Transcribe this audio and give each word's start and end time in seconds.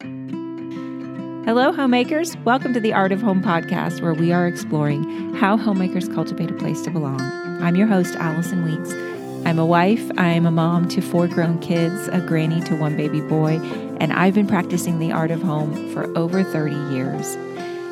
Hello, 0.00 1.72
homemakers. 1.72 2.36
Welcome 2.38 2.74
to 2.74 2.80
the 2.80 2.92
Art 2.92 3.12
of 3.12 3.22
Home 3.22 3.42
podcast, 3.42 4.02
where 4.02 4.12
we 4.12 4.32
are 4.32 4.46
exploring 4.46 5.32
how 5.36 5.56
homemakers 5.56 6.08
cultivate 6.08 6.50
a 6.50 6.54
place 6.54 6.82
to 6.82 6.90
belong. 6.90 7.20
I'm 7.62 7.76
your 7.76 7.86
host, 7.86 8.14
Allison 8.16 8.64
Weeks. 8.64 8.92
I'm 9.46 9.58
a 9.58 9.64
wife, 9.64 10.10
I'm 10.18 10.44
a 10.44 10.50
mom 10.50 10.88
to 10.88 11.00
four 11.00 11.28
grown 11.28 11.60
kids, 11.60 12.08
a 12.08 12.20
granny 12.20 12.60
to 12.62 12.74
one 12.74 12.96
baby 12.96 13.20
boy, 13.20 13.60
and 14.00 14.12
I've 14.12 14.34
been 14.34 14.48
practicing 14.48 14.98
the 14.98 15.12
art 15.12 15.30
of 15.30 15.40
home 15.40 15.92
for 15.92 16.04
over 16.18 16.42
30 16.42 16.74
years. 16.94 17.36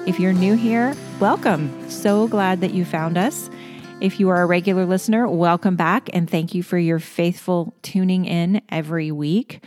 If 0.06 0.18
you're 0.18 0.32
new 0.32 0.56
here, 0.56 0.96
welcome. 1.20 1.88
So 1.88 2.26
glad 2.26 2.60
that 2.60 2.74
you 2.74 2.84
found 2.84 3.16
us. 3.16 3.48
If 4.00 4.18
you 4.18 4.28
are 4.30 4.42
a 4.42 4.46
regular 4.46 4.84
listener, 4.84 5.28
welcome 5.28 5.76
back 5.76 6.10
and 6.12 6.28
thank 6.28 6.54
you 6.54 6.62
for 6.62 6.76
your 6.76 6.98
faithful 6.98 7.72
tuning 7.82 8.24
in 8.24 8.60
every 8.68 9.12
week. 9.12 9.64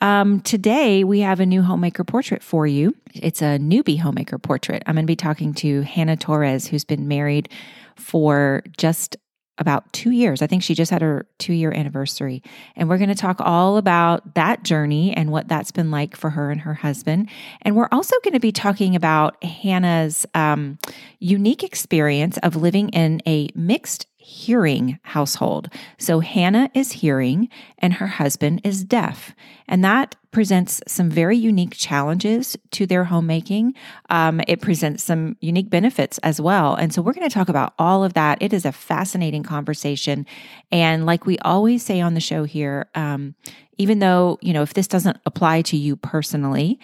Um, 0.00 0.40
today, 0.40 1.04
we 1.04 1.20
have 1.20 1.40
a 1.40 1.46
new 1.46 1.62
homemaker 1.62 2.04
portrait 2.04 2.42
for 2.42 2.66
you. 2.66 2.94
It's 3.14 3.42
a 3.42 3.58
newbie 3.58 3.98
homemaker 3.98 4.38
portrait. 4.38 4.82
I'm 4.86 4.94
going 4.94 5.04
to 5.04 5.10
be 5.10 5.16
talking 5.16 5.54
to 5.54 5.82
Hannah 5.82 6.16
Torres, 6.16 6.66
who's 6.66 6.84
been 6.84 7.08
married 7.08 7.48
for 7.96 8.62
just 8.76 9.16
about 9.58 9.92
two 9.92 10.10
years. 10.10 10.42
I 10.42 10.46
think 10.46 10.62
she 10.62 10.74
just 10.74 10.90
had 10.90 11.02
her 11.02 11.26
two 11.38 11.52
year 11.52 11.72
anniversary. 11.72 12.42
And 12.74 12.88
we're 12.88 12.98
going 12.98 13.08
to 13.08 13.14
talk 13.14 13.40
all 13.40 13.76
about 13.76 14.34
that 14.34 14.64
journey 14.64 15.14
and 15.14 15.30
what 15.30 15.46
that's 15.46 15.70
been 15.70 15.90
like 15.90 16.16
for 16.16 16.30
her 16.30 16.50
and 16.50 16.60
her 16.62 16.74
husband. 16.74 17.30
And 17.62 17.76
we're 17.76 17.88
also 17.92 18.16
going 18.24 18.34
to 18.34 18.40
be 18.40 18.52
talking 18.52 18.96
about 18.96 19.42
Hannah's 19.44 20.26
um, 20.34 20.78
unique 21.20 21.62
experience 21.62 22.36
of 22.38 22.56
living 22.56 22.88
in 22.90 23.22
a 23.26 23.48
mixed 23.54 24.06
hearing 24.24 24.98
household. 25.02 25.68
So 25.98 26.20
Hannah 26.20 26.70
is 26.72 26.92
hearing 26.92 27.50
and 27.78 27.92
her 27.94 28.06
husband 28.06 28.62
is 28.64 28.82
deaf. 28.82 29.34
And 29.68 29.84
that 29.84 30.16
presents 30.30 30.80
some 30.86 31.10
very 31.10 31.36
unique 31.36 31.74
challenges 31.76 32.56
to 32.70 32.86
their 32.86 33.04
homemaking. 33.04 33.74
Um, 34.08 34.40
it 34.48 34.62
presents 34.62 35.04
some 35.04 35.36
unique 35.40 35.68
benefits 35.68 36.16
as 36.18 36.40
well. 36.40 36.74
And 36.74 36.92
so 36.92 37.02
we're 37.02 37.12
going 37.12 37.28
to 37.28 37.34
talk 37.34 37.50
about 37.50 37.74
all 37.78 38.02
of 38.02 38.14
that. 38.14 38.38
It 38.40 38.54
is 38.54 38.64
a 38.64 38.72
fascinating 38.72 39.42
conversation. 39.42 40.24
And 40.72 41.04
like 41.04 41.26
we 41.26 41.36
always 41.40 41.82
say 41.82 42.00
on 42.00 42.14
the 42.14 42.20
show 42.20 42.44
here, 42.44 42.88
um, 42.94 43.34
even 43.76 43.98
though, 43.98 44.38
you 44.40 44.54
know, 44.54 44.62
if 44.62 44.72
this 44.72 44.88
doesn't 44.88 45.18
apply 45.26 45.60
to 45.62 45.76
you 45.76 45.96
personally, 45.96 46.80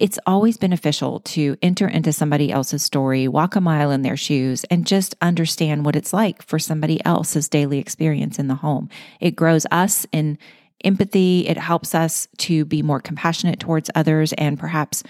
it's 0.00 0.18
always 0.26 0.56
beneficial 0.56 1.20
to 1.20 1.56
enter 1.62 1.88
into 1.88 2.12
somebody 2.12 2.52
else's 2.52 2.82
story, 2.82 3.28
walk 3.28 3.56
a 3.56 3.60
mile 3.60 3.90
in 3.90 4.02
their 4.02 4.16
shoes, 4.16 4.64
and 4.64 4.86
just 4.86 5.14
understand 5.20 5.84
what 5.84 5.96
it's 5.96 6.12
like 6.12 6.42
for 6.42 6.58
somebody 6.58 7.04
else's 7.04 7.48
daily 7.48 7.78
experience 7.78 8.38
in 8.38 8.48
the 8.48 8.56
home. 8.56 8.88
It 9.20 9.36
grows 9.36 9.66
us 9.70 10.06
in 10.12 10.38
empathy. 10.84 11.46
It 11.46 11.58
helps 11.58 11.94
us 11.94 12.28
to 12.38 12.64
be 12.64 12.82
more 12.82 13.00
compassionate 13.00 13.60
towards 13.60 13.90
others 13.94 14.32
and 14.34 14.58
perhaps 14.58 15.02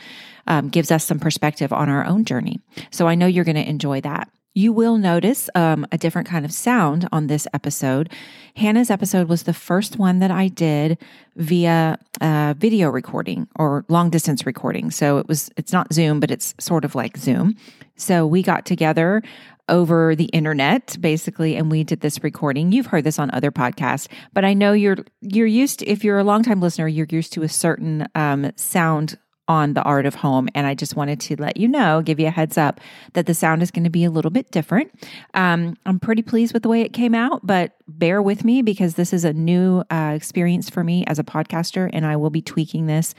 um, 0.47 0.69
gives 0.69 0.91
us 0.91 1.05
some 1.05 1.21
perspective 1.21 1.73
on 1.73 1.89
our 1.89 2.05
own 2.05 2.25
journey. 2.25 2.61
So 2.91 3.07
I 3.07 3.15
know 3.15 3.27
you're 3.27 3.45
going 3.45 3.57
to 3.57 3.69
enjoy 3.69 4.01
that. 4.01 4.31
You 4.53 4.73
will 4.73 4.98
notice 4.98 5.48
um, 5.55 5.87
a 5.93 5.98
different 5.98 6.27
kind 6.27 6.45
of 6.45 6.53
sound 6.53 7.09
on 7.12 7.29
this 7.29 7.47
episode. 7.55 8.11
Hannah's 8.56 8.91
episode 8.91 9.29
was 9.29 9.45
the 9.45 9.53
first 9.53 9.97
one 9.97 10.19
that 10.19 10.33
I 10.33 10.48
did 10.48 10.98
via 11.37 11.98
uh, 12.20 12.55
video 12.59 12.89
recording 12.91 13.47
or 13.55 13.84
long 13.89 14.11
distance 14.11 14.45
recording. 14.47 14.91
So 14.91 15.19
it 15.19 15.28
was, 15.28 15.51
it's 15.56 15.73
not 15.73 15.93
Zoom, 15.93 16.19
but 16.19 16.33
it's 16.33 16.53
sort 16.59 16.84
of 16.84 16.97
like 16.97 17.17
Zoom. 17.17 17.55
So 17.95 18.27
we 18.27 18.43
got 18.43 18.67
together 18.67 19.23
over 19.69 20.17
the 20.17 20.25
internet 20.25 20.97
basically 21.01 21.55
and 21.56 21.71
we 21.71 21.84
did 21.84 22.01
this 22.01 22.25
recording 22.25 22.73
you've 22.73 22.87
heard 22.87 23.05
this 23.05 23.21
on 23.21 23.31
other 23.31 23.53
podcasts 23.53 24.09
but 24.33 24.45
i 24.45 24.53
know 24.53 24.73
you're 24.73 24.97
you're 25.21 25.47
used 25.47 25.78
to 25.78 25.87
if 25.87 26.03
you're 26.03 26.19
a 26.19 26.25
longtime 26.25 26.61
listener 26.61 26.89
you're 26.89 27.06
used 27.09 27.33
to 27.33 27.45
a 27.45 27.48
certain 27.48 28.05
um, 28.17 28.51
sound 28.56 29.17
on 29.51 29.75
the 29.75 29.83
art 29.83 30.06
of 30.06 30.15
home. 30.15 30.48
And 30.55 30.65
I 30.65 30.75
just 30.75 30.95
wanted 30.95 31.19
to 31.23 31.34
let 31.43 31.56
you 31.56 31.67
know, 31.67 32.03
give 32.03 32.20
you 32.20 32.29
a 32.29 32.31
heads 32.31 32.56
up 32.56 32.81
that 33.15 33.27
the 33.27 33.34
sound 33.34 33.62
is 33.62 33.73
going 33.73 33.83
to 33.83 33.91
be 33.91 34.05
a 34.05 34.11
little 34.11 34.31
bit 34.31 34.48
different. 34.53 34.93
Um, 35.34 35.77
I'm 35.84 35.98
pretty 35.98 36.22
pleased 36.22 36.55
with 36.55 36.62
the 36.62 36.69
way 36.69 36.83
it 36.83 36.93
came 36.93 37.16
out, 37.16 37.44
but 37.44 37.72
bear 37.88 38.22
with 38.22 38.44
me 38.44 38.62
because 38.62 38.94
this 38.94 39.12
is 39.12 39.25
a 39.25 39.33
new 39.33 39.83
uh, 39.91 40.12
experience 40.15 40.71
for 40.71 40.84
me 40.84 41.05
as 41.09 41.19
a 41.19 41.25
podcaster, 41.25 41.91
and 41.93 42.06
I 42.06 42.15
will 42.15 42.31
be 42.31 42.41
tweaking 42.41 42.87
this 42.87 43.12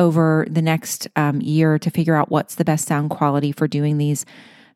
over 0.00 0.48
the 0.50 0.62
next 0.62 1.06
um, 1.14 1.40
year 1.40 1.78
to 1.78 1.90
figure 1.90 2.16
out 2.16 2.28
what's 2.28 2.56
the 2.56 2.64
best 2.64 2.88
sound 2.88 3.10
quality 3.10 3.52
for 3.52 3.68
doing 3.68 3.98
these 3.98 4.26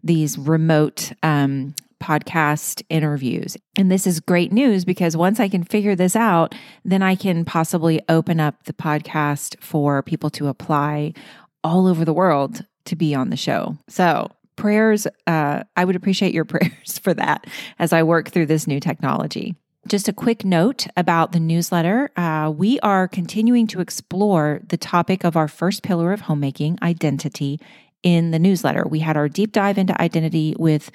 these 0.05 0.37
remote 0.37 1.13
um, 1.23 1.75
podcast 2.03 2.83
interviews. 2.89 3.57
And 3.77 3.91
this 3.91 4.07
is 4.07 4.21
great 4.21 4.53
news 4.53 4.85
because 4.85 5.17
once 5.17 5.41
I 5.41 5.49
can 5.49 5.63
figure 5.63 5.95
this 5.95 6.17
out, 6.17 6.55
then 6.85 7.03
I 7.03 7.15
can 7.15 7.45
possibly 7.45 8.01
open 8.09 8.41
up 8.41 8.65
the 8.65 8.73
podcast 8.73 9.59
for 9.61 10.03
people 10.03 10.29
to 10.31 10.49
apply 10.49 11.15
all 11.63 11.87
over 11.87 12.05
the 12.05 12.13
world 12.13 12.65
to 12.87 12.97
be 12.97 13.15
on 13.15 13.31
the 13.31 13.37
show. 13.37 13.77
So, 13.89 14.31
prayers, 14.57 15.07
uh, 15.27 15.63
I 15.77 15.85
would 15.85 15.97
appreciate 15.97 16.35
your 16.35 16.45
prayers 16.45 16.99
for 16.99 17.15
that 17.15 17.47
as 17.79 17.93
I 17.93 18.03
work 18.03 18.31
through 18.31 18.47
this 18.47 18.67
new 18.67 18.81
technology. 18.81 19.55
Just 19.89 20.09
a 20.09 20.13
quick 20.13 20.45
note 20.45 20.87
about 20.97 21.33
the 21.33 21.41
newsletter. 21.41 22.11
Uh, 22.17 22.53
we 22.57 22.79
are 22.81 23.09
continuing 23.09 23.67
to 23.69 23.81
explore 23.81 24.61
the 24.69 24.77
topic 24.77 25.25
of 25.25 25.37
our 25.37 25.49
first 25.49 25.83
pillar 25.83 26.13
of 26.13 26.23
homemaking, 26.23 26.79
identity, 26.83 27.59
in 28.03 28.31
the 28.31 28.39
newsletter. 28.39 28.85
We 28.89 29.01
had 29.01 29.17
our 29.17 29.29
deep 29.29 29.53
dive 29.53 29.79
into 29.79 30.01
identity 30.01 30.55
with 30.59 30.91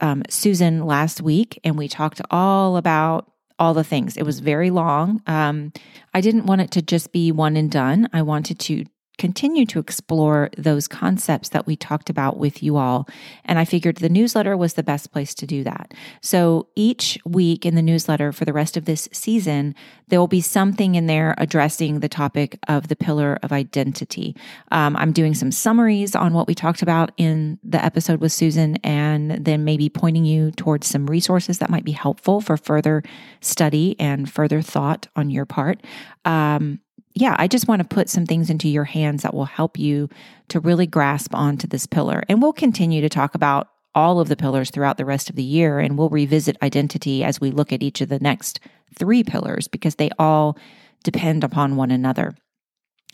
um, 0.00 0.22
Susan 0.28 0.84
last 0.84 1.22
week, 1.22 1.58
and 1.64 1.76
we 1.76 1.88
talked 1.88 2.20
all 2.30 2.76
about 2.76 3.30
all 3.58 3.74
the 3.74 3.84
things. 3.84 4.16
It 4.16 4.24
was 4.24 4.40
very 4.40 4.70
long. 4.70 5.22
Um, 5.26 5.72
I 6.12 6.20
didn't 6.20 6.46
want 6.46 6.60
it 6.60 6.70
to 6.72 6.82
just 6.82 7.12
be 7.12 7.32
one 7.32 7.56
and 7.56 7.70
done. 7.70 8.08
I 8.12 8.22
wanted 8.22 8.58
to 8.60 8.84
continue 9.18 9.64
to 9.66 9.78
explore 9.78 10.50
those 10.58 10.86
concepts 10.88 11.48
that 11.50 11.66
we 11.66 11.76
talked 11.76 12.10
about 12.10 12.38
with 12.38 12.62
you 12.62 12.76
all. 12.76 13.08
And 13.44 13.58
I 13.58 13.64
figured 13.64 13.96
the 13.96 14.08
newsletter 14.08 14.56
was 14.56 14.74
the 14.74 14.82
best 14.82 15.12
place 15.12 15.34
to 15.34 15.46
do 15.46 15.64
that. 15.64 15.94
So 16.20 16.68
each 16.76 17.18
week 17.24 17.64
in 17.64 17.74
the 17.74 17.82
newsletter 17.82 18.32
for 18.32 18.44
the 18.44 18.52
rest 18.52 18.76
of 18.76 18.84
this 18.84 19.08
season, 19.12 19.74
there 20.08 20.20
will 20.20 20.28
be 20.28 20.40
something 20.40 20.94
in 20.94 21.06
there 21.06 21.34
addressing 21.38 22.00
the 22.00 22.08
topic 22.08 22.58
of 22.68 22.88
the 22.88 22.96
pillar 22.96 23.38
of 23.42 23.52
identity. 23.52 24.36
Um, 24.70 24.96
I'm 24.96 25.12
doing 25.12 25.34
some 25.34 25.50
summaries 25.50 26.14
on 26.14 26.32
what 26.32 26.46
we 26.46 26.54
talked 26.54 26.82
about 26.82 27.12
in 27.16 27.58
the 27.64 27.82
episode 27.84 28.20
with 28.20 28.32
Susan, 28.32 28.76
and 28.84 29.44
then 29.44 29.64
maybe 29.64 29.88
pointing 29.88 30.24
you 30.24 30.50
towards 30.52 30.86
some 30.86 31.06
resources 31.06 31.58
that 31.58 31.70
might 31.70 31.84
be 31.84 31.92
helpful 31.92 32.40
for 32.40 32.56
further 32.56 33.02
study 33.40 33.96
and 33.98 34.30
further 34.30 34.62
thought 34.62 35.08
on 35.16 35.30
your 35.30 35.46
part. 35.46 35.82
Um, 36.24 36.80
yeah, 37.16 37.34
I 37.38 37.48
just 37.48 37.66
want 37.66 37.80
to 37.80 37.88
put 37.88 38.10
some 38.10 38.26
things 38.26 38.50
into 38.50 38.68
your 38.68 38.84
hands 38.84 39.22
that 39.22 39.32
will 39.32 39.46
help 39.46 39.78
you 39.78 40.10
to 40.48 40.60
really 40.60 40.86
grasp 40.86 41.34
onto 41.34 41.66
this 41.66 41.86
pillar. 41.86 42.22
And 42.28 42.42
we'll 42.42 42.52
continue 42.52 43.00
to 43.00 43.08
talk 43.08 43.34
about 43.34 43.68
all 43.94 44.20
of 44.20 44.28
the 44.28 44.36
pillars 44.36 44.70
throughout 44.70 44.98
the 44.98 45.06
rest 45.06 45.30
of 45.30 45.36
the 45.36 45.42
year. 45.42 45.78
And 45.78 45.96
we'll 45.96 46.10
revisit 46.10 46.58
identity 46.62 47.24
as 47.24 47.40
we 47.40 47.50
look 47.50 47.72
at 47.72 47.82
each 47.82 48.02
of 48.02 48.10
the 48.10 48.18
next 48.18 48.60
three 48.98 49.24
pillars 49.24 49.66
because 49.66 49.94
they 49.94 50.10
all 50.18 50.58
depend 51.04 51.42
upon 51.42 51.76
one 51.76 51.90
another. 51.90 52.34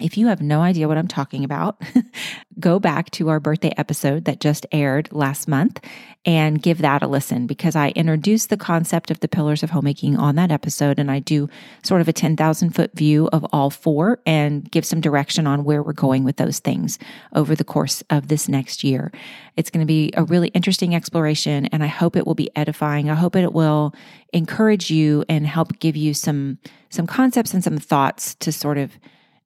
If 0.03 0.19
you 0.19 0.27
have 0.27 0.43
no 0.43 0.63
idea 0.63 0.89
what 0.89 0.99
I'm 0.99 1.07
talking 1.07 1.45
about, 1.45 1.81
go 2.61 2.81
back 2.81 3.11
to 3.13 3.29
our 3.29 3.39
birthday 3.39 3.73
episode 3.77 4.25
that 4.25 4.41
just 4.41 4.67
aired 4.73 5.09
last 5.13 5.47
month 5.47 5.81
and 6.25 6.61
give 6.61 6.79
that 6.79 7.03
a 7.03 7.07
listen 7.07 7.47
because 7.47 7.77
I 7.77 7.91
introduced 7.91 8.51
the 8.51 8.57
concept 8.57 9.11
of 9.11 9.21
the 9.21 9.29
pillars 9.29 9.63
of 9.63 9.71
homemaking 9.71 10.17
on 10.17 10.35
that 10.37 10.51
episode. 10.51 10.99
And 10.99 11.11
I 11.11 11.21
do 11.21 11.49
sort 11.85 12.01
of 12.01 12.09
a 12.09 12.13
10,000 12.13 12.71
foot 12.71 12.95
view 12.95 13.29
of 13.33 13.47
all 13.53 13.71
four 13.71 14.21
and 14.27 14.69
give 14.71 14.85
some 14.85 15.01
direction 15.01 15.47
on 15.47 15.65
where 15.65 15.83
we're 15.83 15.93
going 15.93 16.25
with 16.25 16.37
those 16.37 16.59
things 16.59 16.99
over 17.33 17.55
the 17.55 17.65
course 17.65 18.03
of 18.11 18.29
this 18.29 18.49
next 18.49 18.83
year. 18.83 19.13
It's 19.57 19.71
going 19.71 19.85
to 19.85 19.87
be 19.87 20.13
a 20.17 20.25
really 20.25 20.49
interesting 20.49 20.95
exploration 20.95 21.67
and 21.67 21.85
I 21.85 21.89
hope 21.89 22.17
it 22.17 22.27
will 22.27 22.35
be 22.35 22.51
edifying. 22.57 23.09
I 23.09 23.15
hope 23.15 23.37
it 23.37 23.53
will 23.53 23.95
encourage 24.33 24.91
you 24.91 25.25
and 25.29 25.47
help 25.47 25.79
give 25.79 25.97
you 25.97 26.13
some, 26.13 26.59
some 26.91 27.07
concepts 27.07 27.55
and 27.55 27.63
some 27.63 27.79
thoughts 27.79 28.35
to 28.37 28.51
sort 28.51 28.79
of 28.79 28.99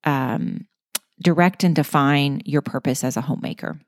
um, 0.06 0.66
direct 1.20 1.64
and 1.64 1.74
define 1.74 2.40
your 2.44 2.62
purpose 2.62 3.04
as 3.04 3.16
a 3.16 3.20
homemaker. 3.20 3.78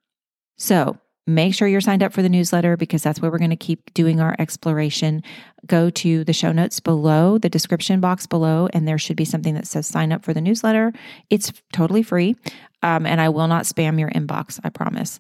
So, 0.59 0.99
make 1.27 1.55
sure 1.55 1.69
you're 1.69 1.81
signed 1.81 2.03
up 2.03 2.13
for 2.13 2.23
the 2.23 2.29
newsletter 2.29 2.77
because 2.77 3.03
that's 3.03 3.21
where 3.21 3.31
we're 3.31 3.39
going 3.39 3.51
to 3.51 3.57
keep 3.57 3.93
doing 3.93 4.19
our 4.19 4.35
exploration. 4.39 5.23
Go 5.67 5.91
to 5.91 6.25
the 6.25 6.33
show 6.33 6.53
notes 6.53 6.81
below, 6.81 7.37
the 7.37 7.51
description 7.51 8.01
box 8.01 8.27
below, 8.27 8.69
and 8.73 8.89
there 8.89 8.99
should 8.99 9.17
be 9.17 9.27
something 9.27 9.55
that 9.55 9.67
says 9.67 9.87
sign 9.87 10.11
up 10.11 10.25
for 10.25 10.33
the 10.33 10.41
newsletter. 10.41 10.93
It's 11.29 11.53
totally 11.73 12.03
free, 12.03 12.35
um, 12.83 13.05
and 13.05 13.21
I 13.21 13.29
will 13.29 13.47
not 13.47 13.65
spam 13.65 14.01
your 14.01 14.11
inbox, 14.11 14.59
I 14.65 14.71
promise. 14.71 15.19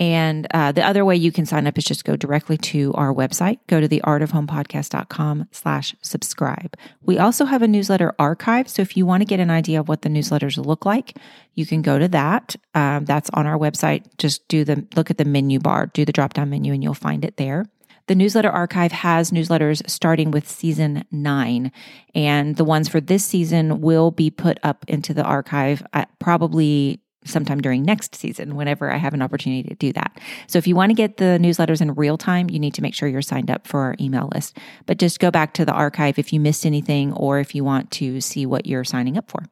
And 0.00 0.46
uh, 0.54 0.72
the 0.72 0.82
other 0.82 1.04
way 1.04 1.14
you 1.14 1.30
can 1.30 1.44
sign 1.44 1.66
up 1.66 1.76
is 1.76 1.84
just 1.84 2.06
go 2.06 2.16
directly 2.16 2.56
to 2.56 2.92
our 2.94 3.12
website, 3.12 3.58
go 3.66 3.80
to 3.80 3.86
the 3.86 4.00
artofhomepodcast.com 4.00 5.48
slash 5.52 5.94
subscribe. 6.00 6.74
We 7.02 7.18
also 7.18 7.44
have 7.44 7.60
a 7.60 7.68
newsletter 7.68 8.14
archive. 8.18 8.66
So 8.70 8.80
if 8.80 8.96
you 8.96 9.04
want 9.04 9.20
to 9.20 9.26
get 9.26 9.40
an 9.40 9.50
idea 9.50 9.78
of 9.78 9.88
what 9.88 10.00
the 10.00 10.08
newsletters 10.08 10.56
look 10.64 10.86
like, 10.86 11.18
you 11.54 11.66
can 11.66 11.82
go 11.82 11.98
to 11.98 12.08
that. 12.08 12.56
Um, 12.74 13.04
that's 13.04 13.28
on 13.34 13.46
our 13.46 13.58
website. 13.58 14.06
Just 14.16 14.48
do 14.48 14.64
the, 14.64 14.86
look 14.96 15.10
at 15.10 15.18
the 15.18 15.26
menu 15.26 15.58
bar, 15.58 15.88
do 15.88 16.06
the 16.06 16.12
drop 16.12 16.32
down 16.32 16.48
menu 16.48 16.72
and 16.72 16.82
you'll 16.82 16.94
find 16.94 17.22
it 17.22 17.36
there. 17.36 17.66
The 18.06 18.14
newsletter 18.14 18.50
archive 18.50 18.92
has 18.92 19.30
newsletters 19.30 19.88
starting 19.88 20.32
with 20.32 20.48
season 20.48 21.04
nine, 21.12 21.70
and 22.12 22.56
the 22.56 22.64
ones 22.64 22.88
for 22.88 23.00
this 23.00 23.24
season 23.24 23.82
will 23.82 24.10
be 24.10 24.30
put 24.30 24.58
up 24.64 24.84
into 24.88 25.14
the 25.14 25.22
archive 25.22 25.80
probably 26.18 27.00
sometime 27.24 27.60
during 27.60 27.82
next 27.82 28.14
season 28.14 28.56
whenever 28.56 28.90
I 28.90 28.96
have 28.96 29.14
an 29.14 29.22
opportunity 29.22 29.68
to 29.68 29.74
do 29.74 29.92
that. 29.92 30.18
So 30.46 30.58
if 30.58 30.66
you 30.66 30.74
want 30.74 30.90
to 30.90 30.94
get 30.94 31.18
the 31.18 31.38
newsletters 31.40 31.80
in 31.80 31.94
real 31.94 32.16
time, 32.16 32.48
you 32.48 32.58
need 32.58 32.74
to 32.74 32.82
make 32.82 32.94
sure 32.94 33.08
you're 33.08 33.22
signed 33.22 33.50
up 33.50 33.66
for 33.66 33.80
our 33.80 33.96
email 34.00 34.30
list. 34.34 34.56
But 34.86 34.98
just 34.98 35.20
go 35.20 35.30
back 35.30 35.54
to 35.54 35.64
the 35.64 35.72
archive 35.72 36.18
if 36.18 36.32
you 36.32 36.40
missed 36.40 36.64
anything 36.64 37.12
or 37.12 37.38
if 37.40 37.54
you 37.54 37.64
want 37.64 37.90
to 37.92 38.20
see 38.20 38.46
what 38.46 38.66
you're 38.66 38.84
signing 38.84 39.18
up 39.18 39.30
for. 39.30 39.44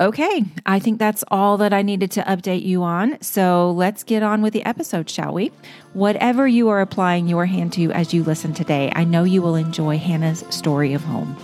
Okay, 0.00 0.44
I 0.66 0.80
think 0.80 0.98
that's 0.98 1.22
all 1.28 1.56
that 1.58 1.72
I 1.72 1.82
needed 1.82 2.10
to 2.12 2.22
update 2.22 2.64
you 2.64 2.82
on. 2.82 3.20
So 3.22 3.70
let's 3.70 4.02
get 4.02 4.24
on 4.24 4.42
with 4.42 4.52
the 4.52 4.64
episode, 4.64 5.08
shall 5.08 5.32
we? 5.32 5.52
Whatever 5.92 6.48
you 6.48 6.68
are 6.68 6.80
applying 6.80 7.28
your 7.28 7.46
hand 7.46 7.72
to 7.74 7.92
as 7.92 8.12
you 8.12 8.24
listen 8.24 8.52
today, 8.52 8.92
I 8.96 9.04
know 9.04 9.22
you 9.22 9.40
will 9.40 9.54
enjoy 9.54 9.96
Hannah's 9.96 10.44
story 10.50 10.94
of 10.94 11.04
home. 11.04 11.36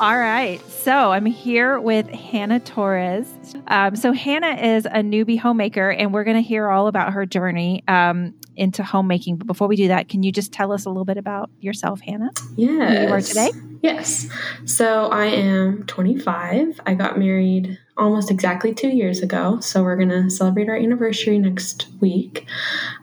All 0.00 0.18
right. 0.18 0.60
So 0.70 1.12
I'm 1.12 1.24
here 1.24 1.78
with 1.78 2.08
Hannah 2.08 2.58
Torres. 2.58 3.28
Um, 3.68 3.94
so 3.94 4.12
Hannah 4.12 4.56
is 4.56 4.86
a 4.86 5.02
newbie 5.02 5.38
homemaker, 5.38 5.90
and 5.90 6.12
we're 6.12 6.24
going 6.24 6.36
to 6.36 6.42
hear 6.42 6.68
all 6.68 6.88
about 6.88 7.12
her 7.12 7.24
journey 7.24 7.84
um, 7.86 8.34
into 8.56 8.82
homemaking. 8.82 9.36
But 9.36 9.46
before 9.46 9.68
we 9.68 9.76
do 9.76 9.88
that, 9.88 10.08
can 10.08 10.24
you 10.24 10.32
just 10.32 10.52
tell 10.52 10.72
us 10.72 10.84
a 10.84 10.88
little 10.88 11.04
bit 11.04 11.16
about 11.16 11.48
yourself, 11.60 12.00
Hannah? 12.00 12.30
Yes. 12.56 12.98
Who 12.98 13.06
you 13.06 13.12
are 13.12 13.20
today? 13.20 13.50
Yes. 13.84 14.26
So 14.64 15.08
I 15.10 15.26
am 15.26 15.84
25. 15.84 16.80
I 16.86 16.94
got 16.94 17.18
married 17.18 17.78
almost 17.98 18.30
exactly 18.30 18.72
two 18.72 18.88
years 18.88 19.20
ago. 19.20 19.60
So 19.60 19.82
we're 19.82 19.96
going 19.96 20.08
to 20.08 20.30
celebrate 20.30 20.70
our 20.70 20.74
anniversary 20.74 21.38
next 21.38 21.88
week. 22.00 22.46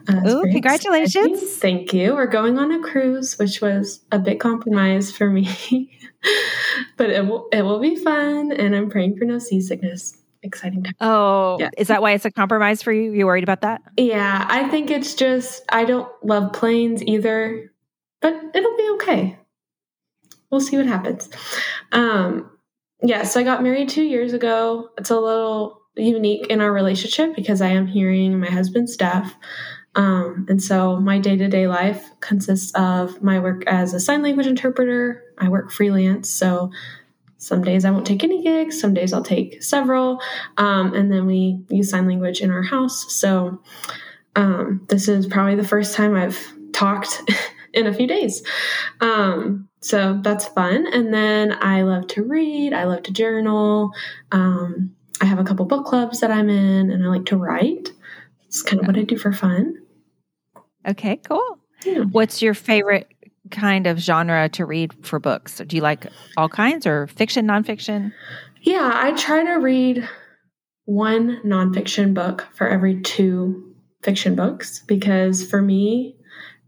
Uh, 0.08 0.28
Ooh, 0.28 0.42
congratulations. 0.50 1.14
Exciting. 1.14 1.48
Thank 1.60 1.92
you. 1.92 2.14
We're 2.14 2.26
going 2.26 2.58
on 2.58 2.72
a 2.72 2.82
cruise, 2.82 3.38
which 3.38 3.60
was 3.60 4.00
a 4.10 4.18
bit 4.18 4.40
compromise 4.40 5.12
for 5.12 5.30
me. 5.30 5.96
but 6.96 7.10
it 7.10 7.26
will 7.26 7.46
it 7.52 7.62
will 7.62 7.78
be 7.78 7.94
fun, 7.94 8.50
and 8.50 8.74
I'm 8.74 8.90
praying 8.90 9.18
for 9.18 9.24
no 9.24 9.38
seasickness. 9.38 10.18
Exciting 10.42 10.82
time. 10.82 10.94
Oh, 11.00 11.58
yeah. 11.60 11.70
is 11.78 11.86
that 11.86 12.02
why 12.02 12.10
it's 12.10 12.24
a 12.24 12.30
compromise 12.32 12.82
for 12.82 12.92
you? 12.92 13.12
You 13.12 13.26
worried 13.26 13.44
about 13.44 13.60
that? 13.60 13.82
Yeah, 13.96 14.44
I 14.50 14.68
think 14.68 14.90
it's 14.90 15.14
just 15.14 15.62
I 15.68 15.84
don't 15.84 16.08
love 16.24 16.52
planes 16.52 17.04
either, 17.04 17.70
but 18.20 18.34
it'll 18.52 18.76
be 18.76 18.90
okay. 18.94 19.38
We'll 20.52 20.60
see 20.60 20.76
what 20.76 20.86
happens. 20.86 21.30
Um, 21.92 22.50
yeah, 23.02 23.24
so 23.24 23.40
I 23.40 23.42
got 23.42 23.62
married 23.62 23.88
two 23.88 24.04
years 24.04 24.34
ago. 24.34 24.90
It's 24.98 25.10
a 25.10 25.18
little 25.18 25.80
unique 25.96 26.46
in 26.48 26.60
our 26.60 26.70
relationship 26.70 27.34
because 27.34 27.62
I 27.62 27.68
am 27.68 27.86
hearing 27.86 28.38
my 28.38 28.50
husband's 28.50 28.96
deaf. 28.96 29.34
Um, 29.94 30.46
and 30.48 30.62
so 30.62 31.00
my 31.00 31.18
day 31.18 31.36
to 31.36 31.48
day 31.48 31.66
life 31.66 32.08
consists 32.20 32.72
of 32.74 33.22
my 33.22 33.38
work 33.38 33.64
as 33.66 33.94
a 33.94 34.00
sign 34.00 34.22
language 34.22 34.46
interpreter. 34.46 35.22
I 35.38 35.48
work 35.48 35.72
freelance. 35.72 36.30
So 36.30 36.70
some 37.38 37.64
days 37.64 37.84
I 37.84 37.90
won't 37.90 38.06
take 38.06 38.22
any 38.22 38.42
gigs, 38.42 38.80
some 38.80 38.94
days 38.94 39.12
I'll 39.12 39.24
take 39.24 39.62
several. 39.62 40.20
Um, 40.58 40.94
and 40.94 41.10
then 41.10 41.26
we 41.26 41.64
use 41.70 41.90
sign 41.90 42.06
language 42.06 42.40
in 42.40 42.50
our 42.50 42.62
house. 42.62 43.12
So 43.12 43.60
um, 44.36 44.86
this 44.88 45.08
is 45.08 45.26
probably 45.26 45.56
the 45.56 45.66
first 45.66 45.94
time 45.94 46.14
I've 46.14 46.40
talked 46.72 47.22
in 47.72 47.86
a 47.86 47.94
few 47.94 48.06
days. 48.06 48.42
Um, 49.00 49.68
so 49.82 50.20
that's 50.22 50.46
fun. 50.46 50.86
And 50.92 51.12
then 51.12 51.56
I 51.60 51.82
love 51.82 52.06
to 52.08 52.22
read, 52.22 52.72
I 52.72 52.84
love 52.84 53.02
to 53.04 53.12
journal. 53.12 53.90
Um, 54.30 54.94
I 55.20 55.24
have 55.24 55.38
a 55.38 55.44
couple 55.44 55.66
book 55.66 55.86
clubs 55.86 56.20
that 56.20 56.30
I'm 56.30 56.48
in, 56.48 56.90
and 56.90 57.04
I 57.04 57.08
like 57.08 57.26
to 57.26 57.36
write. 57.36 57.92
It's 58.46 58.62
kind 58.62 58.80
of 58.80 58.86
what 58.86 58.96
I 58.96 59.02
do 59.02 59.16
for 59.16 59.32
fun. 59.32 59.76
Okay, 60.86 61.16
cool. 61.18 61.58
Yeah. 61.84 62.00
What's 62.00 62.42
your 62.42 62.54
favorite 62.54 63.12
kind 63.50 63.86
of 63.86 63.98
genre 63.98 64.48
to 64.50 64.64
read 64.64 64.92
for 65.04 65.18
books? 65.18 65.60
Do 65.66 65.76
you 65.76 65.82
like 65.82 66.06
all 66.36 66.48
kinds 66.48 66.86
or 66.86 67.06
fiction, 67.08 67.46
nonfiction? 67.46 68.12
Yeah, 68.62 68.90
I 68.94 69.12
try 69.12 69.44
to 69.44 69.54
read 69.54 70.08
one 70.84 71.40
nonfiction 71.44 72.14
book 72.14 72.48
for 72.54 72.68
every 72.68 73.00
two 73.00 73.74
fiction 74.02 74.34
books 74.34 74.80
because 74.86 75.48
for 75.48 75.62
me, 75.62 76.16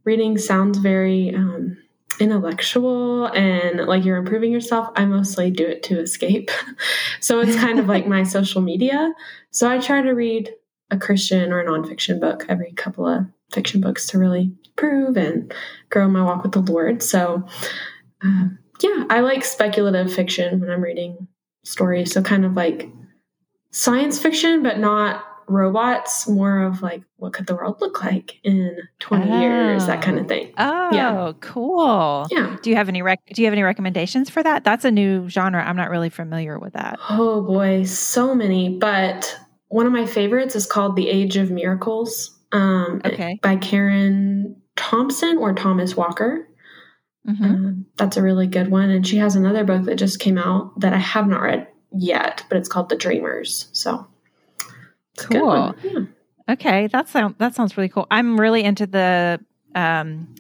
reading 0.05 0.39
sounds 0.39 0.79
very 0.79 1.35
um, 1.35 1.77
intellectual 2.21 3.27
and 3.27 3.87
like 3.87 4.05
you're 4.05 4.17
improving 4.17 4.53
yourself. 4.53 4.91
I 4.97 5.05
mostly 5.05 5.51
do 5.51 5.67
it 5.67 5.83
to 5.85 6.01
escape. 6.01 6.51
so 7.21 7.41
it's 7.41 7.57
kind 7.57 7.79
of 7.79 7.87
like 7.87 8.07
my 8.07 8.23
social 8.37 8.61
media. 8.61 9.13
So 9.51 9.69
I 9.69 9.79
try 9.79 10.03
to 10.03 10.13
read 10.13 10.51
a 10.91 10.99
Christian 10.99 11.53
or 11.53 11.61
a 11.61 11.67
nonfiction 11.67 12.21
book 12.21 12.47
every 12.49 12.73
couple 12.73 13.07
of 13.07 13.27
fiction 13.53 13.81
books 13.81 14.07
to 14.09 14.19
really 14.19 14.53
prove 14.77 15.17
and 15.17 15.53
grow 15.91 16.09
my 16.09 16.23
walk 16.23 16.43
with 16.43 16.53
the 16.53 16.61
Lord. 16.61 17.03
So, 17.03 17.47
uh, 18.25 18.49
yeah, 18.83 19.05
I 19.11 19.21
like 19.21 19.45
speculative 19.45 20.13
fiction 20.13 20.61
when 20.61 20.71
I'm 20.71 20.83
reading 20.83 21.29
stories. 21.63 22.13
So, 22.13 22.23
kind 22.23 22.45
of 22.45 22.55
like 22.55 22.89
science 23.71 24.19
fiction, 24.19 24.63
but 24.63 24.79
not 24.79 25.25
robots, 25.47 26.29
more 26.29 26.63
of 26.63 26.83
like 26.83 27.03
what 27.17 27.33
could 27.33 27.47
the 27.47 27.55
world 27.55 27.81
look 27.81 28.03
like 28.03 28.39
in 28.43 28.77
20 29.01 29.31
oh. 29.31 29.41
years, 29.41 29.87
that 29.87 30.03
kind 30.03 30.19
of 30.19 30.29
thing. 30.29 30.53
Oh, 30.59 30.91
yeah. 30.93 31.33
cool. 31.41 32.27
Yeah. 32.31 32.57
Do 32.63 32.71
you 32.71 32.77
have 32.77 32.89
any 32.89 33.03
rec- 33.03 33.27
do 33.33 33.43
you 33.43 33.47
have 33.47 33.53
any 33.53 33.63
recommendations 33.63 34.31
for 34.31 34.43
that? 34.43 34.65
That's 34.65 34.85
a 34.85 34.91
new 34.91 35.29
genre. 35.29 35.63
I'm 35.63 35.77
not 35.77 35.91
really 35.91 36.11
familiar 36.11 36.59
with 36.59 36.75
that. 36.75 36.99
Oh 37.11 37.43
boy, 37.43 37.85
so 37.85 38.35
many, 38.35 38.79
but 38.79 39.39
one 39.69 39.87
of 39.87 39.93
my 39.93 40.07
favorites 40.07 40.55
is 40.55 40.67
called 40.67 40.97
The 40.97 41.09
Age 41.09 41.37
of 41.37 41.51
Miracles 41.51 42.39
um, 42.53 43.03
okay. 43.05 43.39
by 43.43 43.57
Karen 43.57 44.61
Thompson 44.77 45.39
or 45.39 45.53
Thomas 45.53 45.97
Walker. 45.97 46.49
Mm-hmm. 47.29 47.45
Um, 47.45 47.87
that's 47.97 48.17
a 48.17 48.23
really 48.23 48.47
good 48.47 48.71
one. 48.71 48.91
And 48.91 49.07
she 49.07 49.17
has 49.17 49.35
another 49.35 49.65
book 49.65 49.85
that 49.85 49.97
just 49.97 50.21
came 50.21 50.39
out 50.39 50.79
that 50.81 50.93
I 50.93 50.99
have 50.99 51.27
not 51.27 51.41
read 51.41 51.67
yet, 51.93 52.45
but 52.49 52.59
it's 52.59 52.69
called 52.69 52.89
The 52.89 52.97
Dreamers. 52.97 53.69
So 53.73 54.07
cool. 55.17 55.75
Yeah. 55.83 56.01
Okay, 56.49 56.89
that 56.89 57.09
sounds 57.09 57.37
that 57.39 57.55
sounds 57.55 57.77
really 57.77 57.89
cool. 57.89 58.07
I'm 58.11 58.39
really 58.39 58.63
into 58.63 58.87
the 58.87 59.41
um, 59.75 60.35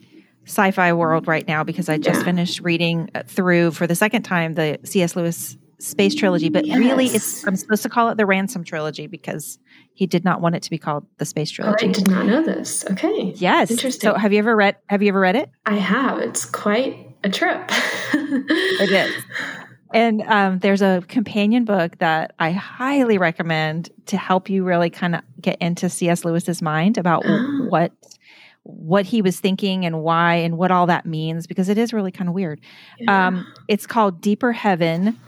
sci-fi 0.46 0.92
world 0.92 1.26
right 1.26 1.46
now 1.46 1.64
because 1.64 1.88
I 1.88 1.98
just 1.98 2.20
yeah. 2.20 2.24
finished 2.24 2.60
reading 2.60 3.10
through 3.26 3.70
for 3.70 3.86
the 3.86 3.94
second 3.94 4.22
time 4.22 4.54
the 4.54 4.78
C.S. 4.84 5.16
Lewis 5.16 5.56
space 5.78 6.14
trilogy, 6.14 6.48
but 6.48 6.66
yes. 6.66 6.78
really 6.78 7.06
it's 7.06 7.46
I'm 7.46 7.56
supposed 7.56 7.82
to 7.82 7.88
call 7.88 8.08
it 8.10 8.16
the 8.16 8.26
ransom 8.26 8.64
trilogy 8.64 9.06
because 9.06 9.58
he 9.94 10.06
did 10.06 10.24
not 10.24 10.40
want 10.40 10.56
it 10.56 10.62
to 10.64 10.70
be 10.70 10.78
called 10.78 11.06
the 11.18 11.24
space 11.24 11.50
trilogy. 11.50 11.86
Oh, 11.86 11.88
I 11.88 11.92
did 11.92 12.10
not 12.10 12.26
know 12.26 12.42
this. 12.42 12.84
Okay. 12.90 13.32
Yes. 13.36 13.70
Interesting. 13.70 14.10
So 14.10 14.14
have 14.14 14.32
you 14.32 14.38
ever 14.38 14.54
read 14.54 14.76
have 14.88 15.02
you 15.02 15.08
ever 15.08 15.20
read 15.20 15.36
it? 15.36 15.50
I 15.66 15.76
have. 15.76 16.18
It's 16.18 16.44
quite 16.44 17.16
a 17.22 17.30
trip. 17.30 17.70
it 18.12 18.90
is. 18.90 19.24
And 19.94 20.22
um, 20.22 20.58
there's 20.58 20.82
a 20.82 21.04
companion 21.06 21.64
book 21.64 21.98
that 21.98 22.34
I 22.40 22.50
highly 22.50 23.16
recommend 23.16 23.90
to 24.06 24.16
help 24.16 24.50
you 24.50 24.64
really 24.64 24.90
kind 24.90 25.14
of 25.14 25.22
get 25.40 25.56
into 25.62 25.88
C.S. 25.88 26.24
Lewis's 26.24 26.60
mind 26.60 26.98
about 26.98 27.24
what 27.68 27.92
what 28.64 29.04
he 29.04 29.20
was 29.20 29.38
thinking 29.38 29.84
and 29.84 30.02
why 30.02 30.36
and 30.36 30.56
what 30.56 30.70
all 30.70 30.86
that 30.86 31.04
means 31.04 31.46
because 31.46 31.68
it 31.68 31.76
is 31.76 31.92
really 31.92 32.10
kind 32.10 32.28
of 32.28 32.34
weird. 32.34 32.60
Yeah. 32.98 33.26
Um, 33.26 33.46
it's 33.68 33.86
called 33.86 34.22
Deeper 34.22 34.52
Heaven 34.52 35.18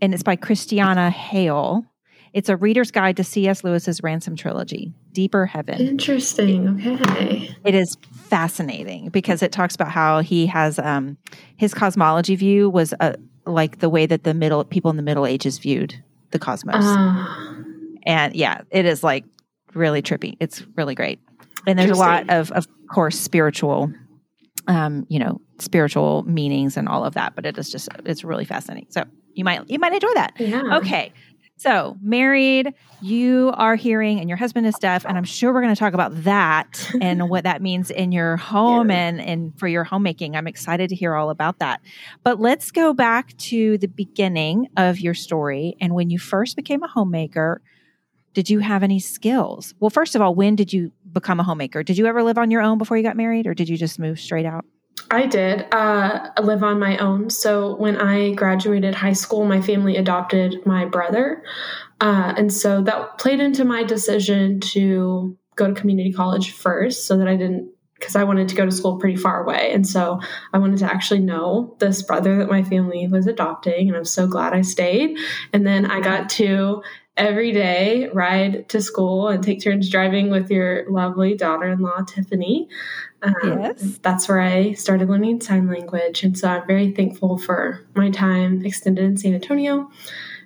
and 0.00 0.14
it's 0.14 0.22
by 0.22 0.36
Christiana 0.36 1.10
Hale. 1.10 1.84
It's 2.32 2.48
a 2.48 2.56
reader's 2.56 2.90
guide 2.90 3.16
to 3.18 3.24
C.S. 3.24 3.62
Lewis's 3.62 4.02
Ransom 4.02 4.36
trilogy, 4.36 4.92
Deeper 5.12 5.46
Heaven. 5.46 5.80
Interesting. 5.80 6.80
Okay. 6.86 7.54
It 7.64 7.74
is 7.74 7.96
fascinating 8.12 9.10
because 9.10 9.42
it 9.42 9.52
talks 9.52 9.74
about 9.74 9.90
how 9.90 10.20
he 10.20 10.46
has 10.46 10.78
um, 10.78 11.18
his 11.56 11.74
cosmology 11.74 12.36
view 12.36 12.70
was 12.70 12.94
uh, 13.00 13.14
like 13.48 13.78
the 13.78 13.88
way 13.88 14.06
that 14.06 14.24
the 14.24 14.34
middle 14.34 14.62
people 14.64 14.90
in 14.90 14.96
the 14.96 15.02
Middle 15.02 15.26
Ages 15.26 15.58
viewed 15.58 16.02
the 16.30 16.38
cosmos. 16.38 16.84
Uh, 16.84 17.24
and 18.04 18.34
yeah, 18.34 18.62
it 18.70 18.84
is 18.84 19.02
like 19.02 19.24
really 19.74 20.02
trippy. 20.02 20.36
It's 20.40 20.62
really 20.76 20.94
great. 20.94 21.20
And 21.66 21.78
there's 21.78 21.90
a 21.90 21.94
lot 21.94 22.30
of, 22.30 22.50
of 22.52 22.66
course, 22.88 23.18
spiritual, 23.18 23.92
um, 24.66 25.06
you 25.08 25.18
know, 25.18 25.40
spiritual 25.58 26.22
meanings 26.24 26.76
and 26.76 26.88
all 26.88 27.04
of 27.04 27.14
that. 27.14 27.34
But 27.34 27.46
it 27.46 27.58
is 27.58 27.70
just 27.70 27.88
it's 28.04 28.24
really 28.24 28.44
fascinating. 28.44 28.86
So 28.90 29.04
you 29.34 29.44
might 29.44 29.68
you 29.68 29.78
might 29.78 29.92
enjoy 29.92 30.12
that. 30.14 30.34
Yeah. 30.38 30.78
Okay. 30.78 31.12
So, 31.58 31.96
married, 32.00 32.72
you 33.02 33.52
are 33.54 33.74
hearing, 33.74 34.20
and 34.20 34.28
your 34.28 34.38
husband 34.38 34.64
is 34.68 34.76
deaf, 34.76 35.04
and 35.04 35.18
I'm 35.18 35.24
sure 35.24 35.52
we're 35.52 35.60
going 35.60 35.74
to 35.74 35.78
talk 35.78 35.92
about 35.92 36.22
that 36.22 36.88
and 37.00 37.28
what 37.28 37.42
that 37.42 37.60
means 37.60 37.90
in 37.90 38.12
your 38.12 38.36
home 38.36 38.90
yeah. 38.90 39.08
and 39.08 39.20
and 39.20 39.58
for 39.58 39.66
your 39.66 39.82
homemaking. 39.82 40.36
I'm 40.36 40.46
excited 40.46 40.88
to 40.90 40.94
hear 40.94 41.16
all 41.16 41.30
about 41.30 41.58
that. 41.58 41.80
But 42.22 42.38
let's 42.38 42.70
go 42.70 42.94
back 42.94 43.36
to 43.38 43.76
the 43.78 43.88
beginning 43.88 44.68
of 44.76 45.00
your 45.00 45.14
story 45.14 45.76
and 45.80 45.94
when 45.94 46.10
you 46.10 46.18
first 46.20 46.54
became 46.54 46.82
a 46.84 46.88
homemaker. 46.88 47.60
Did 48.34 48.50
you 48.50 48.60
have 48.60 48.84
any 48.84 49.00
skills? 49.00 49.74
Well, 49.80 49.90
first 49.90 50.14
of 50.14 50.22
all, 50.22 50.32
when 50.32 50.54
did 50.54 50.72
you 50.72 50.92
become 51.12 51.40
a 51.40 51.42
homemaker? 51.42 51.82
Did 51.82 51.98
you 51.98 52.06
ever 52.06 52.22
live 52.22 52.38
on 52.38 52.52
your 52.52 52.60
own 52.60 52.78
before 52.78 52.96
you 52.96 53.02
got 53.02 53.16
married, 53.16 53.48
or 53.48 53.54
did 53.54 53.68
you 53.68 53.76
just 53.76 53.98
move 53.98 54.20
straight 54.20 54.46
out? 54.46 54.64
I 55.10 55.26
did 55.26 55.66
uh, 55.72 56.30
live 56.42 56.62
on 56.62 56.78
my 56.78 56.98
own. 56.98 57.30
So 57.30 57.76
when 57.76 57.96
I 57.96 58.34
graduated 58.34 58.94
high 58.94 59.14
school, 59.14 59.44
my 59.44 59.60
family 59.60 59.96
adopted 59.96 60.66
my 60.66 60.84
brother. 60.84 61.42
Uh, 62.00 62.34
and 62.36 62.52
so 62.52 62.82
that 62.82 63.18
played 63.18 63.40
into 63.40 63.64
my 63.64 63.84
decision 63.84 64.60
to 64.60 65.36
go 65.56 65.66
to 65.66 65.74
community 65.78 66.12
college 66.12 66.52
first 66.52 67.06
so 67.06 67.16
that 67.18 67.28
I 67.28 67.36
didn't 67.36 67.72
because 67.94 68.14
I 68.14 68.22
wanted 68.22 68.48
to 68.50 68.54
go 68.54 68.64
to 68.64 68.70
school 68.70 68.98
pretty 68.98 69.16
far 69.16 69.42
away. 69.42 69.72
And 69.72 69.84
so 69.84 70.20
I 70.52 70.58
wanted 70.58 70.78
to 70.78 70.84
actually 70.84 71.18
know 71.18 71.74
this 71.80 72.00
brother 72.02 72.38
that 72.38 72.48
my 72.48 72.62
family 72.62 73.08
was 73.08 73.26
adopting. 73.26 73.88
And 73.88 73.96
I'm 73.96 74.04
so 74.04 74.28
glad 74.28 74.52
I 74.52 74.60
stayed. 74.60 75.18
And 75.52 75.66
then 75.66 75.84
I 75.84 76.00
got 76.00 76.30
to 76.30 76.82
every 77.16 77.50
day 77.50 78.08
ride 78.14 78.68
to 78.68 78.80
school 78.80 79.26
and 79.26 79.42
take 79.42 79.62
turns 79.62 79.90
driving 79.90 80.30
with 80.30 80.50
your 80.50 80.88
lovely 80.88 81.34
daughter 81.34 81.68
in 81.68 81.80
law, 81.80 82.00
Tiffany. 82.06 82.68
Um, 83.22 83.34
yes. 83.42 83.98
That's 84.02 84.28
where 84.28 84.40
I 84.40 84.72
started 84.72 85.08
learning 85.08 85.40
sign 85.40 85.68
language. 85.68 86.22
And 86.22 86.38
so 86.38 86.48
I'm 86.48 86.66
very 86.66 86.92
thankful 86.92 87.38
for 87.38 87.84
my 87.94 88.10
time 88.10 88.64
extended 88.64 89.04
in 89.04 89.16
San 89.16 89.34
Antonio. 89.34 89.90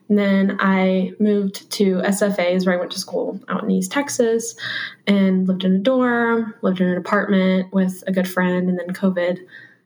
And 0.08 0.18
then 0.18 0.56
I 0.60 1.12
moved 1.18 1.70
to 1.72 1.96
SFAs 1.98 2.66
where 2.66 2.74
I 2.74 2.78
went 2.78 2.90
to 2.92 2.98
school 2.98 3.40
out 3.48 3.62
in 3.62 3.70
East 3.70 3.92
Texas 3.92 4.54
and 5.06 5.46
lived 5.46 5.64
in 5.64 5.76
a 5.76 5.78
dorm, 5.78 6.54
lived 6.62 6.80
in 6.80 6.88
an 6.88 6.98
apartment 6.98 7.72
with 7.72 8.02
a 8.06 8.12
good 8.12 8.28
friend. 8.28 8.68
And 8.68 8.78
then 8.78 8.90
COVID 8.90 9.38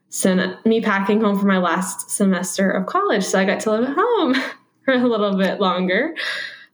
sent 0.09 0.65
me 0.65 0.81
packing 0.81 1.21
home 1.21 1.39
for 1.39 1.45
my 1.45 1.59
last 1.59 2.09
semester 2.09 2.69
of 2.69 2.87
college. 2.87 3.23
So 3.23 3.39
I 3.39 3.45
got 3.45 3.59
to 3.61 3.71
live 3.71 3.89
at 3.89 3.95
home 3.95 4.35
for 4.85 4.93
a 4.93 5.07
little 5.07 5.37
bit 5.37 5.59
longer. 5.59 6.15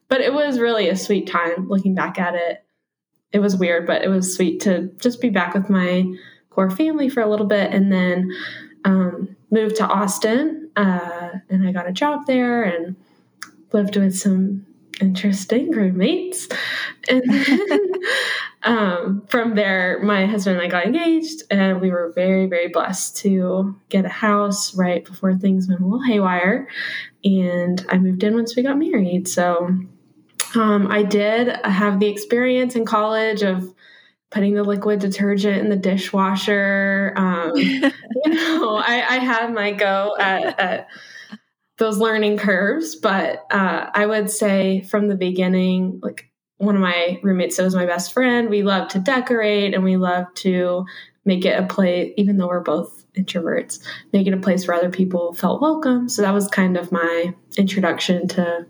But 0.08 0.22
it 0.22 0.34
was 0.34 0.60
really 0.60 0.90
a 0.90 0.96
sweet 0.96 1.28
time 1.28 1.68
looking 1.68 1.96
back 1.96 2.20
at 2.20 2.36
it. 2.36 2.66
It 3.34 3.40
was 3.40 3.58
weird, 3.58 3.86
but 3.88 4.04
it 4.04 4.08
was 4.08 4.34
sweet 4.34 4.62
to 4.62 4.90
just 5.00 5.20
be 5.20 5.30
back 5.30 5.54
with 5.54 5.70
my 5.70 6.06
core 6.50 6.70
family 6.70 7.10
for 7.10 7.22
a 7.22 7.30
little 7.30 7.48
bit 7.48 7.74
and 7.74 7.92
then 7.92 8.32
um, 8.86 9.36
moved 9.50 9.76
to 9.78 9.88
Austin. 9.88 10.70
Uh, 10.76 11.32
and 11.50 11.68
I 11.68 11.72
got 11.72 11.90
a 11.90 11.92
job 11.92 12.26
there 12.28 12.64
and 12.64 12.96
lived 13.72 13.98
with 13.98 14.16
some 14.16 14.66
interesting 15.02 15.72
roommates. 15.72 16.48
And 17.10 17.24
then 17.28 17.70
um, 18.64 19.24
from 19.28 19.56
there, 19.56 20.00
my 20.04 20.26
husband 20.26 20.58
and 20.58 20.66
I 20.66 20.70
got 20.70 20.86
engaged, 20.86 21.44
and 21.50 21.82
we 21.82 21.90
were 21.90 22.12
very, 22.16 22.46
very 22.46 22.68
blessed 22.68 23.18
to 23.18 23.76
get 23.90 24.06
a 24.06 24.10
house 24.10 24.76
right 24.76 25.04
before 25.04 25.36
things 25.36 25.68
went 25.68 25.82
a 25.82 25.84
little 25.84 26.04
haywire. 26.04 26.68
And 27.24 27.86
I 27.90 27.98
moved 27.98 28.24
in 28.24 28.36
once 28.36 28.56
we 28.56 28.64
got 28.64 28.78
married. 28.78 29.28
So 29.28 29.80
um, 30.56 30.92
I 30.92 31.04
did 31.04 31.48
have 31.66 32.00
the 32.00 32.08
experience 32.08 32.76
in 32.76 32.86
college 32.86 33.42
of 33.42 33.74
putting 34.30 34.56
the 34.56 34.64
liquid 34.64 35.00
detergent 35.00 35.58
in 35.58 35.70
the 35.70 35.76
dishwasher. 35.76 37.14
Um, 37.16 37.52
you 37.56 37.92
know, 38.26 38.76
I, 38.78 39.06
I 39.08 39.18
had 39.20 39.54
my 39.54 39.72
go 39.72 40.16
at, 40.20 40.60
at 40.60 40.88
those 41.78 41.98
learning 41.98 42.38
curves, 42.38 42.96
but 42.96 43.46
uh, 43.52 43.90
I 43.94 44.06
would 44.06 44.30
say 44.30 44.82
from 44.82 45.08
the 45.08 45.16
beginning, 45.16 46.00
like 46.02 46.32
one 46.58 46.76
of 46.76 46.82
my 46.82 47.20
roommates 47.22 47.58
that 47.58 47.64
was 47.64 47.76
my 47.76 47.86
best 47.86 48.14
friend, 48.14 48.50
we 48.50 48.64
love 48.64 48.90
to 48.90 49.00
decorate 49.00 49.74
and 49.74 49.84
we 49.84 49.98
love 49.98 50.26
to 50.36 50.86
make 51.26 51.46
it 51.46 51.60
a 51.60 51.66
place, 51.66 52.14
even 52.18 52.38
though 52.38 52.48
we're 52.48 52.60
both 52.60 53.06
introverts, 53.16 53.80
make 54.12 54.28
it 54.28 54.34
a 54.34 54.38
place 54.38 54.68
where 54.68 54.78
other 54.78 54.90
people 54.90 55.34
felt 55.34 55.62
welcome. 55.62 56.10
So 56.10 56.22
that 56.22 56.34
was 56.34 56.48
kind 56.48 56.76
of 56.78 56.92
my 56.92 57.34
introduction 57.58 58.28
to 58.30 58.66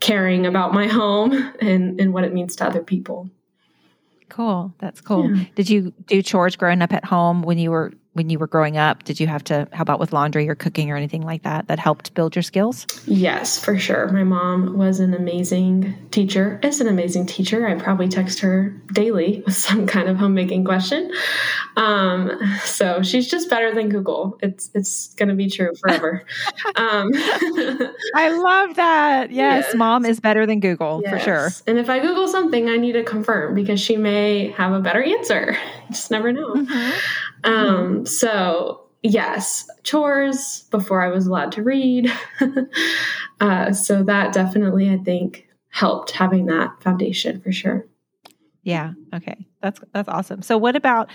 caring 0.00 0.46
about 0.46 0.72
my 0.72 0.86
home 0.86 1.32
and, 1.60 2.00
and 2.00 2.12
what 2.12 2.24
it 2.24 2.32
means 2.32 2.56
to 2.56 2.66
other 2.66 2.82
people. 2.82 3.30
Cool. 4.28 4.72
That's 4.78 5.00
cool. 5.00 5.34
Yeah. 5.34 5.44
Did 5.54 5.68
you 5.68 5.92
do 6.06 6.22
chores 6.22 6.56
growing 6.56 6.82
up 6.82 6.92
at 6.92 7.04
home 7.04 7.42
when 7.42 7.58
you 7.58 7.70
were 7.70 7.92
when 8.20 8.28
you 8.28 8.38
were 8.38 8.46
growing 8.46 8.76
up? 8.76 9.04
Did 9.04 9.18
you 9.18 9.26
have 9.28 9.42
to 9.44 9.66
help 9.72 9.88
out 9.88 9.98
with 9.98 10.12
laundry 10.12 10.46
or 10.46 10.54
cooking 10.54 10.90
or 10.90 10.96
anything 10.96 11.22
like 11.22 11.42
that 11.44 11.68
that 11.68 11.78
helped 11.78 12.12
build 12.12 12.36
your 12.36 12.42
skills? 12.42 12.86
Yes, 13.06 13.58
for 13.58 13.78
sure. 13.78 14.08
My 14.08 14.24
mom 14.24 14.76
was 14.76 15.00
an 15.00 15.14
amazing 15.14 15.94
teacher, 16.10 16.60
is 16.62 16.82
an 16.82 16.86
amazing 16.86 17.24
teacher. 17.24 17.66
I 17.66 17.76
probably 17.76 18.08
text 18.08 18.40
her 18.40 18.76
daily 18.92 19.42
with 19.46 19.54
some 19.54 19.86
kind 19.86 20.10
of 20.10 20.18
homemaking 20.18 20.66
question. 20.66 21.10
Um, 21.78 22.38
so 22.62 23.00
she's 23.00 23.26
just 23.26 23.48
better 23.48 23.74
than 23.74 23.88
Google. 23.88 24.38
It's 24.42 24.70
it's 24.74 25.14
going 25.14 25.30
to 25.30 25.34
be 25.34 25.48
true 25.48 25.72
forever. 25.80 26.26
um, 26.76 27.08
I 28.14 28.28
love 28.36 28.76
that. 28.76 29.30
Yes, 29.30 29.64
yes, 29.66 29.74
mom 29.74 30.04
is 30.04 30.20
better 30.20 30.44
than 30.44 30.60
Google 30.60 31.00
yes. 31.02 31.10
for 31.10 31.18
sure. 31.20 31.50
And 31.66 31.78
if 31.78 31.88
I 31.88 32.00
Google 32.00 32.28
something, 32.28 32.68
I 32.68 32.76
need 32.76 32.92
to 32.92 33.02
confirm 33.02 33.54
because 33.54 33.80
she 33.80 33.96
may 33.96 34.50
have 34.50 34.72
a 34.72 34.80
better 34.80 35.02
answer. 35.02 35.56
just 35.88 36.10
never 36.10 36.32
know. 36.32 36.54
Mm-hmm. 36.54 36.98
Um, 37.44 38.06
so 38.06 38.82
yes, 39.02 39.68
chores 39.82 40.64
before 40.70 41.02
I 41.02 41.08
was 41.08 41.26
allowed 41.26 41.52
to 41.52 41.62
read. 41.62 42.12
uh, 43.40 43.72
so 43.72 44.02
that 44.02 44.32
definitely, 44.32 44.90
I 44.90 44.98
think, 44.98 45.48
helped 45.68 46.10
having 46.10 46.46
that 46.46 46.82
foundation 46.82 47.40
for 47.40 47.52
sure. 47.52 47.86
Yeah. 48.62 48.92
Okay. 49.14 49.46
That's 49.62 49.80
that's 49.92 50.08
awesome. 50.08 50.42
So 50.42 50.58
what 50.58 50.76
about 50.76 51.10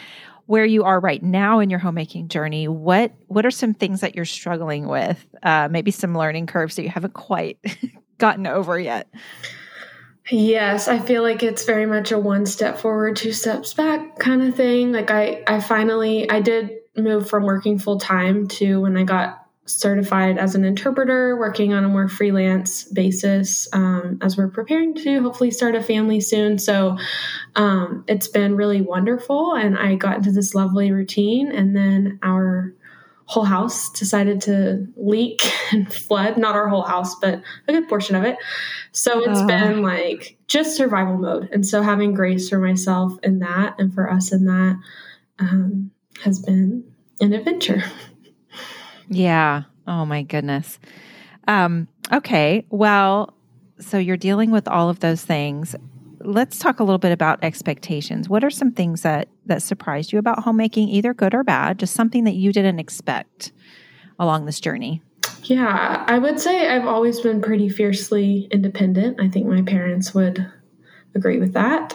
where 0.48 0.66
you 0.66 0.84
are 0.84 1.00
right 1.00 1.22
now 1.22 1.60
in 1.60 1.70
your 1.70 1.80
homemaking 1.80 2.28
journey? 2.28 2.68
What 2.68 3.12
what 3.28 3.46
are 3.46 3.52
some 3.52 3.74
things 3.74 4.02
that 4.02 4.16
you're 4.16 4.26
struggling 4.26 4.88
with? 4.88 5.26
Uh, 5.44 5.68
maybe 5.70 5.92
some 5.92 6.18
learning 6.18 6.48
curves 6.48 6.76
that 6.76 6.84
you 6.84 6.90
haven't 6.90 7.14
quite 7.14 7.60
gotten 8.18 8.48
over 8.48 8.80
yet. 8.80 9.08
Yes, 10.30 10.88
I 10.88 11.00
feel 11.00 11.22
like 11.22 11.44
it's 11.44 11.66
very 11.66 11.86
much 11.86 12.12
a 12.12 12.18
one 12.18 12.46
step 12.46 12.80
forward, 12.80 13.16
two 13.16 13.32
steps 13.32 13.74
back 13.74 14.18
kind 14.18 14.42
of 14.42 14.56
thing. 14.56 14.92
Like 14.92 15.12
I 15.12 15.44
I 15.46 15.60
finally 15.60 16.30
I 16.30 16.42
did 16.42 16.72
move 16.98 17.30
from 17.30 17.44
working 17.44 17.78
full 17.78 18.00
time 18.00 18.48
to 18.48 18.82
when 18.82 18.98
I 18.98 19.04
got 19.04 19.46
certified 19.68 20.38
as 20.38 20.56
an 20.56 20.64
interpreter, 20.64 21.38
working 21.38 21.74
on 21.74 21.84
a 21.84 21.90
more 21.90 22.08
freelance 22.08 22.84
basis 22.86 23.68
um, 23.74 24.20
as 24.22 24.38
we're 24.38 24.48
preparing 24.48 24.94
to 24.94 25.22
hopefully 25.22 25.52
start 25.52 25.76
a 25.76 25.82
family 25.82 26.22
soon. 26.22 26.60
So 26.60 26.98
um, 27.56 28.04
it's 28.08 28.28
been 28.28 28.56
really 28.56 28.82
wonderful. 28.82 29.56
And 29.56 29.78
I 29.78 29.96
got 29.96 30.18
into 30.18 30.32
this 30.32 30.56
lovely 30.56 30.92
routine, 30.92 31.52
and 31.52 31.76
then 31.76 32.20
our 32.24 32.74
whole 33.26 33.44
house 33.44 33.90
decided 33.92 34.42
to 34.42 34.88
leak 34.96 35.42
and 35.72 35.92
flood. 35.92 36.38
Not 36.38 36.56
our 36.56 36.68
whole 36.68 36.84
house, 36.84 37.16
but 37.16 37.42
a 37.68 37.74
good 37.74 37.88
portion 37.88 38.16
of 38.16 38.24
it. 38.24 38.38
So 38.92 39.20
it's 39.20 39.40
uh. 39.40 39.48
been 39.48 39.82
like 39.82 40.38
just 40.48 40.78
survival 40.78 41.18
mode. 41.18 41.50
And 41.52 41.66
so 41.66 41.82
having 41.82 42.14
grace 42.14 42.50
for 42.50 42.60
myself 42.60 43.14
in 43.24 43.40
that 43.40 43.76
and 43.80 43.94
for 43.94 44.10
us 44.10 44.32
in 44.32 44.46
that 44.46 44.80
um, 45.40 45.92
has 46.24 46.40
been 46.40 46.84
an 47.20 47.34
adventure. 47.34 47.84
Yeah. 49.10 49.64
Oh 49.88 50.06
my 50.06 50.24
goodness. 50.24 50.80
Um, 51.48 51.88
okay. 52.12 52.66
Well, 52.70 53.34
so 53.80 53.98
you're 53.98 54.18
dealing 54.18 54.52
with 54.52 54.68
all 54.68 54.90
of 54.90 55.00
those 55.00 55.24
things. 55.24 55.76
Let's 56.26 56.60
talk 56.60 56.80
a 56.80 56.84
little 56.84 56.98
bit 56.98 57.12
about 57.12 57.44
expectations. 57.44 58.28
What 58.28 58.44
are 58.44 58.50
some 58.50 58.72
things 58.72 59.02
that 59.02 59.30
that 59.46 59.62
surprised 59.62 60.12
you 60.12 60.20
about 60.20 60.44
homemaking, 60.44 60.90
either 60.90 61.14
good 61.14 61.34
or 61.34 61.44
bad? 61.44 61.80
Just 61.80 61.94
something 61.94 62.24
that 62.24 62.36
you 62.36 62.52
didn't 62.52 62.80
expect 62.80 63.52
along 64.20 64.46
this 64.46 64.60
journey. 64.60 65.02
Yeah, 65.44 66.04
I 66.08 66.18
would 66.18 66.40
say 66.40 66.68
I've 66.68 66.88
always 66.88 67.20
been 67.20 67.42
pretty 67.42 67.70
fiercely 67.70 68.48
independent. 68.52 69.22
I 69.22 69.30
think 69.30 69.48
my 69.48 69.62
parents 69.62 70.14
would 70.14 70.46
agree 71.14 71.40
with 71.40 71.54
that. 71.54 71.94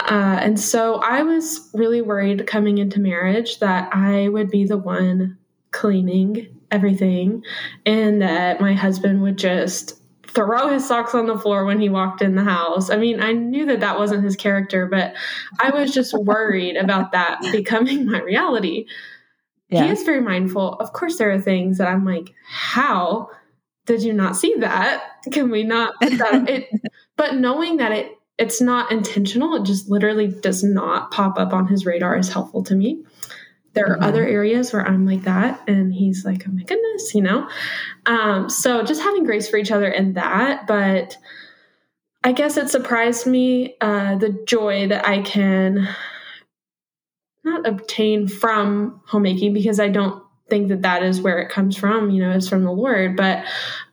Uh, 0.00 0.38
and 0.40 0.58
so 0.58 0.96
I 0.96 1.22
was 1.22 1.70
really 1.74 2.00
worried 2.00 2.46
coming 2.46 2.78
into 2.78 3.00
marriage 3.00 3.58
that 3.60 3.90
I 3.92 4.28
would 4.28 4.50
be 4.50 4.64
the 4.64 4.78
one 4.78 5.38
cleaning 5.70 6.48
everything 6.70 7.44
and 7.84 8.22
that 8.22 8.60
my 8.60 8.72
husband 8.72 9.22
would 9.22 9.36
just 9.36 9.99
throw 10.32 10.68
his 10.68 10.86
socks 10.86 11.14
on 11.14 11.26
the 11.26 11.38
floor 11.38 11.64
when 11.64 11.80
he 11.80 11.88
walked 11.88 12.22
in 12.22 12.34
the 12.34 12.44
house. 12.44 12.90
I 12.90 12.96
mean, 12.96 13.20
I 13.20 13.32
knew 13.32 13.66
that 13.66 13.80
that 13.80 13.98
wasn't 13.98 14.24
his 14.24 14.36
character, 14.36 14.86
but 14.86 15.14
I 15.60 15.70
was 15.70 15.92
just 15.92 16.14
worried 16.14 16.76
about 16.76 17.12
that 17.12 17.40
becoming 17.52 18.06
my 18.06 18.20
reality. 18.20 18.86
Yeah. 19.68 19.84
He 19.84 19.90
is 19.90 20.02
very 20.02 20.20
mindful. 20.20 20.74
Of 20.74 20.92
course, 20.92 21.18
there 21.18 21.30
are 21.30 21.40
things 21.40 21.78
that 21.78 21.88
I'm 21.88 22.04
like, 22.04 22.34
how 22.48 23.30
did 23.86 24.02
you 24.02 24.12
not 24.12 24.36
see 24.36 24.54
that? 24.58 25.04
Can 25.32 25.50
we 25.50 25.64
not 25.64 25.94
that? 26.00 26.44
it, 26.48 26.68
but 27.16 27.36
knowing 27.36 27.78
that 27.78 27.92
it 27.92 28.12
it's 28.38 28.60
not 28.60 28.90
intentional, 28.90 29.56
it 29.56 29.64
just 29.64 29.90
literally 29.90 30.28
does 30.28 30.64
not 30.64 31.10
pop 31.10 31.38
up 31.38 31.52
on 31.52 31.66
his 31.66 31.84
radar 31.84 32.16
is 32.16 32.32
helpful 32.32 32.62
to 32.64 32.74
me 32.74 33.04
there 33.72 33.86
are 33.86 33.94
mm-hmm. 33.94 34.04
other 34.04 34.26
areas 34.26 34.72
where 34.72 34.86
I'm 34.86 35.06
like 35.06 35.22
that, 35.22 35.62
and 35.68 35.92
he's 35.92 36.24
like, 36.24 36.44
oh 36.48 36.52
my 36.52 36.62
goodness, 36.62 37.14
you 37.14 37.22
know? 37.22 37.48
Um, 38.06 38.48
so 38.50 38.82
just 38.82 39.02
having 39.02 39.24
grace 39.24 39.48
for 39.48 39.56
each 39.56 39.70
other 39.70 39.88
in 39.88 40.14
that. 40.14 40.66
But 40.66 41.16
I 42.22 42.32
guess 42.32 42.56
it 42.56 42.68
surprised 42.68 43.26
me 43.26 43.76
uh, 43.80 44.16
the 44.16 44.42
joy 44.46 44.88
that 44.88 45.06
I 45.06 45.22
can 45.22 45.88
not 47.44 47.66
obtain 47.66 48.28
from 48.28 49.00
homemaking 49.06 49.54
because 49.54 49.80
I 49.80 49.88
don't 49.88 50.22
think 50.50 50.68
that 50.68 50.82
that 50.82 51.02
is 51.02 51.20
where 51.20 51.38
it 51.38 51.48
comes 51.48 51.76
from, 51.76 52.10
you 52.10 52.20
know, 52.20 52.32
it's 52.32 52.48
from 52.48 52.64
the 52.64 52.72
Lord, 52.72 53.16
but 53.16 53.44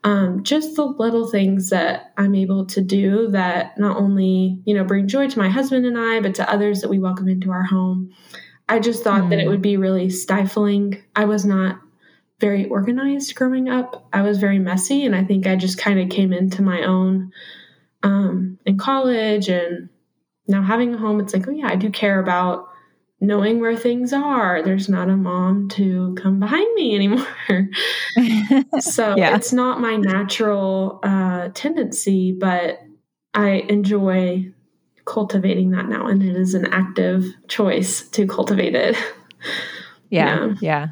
um, 0.04 0.44
just 0.44 0.76
the 0.76 0.84
little 0.84 1.28
things 1.30 1.70
that 1.70 2.14
I'm 2.18 2.36
able 2.36 2.66
to 2.66 2.82
do 2.82 3.30
that 3.30 3.78
not 3.78 3.96
only, 3.96 4.60
you 4.66 4.74
know, 4.74 4.84
bring 4.84 5.08
joy 5.08 5.30
to 5.30 5.40
my 5.40 5.50
husband 5.50 5.86
and 5.86 5.98
I, 5.98 6.20
but 6.20 6.36
to 6.36 6.52
others 6.52 6.82
that 6.82 6.90
we 6.90 7.00
welcome 7.00 7.30
into 7.30 7.52
our 7.52 7.64
home. 7.64 8.12
I 8.70 8.80
just 8.80 9.04
thought 9.04 9.24
mm. 9.24 9.30
that 9.30 9.40
it 9.40 9.44
hmm. 9.44 9.50
would 9.50 9.62
be 9.62 9.78
really 9.78 10.10
stifling. 10.10 11.02
I 11.16 11.26
was 11.26 11.46
not 11.46 11.80
very 12.40 12.68
organized 12.68 13.34
growing 13.36 13.70
up. 13.70 14.08
I 14.14 14.22
was 14.22 14.38
very 14.40 14.60
messy, 14.60 15.06
and 15.06 15.16
I 15.16 15.24
think 15.24 15.48
I 15.48 15.56
just 15.56 15.78
kind 15.78 16.00
of 16.00 16.10
came 16.10 16.34
into 16.34 16.62
my 16.62 16.84
own 16.84 17.32
um, 18.04 18.60
in 18.66 18.78
college 18.78 19.50
and 19.50 19.90
now 20.48 20.62
having 20.62 20.94
a 20.94 20.98
home. 20.98 21.20
It's 21.20 21.34
like, 21.34 21.48
oh 21.48 21.52
yeah, 21.52 21.68
I 21.70 21.76
do 21.76 21.90
care 21.90 22.20
about 22.20 22.68
knowing 23.20 23.60
where 23.60 23.76
things 23.76 24.14
are. 24.14 24.62
There's 24.62 24.90
not 24.90 25.10
a 25.10 25.18
mom 25.18 25.70
to 25.70 26.16
come 26.16 26.40
behind 26.40 26.74
me 26.76 26.96
anymore. 26.96 27.70
so 28.80 29.16
yeah. 29.18 29.36
it's 29.36 29.54
not 29.54 29.82
my 29.82 29.96
natural 29.96 31.00
uh, 31.04 31.50
tendency, 31.54 32.32
but 32.32 32.80
I 33.34 33.66
enjoy 33.70 34.52
cultivating 35.08 35.72
that 35.72 35.88
now. 35.88 36.06
And 36.06 36.22
it 36.22 36.36
is 36.36 36.54
an 36.54 36.66
active 36.68 37.26
choice 37.48 38.08
to 38.10 38.28
cultivate 38.28 38.76
it. 38.76 38.96
Yeah. 40.10 40.46
Yeah. 40.46 40.54
yeah. 40.62 40.88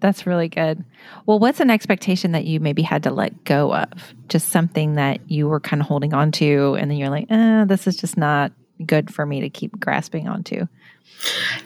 That's 0.00 0.26
really 0.26 0.50
good. 0.50 0.84
Well, 1.24 1.38
what's 1.38 1.58
an 1.58 1.70
expectation 1.70 2.32
that 2.32 2.44
you 2.44 2.60
maybe 2.60 2.82
had 2.82 3.02
to 3.04 3.10
let 3.10 3.44
go 3.44 3.74
of? 3.74 4.14
Just 4.28 4.50
something 4.50 4.96
that 4.96 5.30
you 5.30 5.48
were 5.48 5.58
kind 5.58 5.80
of 5.80 5.88
holding 5.88 6.12
on 6.12 6.32
to, 6.32 6.76
and 6.78 6.90
then 6.90 6.98
you're 6.98 7.08
like, 7.08 7.28
eh, 7.30 7.64
this 7.64 7.86
is 7.86 7.96
just 7.96 8.18
not 8.18 8.52
good 8.84 9.12
for 9.12 9.24
me 9.24 9.40
to 9.40 9.48
keep 9.48 9.80
grasping 9.80 10.28
onto. 10.28 10.66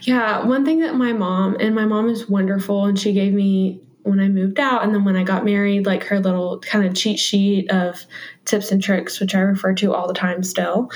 Yeah. 0.02 0.46
One 0.46 0.64
thing 0.64 0.78
that 0.78 0.94
my 0.94 1.12
mom, 1.12 1.56
and 1.58 1.74
my 1.74 1.86
mom 1.86 2.08
is 2.08 2.28
wonderful, 2.28 2.84
and 2.84 2.96
she 2.96 3.12
gave 3.12 3.32
me 3.32 3.80
when 4.04 4.20
I 4.20 4.28
moved 4.28 4.58
out 4.58 4.82
and 4.82 4.94
then 4.94 5.04
when 5.04 5.16
I 5.16 5.22
got 5.22 5.44
married, 5.44 5.86
like 5.86 6.04
her 6.04 6.20
little 6.20 6.58
kind 6.60 6.84
of 6.84 6.94
cheat 6.94 7.18
sheet 7.18 7.70
of 7.70 8.04
tips 8.44 8.72
and 8.72 8.82
tricks, 8.82 9.20
which 9.20 9.34
I 9.34 9.40
refer 9.40 9.74
to 9.74 9.94
all 9.94 10.08
the 10.08 10.14
time 10.14 10.42
still. 10.42 10.90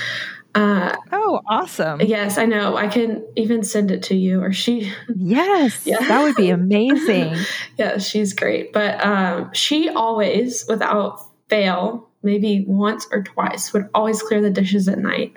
Uh, 0.57 0.95
oh, 1.11 1.39
awesome. 1.45 2.01
Yes, 2.01 2.39
I 2.39 2.45
know. 2.45 2.75
I 2.75 2.87
can 2.87 3.23
even 3.35 3.61
send 3.61 3.91
it 3.91 4.01
to 4.03 4.15
you 4.15 4.41
or 4.41 4.51
she. 4.51 4.91
Yes. 5.15 5.81
yeah. 5.85 5.99
That 5.99 6.23
would 6.23 6.35
be 6.35 6.49
amazing. 6.49 7.35
yeah, 7.77 7.99
she's 7.99 8.33
great. 8.33 8.73
But 8.73 9.05
um, 9.05 9.53
she 9.53 9.87
always, 9.89 10.65
without 10.67 11.19
fail, 11.47 12.09
maybe 12.23 12.65
once 12.67 13.05
or 13.11 13.21
twice, 13.21 13.71
would 13.71 13.87
always 13.93 14.19
clear 14.23 14.41
the 14.41 14.49
dishes 14.49 14.87
at 14.87 14.97
night 14.97 15.33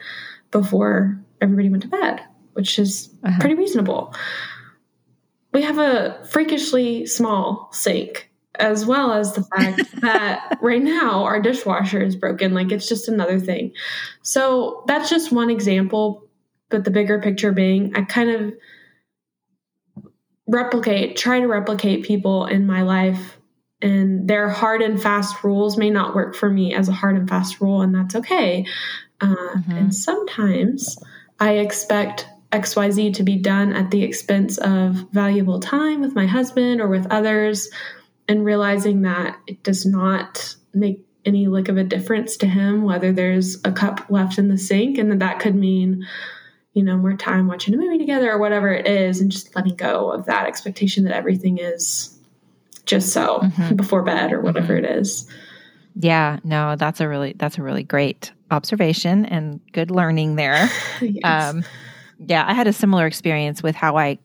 before 0.53 1.21
everybody 1.43 1.69
went 1.69 1.83
to 1.83 1.91
bed, 1.91 2.23
which 2.55 2.79
is 2.79 3.11
uh-huh. 3.23 3.41
pretty 3.41 3.57
reasonable. 3.57 4.15
We 5.53 5.61
have 5.65 5.77
a 5.77 6.27
freakishly 6.31 7.05
small 7.05 7.69
sink 7.73 8.30
as 8.61 8.85
well 8.87 9.13
as 9.13 9.33
the 9.33 9.43
fact 9.43 9.83
that 10.01 10.59
right 10.61 10.83
now 10.83 11.25
our 11.25 11.41
dishwasher 11.41 12.03
is 12.03 12.17
broken. 12.17 12.55
Like 12.55 12.73
it's 12.73 12.89
just 12.89 13.09
another 13.09 13.39
thing. 13.39 13.73
So 14.23 14.85
that's 14.87 15.11
just 15.11 15.33
one 15.33 15.51
example. 15.51 16.27
But 16.69 16.85
the 16.85 16.91
bigger 16.91 17.21
picture 17.21 17.51
being, 17.51 17.97
I 17.97 18.03
kind 18.03 18.31
of 18.31 18.55
replicate, 20.47 21.17
try 21.17 21.41
to 21.41 21.47
replicate 21.47 22.05
people 22.05 22.47
in 22.47 22.67
my 22.67 22.83
life. 22.83 23.39
And 23.83 24.29
their 24.29 24.49
hard 24.49 24.83
and 24.83 25.01
fast 25.01 25.43
rules 25.43 25.79
may 25.79 25.91
not 25.91 26.15
work 26.15 26.37
for 26.37 26.51
me 26.51 26.75
as 26.75 26.89
a 26.89 26.93
hard 26.93 27.17
and 27.17 27.29
fast 27.29 27.61
rule, 27.61 27.81
and 27.81 27.95
that's 27.95 28.15
okay. 28.15 28.67
Uh, 29.21 29.35
mm-hmm. 29.35 29.73
And 29.73 29.95
sometimes 29.95 30.99
I 31.39 31.55
expect 31.55 32.29
XYZ 32.53 33.15
to 33.15 33.23
be 33.23 33.37
done 33.37 33.73
at 33.73 33.91
the 33.91 34.03
expense 34.03 34.59
of 34.59 35.07
valuable 35.13 35.61
time 35.61 36.01
with 36.01 36.15
my 36.15 36.27
husband 36.27 36.81
or 36.81 36.89
with 36.89 37.07
others 37.11 37.71
and 38.31 38.45
realizing 38.45 39.03
that 39.03 39.37
it 39.49 39.61
does 39.65 39.85
not 39.85 40.55
make 40.73 41.05
any 41.25 41.49
lick 41.49 41.69
of 41.69 41.77
a 41.77 41.83
difference 41.83 42.37
to 42.37 42.47
him 42.47 42.85
whether 42.85 43.13
there's 43.13 43.57
a 43.65 43.73
cup 43.73 44.07
left 44.09 44.39
in 44.39 44.49
the 44.49 44.57
sink 44.57 44.97
and 44.99 45.11
that 45.11 45.19
that 45.19 45.41
could 45.41 45.57
mean 45.57 46.07
you 46.73 46.83
know 46.85 46.97
more 46.97 47.17
time 47.17 47.49
watching 47.49 47.75
a 47.75 47.77
movie 47.77 47.99
together 47.99 48.31
or 48.31 48.39
whatever 48.39 48.73
it 48.73 48.87
is 48.87 49.21
and 49.21 49.33
just 49.33 49.55
letting 49.57 49.75
go 49.75 50.13
of 50.13 50.27
that 50.27 50.47
expectation 50.47 51.03
that 51.03 51.13
everything 51.13 51.59
is 51.59 52.17
just 52.87 53.13
so 53.13 53.41
mm-hmm. 53.41 53.75
before 53.75 54.05
bed 54.05 54.33
or 54.33 54.41
whatever 54.41 54.75
mm-hmm. 54.75 54.85
it 54.85 54.99
is 54.99 55.29
yeah 55.97 56.39
no 56.45 56.77
that's 56.77 57.01
a 57.01 57.09
really 57.09 57.35
that's 57.37 57.59
a 57.59 57.63
really 57.63 57.83
great 57.83 58.31
observation 58.53 59.27
and 59.27 59.61
good 59.73 59.91
learning 59.91 60.37
there 60.37 60.71
yes. 61.03 61.25
um 61.25 61.65
yeah 62.27 62.45
i 62.47 62.55
had 62.55 62.69
a 62.69 62.73
similar 62.73 63.09
experience 63.09 63.61
with 63.61 63.75
how 63.75 63.99
i 63.99 64.17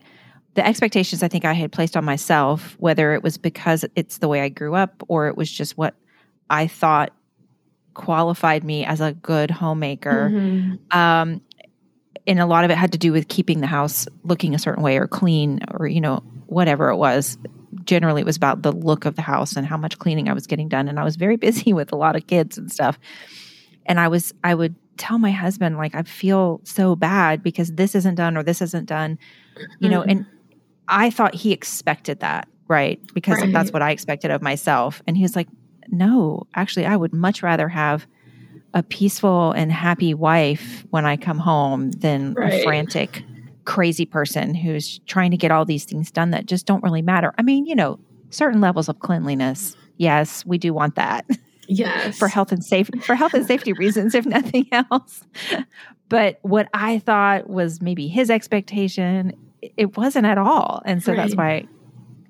the 0.56 0.66
expectations 0.66 1.22
I 1.22 1.28
think 1.28 1.46
I 1.46 1.54
had 1.54 1.72
placed 1.72 1.96
on 1.96 2.06
myself, 2.06 2.76
whether 2.80 3.14
it 3.14 3.22
was 3.22 3.38
because 3.38 3.86
it's 3.96 4.18
the 4.20 4.28
way 4.28 4.42
I 4.42 4.50
grew 4.50 4.74
up 4.74 5.04
or 5.08 5.28
it 5.28 5.38
was 5.38 5.52
just 5.52 5.78
what 5.78 5.96
I 6.50 6.68
thought 6.68 7.14
qualified 7.94 8.64
me 8.64 8.86
as 8.86 9.02
a 9.02 9.14
good 9.14 9.52
homemaker. 9.52 10.30
Mm-hmm. 10.32 10.98
Um, 10.98 11.42
and 12.28 12.40
a 12.40 12.46
lot 12.46 12.64
of 12.64 12.72
it 12.72 12.78
had 12.78 12.94
to 12.94 12.98
do 12.98 13.12
with 13.12 13.28
keeping 13.28 13.60
the 13.60 13.68
house 13.68 14.08
looking 14.24 14.56
a 14.56 14.60
certain 14.60 14.82
way 14.82 14.98
or 14.98 15.08
clean 15.08 15.60
or, 15.72 15.88
you 15.88 16.02
know, 16.02 16.24
whatever 16.48 16.90
it 16.90 16.96
was. 16.96 17.38
Generally, 17.84 18.22
it 18.22 18.26
was 18.26 18.38
about 18.38 18.62
the 18.62 18.72
look 18.72 19.06
of 19.06 19.16
the 19.16 19.22
house 19.22 19.58
and 19.58 19.68
how 19.68 19.78
much 19.78 20.00
cleaning 20.00 20.30
I 20.30 20.34
was 20.34 20.48
getting 20.48 20.70
done. 20.70 20.88
And 20.88 21.00
I 21.00 21.04
was 21.04 21.18
very 21.18 21.36
busy 21.38 21.74
with 21.74 21.92
a 21.92 21.98
lot 21.98 22.16
of 22.16 22.28
kids 22.28 22.58
and 22.58 22.72
stuff. 22.72 22.98
And 23.86 24.00
I 24.00 24.08
was, 24.08 24.34
I 24.44 24.56
would 24.56 24.76
tell 24.98 25.18
my 25.18 25.32
husband, 25.32 25.78
like, 25.78 25.96
I 25.96 26.04
feel 26.04 26.62
so 26.64 26.96
bad 26.96 27.44
because 27.44 27.74
this 27.74 27.94
isn't 27.94 28.16
done 28.16 28.38
or 28.38 28.44
this 28.44 28.62
isn't 28.62 28.86
done, 28.86 29.20
you 29.80 29.90
know, 29.90 30.00
mm-hmm. 30.00 30.10
and 30.10 30.26
I 30.88 31.10
thought 31.10 31.36
he 31.36 31.52
expected 31.52 32.20
that, 32.20 32.48
right? 32.68 33.00
Because 33.14 33.40
right. 33.40 33.52
that's 33.52 33.72
what 33.72 33.82
I 33.82 33.92
expected 33.92 34.32
of 34.32 34.42
myself. 34.42 35.02
And 35.08 35.18
he's 35.18 35.36
like, 35.36 35.48
no, 35.90 36.48
actually, 36.56 36.86
I 36.86 36.96
would 36.96 37.14
much 37.14 37.44
rather 37.44 37.68
have 37.68 38.08
a 38.74 38.84
peaceful 38.84 39.52
and 39.54 39.72
happy 39.72 40.14
wife 40.14 40.86
when 40.90 41.06
I 41.06 41.16
come 41.18 41.40
home 41.40 41.92
than 41.92 42.34
right. 42.34 42.54
a 42.54 42.64
frantic, 42.64 43.24
crazy 43.64 44.06
person 44.06 44.54
who's 44.54 45.00
trying 45.08 45.32
to 45.32 45.38
get 45.38 45.52
all 45.52 45.66
these 45.66 45.86
things 45.86 46.12
done 46.12 46.32
that 46.32 46.46
just 46.46 46.66
don't 46.66 46.84
really 46.84 47.02
matter. 47.02 47.34
I 47.38 47.42
mean, 47.42 47.66
you 47.66 47.76
know, 47.76 48.00
certain 48.30 48.62
levels 48.62 48.90
of 48.90 49.00
cleanliness. 49.00 49.76
Yes, 49.98 50.46
we 50.46 50.58
do 50.58 50.74
want 50.74 50.96
that. 50.96 51.26
Yes. 51.68 52.20
for 52.20 52.28
health 52.28 52.52
and 52.52 52.64
safety 52.64 53.00
for 53.00 53.16
health 53.16 53.34
and 53.34 53.44
safety 53.44 53.74
reasons 53.74 54.14
if 54.14 54.24
nothing 54.28 54.68
else. 54.72 55.24
But 56.10 56.38
what 56.44 56.70
I 56.76 57.00
thought 57.00 57.50
was 57.50 57.82
maybe 57.82 58.08
his 58.08 58.30
expectation 58.30 59.34
it 59.78 59.98
wasn't 59.98 60.26
at 60.26 60.38
all. 60.38 60.82
And 60.86 61.04
so 61.04 61.12
right. 61.12 61.18
that's 61.18 61.36
why 61.36 61.66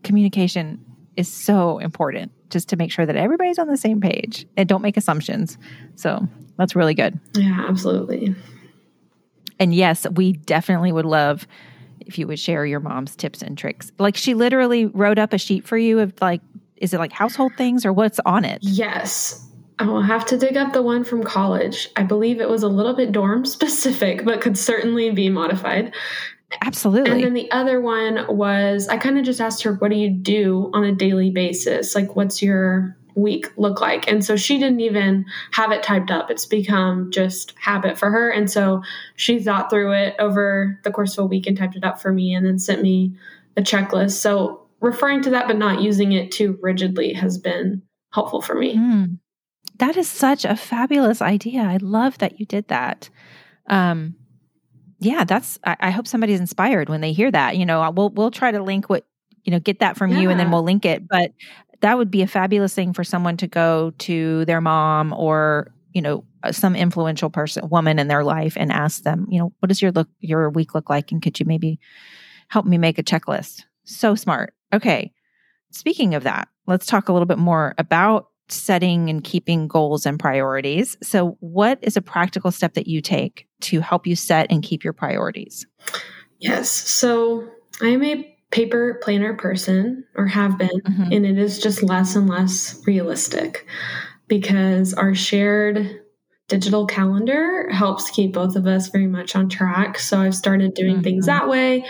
communication 0.04 0.84
is 1.16 1.32
so 1.32 1.80
important 1.80 2.32
just 2.50 2.70
to 2.70 2.76
make 2.76 2.92
sure 2.92 3.06
that 3.06 3.16
everybody's 3.16 3.60
on 3.60 3.68
the 3.68 3.78
same 3.78 4.02
page 4.02 4.46
and 4.58 4.70
don't 4.70 4.82
make 4.82 4.98
assumptions. 4.98 5.58
So 5.96 6.28
that's 6.58 6.76
really 6.76 6.94
good. 6.94 7.20
Yeah, 7.34 7.66
absolutely. 7.68 8.36
And 9.60 9.74
yes, 9.74 10.06
we 10.16 10.34
definitely 10.34 10.92
would 10.92 11.06
love 11.06 11.48
if 12.02 12.20
you 12.20 12.28
would 12.28 12.40
share 12.40 12.66
your 12.66 12.80
mom's 12.80 13.16
tips 13.16 13.42
and 13.42 13.58
tricks. 13.58 13.92
Like 13.98 14.16
she 14.16 14.34
literally 14.34 14.86
wrote 14.86 15.18
up 15.18 15.34
a 15.34 15.38
sheet 15.38 15.66
for 15.66 15.78
you 15.78 16.00
of 16.00 16.14
like, 16.22 16.42
is 16.78 16.94
it 16.94 17.00
like 17.00 17.12
household 17.12 17.54
things 17.58 17.86
or 17.86 17.94
what's 17.94 18.20
on 18.26 18.46
it? 18.46 18.60
Yes. 18.62 19.42
I 19.80 19.86
will 19.86 20.02
have 20.02 20.26
to 20.28 20.38
dig 20.38 20.56
up 20.56 20.74
the 20.74 20.82
one 20.82 21.04
from 21.04 21.24
college. 21.24 21.90
I 21.96 22.04
believe 22.04 22.40
it 22.40 22.50
was 22.50 22.64
a 22.64 22.68
little 22.68 22.94
bit 22.94 23.12
dorm 23.12 23.46
specific, 23.46 24.24
but 24.24 24.42
could 24.42 24.58
certainly 24.58 25.12
be 25.12 25.30
modified. 25.30 25.94
Absolutely. 26.62 27.12
And 27.12 27.24
then 27.24 27.34
the 27.34 27.52
other 27.52 27.82
one 27.82 28.26
was 28.30 28.88
I 28.88 28.98
kind 28.98 29.18
of 29.18 29.26
just 29.26 29.42
asked 29.42 29.64
her, 29.64 29.74
what 29.74 29.92
do 29.92 29.98
you 29.98 30.10
do 30.10 30.70
on 30.74 30.84
a 30.84 30.94
daily 30.94 31.32
basis? 31.32 31.96
Like, 31.96 32.16
what's 32.16 32.42
your 32.42 32.96
week 33.16 33.48
look 33.58 33.82
like? 33.82 34.10
And 34.10 34.24
so 34.24 34.36
she 34.36 34.60
didn't 34.60 34.82
even 34.82 35.26
have 35.52 35.72
it 35.72 35.84
typed 35.84 36.12
up. 36.12 36.30
It's 36.30 36.46
become 36.46 37.12
just 37.12 37.54
habit 37.60 37.98
for 37.98 38.12
her. 38.12 38.30
And 38.30 38.50
so 38.52 38.84
she 39.16 39.40
thought 39.40 39.70
through 39.70 39.94
it 39.94 40.16
over 40.20 40.80
the 40.84 40.92
course 40.92 41.18
of 41.18 41.24
a 41.24 41.28
week 41.28 41.48
and 41.48 41.58
typed 41.58 41.76
it 41.76 41.84
up 41.84 42.02
for 42.02 42.12
me 42.12 42.34
and 42.34 42.46
then 42.46 42.60
sent 42.60 42.82
me 42.82 43.16
a 43.58 43.62
checklist. 43.62 44.12
So 44.12 44.68
referring 44.82 45.22
to 45.24 45.30
that, 45.32 45.48
but 45.48 45.58
not 45.58 45.82
using 45.82 46.12
it 46.12 46.32
too 46.32 46.60
rigidly 46.62 47.14
has 47.14 47.38
been 47.38 47.82
helpful 48.12 48.42
for 48.42 48.56
me. 48.56 48.76
Mm. 48.76 49.20
That 49.78 49.98
is 49.98 50.08
such 50.08 50.46
a 50.46 50.56
fabulous 50.56 51.22
idea. 51.22 51.62
I 51.62 51.78
love 51.78 52.18
that 52.20 52.40
you 52.40 52.46
did 52.46 52.68
that. 52.68 53.10
Um, 53.68 54.16
yeah, 55.06 55.24
that's. 55.24 55.60
I, 55.64 55.78
I, 55.80 55.92
hope 55.92 56.08
somebody's 56.08 56.40
inspired 56.40 56.90
when 56.90 57.02
they 57.02 57.14
hear 57.14 57.32
that. 57.32 57.58
You 57.58 57.66
know, 57.66 57.90
we'll 57.92 58.10
we'll 58.10 58.32
try 58.32 58.52
to 58.52 58.62
link 58.62 58.90
what 58.90 59.06
you 59.46 59.52
know, 59.52 59.60
get 59.60 59.80
that 59.80 59.96
from 59.96 60.12
yeah. 60.12 60.20
you, 60.20 60.30
and 60.30 60.40
then 60.40 60.52
we'll 60.52 60.64
link 60.64 60.86
it. 60.86 61.08
But 61.08 61.32
that 61.82 61.98
would 61.98 62.10
be 62.10 62.24
a 62.24 62.28
fabulous 62.28 62.74
thing 62.74 62.94
for 62.94 63.04
someone 63.04 63.38
to 63.38 63.48
go 63.48 63.94
to 64.00 64.44
their 64.46 64.60
mom 64.60 65.14
or 65.14 65.72
you 65.94 66.02
know 66.02 66.26
uh, 66.44 66.52
some 66.52 66.76
influential 66.76 67.30
person, 67.30 67.70
woman 67.70 68.00
in 68.00 68.08
their 68.08 68.24
life, 68.24 68.58
and 68.58 68.72
ask 68.72 69.04
them, 69.04 69.28
you 69.30 69.40
know, 69.40 69.54
what 69.60 69.70
does 69.70 69.82
your 69.82 69.92
look 69.92 70.10
your 70.20 70.50
week 70.50 70.74
look 70.74 70.90
like, 70.90 71.12
and 71.12 71.22
could 71.22 71.40
you 71.40 71.46
maybe 71.46 71.80
help 72.50 72.66
me 72.66 72.78
make 72.78 72.98
a 72.98 73.04
checklist? 73.04 73.64
So 73.86 74.16
smart. 74.16 74.54
Okay. 74.74 75.14
Speaking 75.72 76.16
of 76.16 76.24
that, 76.24 76.48
let's 76.66 76.86
talk 76.86 77.10
a 77.10 77.14
little 77.14 77.26
bit 77.26 77.38
more 77.38 77.76
about 77.78 78.30
setting 78.50 79.10
and 79.10 79.24
keeping 79.24 79.68
goals 79.68 80.06
and 80.06 80.20
priorities. 80.20 80.98
So, 81.02 81.38
what 81.40 81.80
is 81.82 81.98
a 81.98 82.02
practical 82.02 82.52
step 82.52 82.74
that 82.74 82.88
you 82.88 83.02
take 83.02 83.48
to 83.62 83.80
help 83.80 84.06
you 84.06 84.16
set 84.16 84.48
and 84.52 84.64
keep 84.64 84.84
your 84.84 84.94
priorities? 84.94 85.66
Yes. 86.40 86.70
So, 86.70 87.48
I 87.82 87.88
am 87.88 88.04
a 88.04 88.38
paper 88.52 89.00
planner 89.04 89.34
person 89.36 90.06
or 90.16 90.28
have 90.28 90.58
been, 90.58 90.70
mm-hmm. 90.70 91.12
and 91.12 91.26
it 91.26 91.38
is 91.38 91.60
just 91.60 91.84
less 91.84 92.16
and 92.16 92.30
less 92.30 92.82
realistic 92.86 93.68
because 94.28 94.94
our 94.94 95.14
shared 95.16 96.02
digital 96.48 96.86
calendar 96.86 97.68
helps 97.72 98.12
keep 98.12 98.34
both 98.34 98.56
of 98.56 98.68
us 98.68 98.90
very 98.90 99.08
much 99.08 99.36
on 99.36 99.50
track. 99.50 99.98
So, 99.98 100.20
I've 100.20 100.36
started 100.36 100.74
doing 100.74 100.96
mm-hmm. 100.96 101.04
things 101.04 101.26
that 101.26 101.50
way. 101.50 101.86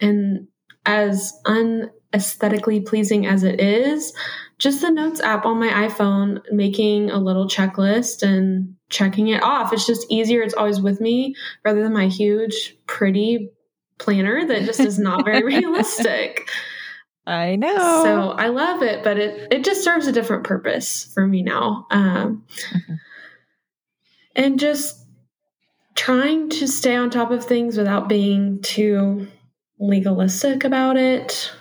And 0.00 0.48
as 0.86 1.38
unaesthetically 1.44 2.80
pleasing 2.80 3.26
as 3.26 3.42
it 3.42 3.60
is, 3.60 4.14
just 4.58 4.80
the 4.80 4.90
notes 4.90 5.20
app 5.20 5.46
on 5.46 5.58
my 5.58 5.88
iPhone, 5.88 6.42
making 6.50 7.10
a 7.10 7.18
little 7.18 7.46
checklist 7.46 8.22
and 8.22 8.74
checking 8.90 9.28
it 9.28 9.42
off. 9.42 9.72
It's 9.72 9.86
just 9.86 10.06
easier. 10.10 10.42
It's 10.42 10.54
always 10.54 10.80
with 10.80 11.00
me 11.00 11.34
rather 11.64 11.82
than 11.82 11.92
my 11.92 12.08
huge, 12.08 12.76
pretty 12.86 13.50
planner 13.98 14.46
that 14.46 14.64
just 14.64 14.80
is 14.80 14.98
not 14.98 15.24
very 15.24 15.42
realistic. 15.44 16.48
I 17.26 17.56
know. 17.56 18.02
So 18.04 18.30
I 18.30 18.48
love 18.48 18.82
it, 18.82 19.04
but 19.04 19.18
it 19.18 19.52
it 19.52 19.64
just 19.64 19.84
serves 19.84 20.06
a 20.06 20.12
different 20.12 20.44
purpose 20.44 21.10
for 21.12 21.26
me 21.26 21.42
now. 21.42 21.86
Um, 21.90 22.44
mm-hmm. 22.72 22.94
And 24.34 24.58
just 24.58 25.04
trying 25.94 26.48
to 26.48 26.66
stay 26.66 26.96
on 26.96 27.10
top 27.10 27.30
of 27.30 27.44
things 27.44 27.76
without 27.76 28.08
being 28.08 28.62
too 28.62 29.28
legalistic 29.78 30.64
about 30.64 30.96
it. 30.96 31.52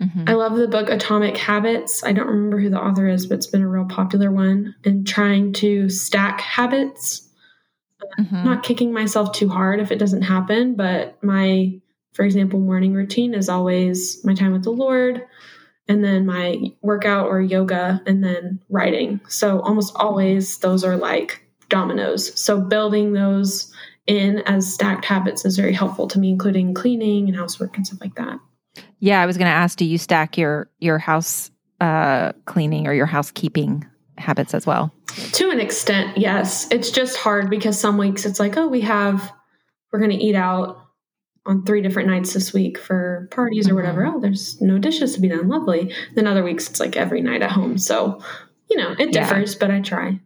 Mm-hmm. 0.00 0.24
I 0.26 0.32
love 0.32 0.56
the 0.56 0.68
book 0.68 0.88
Atomic 0.88 1.36
Habits. 1.36 2.02
I 2.02 2.12
don't 2.12 2.26
remember 2.26 2.58
who 2.58 2.70
the 2.70 2.80
author 2.80 3.06
is, 3.06 3.26
but 3.26 3.34
it's 3.36 3.46
been 3.46 3.62
a 3.62 3.68
real 3.68 3.84
popular 3.84 4.30
one. 4.30 4.74
And 4.84 5.06
trying 5.06 5.52
to 5.54 5.90
stack 5.90 6.40
habits. 6.40 7.28
Mm-hmm. 8.18 8.44
Not 8.44 8.62
kicking 8.62 8.92
myself 8.92 9.32
too 9.32 9.48
hard 9.48 9.78
if 9.78 9.90
it 9.90 9.98
doesn't 9.98 10.22
happen, 10.22 10.74
but 10.74 11.22
my, 11.22 11.78
for 12.14 12.24
example, 12.24 12.58
morning 12.58 12.94
routine 12.94 13.34
is 13.34 13.48
always 13.48 14.24
my 14.24 14.34
time 14.34 14.52
with 14.52 14.64
the 14.64 14.70
Lord, 14.70 15.26
and 15.86 16.02
then 16.02 16.24
my 16.24 16.56
workout 16.80 17.26
or 17.26 17.42
yoga, 17.42 18.02
and 18.06 18.24
then 18.24 18.60
writing. 18.70 19.20
So 19.28 19.60
almost 19.60 19.92
always 19.96 20.58
those 20.58 20.82
are 20.82 20.96
like 20.96 21.44
dominoes. 21.68 22.40
So 22.40 22.60
building 22.60 23.12
those 23.12 23.72
in 24.06 24.38
as 24.38 24.72
stacked 24.72 25.04
habits 25.04 25.44
is 25.44 25.56
very 25.56 25.74
helpful 25.74 26.08
to 26.08 26.18
me, 26.18 26.30
including 26.30 26.74
cleaning 26.74 27.28
and 27.28 27.36
housework 27.36 27.76
and 27.76 27.86
stuff 27.86 28.00
like 28.00 28.14
that. 28.14 28.40
Yeah, 29.00 29.20
I 29.20 29.26
was 29.26 29.36
going 29.36 29.50
to 29.50 29.56
ask, 29.56 29.76
do 29.76 29.84
you 29.84 29.98
stack 29.98 30.38
your 30.38 30.70
your 30.78 30.98
house 30.98 31.50
uh, 31.80 32.32
cleaning 32.44 32.86
or 32.86 32.92
your 32.92 33.06
housekeeping 33.06 33.86
habits 34.18 34.54
as 34.54 34.66
well? 34.66 34.92
To 35.32 35.50
an 35.50 35.58
extent, 35.60 36.16
yes. 36.18 36.68
It's 36.70 36.90
just 36.90 37.16
hard 37.16 37.50
because 37.50 37.80
some 37.80 37.98
weeks 37.98 38.24
it's 38.24 38.38
like, 38.38 38.56
oh, 38.56 38.68
we 38.68 38.82
have 38.82 39.32
we're 39.92 39.98
going 39.98 40.12
to 40.12 40.24
eat 40.24 40.36
out 40.36 40.78
on 41.46 41.64
three 41.64 41.80
different 41.80 42.08
nights 42.08 42.34
this 42.34 42.52
week 42.52 42.78
for 42.78 43.28
parties 43.30 43.68
or 43.68 43.74
whatever. 43.74 44.02
Mm-hmm. 44.02 44.16
Oh, 44.16 44.20
there's 44.20 44.60
no 44.60 44.78
dishes 44.78 45.14
to 45.14 45.20
be 45.20 45.28
done. 45.28 45.48
Lovely. 45.48 45.92
Then 46.14 46.26
other 46.26 46.44
weeks 46.44 46.68
it's 46.68 46.80
like 46.80 46.96
every 46.96 47.22
night 47.22 47.42
at 47.42 47.50
home. 47.50 47.78
So, 47.78 48.22
you 48.68 48.76
know, 48.76 48.94
it 48.98 49.12
differs, 49.12 49.54
yeah. 49.54 49.58
but 49.58 49.70
I 49.70 49.80
try. 49.80 50.20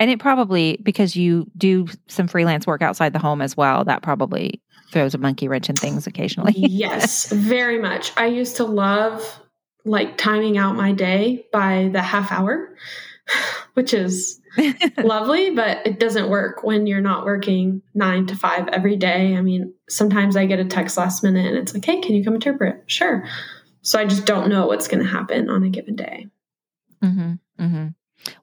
And 0.00 0.10
it 0.10 0.20
probably, 0.20 0.78
because 0.82 1.16
you 1.16 1.50
do 1.56 1.88
some 2.08 2.28
freelance 2.28 2.66
work 2.66 2.82
outside 2.82 3.12
the 3.12 3.18
home 3.18 3.40
as 3.40 3.56
well, 3.56 3.84
that 3.84 4.02
probably 4.02 4.60
throws 4.90 5.14
a 5.14 5.18
monkey 5.18 5.48
wrench 5.48 5.68
in 5.68 5.76
things 5.76 6.06
occasionally. 6.06 6.54
yes, 6.56 7.30
very 7.30 7.78
much. 7.78 8.12
I 8.16 8.26
used 8.26 8.56
to 8.56 8.64
love 8.64 9.40
like 9.84 10.18
timing 10.18 10.58
out 10.58 10.76
my 10.76 10.92
day 10.92 11.46
by 11.52 11.90
the 11.92 12.02
half 12.02 12.32
hour, 12.32 12.74
which 13.74 13.94
is 13.94 14.40
lovely, 14.98 15.50
but 15.50 15.86
it 15.86 15.98
doesn't 16.00 16.28
work 16.28 16.62
when 16.62 16.86
you're 16.86 17.00
not 17.00 17.24
working 17.24 17.82
nine 17.94 18.26
to 18.26 18.36
five 18.36 18.68
every 18.68 18.96
day. 18.96 19.36
I 19.36 19.42
mean, 19.42 19.74
sometimes 19.88 20.36
I 20.36 20.46
get 20.46 20.58
a 20.58 20.64
text 20.64 20.96
last 20.96 21.22
minute 21.22 21.46
and 21.46 21.56
it's 21.56 21.74
like, 21.74 21.84
hey, 21.84 22.00
can 22.00 22.14
you 22.14 22.24
come 22.24 22.34
interpret? 22.34 22.84
Sure. 22.86 23.24
So 23.82 23.98
I 23.98 24.04
just 24.04 24.26
don't 24.26 24.48
know 24.48 24.66
what's 24.66 24.88
going 24.88 25.02
to 25.02 25.08
happen 25.08 25.48
on 25.48 25.62
a 25.62 25.68
given 25.68 25.96
day. 25.96 26.26
Mm-hmm, 27.02 27.32
mm-hmm. 27.62 27.86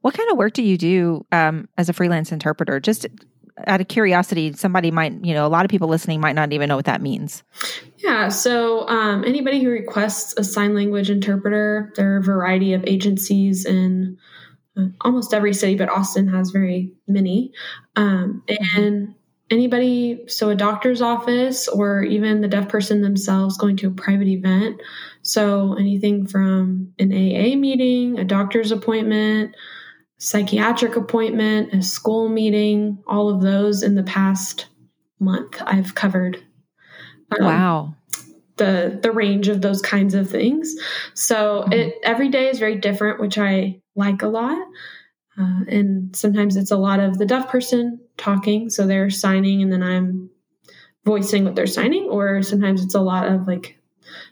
What 0.02 0.14
kind 0.14 0.32
of 0.32 0.38
work 0.38 0.54
do 0.54 0.64
you 0.64 0.78
do 0.78 1.26
um, 1.32 1.68
as 1.78 1.90
a 1.90 1.94
freelance 1.94 2.32
interpreter? 2.32 2.80
Just 2.80 3.06
out 3.68 3.82
of 3.82 3.88
curiosity, 3.88 4.54
somebody 4.54 4.91
might, 4.91 5.13
you 5.24 5.34
know, 5.34 5.46
a 5.46 5.50
lot 5.50 5.65
of 5.65 5.70
people 5.70 5.88
listening 5.88 6.20
might 6.20 6.36
not 6.36 6.52
even 6.52 6.68
know 6.68 6.76
what 6.76 6.86
that 6.86 7.02
means. 7.02 7.44
Yeah. 7.98 8.30
So, 8.30 8.88
um, 8.88 9.24
anybody 9.24 9.63
who 9.63 9.70
requests 9.70 10.34
a 10.38 10.44
sign 10.44 10.76
language 10.76 11.10
interpreter, 11.10 11.94
there 11.96 12.15
are 12.15 12.18
a 12.18 12.24
variety 12.24 12.74
of 12.74 12.84
agencies 12.86 13.65
in 13.65 14.18
uh, 14.78 14.88
almost 15.02 15.34
every 15.34 15.54
city, 15.54 15.76
but 15.76 15.89
Austin 15.89 16.28
has 16.28 16.52
very 16.52 16.91
many. 17.08 17.54
Um, 17.96 18.44
mm-hmm. 18.48 18.80
and 18.80 19.15
anybody, 19.50 20.26
so 20.28 20.50
a 20.50 20.56
doctor's 20.56 21.02
office 21.02 21.68
or 21.68 22.04
even 22.04 22.41
the 22.41 22.48
deaf 22.48 22.68
person 22.68 23.02
themselves 23.02 23.58
going 23.58 23.78
to 23.78 23.88
a 23.88 23.91
private 23.91 24.28
event. 24.28 24.82
So 25.22 25.76
anything 25.76 26.28
from 26.28 26.94
an 27.00 27.12
AA 27.12 27.56
meeting, 27.56 28.20
a 28.20 28.26
doctor's 28.26 28.72
appointment, 28.72 29.56
psychiatric 30.26 30.96
appointment, 30.96 31.72
a 31.72 31.84
school 31.84 32.30
meeting, 32.30 32.98
all 33.06 33.30
of 33.30 33.42
those 33.42 33.84
in 33.84 33.94
the 33.94 34.02
past 34.02 34.66
month 35.20 35.62
I've 35.64 35.94
covered. 35.94 36.44
Um, 37.40 37.46
wow. 37.46 37.96
The 38.58 39.00
the 39.04 39.12
range 39.12 39.50
of 39.50 39.62
those 39.62 39.84
kinds 39.84 40.16
of 40.16 40.28
things. 40.28 40.76
So 41.14 41.62
mm-hmm. 41.62 41.74
it 41.74 41.96
every 42.04 42.30
day 42.30 42.50
is 42.50 42.58
very 42.58 42.76
different, 42.78 43.20
which 43.20 43.38
I 43.38 43.82
like 43.96 44.24
a 44.24 44.28
lot. 44.28 44.58
Uh, 45.38 45.62
and 45.68 46.16
sometimes 46.16 46.56
it's 46.56 46.72
a 46.72 46.78
lot 46.78 47.00
of 47.00 47.20
the 47.20 47.26
deaf 47.26 47.50
person 47.50 48.00
talking, 48.18 48.70
so 48.72 48.88
they're 48.88 49.12
signing, 49.12 49.62
and 49.62 49.72
then 49.72 49.84
I'm 49.84 50.32
voicing 51.04 51.44
what 51.44 51.56
they're 51.56 51.68
signing, 51.68 52.06
or 52.06 52.42
sometimes 52.42 52.84
it's 52.84 52.96
a 52.96 53.02
lot 53.02 53.28
of 53.28 53.46
like 53.46 53.78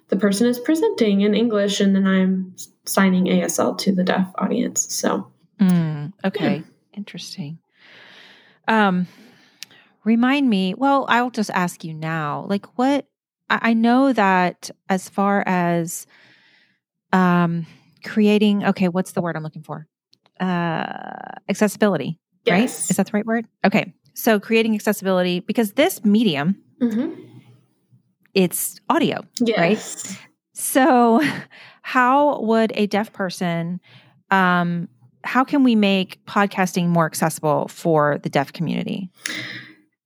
the 0.08 0.18
person 0.18 0.48
is 0.48 0.60
presenting 0.60 1.22
in 1.22 1.36
English 1.36 1.82
and 1.82 1.96
then 1.96 2.08
I'm 2.08 2.56
signing 2.86 3.26
ASL 3.26 3.78
to 3.80 3.94
the 3.94 4.04
deaf 4.04 4.32
audience. 4.38 4.94
So, 4.94 5.33
mm, 5.60 6.14
okay, 6.26 6.64
interesting. 6.94 7.60
Um, 8.68 9.08
remind 10.04 10.50
me. 10.50 10.74
Well, 10.76 11.06
I'll 11.10 11.32
just 11.32 11.50
ask 11.52 11.84
you 11.84 11.94
now. 11.94 12.46
Like, 12.50 12.78
what 12.78 13.08
I 13.50 13.74
know 13.74 14.14
that 14.14 14.72
as 14.90 15.10
far 15.10 15.44
as 15.46 16.08
um 17.12 17.66
creating. 18.04 18.66
Okay, 18.66 18.88
what's 18.88 19.12
the 19.12 19.22
word 19.22 19.36
I'm 19.36 19.44
looking 19.44 19.64
for? 19.64 19.88
Uh, 20.40 21.38
accessibility. 21.50 22.20
Yes. 22.46 22.54
Right? 22.54 22.92
Is 22.92 22.98
that 22.98 23.06
the 23.08 23.12
right 23.14 23.26
word? 23.26 23.48
Okay. 23.66 23.94
So 24.14 24.40
creating 24.40 24.76
accessibility 24.76 25.40
because 25.40 25.74
this 25.74 26.04
medium. 26.04 26.62
Mm-hmm 26.82 27.34
it's 28.34 28.80
audio, 28.90 29.24
yes. 29.40 29.58
right? 29.58 30.20
So, 30.54 31.22
how 31.82 32.42
would 32.42 32.72
a 32.76 32.88
deaf 32.88 33.14
person, 33.14 33.80
um, 34.32 34.88
how 35.24 35.44
can 35.44 35.64
we 35.64 35.76
make 35.76 36.24
podcasting 36.26 36.88
more 36.88 37.06
accessible 37.06 37.68
for 37.68 38.20
the 38.24 38.30
deaf 38.30 38.54
community? 38.54 39.10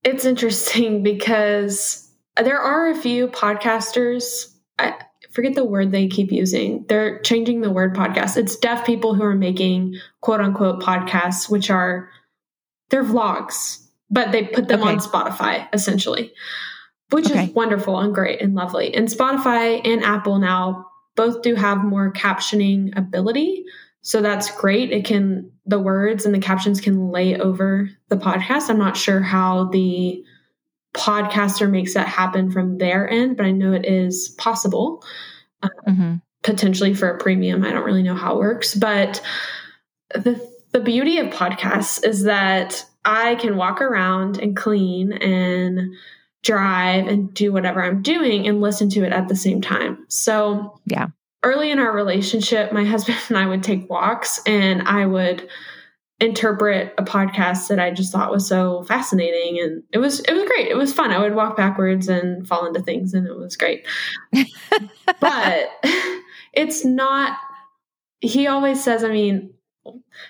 It's 0.03 0.25
interesting 0.25 1.03
because 1.03 2.10
there 2.41 2.60
are 2.60 2.89
a 2.89 2.95
few 2.95 3.27
podcasters. 3.27 4.53
I 4.80 4.95
forget 5.32 5.56
the 5.56 5.65
word 5.65 5.91
they 5.91 6.08
keep 6.08 6.32
using. 6.32 6.86
They're 6.88 7.19
changing 7.21 7.62
the 7.62 7.71
word 7.71 7.95
podcast. 7.95 8.38
It's 8.38 8.56
deaf 8.56 8.86
people 8.86 9.15
who 9.15 9.23
are 9.23 9.36
making 9.36 9.95
quote 10.21 10.41
unquote 10.41 10.82
podcasts, 10.82 11.49
which 11.49 11.69
are 11.69 12.10
they're 12.89 13.03
vlogs, 13.03 13.86
but 14.10 14.32
they 14.32 14.43
put 14.43 14.67
them 14.67 14.82
okay. 14.82 14.91
on 14.91 14.99
Spotify 14.99 15.67
essentially 15.73 16.32
which 17.10 17.30
okay. 17.30 17.45
is 17.45 17.49
wonderful 17.51 17.99
and 17.99 18.13
great 18.13 18.41
and 18.41 18.56
lovely. 18.56 18.93
And 18.93 19.08
Spotify 19.08 19.86
and 19.86 20.03
Apple 20.03 20.39
now 20.39 20.88
both 21.15 21.41
do 21.41 21.56
have 21.56 21.84
more 21.84 22.12
captioning 22.12 22.95
ability. 22.97 23.63
So 24.01 24.21
that's 24.21 24.51
great. 24.51 24.91
It 24.91 25.05
can, 25.05 25.51
the 25.65 25.79
words 25.79 26.25
and 26.25 26.33
the 26.33 26.39
captions 26.39 26.79
can 26.79 27.10
lay 27.10 27.38
over 27.38 27.89
the 28.10 28.17
podcast. 28.17 28.69
I'm 28.69 28.77
not 28.77 28.95
sure 28.95 29.21
how 29.21 29.65
the 29.65 30.23
podcaster 30.93 31.69
makes 31.69 31.93
that 31.93 32.07
happen 32.07 32.51
from 32.51 32.77
their 32.77 33.10
end, 33.10 33.38
but 33.38 33.45
I 33.45 33.51
know 33.51 33.73
it 33.73 33.86
is 33.86 34.29
possible. 34.38 35.03
Uh, 35.62 35.69
mm-hmm. 35.88 36.15
Potentially 36.43 36.93
for 36.93 37.10
a 37.10 37.17
premium. 37.17 37.63
I 37.63 37.71
don't 37.71 37.83
really 37.83 38.03
know 38.03 38.15
how 38.15 38.36
it 38.36 38.39
works, 38.39 38.73
but 38.73 39.21
the 40.12 40.39
the 40.71 40.79
beauty 40.79 41.17
of 41.17 41.27
podcasts 41.27 42.05
is 42.05 42.23
that 42.23 42.86
I 43.03 43.36
can 43.36 43.57
walk 43.57 43.81
around 43.81 44.38
and 44.38 44.55
clean 44.55 45.13
and 45.13 45.95
drive 46.43 47.07
and 47.07 47.33
do 47.33 47.51
whatever 47.51 47.83
I'm 47.83 48.01
doing 48.01 48.47
and 48.47 48.62
listen 48.62 48.89
to 48.91 49.03
it 49.03 49.12
at 49.12 49.27
the 49.27 49.36
same 49.36 49.62
time. 49.62 50.05
So, 50.07 50.79
yeah. 50.86 51.07
Early 51.43 51.71
in 51.71 51.80
our 51.80 51.91
relationship, 51.91 52.71
my 52.71 52.84
husband 52.86 53.19
and 53.30 53.38
I 53.38 53.47
would 53.47 53.63
take 53.63 53.89
walks 53.89 54.41
and 54.45 54.84
I 54.88 55.06
would 55.06 55.50
interpret 56.19 56.95
a 56.97 57.04
podcast 57.04 57.67
that 57.67 57.80
I 57.80 57.91
just 57.91 58.12
thought 58.12 58.32
was 58.32 58.47
so 58.47 58.84
fascinating 58.84 59.60
and 59.60 59.84
it 59.93 60.00
was 60.00 60.19
it 60.21 60.34
was 60.34 60.45
great. 60.45 60.67
It 60.67 60.78
was 60.78 60.93
fun. 60.93 61.12
I 61.12 61.19
would 61.19 61.36
walk 61.36 61.56
backwards 61.56 62.10
and 62.10 62.47
fall 62.47 62.65
into 62.65 62.82
things 62.82 63.13
and 63.13 63.28
it 63.28 63.38
was 63.38 63.56
great. 63.56 63.86
but 65.19 65.69
it's 66.54 66.84
not 66.84 67.38
he 68.19 68.47
always 68.47 68.84
says, 68.84 69.04
I 69.04 69.10
mean, 69.10 69.54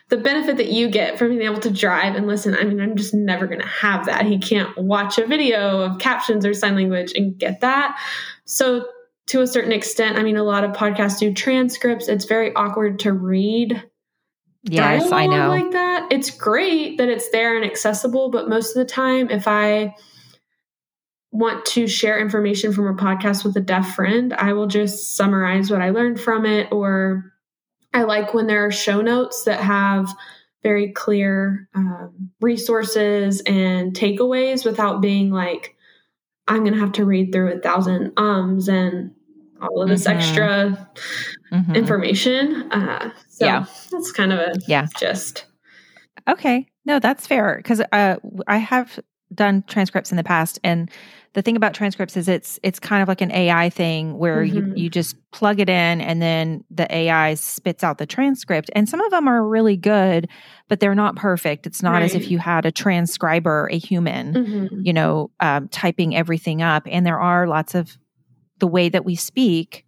the 0.10 0.18
benefit 0.18 0.58
that 0.58 0.68
you 0.68 0.90
get 0.90 1.18
from 1.18 1.30
being 1.30 1.42
able 1.42 1.60
to 1.60 1.72
drive 1.72 2.16
and 2.16 2.28
listen 2.28 2.56
i 2.56 2.64
mean 2.64 2.80
i'm 2.80 2.96
just 2.96 3.14
never 3.14 3.48
going 3.48 3.60
to 3.60 3.66
have 3.66 4.06
that 4.06 4.26
he 4.26 4.38
can't 4.38 4.78
watch 4.78 5.18
a 5.18 5.26
video 5.26 5.82
of 5.82 5.98
captions 5.98 6.46
or 6.46 6.54
sign 6.54 6.76
language 6.76 7.12
and 7.16 7.40
get 7.40 7.62
that 7.62 8.00
so 8.46 8.86
to 9.28 9.42
a 9.42 9.48
certain 9.48 9.72
extent 9.72 10.18
i 10.18 10.24
mean 10.24 10.38
a 10.38 10.44
lot 10.44 10.64
of 10.64 10.72
podcasts 10.72 11.20
do 11.20 11.34
transcripts. 11.34 12.08
It's 12.08 12.26
very 12.26 12.54
awkward 12.56 13.00
to 13.00 13.14
read 13.14 13.84
yes 14.64 15.12
i 15.12 15.26
know. 15.26 15.50
like 15.50 15.72
that. 15.72 16.08
It's 16.12 16.30
great 16.30 16.98
that 16.98 17.10
it's 17.10 17.30
there 17.32 17.56
and 17.56 17.66
accessible 17.66 18.30
but 18.30 18.50
most 18.50 18.76
of 18.76 18.86
the 18.86 18.92
time 18.92 19.30
if 19.30 19.48
i 19.48 19.96
want 21.32 21.66
to 21.66 21.88
share 21.88 22.20
information 22.20 22.74
from 22.74 22.88
a 22.88 22.94
podcast 22.94 23.44
with 23.44 23.56
a 23.58 23.62
deaf 23.62 23.96
friend 23.96 24.34
i 24.34 24.54
will 24.54 24.68
just 24.68 25.16
summarize 25.16 25.70
what 25.70 25.82
i 25.82 25.90
learned 25.90 26.20
from 26.20 26.46
it 26.46 26.72
or 26.72 27.34
I 27.94 28.04
like 28.04 28.34
when 28.34 28.46
there 28.46 28.66
are 28.66 28.72
show 28.72 29.02
notes 29.02 29.44
that 29.46 29.60
have 29.60 30.14
very 30.64 30.92
clear 30.92 31.68
um, 31.74 32.30
resources 32.42 33.42
and 33.42 33.94
takeaways 33.94 34.66
without 34.66 35.02
being 35.02 35.32
like 35.32 35.76
I'm 36.48 36.60
going 36.60 36.74
to 36.74 36.80
have 36.80 36.94
to 36.94 37.06
read 37.06 37.32
through 37.32 37.54
a 37.54 37.60
thousand 37.60 38.14
ums 38.18 38.70
and 38.70 39.12
all 39.62 39.82
of 39.82 39.90
this 39.90 40.08
mm-hmm. 40.08 40.18
extra 40.18 40.90
mm-hmm. 41.52 41.76
information. 41.76 42.72
Uh, 42.72 43.12
so 43.30 43.46
yeah. 43.46 43.66
that's 43.92 44.12
kind 44.12 44.34
of 44.34 44.40
a 44.40 44.54
yeah. 44.68 44.88
just. 45.00 45.46
Okay. 46.28 46.68
No, 46.86 47.00
that's 47.00 47.28
fair. 47.28 47.56
Because 47.58 47.82
uh, 47.92 48.18
I 48.48 48.58
have 48.58 49.00
done 49.34 49.64
transcripts 49.68 50.12
in 50.12 50.18
the 50.18 50.24
past 50.24 50.60
and 50.64 50.90
the 51.38 51.44
thing 51.44 51.56
about 51.56 51.76
transcripts 51.76 52.18
is 52.18 52.28
it's 52.28 52.60
it's 52.64 52.80
kind 52.80 53.04
of 53.04 53.08
like 53.08 53.22
an 53.22 53.32
AI 53.32 53.70
thing 53.70 54.18
where 54.18 54.44
mm-hmm. 54.44 54.76
you, 54.76 54.86
you 54.86 54.90
just 54.90 55.16
plug 55.30 55.60
it 55.60 55.70
in 55.70 56.02
and 56.02 56.20
then 56.20 56.64
the 56.72 56.92
AI 56.92 57.36
spits 57.36 57.84
out 57.84 58.00
the 58.00 58.08
transcript. 58.08 58.72
And 58.74 58.90
some 58.90 59.00
of 59.02 59.12
them 59.12 59.28
are 59.28 59.48
really 59.48 59.78
good, 59.78 60.30
but 60.68 60.80
they're 60.80 60.96
not 60.96 61.16
perfect. 61.16 61.68
It's 61.68 61.84
not 61.84 61.94
right. 61.94 62.04
as 62.04 62.16
if 62.16 62.32
you 62.32 62.40
had 62.40 62.66
a 62.66 62.72
transcriber, 62.72 63.68
a 63.68 63.78
human, 63.78 64.34
mm-hmm. 64.34 64.82
you 64.82 64.94
know, 64.94 65.30
um, 65.40 65.68
typing 65.68 66.16
everything 66.16 66.64
up. 66.64 66.88
And 66.90 67.06
there 67.06 67.20
are 67.20 67.46
lots 67.46 67.76
of 67.76 67.96
the 68.60 68.68
way 68.68 68.90
that 68.90 69.06
we 69.06 69.16
speak 69.16 69.86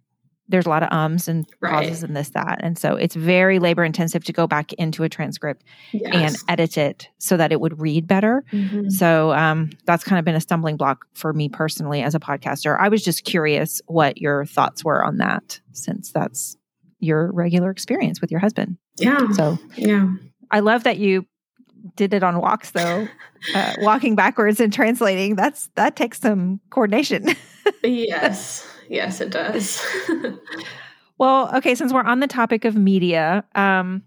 there's 0.50 0.66
a 0.66 0.68
lot 0.68 0.82
of 0.82 0.90
ums 0.92 1.28
and 1.28 1.48
right. 1.60 1.86
pauses 1.86 2.02
and 2.02 2.16
this 2.16 2.30
that. 2.30 2.58
And 2.60 2.76
so 2.76 2.96
it's 2.96 3.14
very 3.14 3.58
labor 3.60 3.84
intensive 3.84 4.24
to 4.24 4.32
go 4.32 4.46
back 4.46 4.72
into 4.74 5.04
a 5.04 5.08
transcript 5.08 5.62
yes. 5.92 6.12
and 6.12 6.36
edit 6.48 6.76
it 6.76 7.08
so 7.18 7.36
that 7.36 7.52
it 7.52 7.60
would 7.60 7.80
read 7.80 8.06
better. 8.06 8.44
Mm-hmm. 8.52 8.90
so 8.90 9.32
um, 9.32 9.70
that's 9.86 10.02
kind 10.02 10.18
of 10.18 10.24
been 10.24 10.34
a 10.34 10.40
stumbling 10.40 10.76
block 10.76 11.06
for 11.14 11.32
me 11.32 11.48
personally 11.48 12.02
as 12.02 12.14
a 12.14 12.20
podcaster. 12.20 12.76
I 12.78 12.88
was 12.88 13.04
just 13.04 13.24
curious 13.24 13.80
what 13.86 14.18
your 14.18 14.44
thoughts 14.44 14.84
were 14.84 15.04
on 15.04 15.18
that 15.18 15.60
since 15.72 16.10
that's 16.10 16.56
your 16.98 17.32
regular 17.32 17.70
experience 17.70 18.20
with 18.20 18.30
your 18.30 18.40
husband. 18.40 18.76
Yeah. 18.98 19.30
So 19.32 19.56
yeah. 19.76 20.08
I 20.50 20.60
love 20.60 20.82
that 20.82 20.98
you 20.98 21.26
did 21.96 22.12
it 22.12 22.22
on 22.22 22.40
walks 22.40 22.72
though. 22.72 23.08
Uh, 23.54 23.72
walking 23.78 24.14
backwards 24.14 24.60
and 24.60 24.70
translating 24.70 25.34
that's 25.34 25.70
that 25.74 25.96
takes 25.96 26.20
some 26.20 26.60
coordination 26.68 27.24
yes 27.82 28.66
Yes, 28.90 29.20
it 29.20 29.30
does. 29.30 29.80
well, 31.18 31.56
okay, 31.56 31.76
since 31.76 31.92
we're 31.92 32.02
on 32.02 32.18
the 32.18 32.26
topic 32.26 32.64
of 32.64 32.74
media, 32.74 33.44
um, 33.54 34.02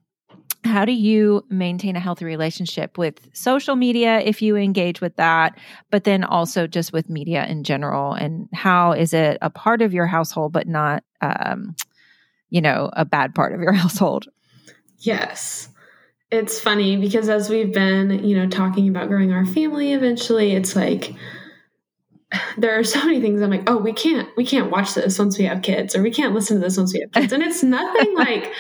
how 0.66 0.84
do 0.84 0.92
you 0.92 1.46
maintain 1.50 1.96
a 1.96 2.02
healthy 2.02 2.26
relationship 2.26 2.98
with 2.98 3.30
social 3.32 3.78
media 3.78 4.20
if 4.20 4.42
you 4.42 4.58
engage 4.58 5.00
with 5.00 5.16
that, 5.16 5.58
but 5.90 6.04
then 6.04 6.26
also 6.26 6.68
just 6.68 6.92
with 6.92 7.10
media 7.10 7.46
in 7.46 7.64
general? 7.64 8.12
And 8.12 8.50
how 8.52 8.92
is 8.92 9.14
it 9.14 9.38
a 9.42 9.50
part 9.50 9.82
of 9.82 9.94
your 9.94 10.06
household, 10.06 10.52
but 10.52 10.68
not, 10.68 11.06
um, 11.22 11.76
you 12.50 12.60
know, 12.60 12.90
a 12.92 13.06
bad 13.06 13.34
part 13.34 13.54
of 13.54 13.62
your 13.62 13.74
household? 13.84 14.28
Yes. 15.00 15.70
It's 16.30 16.60
funny 16.60 16.98
because 16.98 17.30
as 17.30 17.50
we've 17.50 17.74
been, 17.74 18.26
you 18.26 18.36
know, 18.36 18.50
talking 18.50 18.90
about 18.90 19.08
growing 19.08 19.32
our 19.32 19.46
family 19.46 19.94
eventually, 19.94 20.52
it's 20.52 20.76
like, 20.76 21.14
there 22.58 22.78
are 22.78 22.84
so 22.84 23.04
many 23.06 23.22
things 23.22 23.42
I'm 23.42 23.52
like, 23.52 23.70
oh, 23.70 23.78
we 23.78 23.94
can't 23.94 24.30
we 24.38 24.46
can't 24.46 24.72
watch 24.72 24.94
this 24.94 25.20
once 25.20 25.38
we 25.38 25.46
have 25.46 25.62
kids, 25.62 25.96
or 25.96 26.02
we 26.02 26.12
can't 26.12 26.34
listen 26.34 26.58
to 26.58 26.64
this 26.64 26.78
once 26.78 26.94
we 26.94 27.02
have 27.02 27.12
kids. 27.12 27.34
And 27.34 27.44
it's 27.44 27.64
nothing 27.64 28.16
like 28.16 28.52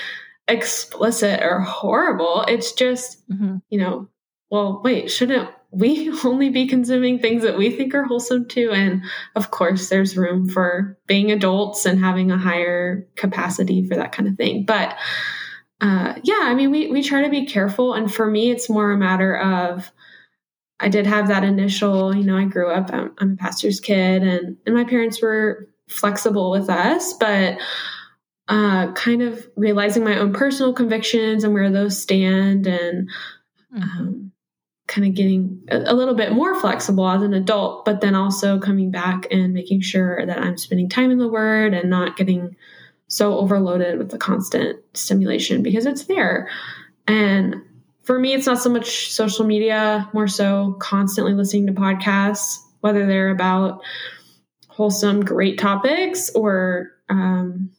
explicit 0.47 1.41
or 1.41 1.59
horrible. 1.59 2.43
It's 2.47 2.73
just, 2.73 3.27
mm-hmm. 3.29 3.57
you 3.69 3.79
know, 3.79 4.09
well, 4.49 4.81
wait, 4.83 5.09
shouldn't 5.09 5.49
we 5.71 6.11
only 6.23 6.49
be 6.49 6.67
consuming 6.67 7.19
things 7.19 7.43
that 7.43 7.57
we 7.57 7.71
think 7.71 7.93
are 7.95 8.03
wholesome 8.03 8.47
too? 8.47 8.71
And 8.71 9.03
of 9.35 9.51
course, 9.51 9.89
there's 9.89 10.17
room 10.17 10.49
for 10.49 10.97
being 11.07 11.31
adults 11.31 11.85
and 11.85 11.99
having 11.99 12.31
a 12.31 12.37
higher 12.37 13.07
capacity 13.15 13.87
for 13.87 13.95
that 13.95 14.11
kind 14.11 14.27
of 14.27 14.35
thing. 14.35 14.65
But 14.65 14.95
uh, 15.81 16.15
yeah, 16.23 16.41
I 16.43 16.53
mean, 16.53 16.71
we 16.71 16.87
we 16.87 17.03
try 17.03 17.23
to 17.23 17.29
be 17.29 17.45
careful, 17.45 17.93
and 17.93 18.13
for 18.13 18.25
me, 18.25 18.51
it's 18.51 18.69
more 18.69 18.91
a 18.91 18.97
matter 18.97 19.35
of 19.35 19.91
I 20.83 20.89
did 20.89 21.05
have 21.05 21.29
that 21.29 21.45
initial, 21.45 22.13
you 22.13 22.25
know, 22.25 22.37
I 22.37 22.43
grew 22.43 22.69
up, 22.69 22.89
I'm, 22.91 23.13
I'm 23.17 23.33
a 23.33 23.35
pastor's 23.37 23.79
kid, 23.79 24.21
and, 24.21 24.57
and 24.65 24.75
my 24.75 24.83
parents 24.83 25.21
were 25.21 25.69
flexible 25.87 26.51
with 26.51 26.69
us, 26.69 27.13
but 27.13 27.57
uh, 28.49 28.91
kind 28.91 29.21
of 29.21 29.47
realizing 29.55 30.03
my 30.03 30.19
own 30.19 30.33
personal 30.33 30.73
convictions 30.73 31.45
and 31.45 31.53
where 31.53 31.71
those 31.71 32.01
stand, 32.01 32.67
and 32.67 33.09
mm-hmm. 33.73 33.81
um, 33.81 34.31
kind 34.87 35.07
of 35.07 35.13
getting 35.13 35.61
a, 35.69 35.77
a, 35.77 35.93
little 35.93 36.15
bit 36.15 36.33
more 36.33 36.59
flexible 36.59 37.07
as 37.07 37.21
an 37.21 37.33
adult, 37.33 37.85
but 37.85 38.01
then 38.01 38.13
also 38.13 38.59
coming 38.59 38.91
back 38.91 39.25
and 39.31 39.53
making 39.53 39.79
sure 39.79 40.25
that 40.25 40.37
I'm 40.37 40.57
spending 40.57 40.89
time 40.89 41.11
in 41.11 41.17
the 41.17 41.29
Word 41.29 41.73
and 41.73 41.89
not 41.89 42.17
getting 42.17 42.57
so 43.07 43.37
overloaded 43.37 43.97
with 43.97 44.11
the 44.11 44.17
constant 44.17 44.79
stimulation 44.93 45.63
because 45.63 45.85
it's 45.85 46.03
there. 46.05 46.49
And 47.07 47.55
for 48.03 48.19
me, 48.19 48.33
it's 48.33 48.45
not 48.45 48.59
so 48.59 48.69
much 48.69 49.11
social 49.11 49.45
media, 49.45 50.09
more 50.13 50.27
so 50.27 50.75
constantly 50.79 51.33
listening 51.33 51.67
to 51.67 51.73
podcasts, 51.73 52.57
whether 52.81 53.05
they're 53.05 53.29
about 53.29 53.81
wholesome, 54.67 55.23
great 55.23 55.57
topics 55.57 56.29
or 56.31 56.91
um, 57.09 57.71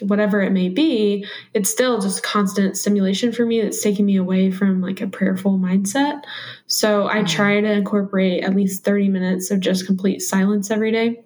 whatever 0.00 0.40
it 0.40 0.52
may 0.52 0.68
be. 0.68 1.26
It's 1.52 1.68
still 1.68 2.00
just 2.00 2.22
constant 2.22 2.76
stimulation 2.76 3.32
for 3.32 3.44
me 3.44 3.60
that's 3.60 3.82
taking 3.82 4.06
me 4.06 4.16
away 4.16 4.52
from 4.52 4.80
like 4.80 5.00
a 5.00 5.08
prayerful 5.08 5.58
mindset. 5.58 6.22
So 6.66 7.08
I 7.08 7.16
mm-hmm. 7.16 7.26
try 7.26 7.60
to 7.60 7.72
incorporate 7.72 8.44
at 8.44 8.54
least 8.54 8.84
30 8.84 9.08
minutes 9.08 9.50
of 9.50 9.58
just 9.58 9.86
complete 9.86 10.20
silence 10.20 10.70
every 10.70 10.92
day, 10.92 11.24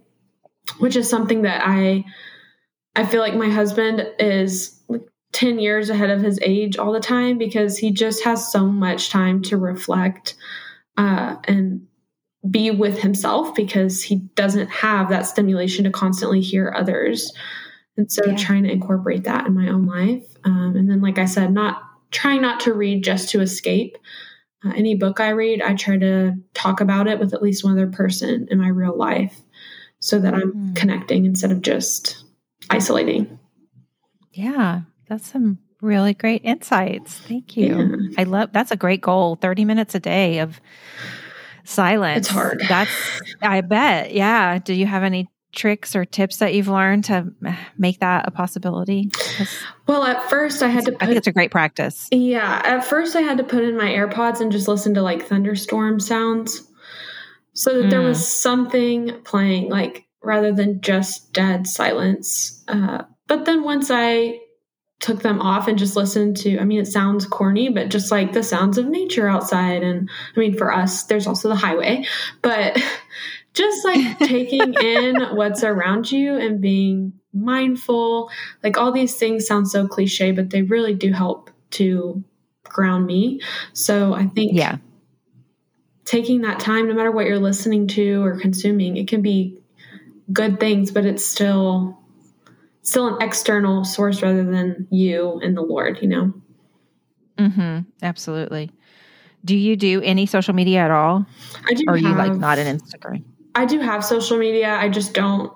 which 0.78 0.96
is 0.96 1.08
something 1.08 1.42
that 1.42 1.62
I. 1.64 2.04
I 2.96 3.04
feel 3.04 3.20
like 3.20 3.34
my 3.34 3.48
husband 3.48 4.06
is 4.20 4.80
10 5.34 5.58
years 5.58 5.90
ahead 5.90 6.10
of 6.10 6.22
his 6.22 6.38
age 6.42 6.78
all 6.78 6.92
the 6.92 7.00
time 7.00 7.36
because 7.38 7.76
he 7.76 7.90
just 7.90 8.22
has 8.24 8.50
so 8.50 8.66
much 8.66 9.10
time 9.10 9.42
to 9.42 9.56
reflect 9.56 10.36
uh, 10.96 11.36
and 11.44 11.86
be 12.48 12.70
with 12.70 13.00
himself 13.00 13.54
because 13.54 14.02
he 14.02 14.16
doesn't 14.36 14.68
have 14.68 15.08
that 15.08 15.26
stimulation 15.26 15.84
to 15.84 15.90
constantly 15.90 16.40
hear 16.40 16.72
others. 16.76 17.32
And 17.96 18.10
so 18.10 18.24
yeah. 18.24 18.36
trying 18.36 18.62
to 18.62 18.70
incorporate 18.70 19.24
that 19.24 19.46
in 19.46 19.54
my 19.54 19.68
own 19.68 19.86
life. 19.86 20.24
Um, 20.44 20.76
and 20.76 20.88
then, 20.88 21.00
like 21.00 21.18
I 21.18 21.24
said, 21.24 21.52
not 21.52 21.82
trying 22.12 22.40
not 22.40 22.60
to 22.60 22.72
read 22.72 23.02
just 23.02 23.30
to 23.30 23.40
escape. 23.40 23.98
Uh, 24.64 24.72
any 24.76 24.94
book 24.94 25.18
I 25.18 25.30
read, 25.30 25.62
I 25.62 25.74
try 25.74 25.98
to 25.98 26.34
talk 26.54 26.80
about 26.80 27.08
it 27.08 27.18
with 27.18 27.34
at 27.34 27.42
least 27.42 27.64
one 27.64 27.72
other 27.72 27.90
person 27.90 28.46
in 28.50 28.58
my 28.58 28.68
real 28.68 28.96
life 28.96 29.40
so 29.98 30.20
that 30.20 30.34
I'm 30.34 30.52
mm. 30.52 30.76
connecting 30.76 31.24
instead 31.24 31.50
of 31.50 31.60
just 31.60 32.24
isolating. 32.70 33.38
Yeah, 34.32 34.82
that's 35.08 35.30
some 35.30 35.58
really 35.80 36.14
great 36.14 36.42
insights. 36.44 37.18
Thank 37.18 37.56
you. 37.56 37.76
Yeah. 37.76 38.16
I 38.18 38.24
love 38.24 38.52
that's 38.52 38.70
a 38.70 38.76
great 38.76 39.00
goal. 39.00 39.36
30 39.36 39.64
minutes 39.64 39.94
a 39.94 40.00
day 40.00 40.38
of 40.38 40.60
silence. 41.64 42.26
It's 42.26 42.28
hard. 42.28 42.62
That's 42.68 42.90
I 43.42 43.60
bet. 43.60 44.12
Yeah. 44.12 44.58
Do 44.58 44.72
you 44.74 44.86
have 44.86 45.02
any 45.02 45.28
tricks 45.54 45.94
or 45.94 46.04
tips 46.04 46.38
that 46.38 46.52
you've 46.54 46.68
learned 46.68 47.04
to 47.04 47.32
make 47.78 48.00
that 48.00 48.26
a 48.26 48.30
possibility? 48.30 49.10
Well, 49.86 50.04
at 50.04 50.28
first 50.28 50.62
I 50.62 50.68
had 50.68 50.84
to 50.86 50.92
put, 50.92 51.02
I 51.02 51.06
think 51.06 51.18
it's 51.18 51.26
a 51.26 51.32
great 51.32 51.50
practice. 51.50 52.08
Yeah, 52.10 52.60
at 52.64 52.84
first 52.84 53.14
I 53.16 53.20
had 53.20 53.38
to 53.38 53.44
put 53.44 53.64
in 53.64 53.76
my 53.76 53.88
AirPods 53.88 54.40
and 54.40 54.50
just 54.50 54.66
listen 54.66 54.94
to 54.94 55.02
like 55.02 55.26
thunderstorm 55.26 56.00
sounds 56.00 56.66
so 57.52 57.76
that 57.76 57.86
mm. 57.86 57.90
there 57.90 58.00
was 58.00 58.18
mm. 58.18 58.22
something 58.22 59.20
playing 59.24 59.70
like 59.70 60.06
rather 60.22 60.52
than 60.52 60.80
just 60.80 61.32
dead 61.32 61.66
silence. 61.66 62.64
Uh, 62.66 63.02
but 63.26 63.44
then 63.44 63.62
once 63.62 63.90
I 63.90 64.40
took 65.00 65.22
them 65.22 65.40
off 65.40 65.68
and 65.68 65.78
just 65.78 65.96
listened 65.96 66.36
to 66.36 66.58
i 66.58 66.64
mean 66.64 66.80
it 66.80 66.86
sounds 66.86 67.26
corny 67.26 67.68
but 67.68 67.88
just 67.88 68.10
like 68.10 68.32
the 68.32 68.42
sounds 68.42 68.78
of 68.78 68.86
nature 68.86 69.28
outside. 69.28 69.82
And 69.82 70.08
i 70.36 70.40
mean 70.40 70.56
for 70.56 70.72
us 70.72 71.04
there's 71.04 71.26
also 71.26 71.48
the 71.48 71.56
highway 71.56 72.04
but 72.42 72.80
just 73.54 73.84
like 73.84 74.18
taking 74.18 74.74
in 74.80 75.20
what's 75.36 75.62
around 75.62 76.10
you 76.10 76.36
and 76.36 76.60
being 76.60 77.12
mindful 77.32 78.30
like 78.62 78.76
all 78.76 78.92
these 78.92 79.16
things 79.16 79.46
sound 79.46 79.68
so 79.68 79.86
cliche 79.86 80.30
but 80.30 80.50
they 80.50 80.62
really 80.62 80.94
do 80.94 81.12
help 81.12 81.50
to 81.70 82.22
ground 82.62 83.06
me. 83.06 83.40
So 83.72 84.14
i 84.14 84.26
think 84.26 84.52
yeah. 84.54 84.78
taking 86.04 86.42
that 86.42 86.60
time 86.60 86.88
no 86.88 86.94
matter 86.94 87.10
what 87.10 87.26
you're 87.26 87.38
listening 87.38 87.88
to 87.88 88.24
or 88.24 88.38
consuming 88.38 88.96
it 88.96 89.08
can 89.08 89.22
be 89.22 89.58
good 90.32 90.58
things 90.58 90.90
but 90.90 91.04
it's 91.04 91.24
still 91.24 91.98
still 92.84 93.08
an 93.08 93.22
external 93.22 93.84
source 93.84 94.22
rather 94.22 94.44
than 94.44 94.86
you 94.90 95.40
and 95.42 95.56
the 95.56 95.62
Lord, 95.62 95.98
you 96.00 96.08
know? 96.08 96.32
Mm-hmm. 97.38 97.80
Absolutely. 98.02 98.70
Do 99.44 99.56
you 99.56 99.74
do 99.76 100.00
any 100.02 100.26
social 100.26 100.54
media 100.54 100.80
at 100.80 100.90
all? 100.90 101.26
I 101.68 101.74
do. 101.74 101.84
Or 101.88 101.94
are 101.94 101.96
you 101.96 102.14
like 102.14 102.34
not 102.34 102.58
an 102.58 102.78
Instagram? 102.78 103.24
I 103.54 103.66
do 103.66 103.80
have 103.80 104.04
social 104.04 104.38
media. 104.38 104.74
I 104.74 104.88
just 104.88 105.12
don't 105.12 105.52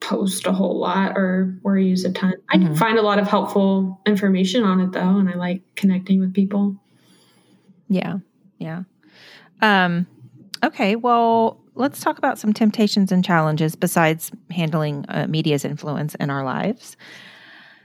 post 0.00 0.46
a 0.46 0.52
whole 0.52 0.80
lot 0.80 1.16
or 1.16 1.58
or 1.62 1.78
use 1.78 2.04
a 2.04 2.12
ton. 2.12 2.34
I 2.48 2.56
mm-hmm. 2.56 2.74
find 2.74 2.98
a 2.98 3.02
lot 3.02 3.18
of 3.18 3.28
helpful 3.28 4.00
information 4.06 4.64
on 4.64 4.80
it 4.80 4.92
though, 4.92 5.18
and 5.18 5.28
I 5.28 5.34
like 5.34 5.62
connecting 5.76 6.20
with 6.20 6.34
people. 6.34 6.76
Yeah. 7.88 8.18
Yeah. 8.58 8.84
Um 9.60 10.06
okay, 10.64 10.96
well, 10.96 11.59
let's 11.74 12.00
talk 12.00 12.18
about 12.18 12.38
some 12.38 12.52
temptations 12.52 13.12
and 13.12 13.24
challenges 13.24 13.76
besides 13.76 14.30
handling 14.50 15.04
uh, 15.08 15.26
media's 15.28 15.64
influence 15.64 16.14
in 16.16 16.30
our 16.30 16.44
lives. 16.44 16.96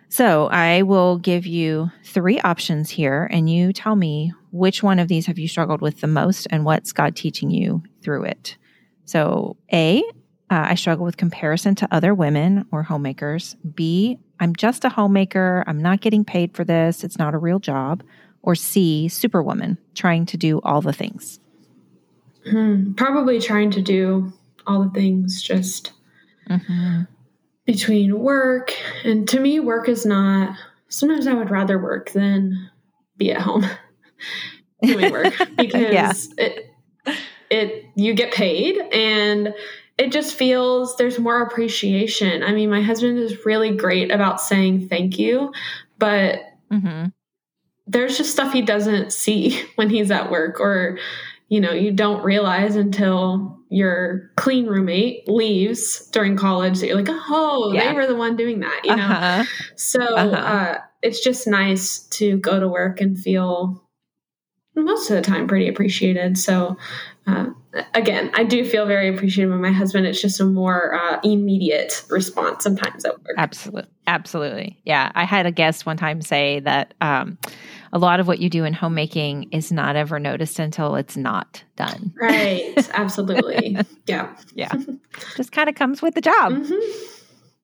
So, 0.07 0.47
I 0.47 0.83
will 0.83 1.17
give 1.17 1.45
you 1.45 1.89
three 2.03 2.39
options 2.39 2.89
here, 2.89 3.27
and 3.31 3.49
you 3.49 3.73
tell 3.73 3.95
me 3.95 4.31
which 4.51 4.83
one 4.83 4.99
of 4.99 5.07
these 5.07 5.25
have 5.25 5.39
you 5.39 5.47
struggled 5.47 5.81
with 5.81 5.99
the 5.99 6.07
most 6.07 6.47
and 6.51 6.63
what's 6.63 6.93
God 6.93 7.15
teaching 7.15 7.49
you 7.49 7.83
through 8.01 8.25
it. 8.25 8.55
So, 9.05 9.57
A, 9.73 10.03
uh, 10.49 10.67
I 10.69 10.75
struggle 10.75 11.05
with 11.05 11.17
comparison 11.17 11.73
to 11.75 11.87
other 11.91 12.13
women 12.13 12.65
or 12.71 12.83
homemakers. 12.83 13.55
B, 13.73 14.19
I'm 14.39 14.55
just 14.55 14.85
a 14.85 14.89
homemaker. 14.89 15.63
I'm 15.65 15.81
not 15.81 16.01
getting 16.01 16.23
paid 16.23 16.55
for 16.55 16.63
this. 16.63 17.03
It's 17.03 17.17
not 17.17 17.33
a 17.33 17.39
real 17.39 17.59
job. 17.59 18.03
Or 18.43 18.53
C, 18.53 19.07
superwoman, 19.07 19.79
trying 19.95 20.27
to 20.27 20.37
do 20.37 20.61
all 20.61 20.81
the 20.81 20.93
things. 20.93 21.39
Hmm, 22.49 22.93
probably 22.93 23.39
trying 23.39 23.71
to 23.71 23.81
do 23.81 24.31
all 24.67 24.83
the 24.83 24.89
things 24.89 25.41
just 25.41 25.93
mm-hmm. 26.49 27.01
between 27.65 28.19
work. 28.19 28.73
And 29.03 29.27
to 29.29 29.39
me, 29.39 29.59
work 29.59 29.89
is 29.89 30.05
not, 30.05 30.57
sometimes 30.87 31.27
I 31.27 31.33
would 31.33 31.49
rather 31.49 31.79
work 31.79 32.11
than 32.11 32.69
be 33.17 33.31
at 33.31 33.41
home 33.41 33.65
doing 34.81 35.11
work 35.11 35.33
because 35.57 35.93
yeah. 35.93 36.13
it, 36.37 36.71
it, 37.49 37.85
you 37.95 38.13
get 38.13 38.33
paid 38.33 38.77
and 38.91 39.53
it 39.97 40.11
just 40.11 40.35
feels 40.35 40.97
there's 40.97 41.19
more 41.19 41.41
appreciation. 41.41 42.43
I 42.43 42.51
mean, 42.51 42.69
my 42.69 42.81
husband 42.81 43.17
is 43.17 43.45
really 43.45 43.75
great 43.75 44.11
about 44.11 44.41
saying 44.41 44.89
thank 44.89 45.17
you, 45.17 45.53
but 45.97 46.39
mm-hmm. 46.71 47.07
there's 47.87 48.17
just 48.17 48.31
stuff 48.31 48.51
he 48.51 48.61
doesn't 48.61 49.13
see 49.13 49.61
when 49.75 49.89
he's 49.89 50.11
at 50.11 50.29
work, 50.29 50.59
or, 50.59 50.99
you 51.47 51.61
know, 51.61 51.71
you 51.71 51.91
don't 51.91 52.23
realize 52.23 52.75
until 52.75 53.59
your 53.69 54.31
clean 54.35 54.67
roommate 54.67 55.27
leaves 55.27 56.07
during 56.11 56.37
college 56.37 56.79
that 56.79 56.87
you're 56.87 56.95
like, 56.95 57.09
oh, 57.09 57.71
yeah. 57.73 57.89
they 57.89 57.93
were 57.93 58.07
the 58.07 58.15
one 58.15 58.35
doing 58.35 58.59
that, 58.61 58.81
you 58.83 58.95
know? 58.95 59.03
Uh-huh. 59.03 59.43
So 59.75 60.01
uh-huh. 60.01 60.35
uh, 60.35 60.77
it's 61.01 61.23
just 61.23 61.47
nice 61.47 61.99
to 62.09 62.37
go 62.37 62.59
to 62.59 62.67
work 62.67 63.01
and 63.01 63.17
feel 63.19 63.83
most 64.75 65.09
of 65.09 65.15
the 65.15 65.21
time 65.21 65.47
pretty 65.47 65.67
appreciated. 65.67 66.37
So 66.37 66.77
uh, 67.27 67.47
again, 67.93 68.29
I 68.33 68.43
do 68.43 68.65
feel 68.65 68.85
very 68.85 69.13
appreciative 69.13 69.53
of 69.53 69.59
my 69.59 69.71
husband. 69.71 70.05
It's 70.05 70.21
just 70.21 70.39
a 70.39 70.45
more 70.45 70.93
uh, 70.93 71.19
immediate 71.23 72.03
response 72.09 72.63
sometimes 72.63 73.05
at 73.05 73.17
work. 73.19 73.35
Absolutely. 73.37 73.89
Absolutely. 74.07 74.79
Yeah. 74.85 75.11
I 75.15 75.23
had 75.23 75.45
a 75.45 75.51
guest 75.51 75.85
one 75.85 75.97
time 75.97 76.21
say 76.21 76.59
that 76.61 76.93
um, 77.01 77.37
a 77.95 77.97
lot 77.97 78.19
of 78.19 78.27
what 78.27 78.39
you 78.39 78.49
do 78.49 78.65
in 78.65 78.73
homemaking 78.73 79.47
is 79.53 79.71
not 79.71 79.95
ever 79.95 80.19
noticed 80.19 80.59
until 80.59 80.95
it's 80.95 81.15
not 81.15 81.63
done. 81.77 82.13
Right. 82.21 82.75
Absolutely. 82.93 83.77
yeah. 84.05 84.35
Yeah. 84.53 84.73
Just 85.37 85.53
kind 85.53 85.69
of 85.69 85.75
comes 85.75 86.01
with 86.01 86.13
the 86.13 86.19
job. 86.19 86.51
Mm-hmm. 86.51 86.91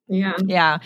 Yeah. 0.07 0.37
Yeah. 0.45 0.77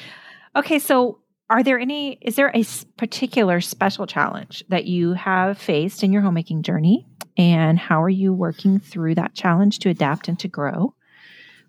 Okay. 0.56 0.80
So, 0.80 1.20
are 1.48 1.62
there 1.62 1.78
any, 1.78 2.14
is 2.24 2.38
there 2.38 2.52
a 2.56 2.66
particular 2.98 3.62
special 3.62 4.08
challenge 4.08 4.64
that 4.70 4.86
you 4.86 5.14
have 5.14 5.60
faced 5.60 6.04
in 6.04 6.12
your 6.12 6.24
homemaking 6.24 6.64
journey? 6.64 7.06
And 7.38 7.78
how 7.78 8.02
are 8.02 8.10
you 8.10 8.34
working 8.34 8.80
through 8.80 9.14
that 9.14 9.36
challenge 9.36 9.78
to 9.80 9.90
adapt 9.90 10.28
and 10.28 10.40
to 10.40 10.48
grow? 10.48 10.96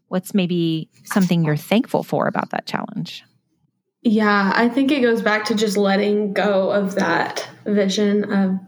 What's 0.08 0.32
maybe 0.32 0.88
something 1.04 1.44
you're 1.44 1.58
thankful 1.58 2.04
for 2.04 2.26
about 2.26 2.52
that 2.52 2.64
challenge? 2.64 3.22
Yeah, 4.00 4.50
I 4.54 4.70
think 4.70 4.90
it 4.92 5.02
goes 5.02 5.20
back 5.20 5.44
to 5.46 5.54
just 5.54 5.76
letting 5.76 6.32
go 6.32 6.70
of 6.70 6.94
that 6.94 7.46
vision 7.66 8.32
of 8.32 8.58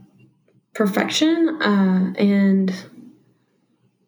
perfection 0.74 1.60
uh, 1.62 2.12
and 2.18 2.72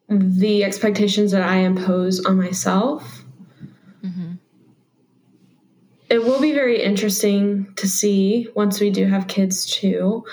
the 0.09 0.65
expectations 0.65 1.33
that 1.33 1.43
I 1.43 1.59
impose 1.59 2.25
on 2.25 2.37
myself. 2.37 3.25
Mm-hmm. 4.05 4.33
It 6.09 6.25
will 6.25 6.41
be 6.41 6.53
very 6.53 6.83
interesting 6.83 7.73
to 7.77 7.89
see 7.89 8.49
once 8.55 8.81
we 8.81 8.91
do 8.91 9.07
have 9.07 9.29
kids 9.29 9.67
too 9.67 10.25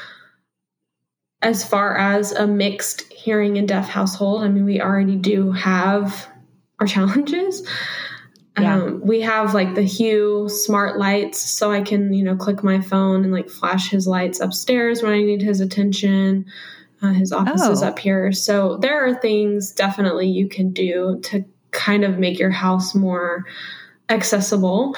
as 1.41 1.67
far 1.67 1.98
as 1.98 2.32
a 2.32 2.48
mixed 2.48 3.12
hearing 3.12 3.58
and 3.58 3.67
deaf 3.67 3.88
household, 3.88 4.43
I 4.43 4.48
mean, 4.48 4.65
we 4.65 4.82
already 4.82 5.15
do 5.15 5.52
have 5.52 6.28
our 6.80 6.88
challenges. 6.96 7.67
Yeah. 8.60 8.76
Um, 8.76 9.02
we 9.02 9.22
have 9.22 9.54
like 9.54 9.76
the 9.76 9.84
Hue 9.84 10.50
smart 10.50 10.98
lights, 10.98 11.39
so 11.39 11.72
I 11.72 11.82
can, 11.82 12.13
you 12.13 12.24
know, 12.24 12.36
click 12.36 12.63
my 12.63 12.82
phone 12.82 13.24
and 13.24 13.32
like 13.32 13.50
flash 13.50 13.89
his 13.89 14.08
lights 14.08 14.39
upstairs 14.39 15.04
when 15.04 15.13
I 15.13 15.22
need 15.22 15.41
his 15.41 15.62
attention. 15.62 16.46
Uh, 17.02 17.13
his 17.13 17.32
office 17.32 17.62
oh. 17.63 17.72
is 17.72 17.84
up 17.84 18.00
here. 18.00 18.32
So 18.32 18.78
there 18.78 19.06
are 19.06 19.13
things 19.13 19.72
definitely 19.72 20.28
you 20.28 20.50
can 20.50 20.72
do 20.72 21.20
to 21.26 21.46
kind 21.70 22.04
of 22.04 22.17
make 22.17 22.39
your 22.39 22.50
house 22.50 22.96
more 22.96 23.46
accessible 24.10 24.96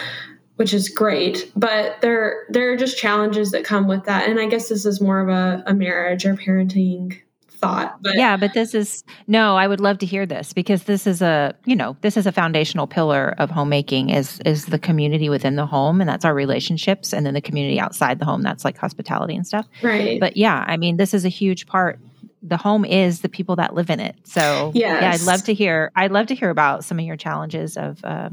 which 0.59 0.73
is 0.73 0.89
great. 0.89 1.49
But 1.55 2.01
there 2.01 2.45
there 2.49 2.73
are 2.73 2.75
just 2.75 2.97
challenges 2.97 3.51
that 3.51 3.63
come 3.63 3.87
with 3.87 4.03
that. 4.03 4.27
And 4.27 4.37
I 4.37 4.47
guess 4.47 4.67
this 4.67 4.85
is 4.85 4.99
more 4.99 5.21
of 5.21 5.29
a, 5.29 5.63
a 5.65 5.73
marriage 5.73 6.25
or 6.25 6.33
parenting 6.33 7.17
thought. 7.59 8.01
But 8.01 8.15
yeah, 8.15 8.37
but 8.37 8.53
this 8.53 8.73
is 8.73 9.03
no, 9.27 9.55
I 9.55 9.67
would 9.67 9.79
love 9.79 9.97
to 9.99 10.05
hear 10.05 10.25
this 10.25 10.53
because 10.53 10.83
this 10.83 11.05
is 11.05 11.21
a 11.21 11.55
you 11.65 11.75
know, 11.75 11.95
this 12.01 12.17
is 12.17 12.25
a 12.25 12.31
foundational 12.31 12.87
pillar 12.87 13.35
of 13.37 13.49
homemaking 13.49 14.09
is 14.09 14.39
is 14.45 14.67
the 14.67 14.79
community 14.79 15.29
within 15.29 15.55
the 15.55 15.65
home 15.65 16.01
and 16.01 16.09
that's 16.09 16.25
our 16.25 16.33
relationships 16.33 17.13
and 17.13 17.25
then 17.25 17.33
the 17.33 17.41
community 17.41 17.79
outside 17.79 18.19
the 18.19 18.25
home, 18.25 18.41
that's 18.41 18.65
like 18.65 18.77
hospitality 18.77 19.35
and 19.35 19.45
stuff. 19.45 19.67
Right. 19.83 20.19
But 20.19 20.37
yeah, 20.37 20.63
I 20.67 20.77
mean 20.77 20.97
this 20.97 21.13
is 21.13 21.25
a 21.25 21.29
huge 21.29 21.67
part 21.67 21.99
the 22.41 22.57
home 22.57 22.85
is 22.85 23.21
the 23.21 23.29
people 23.29 23.57
that 23.57 23.73
live 23.73 23.89
in 23.89 23.99
it. 23.99 24.15
So 24.23 24.71
yes. 24.73 25.01
yeah, 25.01 25.11
I'd 25.11 25.21
love 25.21 25.43
to 25.43 25.53
hear 25.53 25.91
I'd 25.95 26.11
love 26.11 26.27
to 26.27 26.35
hear 26.35 26.49
about 26.49 26.83
some 26.83 26.99
of 26.99 27.05
your 27.05 27.17
challenges 27.17 27.77
of 27.77 28.03
uh, 28.03 28.29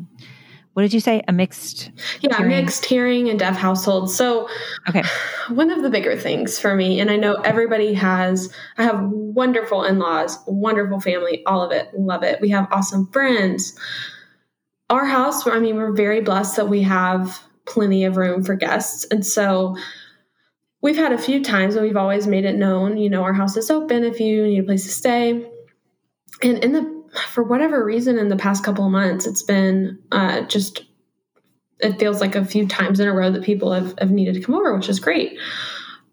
what 0.76 0.82
did 0.82 0.92
you 0.92 1.00
say? 1.00 1.22
A 1.26 1.32
mixed 1.32 1.90
Yeah, 2.20 2.36
hearing? 2.36 2.50
mixed 2.50 2.84
hearing 2.84 3.30
and 3.30 3.38
deaf 3.38 3.56
household. 3.56 4.10
So 4.10 4.46
okay. 4.86 5.02
One 5.48 5.70
of 5.70 5.82
the 5.82 5.88
bigger 5.88 6.18
things 6.18 6.58
for 6.58 6.74
me, 6.74 7.00
and 7.00 7.10
I 7.10 7.16
know 7.16 7.36
everybody 7.36 7.94
has 7.94 8.52
I 8.76 8.82
have 8.82 9.00
wonderful 9.00 9.84
in-laws, 9.84 10.38
wonderful 10.46 11.00
family, 11.00 11.42
all 11.46 11.62
of 11.62 11.72
it. 11.72 11.88
Love 11.98 12.22
it. 12.22 12.42
We 12.42 12.50
have 12.50 12.68
awesome 12.70 13.06
friends. 13.10 13.74
Our 14.90 15.06
house, 15.06 15.46
I 15.46 15.60
mean, 15.60 15.76
we're 15.76 15.92
very 15.92 16.20
blessed 16.20 16.56
that 16.56 16.68
we 16.68 16.82
have 16.82 17.40
plenty 17.64 18.04
of 18.04 18.18
room 18.18 18.44
for 18.44 18.54
guests. 18.54 19.06
And 19.10 19.24
so 19.24 19.78
we've 20.82 20.94
had 20.94 21.12
a 21.12 21.16
few 21.18 21.42
times 21.42 21.74
and 21.74 21.86
we've 21.86 21.96
always 21.96 22.26
made 22.26 22.44
it 22.44 22.56
known, 22.56 22.98
you 22.98 23.08
know, 23.08 23.22
our 23.22 23.32
house 23.32 23.56
is 23.56 23.70
open 23.70 24.04
if 24.04 24.20
you 24.20 24.44
need 24.44 24.58
a 24.58 24.64
place 24.64 24.84
to 24.84 24.90
stay. 24.90 25.50
And 26.42 26.62
in 26.62 26.72
the 26.72 26.95
for 27.18 27.42
whatever 27.42 27.84
reason 27.84 28.18
in 28.18 28.28
the 28.28 28.36
past 28.36 28.64
couple 28.64 28.84
of 28.84 28.92
months 28.92 29.26
it's 29.26 29.42
been 29.42 29.98
uh, 30.12 30.42
just 30.42 30.84
it 31.78 31.98
feels 31.98 32.20
like 32.20 32.34
a 32.34 32.44
few 32.44 32.66
times 32.66 33.00
in 33.00 33.08
a 33.08 33.12
row 33.12 33.30
that 33.30 33.44
people 33.44 33.72
have, 33.72 33.94
have 33.98 34.10
needed 34.10 34.34
to 34.34 34.40
come 34.40 34.54
over 34.54 34.74
which 34.74 34.88
is 34.88 35.00
great. 35.00 35.38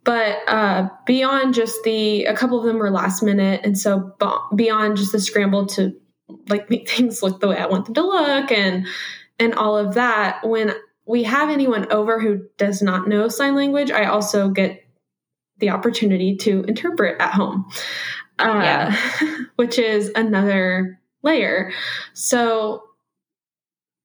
But 0.06 0.38
uh, 0.50 0.90
beyond 1.06 1.54
just 1.54 1.82
the 1.84 2.26
a 2.26 2.36
couple 2.36 2.60
of 2.60 2.66
them 2.66 2.78
were 2.78 2.92
last 2.92 3.24
minute 3.24 3.62
and 3.64 3.78
so 3.78 4.14
beyond 4.54 4.98
just 4.98 5.14
the 5.14 5.20
scramble 5.20 5.66
to 5.68 5.94
like 6.50 6.70
make 6.70 6.90
things 6.90 7.24
look 7.24 7.40
the 7.40 7.48
way 7.48 7.58
i 7.58 7.66
want 7.66 7.86
them 7.86 7.94
to 7.94 8.02
look 8.02 8.52
and 8.52 8.88
and 9.40 9.54
all 9.56 9.78
of 9.78 9.96
that 9.96 10.46
when 10.48 10.74
we 11.06 11.24
have 11.24 11.50
anyone 11.50 11.92
over 11.92 12.20
who 12.20 12.46
does 12.58 12.82
not 12.82 13.08
know 13.08 13.28
sign 13.28 13.56
language 13.56 13.92
i 13.92 14.06
also 14.06 14.50
get 14.50 14.84
the 15.58 15.70
opportunity 15.70 16.36
to 16.36 16.64
interpret 16.64 17.20
at 17.22 17.34
home 17.34 17.70
uh, 18.40 18.62
yeah. 18.64 18.98
which 19.56 19.80
is 19.80 20.12
another 20.16 21.00
layer. 21.22 21.72
So, 22.14 22.84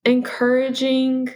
encouraging 0.05 1.31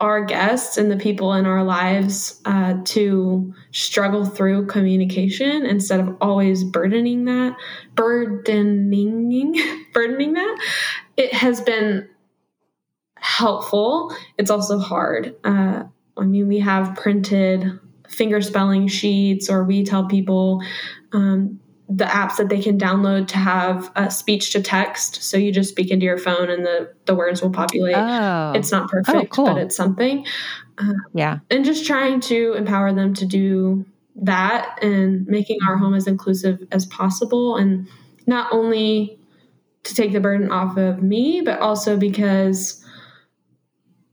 our 0.00 0.24
guests 0.24 0.78
and 0.78 0.90
the 0.90 0.96
people 0.96 1.34
in 1.34 1.44
our 1.44 1.62
lives 1.62 2.40
uh, 2.46 2.74
to 2.84 3.52
struggle 3.70 4.24
through 4.24 4.66
communication 4.66 5.66
instead 5.66 6.00
of 6.00 6.16
always 6.22 6.64
burdening 6.64 7.26
that, 7.26 7.54
burdening, 7.94 9.60
burdening 9.92 10.32
that, 10.32 10.58
it 11.18 11.34
has 11.34 11.60
been 11.60 12.08
helpful. 13.16 14.14
It's 14.38 14.50
also 14.50 14.78
hard. 14.78 15.36
Uh, 15.44 15.84
I 16.16 16.24
mean, 16.24 16.48
we 16.48 16.60
have 16.60 16.96
printed 16.96 17.78
finger 18.08 18.40
spelling 18.40 18.88
sheets, 18.88 19.50
or 19.50 19.64
we 19.64 19.84
tell 19.84 20.06
people 20.06 20.62
um, 21.12 21.60
the 21.92 22.04
apps 22.04 22.36
that 22.36 22.48
they 22.48 22.62
can 22.62 22.78
download 22.78 23.26
to 23.26 23.36
have 23.36 23.90
a 23.96 24.10
speech 24.10 24.52
to 24.52 24.62
text. 24.62 25.24
So 25.24 25.36
you 25.36 25.50
just 25.50 25.70
speak 25.70 25.90
into 25.90 26.06
your 26.06 26.18
phone 26.18 26.48
and 26.48 26.64
the, 26.64 26.94
the 27.06 27.16
words 27.16 27.42
will 27.42 27.50
populate. 27.50 27.96
Oh. 27.96 28.52
It's 28.54 28.70
not 28.70 28.88
perfect, 28.88 29.16
oh, 29.16 29.26
cool. 29.26 29.46
but 29.46 29.58
it's 29.58 29.74
something. 29.74 30.24
Uh, 30.78 30.92
yeah. 31.14 31.40
And 31.50 31.64
just 31.64 31.84
trying 31.84 32.20
to 32.22 32.54
empower 32.54 32.92
them 32.92 33.12
to 33.14 33.26
do 33.26 33.84
that 34.22 34.78
and 34.84 35.26
making 35.26 35.58
our 35.66 35.76
home 35.76 35.94
as 35.94 36.06
inclusive 36.06 36.60
as 36.70 36.86
possible. 36.86 37.56
And 37.56 37.88
not 38.24 38.52
only 38.52 39.18
to 39.82 39.94
take 39.94 40.12
the 40.12 40.20
burden 40.20 40.52
off 40.52 40.76
of 40.76 41.02
me, 41.02 41.40
but 41.40 41.58
also 41.58 41.96
because 41.96 42.84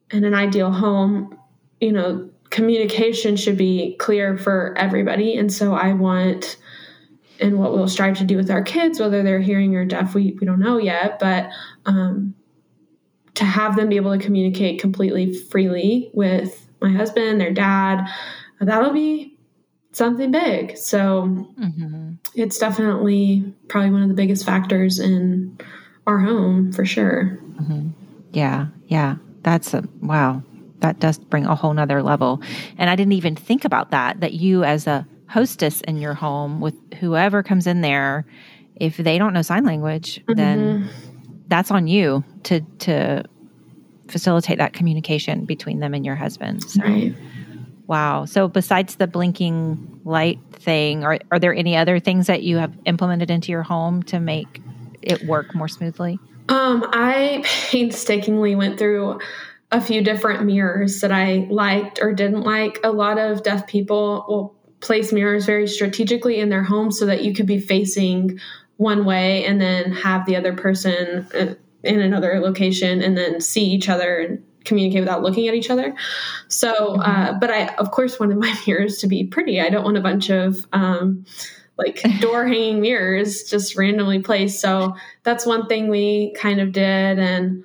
in 0.09 0.23
an 0.23 0.33
ideal 0.33 0.71
home, 0.71 1.37
you 1.79 1.91
know, 1.91 2.27
communication 2.49 3.35
should 3.35 3.57
be 3.57 3.95
clear 3.99 4.35
for 4.35 4.73
everybody. 4.79 5.37
And 5.37 5.53
so 5.53 5.75
I 5.75 5.93
want 5.93 6.57
and 7.39 7.59
what 7.59 7.73
we'll 7.73 7.87
strive 7.87 8.17
to 8.17 8.23
do 8.23 8.37
with 8.37 8.49
our 8.49 8.61
kids, 8.61 8.99
whether 8.99 9.23
they're 9.23 9.39
hearing 9.39 9.75
or 9.75 9.85
deaf, 9.85 10.15
we, 10.15 10.37
we 10.39 10.45
don't 10.47 10.59
know 10.59 10.77
yet, 10.77 11.19
but 11.19 11.49
um, 11.85 12.35
to 13.35 13.45
have 13.45 13.75
them 13.75 13.89
be 13.89 13.95
able 13.95 14.17
to 14.17 14.23
communicate 14.23 14.81
completely 14.81 15.33
freely 15.33 16.09
with 16.13 16.67
my 16.81 16.91
husband, 16.91 17.39
their 17.39 17.53
dad, 17.53 18.07
that'll 18.59 18.93
be 18.93 19.37
something 19.91 20.31
big. 20.31 20.77
So 20.77 21.23
mm-hmm. 21.59 22.13
it's 22.35 22.57
definitely 22.57 23.53
probably 23.67 23.91
one 23.91 24.03
of 24.03 24.09
the 24.09 24.15
biggest 24.15 24.45
factors 24.45 24.99
in 24.99 25.57
our 26.05 26.19
home 26.19 26.71
for 26.71 26.85
sure. 26.85 27.39
Mm-hmm. 27.59 27.89
Yeah, 28.31 28.67
yeah. 28.87 29.15
That's 29.43 29.73
a 29.73 29.83
wow. 30.01 30.43
That 30.79 30.99
does 30.99 31.17
bring 31.17 31.45
a 31.45 31.55
whole 31.55 31.73
nother 31.73 32.03
level. 32.03 32.41
And 32.77 32.89
I 32.89 32.95
didn't 32.95 33.13
even 33.13 33.35
think 33.35 33.65
about 33.65 33.91
that, 33.91 34.19
that 34.19 34.33
you 34.33 34.63
as 34.63 34.85
a 34.85 35.07
hostess 35.27 35.81
in 35.81 35.97
your 35.97 36.13
home 36.13 36.61
with 36.61 36.75
whoever 36.95 37.43
comes 37.43 37.67
in 37.67 37.81
there, 37.81 38.25
if 38.75 38.97
they 38.97 39.17
don't 39.17 39.33
know 39.33 39.41
sign 39.41 39.65
language, 39.65 40.21
mm-hmm. 40.21 40.33
then 40.33 40.89
that's 41.47 41.71
on 41.71 41.87
you 41.87 42.23
to 42.43 42.61
to 42.79 43.23
facilitate 44.07 44.57
that 44.57 44.73
communication 44.73 45.45
between 45.45 45.79
them 45.79 45.93
and 45.93 46.05
your 46.05 46.15
husband. 46.15 46.63
So, 46.63 46.81
right. 46.81 47.13
Wow. 47.87 48.25
So 48.25 48.47
besides 48.47 48.95
the 48.95 49.07
blinking 49.07 50.01
light 50.03 50.39
thing, 50.51 51.03
are 51.03 51.19
are 51.31 51.39
there 51.39 51.53
any 51.53 51.75
other 51.77 51.99
things 51.99 52.27
that 52.27 52.43
you 52.43 52.57
have 52.57 52.73
implemented 52.85 53.31
into 53.31 53.51
your 53.51 53.63
home 53.63 54.03
to 54.03 54.19
make 54.19 54.61
it 55.01 55.23
work 55.23 55.55
more 55.55 55.67
smoothly? 55.67 56.19
Um, 56.49 56.85
I 56.91 57.43
painstakingly 57.45 58.55
went 58.55 58.77
through 58.77 59.19
a 59.71 59.81
few 59.81 60.01
different 60.01 60.45
mirrors 60.45 61.01
that 61.01 61.11
I 61.11 61.47
liked 61.49 61.99
or 62.01 62.13
didn't 62.13 62.41
like. 62.41 62.79
A 62.83 62.91
lot 62.91 63.17
of 63.17 63.43
deaf 63.43 63.67
people 63.67 64.25
will 64.27 64.56
place 64.79 65.11
mirrors 65.11 65.45
very 65.45 65.67
strategically 65.67 66.39
in 66.39 66.49
their 66.49 66.63
home 66.63 66.91
so 66.91 67.05
that 67.05 67.23
you 67.23 67.33
could 67.33 67.47
be 67.47 67.59
facing 67.59 68.39
one 68.77 69.05
way 69.05 69.43
and 69.45 69.59
then 69.59 69.91
have 69.91 70.25
the 70.25 70.35
other 70.35 70.53
person 70.53 71.27
uh, 71.33 71.53
in 71.83 71.99
another 71.99 72.39
location 72.39 73.01
and 73.01 73.17
then 73.17 73.41
see 73.41 73.65
each 73.65 73.89
other 73.89 74.19
and 74.19 74.43
communicate 74.65 74.99
without 74.99 75.23
looking 75.23 75.47
at 75.47 75.55
each 75.55 75.69
other. 75.69 75.95
So, 76.47 76.73
mm-hmm. 76.73 77.01
uh, 77.01 77.33
but 77.39 77.49
I, 77.49 77.67
of 77.75 77.91
course, 77.91 78.19
wanted 78.19 78.37
my 78.37 78.55
mirrors 78.67 78.99
to 78.99 79.07
be 79.07 79.25
pretty. 79.25 79.59
I 79.59 79.69
don't 79.69 79.83
want 79.83 79.97
a 79.97 80.01
bunch 80.01 80.29
of, 80.29 80.65
um, 80.73 81.25
like 81.77 82.03
door 82.19 82.45
hanging 82.45 82.81
mirrors 82.81 83.43
just 83.43 83.75
randomly 83.75 84.19
placed. 84.19 84.59
So 84.59 84.95
that's 85.23 85.45
one 85.45 85.67
thing 85.67 85.89
we 85.89 86.33
kind 86.37 86.59
of 86.59 86.71
did. 86.71 87.19
And 87.19 87.63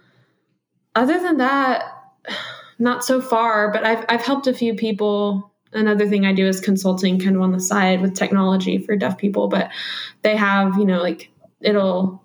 other 0.94 1.20
than 1.20 1.38
that, 1.38 1.84
not 2.78 3.04
so 3.04 3.20
far, 3.20 3.70
but 3.70 3.84
I've, 3.84 4.04
I've 4.08 4.22
helped 4.22 4.46
a 4.46 4.54
few 4.54 4.74
people. 4.74 5.51
Another 5.72 6.06
thing 6.06 6.26
I 6.26 6.32
do 6.32 6.46
is 6.46 6.60
consulting 6.60 7.18
kind 7.18 7.36
of 7.36 7.42
on 7.42 7.52
the 7.52 7.60
side 7.60 8.02
with 8.02 8.14
technology 8.14 8.78
for 8.78 8.96
deaf 8.96 9.16
people, 9.16 9.48
but 9.48 9.70
they 10.22 10.36
have, 10.36 10.76
you 10.76 10.84
know, 10.84 11.00
like 11.00 11.30
it'll 11.60 12.22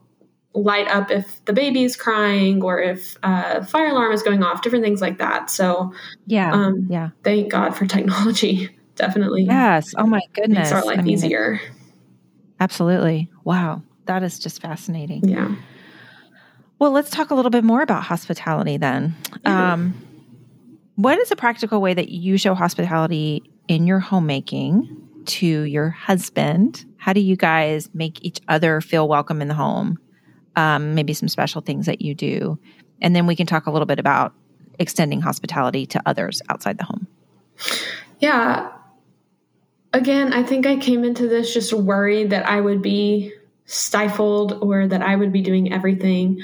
light 0.54 0.88
up 0.88 1.12
if 1.12 1.44
the 1.46 1.54
baby 1.54 1.84
is 1.84 1.96
crying 1.96 2.62
or 2.64 2.82
if 2.82 3.18
a 3.24 3.64
fire 3.66 3.88
alarm 3.88 4.12
is 4.12 4.24
going 4.24 4.44
off, 4.44 4.62
different 4.62 4.84
things 4.84 5.02
like 5.02 5.20
that. 5.20 5.50
So, 5.50 5.94
yeah, 6.26 6.52
um, 6.52 6.88
yeah. 6.90 7.10
Thank 7.24 7.52
God 7.52 7.76
for 7.76 7.86
technology. 7.88 8.70
Definitely. 8.96 9.44
Yes. 9.44 9.94
Oh 9.98 10.08
my 10.08 10.22
goodness. 10.34 10.58
Makes 10.58 10.72
our 10.72 10.84
life 10.84 11.00
I 11.00 11.02
mean, 11.04 11.14
easier. 11.14 11.62
Absolutely. 12.60 13.30
Wow. 13.44 13.84
That 14.06 14.24
is 14.24 14.40
just 14.40 14.62
fascinating. 14.62 15.28
Yeah. 15.28 15.54
Well, 16.80 16.92
let's 16.92 17.10
talk 17.10 17.30
a 17.30 17.36
little 17.36 17.52
bit 17.52 17.64
more 17.64 17.82
about 17.82 18.04
hospitality 18.04 18.78
then. 18.78 19.16
Yeah. 19.46 19.74
Um, 19.74 20.07
what 20.98 21.18
is 21.18 21.32
a 21.32 21.36
practical 21.36 21.82
way 21.82 21.94
that 21.94 22.10
you 22.10 22.38
show 22.38 22.54
hospitality 22.54 23.50
in 23.68 23.88
your 23.88 24.00
homemaking 24.00 25.08
to 25.26 25.46
your 25.46 25.90
husband? 25.90 26.86
How 26.98 27.14
do 27.14 27.22
you 27.22 27.36
guys 27.36 27.90
make 27.94 28.24
each 28.24 28.42
other 28.48 28.82
feel 28.82 29.08
welcome 29.08 29.42
in 29.42 29.48
the 29.48 29.54
home? 29.54 29.98
Um, 30.56 30.94
maybe 30.94 31.14
some 31.14 31.30
special 31.30 31.62
things 31.62 31.86
that 31.86 32.02
you 32.02 32.14
do. 32.14 32.60
And 33.02 33.16
then 33.16 33.26
we 33.26 33.36
can 33.36 33.48
talk 33.48 33.68
a 33.68 33.72
little 33.72 33.86
bit 33.86 34.00
about 34.00 34.34
extending 34.78 35.22
hospitality 35.22 35.86
to 35.86 36.02
others 36.06 36.42
outside 36.50 36.78
the 36.78 36.84
home. 36.84 37.08
Yeah 38.20 38.72
again, 39.94 40.34
I 40.34 40.44
think 40.44 40.66
I 40.66 40.78
came 40.78 41.04
into 41.04 41.28
this 41.28 41.54
just 41.54 41.74
worried 41.74 42.30
that 42.30 42.48
I 42.48 42.62
would 42.62 42.82
be 42.82 43.34
stifled 43.66 44.54
or 44.62 44.88
that 44.88 45.02
I 45.02 45.16
would 45.16 45.34
be 45.34 45.42
doing 45.42 45.74
everything. 45.74 46.44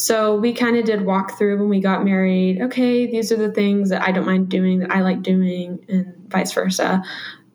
So 0.00 0.34
we 0.34 0.54
kind 0.54 0.78
of 0.78 0.86
did 0.86 1.04
walk 1.04 1.36
through 1.36 1.58
when 1.58 1.68
we 1.68 1.78
got 1.78 2.06
married. 2.06 2.62
Okay, 2.62 3.06
these 3.06 3.30
are 3.30 3.36
the 3.36 3.52
things 3.52 3.90
that 3.90 4.00
I 4.00 4.12
don't 4.12 4.24
mind 4.24 4.48
doing, 4.48 4.78
that 4.78 4.90
I 4.90 5.02
like 5.02 5.20
doing, 5.20 5.84
and 5.90 6.14
vice 6.28 6.54
versa. 6.54 7.02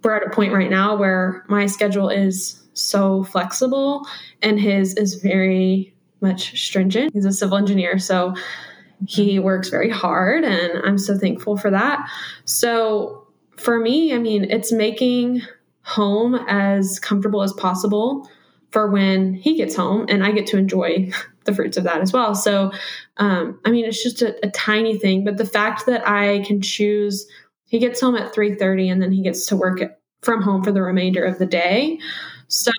We're 0.04 0.18
at 0.18 0.28
a 0.28 0.30
point 0.30 0.54
right 0.54 0.70
now 0.70 0.96
where 0.96 1.44
my 1.50 1.66
schedule 1.66 2.08
is 2.10 2.64
so 2.74 3.24
flexible 3.24 4.08
and 4.44 4.60
his 4.60 4.94
is 4.94 5.16
very 5.16 5.96
much 6.22 6.64
stringent. 6.64 7.14
He's 7.16 7.26
a 7.26 7.32
civil 7.32 7.58
engineer, 7.58 7.98
so 7.98 8.36
he 9.08 9.40
works 9.40 9.70
very 9.70 9.90
hard, 9.90 10.44
and 10.44 10.86
I'm 10.86 11.00
so 11.00 11.18
thankful 11.18 11.58
for 11.58 11.72
that. 11.72 12.08
So 12.46 13.26
for 13.58 13.80
me, 13.80 14.14
I 14.14 14.20
mean, 14.20 14.44
it's 14.52 14.72
making 14.72 15.42
home 15.82 16.36
as 16.48 17.00
comfortable 17.00 17.42
as 17.42 17.54
possible 17.54 18.30
for 18.70 18.92
when 18.92 19.34
he 19.34 19.56
gets 19.56 19.76
home 19.76 20.06
and 20.10 20.24
I 20.24 20.32
get 20.32 20.46
to 20.48 20.58
enjoy 20.58 21.10
the 21.46 21.54
fruits 21.54 21.78
of 21.78 21.84
that 21.86 22.02
as 22.02 22.12
well. 22.12 22.36
So, 22.36 22.72
um, 23.18 23.60
I 23.66 23.72
mean, 23.72 23.86
it's 23.86 24.04
just 24.04 24.22
a, 24.22 24.36
a, 24.46 24.50
tiny 24.50 24.98
thing, 24.98 25.24
but 25.24 25.38
the 25.38 25.46
fact 25.46 25.86
that 25.86 26.08
I 26.08 26.40
can 26.46 26.62
choose, 26.62 27.28
he 27.66 27.80
gets 27.80 28.02
home 28.02 28.16
at 28.16 28.34
3.30 28.34 28.92
and 28.92 29.02
then 29.02 29.12
he 29.12 29.22
gets 29.22 29.46
to 29.48 29.56
work 29.56 29.80
from 30.22 30.42
home 30.42 30.64
for 30.64 30.72
the 30.72 30.82
remainder 30.82 31.24
of 31.24 31.40
the 31.40 31.46
day. 31.46 32.00
So, 32.48 32.72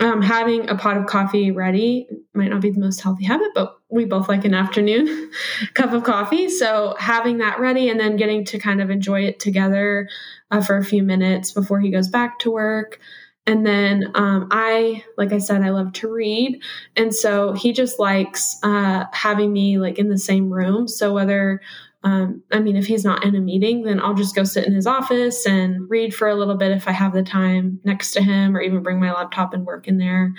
um, 0.00 0.22
having 0.22 0.68
a 0.68 0.74
pot 0.74 0.96
of 0.96 1.06
coffee 1.06 1.52
ready 1.52 2.08
might 2.34 2.50
not 2.50 2.60
be 2.60 2.70
the 2.70 2.80
most 2.80 3.00
healthy 3.00 3.24
habit, 3.24 3.48
but 3.54 3.78
we 3.88 4.04
both 4.04 4.28
like 4.28 4.44
an 4.44 4.54
afternoon 4.54 5.30
cup 5.74 5.92
of 5.92 6.02
coffee. 6.02 6.48
So 6.48 6.96
having 6.98 7.38
that 7.38 7.60
ready 7.60 7.88
and 7.88 8.00
then 8.00 8.16
getting 8.16 8.44
to 8.46 8.58
kind 8.58 8.82
of 8.82 8.90
enjoy 8.90 9.22
it 9.22 9.38
together 9.38 10.08
uh, 10.50 10.60
for 10.62 10.76
a 10.76 10.84
few 10.84 11.02
minutes 11.02 11.52
before 11.52 11.78
he 11.78 11.90
goes 11.90 12.08
back 12.08 12.40
to 12.40 12.50
work. 12.50 12.98
And 13.46 13.66
then 13.66 14.10
um, 14.14 14.48
I, 14.50 15.04
like 15.18 15.32
I 15.32 15.38
said, 15.38 15.62
I 15.62 15.70
love 15.70 15.92
to 15.94 16.10
read, 16.10 16.62
and 16.96 17.14
so 17.14 17.52
he 17.52 17.74
just 17.74 17.98
likes 17.98 18.58
uh, 18.62 19.04
having 19.12 19.52
me 19.52 19.78
like 19.78 19.98
in 19.98 20.08
the 20.08 20.16
same 20.16 20.50
room. 20.50 20.88
So 20.88 21.12
whether 21.12 21.60
um, 22.04 22.42
I 22.52 22.60
mean, 22.60 22.76
if 22.76 22.86
he's 22.86 23.04
not 23.04 23.24
in 23.24 23.34
a 23.34 23.40
meeting, 23.40 23.82
then 23.82 23.98
I'll 23.98 24.14
just 24.14 24.34
go 24.34 24.44
sit 24.44 24.66
in 24.66 24.74
his 24.74 24.86
office 24.86 25.46
and 25.46 25.88
read 25.88 26.14
for 26.14 26.28
a 26.28 26.34
little 26.34 26.54
bit 26.54 26.70
if 26.70 26.86
I 26.86 26.92
have 26.92 27.14
the 27.14 27.22
time 27.22 27.80
next 27.82 28.10
to 28.12 28.22
him, 28.22 28.54
or 28.54 28.60
even 28.60 28.82
bring 28.82 29.00
my 29.00 29.10
laptop 29.10 29.54
and 29.54 29.64
work 29.64 29.88
in 29.88 29.96
there. 29.96 30.34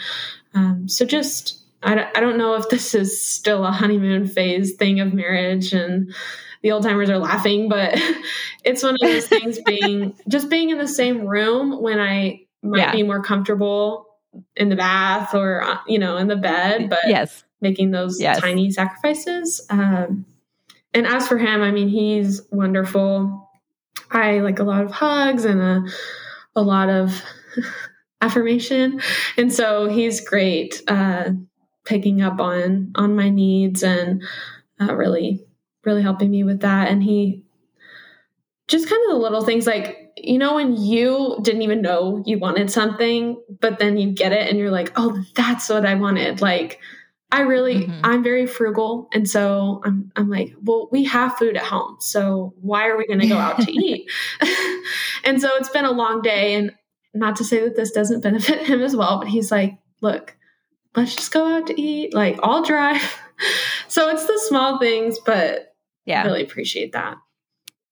Um, 0.54 0.88
so 0.88 1.06
just, 1.06 1.64
I, 1.82 2.08
I 2.16 2.20
don't 2.20 2.38
know 2.38 2.54
if 2.54 2.70
this 2.70 2.94
is 2.94 3.20
still 3.20 3.66
a 3.66 3.72
honeymoon 3.72 4.28
phase 4.28 4.76
thing 4.76 5.00
of 5.00 5.12
marriage 5.12 5.74
and 5.74 6.14
the 6.62 6.72
old 6.72 6.84
timers 6.84 7.10
are 7.10 7.18
laughing, 7.18 7.68
but 7.68 8.00
it's 8.64 8.84
one 8.84 8.94
of 8.94 9.02
those 9.02 9.28
things 9.28 9.60
being 9.66 10.16
just 10.28 10.50
being 10.52 10.70
in 10.70 10.78
the 10.78 10.88
same 10.88 11.26
room 11.26 11.82
when 11.82 12.00
I 12.00 12.45
might 12.66 12.80
yeah. 12.80 12.92
be 12.92 13.04
more 13.04 13.22
comfortable 13.22 14.08
in 14.56 14.70
the 14.70 14.76
bath 14.76 15.34
or, 15.34 15.64
uh, 15.64 15.78
you 15.88 16.00
know, 16.00 16.18
in 16.18 16.28
the 16.28 16.36
bed, 16.36 16.90
but 16.90 17.00
yes. 17.08 17.44
making 17.62 17.92
those 17.92 18.20
yes. 18.20 18.40
tiny 18.40 18.72
sacrifices. 18.72 19.66
Um, 19.70 20.26
and 20.94 21.06
as 21.06 21.28
for 21.28 21.38
him, 21.38 21.62
I 21.62 21.72
mean, 21.72 21.90
he's 21.90 22.42
wonderful. 22.52 23.50
I 24.12 24.40
like 24.40 24.60
a 24.60 24.64
lot 24.64 24.84
of 24.84 24.92
hugs 24.92 25.46
and 25.46 25.62
a, 25.62 25.84
a 26.56 26.62
lot 26.62 26.90
of 26.90 27.22
affirmation. 28.22 29.02
And 29.38 29.54
so 29.54 29.88
he's 29.88 30.22
great, 30.22 30.82
uh, 30.88 31.32
picking 31.86 32.22
up 32.22 32.40
on, 32.40 32.92
on 32.96 33.16
my 33.16 33.30
needs 33.30 33.84
and, 33.84 34.24
uh, 34.82 34.96
really, 34.96 35.46
really 35.86 36.02
helping 36.02 36.32
me 36.32 36.44
with 36.44 36.62
that. 36.62 36.90
And 36.90 37.04
he 37.04 37.44
just 38.68 38.90
kind 38.90 39.02
of 39.06 39.12
the 39.12 39.22
little 39.22 39.44
things 39.44 39.68
like, 39.68 40.05
you 40.28 40.38
know, 40.38 40.56
when 40.56 40.76
you 40.76 41.38
didn't 41.42 41.62
even 41.62 41.82
know 41.82 42.24
you 42.26 42.40
wanted 42.40 42.72
something, 42.72 43.42
but 43.60 43.80
then 43.80 43.98
you 43.98 44.12
get 44.12 44.32
it 44.32 44.50
and 44.50 44.58
you're 44.58 44.72
like, 44.72 44.92
oh, 44.96 45.24
that's 45.36 45.70
what 45.70 45.86
I 45.86 45.96
wanted. 45.96 46.42
Like, 46.42 46.80
I 47.32 47.42
really 47.42 47.88
mm-hmm. 47.88 48.02
I'm 48.04 48.24
very 48.24 48.46
frugal 48.46 49.10
and 49.12 49.30
so 49.30 49.82
I'm 49.84 50.12
I'm 50.16 50.30
like, 50.30 50.54
well, 50.62 50.88
we 50.92 51.06
have 51.06 51.38
food 51.38 51.58
at 51.58 51.64
home. 51.64 51.98
So 52.00 52.54
why 52.62 52.88
are 52.88 52.98
we 52.98 53.08
going 53.08 53.20
to 53.20 53.28
go 53.28 53.38
out 53.38 53.62
to 53.62 53.72
eat? 53.74 54.10
and 55.24 55.42
so 55.42 55.50
it's 55.56 55.70
been 55.70 55.86
a 55.86 55.92
long 55.92 56.22
day 56.22 56.54
and 56.54 56.72
not 57.14 57.36
to 57.38 57.44
say 57.44 57.62
that 57.64 57.76
this 57.76 57.92
doesn't 57.92 58.22
benefit 58.22 58.68
him 58.68 58.82
as 58.82 58.96
well, 58.96 59.20
but 59.20 59.28
he's 59.28 59.52
like, 59.52 59.78
look, 60.02 60.38
let's 60.96 61.16
just 61.16 61.34
go 61.34 61.46
out 61.46 61.68
to 61.68 61.82
eat. 61.82 62.14
Like 62.14 62.40
I'll 62.44 62.64
drive. 62.64 63.02
so 63.88 64.10
it's 64.10 64.26
the 64.26 64.40
small 64.48 64.80
things, 64.80 65.18
but 65.26 65.74
yeah. 66.06 66.22
I 66.22 66.26
really 66.26 66.44
appreciate 66.44 66.94
that. 66.94 67.18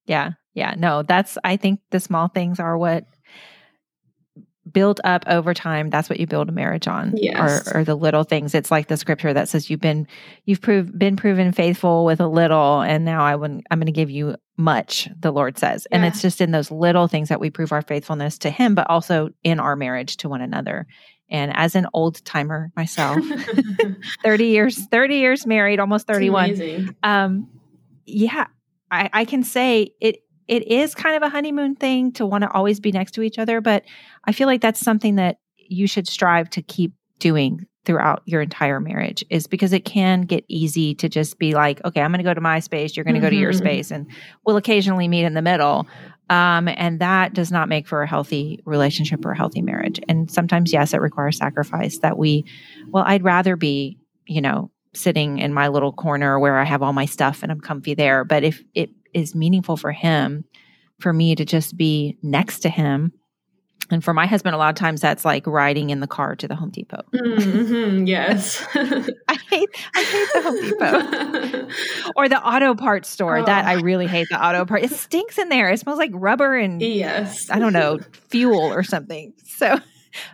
Yeah. 0.06 0.32
Yeah. 0.54 0.76
No, 0.78 1.04
that's 1.04 1.38
I 1.44 1.58
think 1.58 1.80
the 1.90 2.00
small 2.00 2.28
things 2.28 2.60
are 2.60 2.78
what 2.78 3.06
build 4.72 5.02
up 5.04 5.24
over 5.28 5.54
time 5.54 5.90
that's 5.90 6.10
what 6.10 6.20
you 6.20 6.26
build 6.26 6.48
a 6.48 6.52
marriage 6.52 6.88
on 6.88 7.12
yes. 7.18 7.68
or, 7.68 7.80
or 7.80 7.84
the 7.84 7.96
little 7.96 8.24
things 8.24 8.56
it's 8.56 8.72
like 8.72 8.88
the 8.88 8.96
scripture 8.96 9.34
that 9.34 9.50
says 9.50 9.70
you've 9.70 9.82
been 9.82 10.08
you've 10.46 10.62
proved 10.62 10.98
been 10.98 11.18
proven 11.18 11.52
faithful 11.52 12.06
with 12.06 12.22
a 12.22 12.28
little 12.28 12.82
and 12.82 13.04
now 13.04 13.24
i 13.24 13.36
wouldn't 13.36 13.66
i'm 13.70 13.78
going 13.78 13.88
to 13.88 13.92
give 13.92 14.10
you 14.10 14.36
much 14.56 15.10
the 15.20 15.32
lord 15.32 15.58
says 15.58 15.86
yeah. 15.92 15.98
and 15.98 16.06
it's 16.06 16.22
just 16.22 16.40
in 16.40 16.52
those 16.52 16.72
little 16.72 17.08
things 17.08 17.28
that 17.28 17.42
we 17.42 17.50
prove 17.50 17.74
our 17.74 17.82
faithfulness 17.82 18.38
to 18.38 18.50
him 18.50 18.74
but 18.74 18.90
also 18.90 19.30
in 19.44 19.60
our 19.60 19.76
marriage 19.76 20.16
to 20.16 20.30
one 20.30 20.42
another 20.42 20.88
and 21.30 21.52
as 21.56 21.76
an 21.76 21.86
old 21.94 22.24
timer 22.24 22.72
myself 22.78 23.20
30 24.24 24.46
years 24.46 24.86
30 24.88 25.16
years 25.16 25.46
married 25.46 25.82
almost 25.82 26.08
31 26.08 26.96
um 27.04 27.50
yeah 28.06 28.48
I, 28.90 29.10
I 29.12 29.26
can 29.26 29.44
say 29.44 29.92
it 30.00 30.23
it 30.48 30.68
is 30.68 30.96
kind 30.96 31.16
of 31.16 31.24
a 31.24 31.30
honeymoon 31.30 31.76
thing 31.76 32.12
to 32.14 32.26
want 32.26 32.44
to 32.44 32.52
always 32.52 32.80
be 32.80 32.92
next 32.92 33.12
to 33.12 33.22
each 33.22 33.40
other, 33.40 33.62
but 33.62 33.84
I 34.26 34.32
feel 34.32 34.48
like 34.48 34.62
that's 34.62 34.80
something 34.80 35.16
that 35.16 35.38
you 35.58 35.88
should 35.88 36.08
strive 36.08 36.50
to 36.52 36.62
keep 36.62 36.94
doing 37.20 37.66
throughout 37.86 38.22
your 38.26 38.42
entire 38.42 38.80
marriage 38.80 39.26
is 39.30 39.48
because 39.48 39.74
it 39.74 39.84
can 39.84 40.22
get 40.22 40.46
easy 40.48 40.96
to 40.96 41.10
just 41.10 41.38
be 41.38 41.54
like, 41.54 41.84
okay, 41.84 42.02
I'm 42.02 42.12
going 42.12 42.20
to 42.20 42.24
go 42.24 42.34
to 42.34 42.42
my 42.42 42.60
space, 42.60 42.96
you're 42.96 43.04
going 43.04 43.16
to 43.16 43.20
mm-hmm. 43.20 43.26
go 43.26 43.30
to 43.32 43.36
your 43.36 43.52
mm-hmm. 43.52 43.60
space, 43.60 43.92
and 43.92 44.08
we'll 44.46 44.58
occasionally 44.58 45.08
meet 45.08 45.26
in 45.26 45.34
the 45.34 45.42
middle. 45.42 45.88
Um, 46.30 46.70
and 46.70 47.00
that 47.00 47.34
does 47.34 47.52
not 47.52 47.68
make 47.68 47.88
for 47.88 48.02
a 48.02 48.08
healthy 48.08 48.62
relationship 48.66 49.26
or 49.26 49.32
a 49.32 49.38
healthy 49.38 49.62
marriage. 49.62 50.00
And 50.08 50.32
sometimes, 50.32 50.72
yes, 50.72 50.94
it 50.94 51.02
requires 51.02 51.38
sacrifice 51.38 52.00
that 52.00 52.18
we, 52.18 52.46
well, 52.90 53.04
I'd 53.06 53.24
rather 53.24 53.58
be, 53.58 53.98
you 54.26 54.42
know, 54.42 54.72
sitting 54.94 55.40
in 55.40 55.54
my 55.54 55.68
little 55.68 55.92
corner 55.92 56.40
where 56.40 56.58
I 56.58 56.64
have 56.64 56.82
all 56.82 56.94
my 56.94 57.06
stuff 57.06 57.44
and 57.44 57.52
I'm 57.52 57.60
comfy 57.60 57.94
there. 57.94 58.24
But 58.24 58.44
if 58.44 58.64
it 58.74 58.92
is 59.14 59.36
meaningful 59.36 59.78
for 59.78 59.92
him, 59.92 60.46
for 61.00 61.14
me 61.14 61.36
to 61.36 61.46
just 61.46 61.78
be 61.78 62.18
next 62.22 62.60
to 62.60 62.70
him 62.70 63.14
and 63.92 64.04
for 64.04 64.14
my 64.14 64.26
husband, 64.26 64.56
a 64.56 64.58
lot 64.58 64.70
of 64.70 64.76
times 64.76 65.02
that's 65.02 65.26
like 65.26 65.46
riding 65.46 65.90
in 65.90 66.00
the 66.00 66.08
car 66.08 66.36
to 66.38 66.48
the 66.48 66.56
Home 66.56 66.70
Depot. 66.70 67.04
Mm-hmm, 67.14 68.06
yes, 68.08 68.66
I 68.76 69.38
hate 69.50 69.70
I 69.94 70.04
hate 70.04 70.30
the 70.34 70.42
Home 70.42 70.62
Depot 70.62 71.68
or 72.16 72.30
the 72.30 72.42
auto 72.42 72.76
parts 72.76 73.10
store. 73.10 73.40
Oh. 73.40 73.46
That 73.46 73.66
I 73.66 73.74
really 73.74 74.08
hate 74.08 74.28
the 74.30 74.44
auto 74.44 74.66
part. 74.66 74.84
It 74.84 74.92
stinks 74.92 75.38
in 75.38 75.50
there. 75.50 75.70
It 75.70 75.80
smells 75.80 76.00
like 76.00 76.12
rubber 76.14 76.56
and 76.56 76.82
yes, 76.82 77.50
I 77.50 77.60
don't 77.60 77.74
know 77.74 78.00
fuel 78.30 78.74
or 78.74 78.84
something. 78.84 79.34
So, 79.44 79.80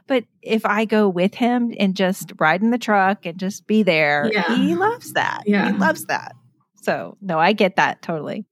but 0.07 0.25
if 0.41 0.65
I 0.65 0.85
go 0.85 1.09
with 1.09 1.33
him 1.33 1.73
and 1.79 1.95
just 1.95 2.33
ride 2.39 2.61
in 2.61 2.69
the 2.69 2.77
truck 2.77 3.25
and 3.25 3.39
just 3.39 3.65
be 3.65 3.83
there, 3.83 4.29
yeah. 4.31 4.55
he 4.55 4.75
loves 4.75 5.13
that. 5.13 5.43
Yeah, 5.45 5.71
he 5.71 5.77
loves 5.77 6.05
that. 6.05 6.35
So 6.81 7.17
no, 7.21 7.39
I 7.39 7.53
get 7.53 7.75
that 7.77 8.01
totally. 8.01 8.45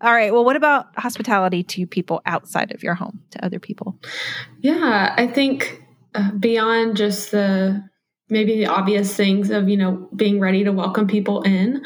All 0.00 0.12
right. 0.12 0.32
Well, 0.32 0.44
what 0.44 0.56
about 0.56 0.98
hospitality 0.98 1.62
to 1.62 1.86
people 1.86 2.22
outside 2.26 2.72
of 2.72 2.82
your 2.82 2.94
home, 2.94 3.22
to 3.30 3.44
other 3.44 3.60
people? 3.60 3.96
Yeah, 4.58 5.14
I 5.16 5.28
think 5.28 5.80
uh, 6.14 6.32
beyond 6.32 6.96
just 6.96 7.30
the 7.30 7.88
maybe 8.28 8.56
the 8.56 8.66
obvious 8.66 9.14
things 9.14 9.50
of, 9.50 9.68
you 9.68 9.76
know, 9.76 10.08
being 10.16 10.40
ready 10.40 10.64
to 10.64 10.72
welcome 10.72 11.06
people 11.06 11.42
in, 11.42 11.84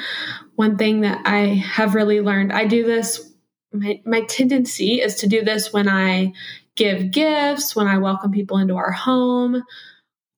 one 0.55 0.79
thing 0.79 1.01
that 1.01 1.27
I 1.27 1.55
have 1.55 1.95
really 1.95 2.21
learned, 2.21 2.53
I 2.53 2.67
do 2.67 2.85
this, 2.85 3.33
my, 3.73 4.01
my 4.07 4.21
tendency 4.23 5.01
is 5.01 5.17
to 5.17 5.27
do 5.27 5.43
this 5.43 5.73
when 5.73 5.89
I 5.89 6.33
give 6.77 7.11
gifts, 7.11 7.75
when 7.75 7.89
I 7.89 7.99
welcome 7.99 8.31
people 8.31 8.59
into 8.59 8.77
our 8.77 8.93
home. 8.93 9.63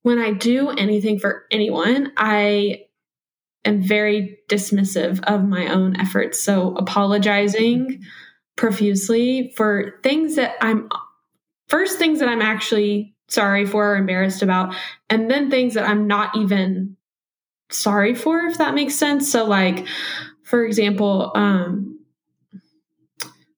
When 0.02 0.18
I 0.18 0.32
do 0.32 0.70
anything 0.70 1.18
for 1.18 1.44
anyone, 1.50 2.12
I 2.16 2.84
am 3.64 3.82
very 3.82 4.38
dismissive 4.48 5.22
of 5.24 5.44
my 5.44 5.72
own 5.72 6.00
efforts. 6.00 6.40
So 6.42 6.74
apologizing 6.76 8.02
profusely 8.56 9.52
for 9.56 10.00
things 10.02 10.36
that 10.36 10.54
I'm 10.60 10.88
first 11.68 11.98
things 11.98 12.20
that 12.20 12.28
I'm 12.28 12.42
actually 12.42 13.14
sorry 13.28 13.66
for 13.66 13.92
or 13.92 13.96
embarrassed 13.96 14.42
about, 14.42 14.74
and 15.10 15.30
then 15.30 15.50
things 15.50 15.74
that 15.74 15.88
I'm 15.88 16.06
not 16.06 16.36
even 16.36 16.96
sorry 17.70 18.14
for, 18.14 18.40
if 18.40 18.58
that 18.58 18.74
makes 18.74 18.94
sense. 18.94 19.30
So 19.30 19.44
like, 19.44 19.86
for 20.42 20.64
example, 20.64 21.30
um, 21.34 22.00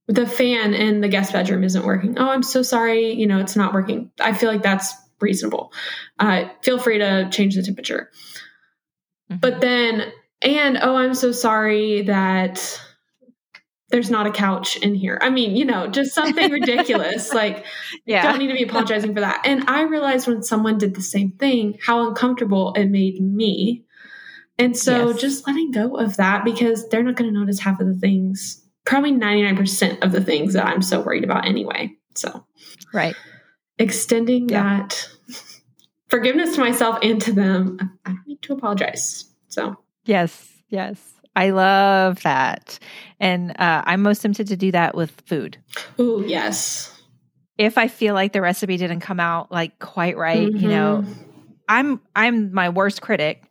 the 0.08 0.26
fan 0.26 0.74
in 0.74 1.00
the 1.00 1.08
guest 1.08 1.32
bedroom 1.32 1.62
isn't 1.62 1.84
working. 1.86 2.18
Oh, 2.18 2.28
I'm 2.28 2.42
so 2.42 2.62
sorry. 2.62 3.12
You 3.12 3.28
know, 3.28 3.38
it's 3.38 3.54
not 3.54 3.72
working. 3.72 4.10
I 4.18 4.32
feel 4.32 4.50
like 4.50 4.62
that's 4.62 4.92
reasonable. 5.20 5.72
Uh, 6.18 6.46
feel 6.62 6.80
free 6.80 6.98
to 6.98 7.30
change 7.30 7.54
the 7.54 7.62
temperature. 7.62 8.10
Mm-hmm. 9.30 9.40
But 9.40 9.60
then, 9.60 10.12
and 10.42 10.78
oh, 10.82 10.96
I'm 10.96 11.14
so 11.14 11.32
sorry 11.32 12.02
that 12.02 12.80
there's 13.90 14.10
not 14.10 14.26
a 14.26 14.30
couch 14.30 14.76
in 14.76 14.94
here. 14.94 15.18
I 15.20 15.30
mean, 15.30 15.56
you 15.56 15.64
know, 15.64 15.88
just 15.88 16.14
something 16.14 16.50
ridiculous. 16.52 17.32
Like, 17.32 17.64
yeah. 18.06 18.22
don't 18.22 18.38
need 18.38 18.48
to 18.48 18.54
be 18.54 18.62
apologizing 18.62 19.14
for 19.14 19.20
that. 19.20 19.42
And 19.44 19.68
I 19.68 19.82
realized 19.82 20.26
when 20.26 20.42
someone 20.42 20.78
did 20.78 20.94
the 20.94 21.02
same 21.02 21.32
thing, 21.32 21.78
how 21.82 22.08
uncomfortable 22.08 22.72
it 22.74 22.86
made 22.86 23.20
me. 23.20 23.84
And 24.58 24.76
so 24.76 25.10
yes. 25.10 25.20
just 25.20 25.46
letting 25.46 25.70
go 25.70 25.96
of 25.96 26.16
that 26.18 26.44
because 26.44 26.88
they're 26.88 27.02
not 27.02 27.16
going 27.16 27.32
to 27.32 27.38
notice 27.38 27.58
half 27.58 27.80
of 27.80 27.86
the 27.86 27.94
things, 27.94 28.64
probably 28.84 29.12
99% 29.12 30.04
of 30.04 30.12
the 30.12 30.22
things 30.22 30.52
that 30.54 30.66
I'm 30.66 30.82
so 30.82 31.00
worried 31.00 31.24
about 31.24 31.46
anyway. 31.46 31.92
So, 32.14 32.44
right. 32.92 33.16
Extending 33.78 34.50
yeah. 34.50 34.62
that 34.62 35.08
forgiveness 36.10 36.54
to 36.56 36.60
myself 36.60 36.98
and 37.02 37.20
to 37.22 37.32
them. 37.32 37.78
I 38.04 38.10
don't 38.10 38.26
need 38.26 38.42
to 38.42 38.52
apologize. 38.52 39.24
So, 39.48 39.76
yes, 40.04 40.48
yes. 40.68 41.00
I 41.36 41.50
love 41.50 42.22
that. 42.22 42.78
And 43.20 43.52
uh, 43.52 43.82
I'm 43.86 44.02
most 44.02 44.20
tempted 44.20 44.48
to 44.48 44.56
do 44.56 44.72
that 44.72 44.94
with 44.94 45.12
food. 45.26 45.56
Oh, 45.98 46.22
yes. 46.22 47.00
If 47.56 47.78
I 47.78 47.88
feel 47.88 48.14
like 48.14 48.32
the 48.32 48.40
recipe 48.40 48.76
didn't 48.76 49.00
come 49.00 49.20
out 49.20 49.52
like 49.52 49.78
quite 49.78 50.16
right, 50.16 50.48
mm-hmm. 50.48 50.56
you 50.56 50.68
know, 50.68 51.04
mm-hmm. 51.04 51.22
I'm 51.68 52.00
I'm 52.16 52.52
my 52.52 52.68
worst 52.70 53.00
critic 53.00 53.44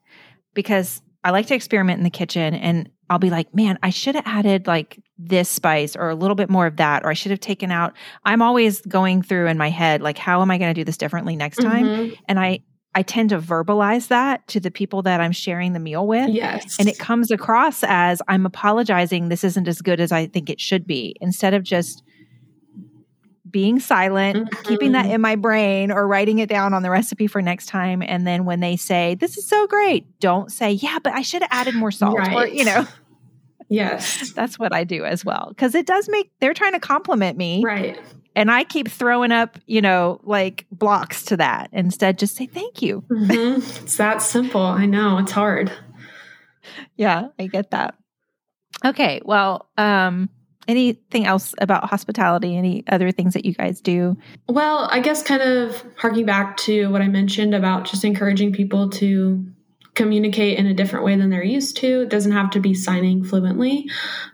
because 0.54 1.02
I 1.24 1.32
like 1.32 1.48
to 1.48 1.56
experiment 1.56 2.00
in 2.00 2.04
the 2.04 2.10
kitchen 2.10 2.54
and 2.54 2.90
I'll 3.10 3.20
be 3.20 3.30
like, 3.30 3.54
man, 3.56 3.80
I 3.82 3.90
should 3.90 4.16
have 4.16 4.28
added 4.28 4.68
like 4.68 5.00
this 5.18 5.50
spice 5.50 5.96
or 5.96 6.10
a 6.10 6.16
little 6.16 6.36
bit 6.36 6.50
more 6.50 6.68
of 6.68 6.78
that, 6.78 7.04
or 7.04 7.10
I 7.10 7.14
should 7.14 7.32
have 7.32 7.40
taken 7.40 7.72
out. 7.72 7.94
I'm 8.24 8.42
always 8.42 8.82
going 8.82 9.22
through 9.22 9.48
in 9.48 9.58
my 9.58 9.70
head, 9.70 10.02
like, 10.02 10.18
how 10.18 10.42
am 10.42 10.52
I 10.52 10.58
going 10.58 10.74
to 10.74 10.80
do 10.80 10.84
this 10.84 10.98
differently 10.98 11.36
next 11.36 11.58
time? 11.58 11.86
Mm-hmm. 11.86 12.14
And 12.28 12.40
I, 12.40 12.60
I 12.96 13.04
tend 13.04 13.30
to 13.30 13.40
verbalize 13.40 14.08
that 14.08 14.48
to 14.50 14.60
the 14.60 14.72
people 14.72 15.02
that 15.04 15.22
I'm 15.22 15.32
sharing 15.32 15.74
the 15.74 15.80
meal 15.80 16.08
with. 16.08 16.30
Yes. 16.30 16.78
And 16.80 16.88
it 16.88 16.98
comes 16.98 17.32
across 17.32 17.84
as 17.84 18.22
I'm 18.28 18.46
apologizing. 18.46 19.30
This 19.30 19.44
isn't 19.44 19.68
as 19.68 19.82
good 19.82 20.00
as 20.00 20.12
I 20.12 20.28
think 20.28 20.50
it 20.50 20.60
should 20.60 20.88
be 20.88 21.16
instead 21.22 21.54
of 21.54 21.64
just 21.64 22.04
being 23.52 23.80
silent, 23.80 24.38
mm-hmm. 24.38 24.64
keeping 24.64 24.92
that 24.94 25.08
in 25.08 25.22
my 25.22 25.36
brain 25.36 25.92
or 25.92 26.08
writing 26.08 26.40
it 26.40 26.50
down 26.50 26.74
on 26.74 26.84
the 26.84 26.90
recipe 26.90 27.28
for 27.28 27.42
next 27.42 27.68
time. 27.68 28.02
And 28.02 28.26
then 28.26 28.46
when 28.46 28.60
they 28.60 28.76
say, 28.76 29.16
This 29.16 29.38
is 29.38 29.48
so 29.48 29.68
great, 29.68 30.20
don't 30.20 30.52
say, 30.52 30.72
Yeah, 30.72 31.00
but 31.04 31.14
I 31.14 31.22
should 31.22 31.42
have 31.42 31.52
added 31.52 31.76
more 31.76 31.92
salt. 31.92 32.18
Right. 32.18 32.36
Or, 32.36 32.48
you 32.48 32.66
know, 32.66 32.86
Yes. 33.70 34.32
That's 34.34 34.58
what 34.58 34.74
I 34.74 34.84
do 34.84 35.06
as 35.06 35.24
well. 35.24 35.54
Cause 35.56 35.76
it 35.76 35.86
does 35.86 36.10
make, 36.10 36.32
they're 36.40 36.56
trying 36.56 36.74
to 36.74 36.80
compliment 36.80 37.38
me. 37.38 37.64
Right. 37.64 38.00
And 38.36 38.50
I 38.50 38.64
keep 38.64 38.90
throwing 38.90 39.32
up, 39.32 39.60
you 39.68 39.82
know, 39.82 40.20
like 40.24 40.66
blocks 40.72 41.24
to 41.26 41.38
that. 41.38 41.70
Instead, 41.72 42.18
just 42.18 42.36
say 42.36 42.48
thank 42.48 42.82
you. 42.82 43.04
Mm-hmm. 43.10 43.84
It's 43.84 43.98
that 43.98 44.22
simple. 44.22 44.62
I 44.62 44.86
know 44.86 45.18
it's 45.20 45.32
hard. 45.32 45.72
Yeah, 46.96 47.28
I 47.38 47.48
get 47.48 47.72
that. 47.72 47.96
Okay. 48.84 49.22
Well, 49.24 49.70
um, 49.78 50.30
anything 50.70 51.26
else 51.26 51.56
about 51.58 51.90
hospitality? 51.90 52.56
Any 52.56 52.84
other 52.88 53.12
things 53.12 53.34
that 53.34 53.44
you 53.44 53.54
guys 53.54 53.82
do? 53.82 54.16
Well, 54.48 54.88
I 54.92 55.00
guess 55.00 55.24
kind 55.24 55.42
of 55.42 55.84
harking 55.98 56.26
back 56.26 56.58
to 56.58 56.88
what 56.92 57.02
I 57.02 57.08
mentioned 57.08 57.56
about 57.56 57.86
just 57.86 58.06
encouraging 58.06 58.54
people 58.54 58.90
to 58.92 59.46
communicate 59.96 60.60
in 60.60 60.68
a 60.68 60.74
different 60.74 61.04
way 61.04 61.16
than 61.16 61.32
they're 61.32 61.44
used 61.44 61.78
to. 61.78 62.04
It 62.04 62.10
doesn't 62.10 62.32
have 62.32 62.52
to 62.52 62.60
be 62.60 62.76
signing 62.76 63.24
fluently, 63.24 63.90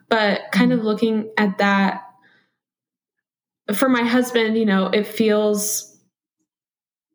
but 0.09 0.41
kind 0.51 0.73
of 0.73 0.79
mm-hmm. 0.79 0.88
looking 0.88 1.31
at 1.38 1.57
that 1.59 2.01
for 3.73 3.89
my 3.89 4.03
husband, 4.03 4.57
you 4.57 4.65
know, 4.65 4.88
it 4.88 5.07
feels 5.07 5.97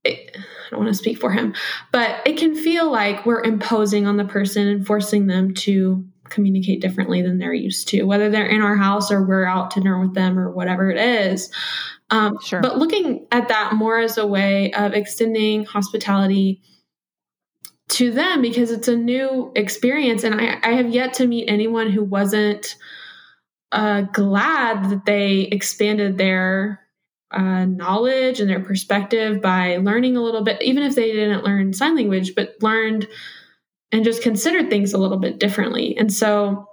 it, 0.02 0.34
I 0.36 0.70
don't 0.70 0.80
want 0.80 0.92
to 0.92 0.98
speak 0.98 1.18
for 1.18 1.30
him, 1.30 1.54
but 1.92 2.26
it 2.26 2.38
can 2.38 2.54
feel 2.54 2.90
like 2.90 3.26
we're 3.26 3.42
imposing 3.42 4.06
on 4.06 4.16
the 4.16 4.24
person 4.24 4.66
and 4.66 4.86
forcing 4.86 5.26
them 5.26 5.52
to 5.54 6.04
communicate 6.30 6.80
differently 6.80 7.22
than 7.22 7.38
they're 7.38 7.52
used 7.52 7.88
to, 7.88 8.04
whether 8.04 8.30
they're 8.30 8.46
in 8.46 8.62
our 8.62 8.76
house 8.76 9.10
or 9.10 9.22
we're 9.22 9.44
out 9.44 9.72
to 9.72 9.80
dinner 9.80 10.00
with 10.00 10.14
them 10.14 10.38
or 10.38 10.50
whatever 10.50 10.90
it 10.90 10.96
is. 10.96 11.50
Um, 12.10 12.38
sure. 12.42 12.60
But 12.60 12.78
looking 12.78 13.26
at 13.30 13.48
that 13.48 13.74
more 13.74 13.98
as 13.98 14.18
a 14.18 14.26
way 14.26 14.72
of 14.72 14.94
extending 14.94 15.64
hospitality 15.64 16.62
to 17.90 18.10
them 18.12 18.40
because 18.40 18.70
it's 18.70 18.88
a 18.88 18.96
new 18.96 19.52
experience. 19.54 20.24
And 20.24 20.40
I, 20.40 20.58
I 20.62 20.72
have 20.74 20.90
yet 20.90 21.14
to 21.14 21.26
meet 21.26 21.48
anyone 21.48 21.90
who 21.90 22.04
wasn't 22.04 22.76
uh, 23.72 24.02
glad 24.02 24.90
that 24.90 25.04
they 25.06 25.42
expanded 25.42 26.16
their 26.16 26.80
uh, 27.32 27.64
knowledge 27.64 28.40
and 28.40 28.50
their 28.50 28.60
perspective 28.60 29.40
by 29.40 29.76
learning 29.76 30.16
a 30.16 30.22
little 30.22 30.42
bit, 30.42 30.60
even 30.62 30.82
if 30.82 30.94
they 30.94 31.12
didn't 31.12 31.44
learn 31.44 31.72
sign 31.72 31.94
language, 31.94 32.34
but 32.34 32.56
learned 32.60 33.06
and 33.92 34.04
just 34.04 34.22
considered 34.22 34.70
things 34.70 34.92
a 34.92 34.98
little 34.98 35.18
bit 35.18 35.38
differently. 35.38 35.96
And 35.96 36.12
so 36.12 36.66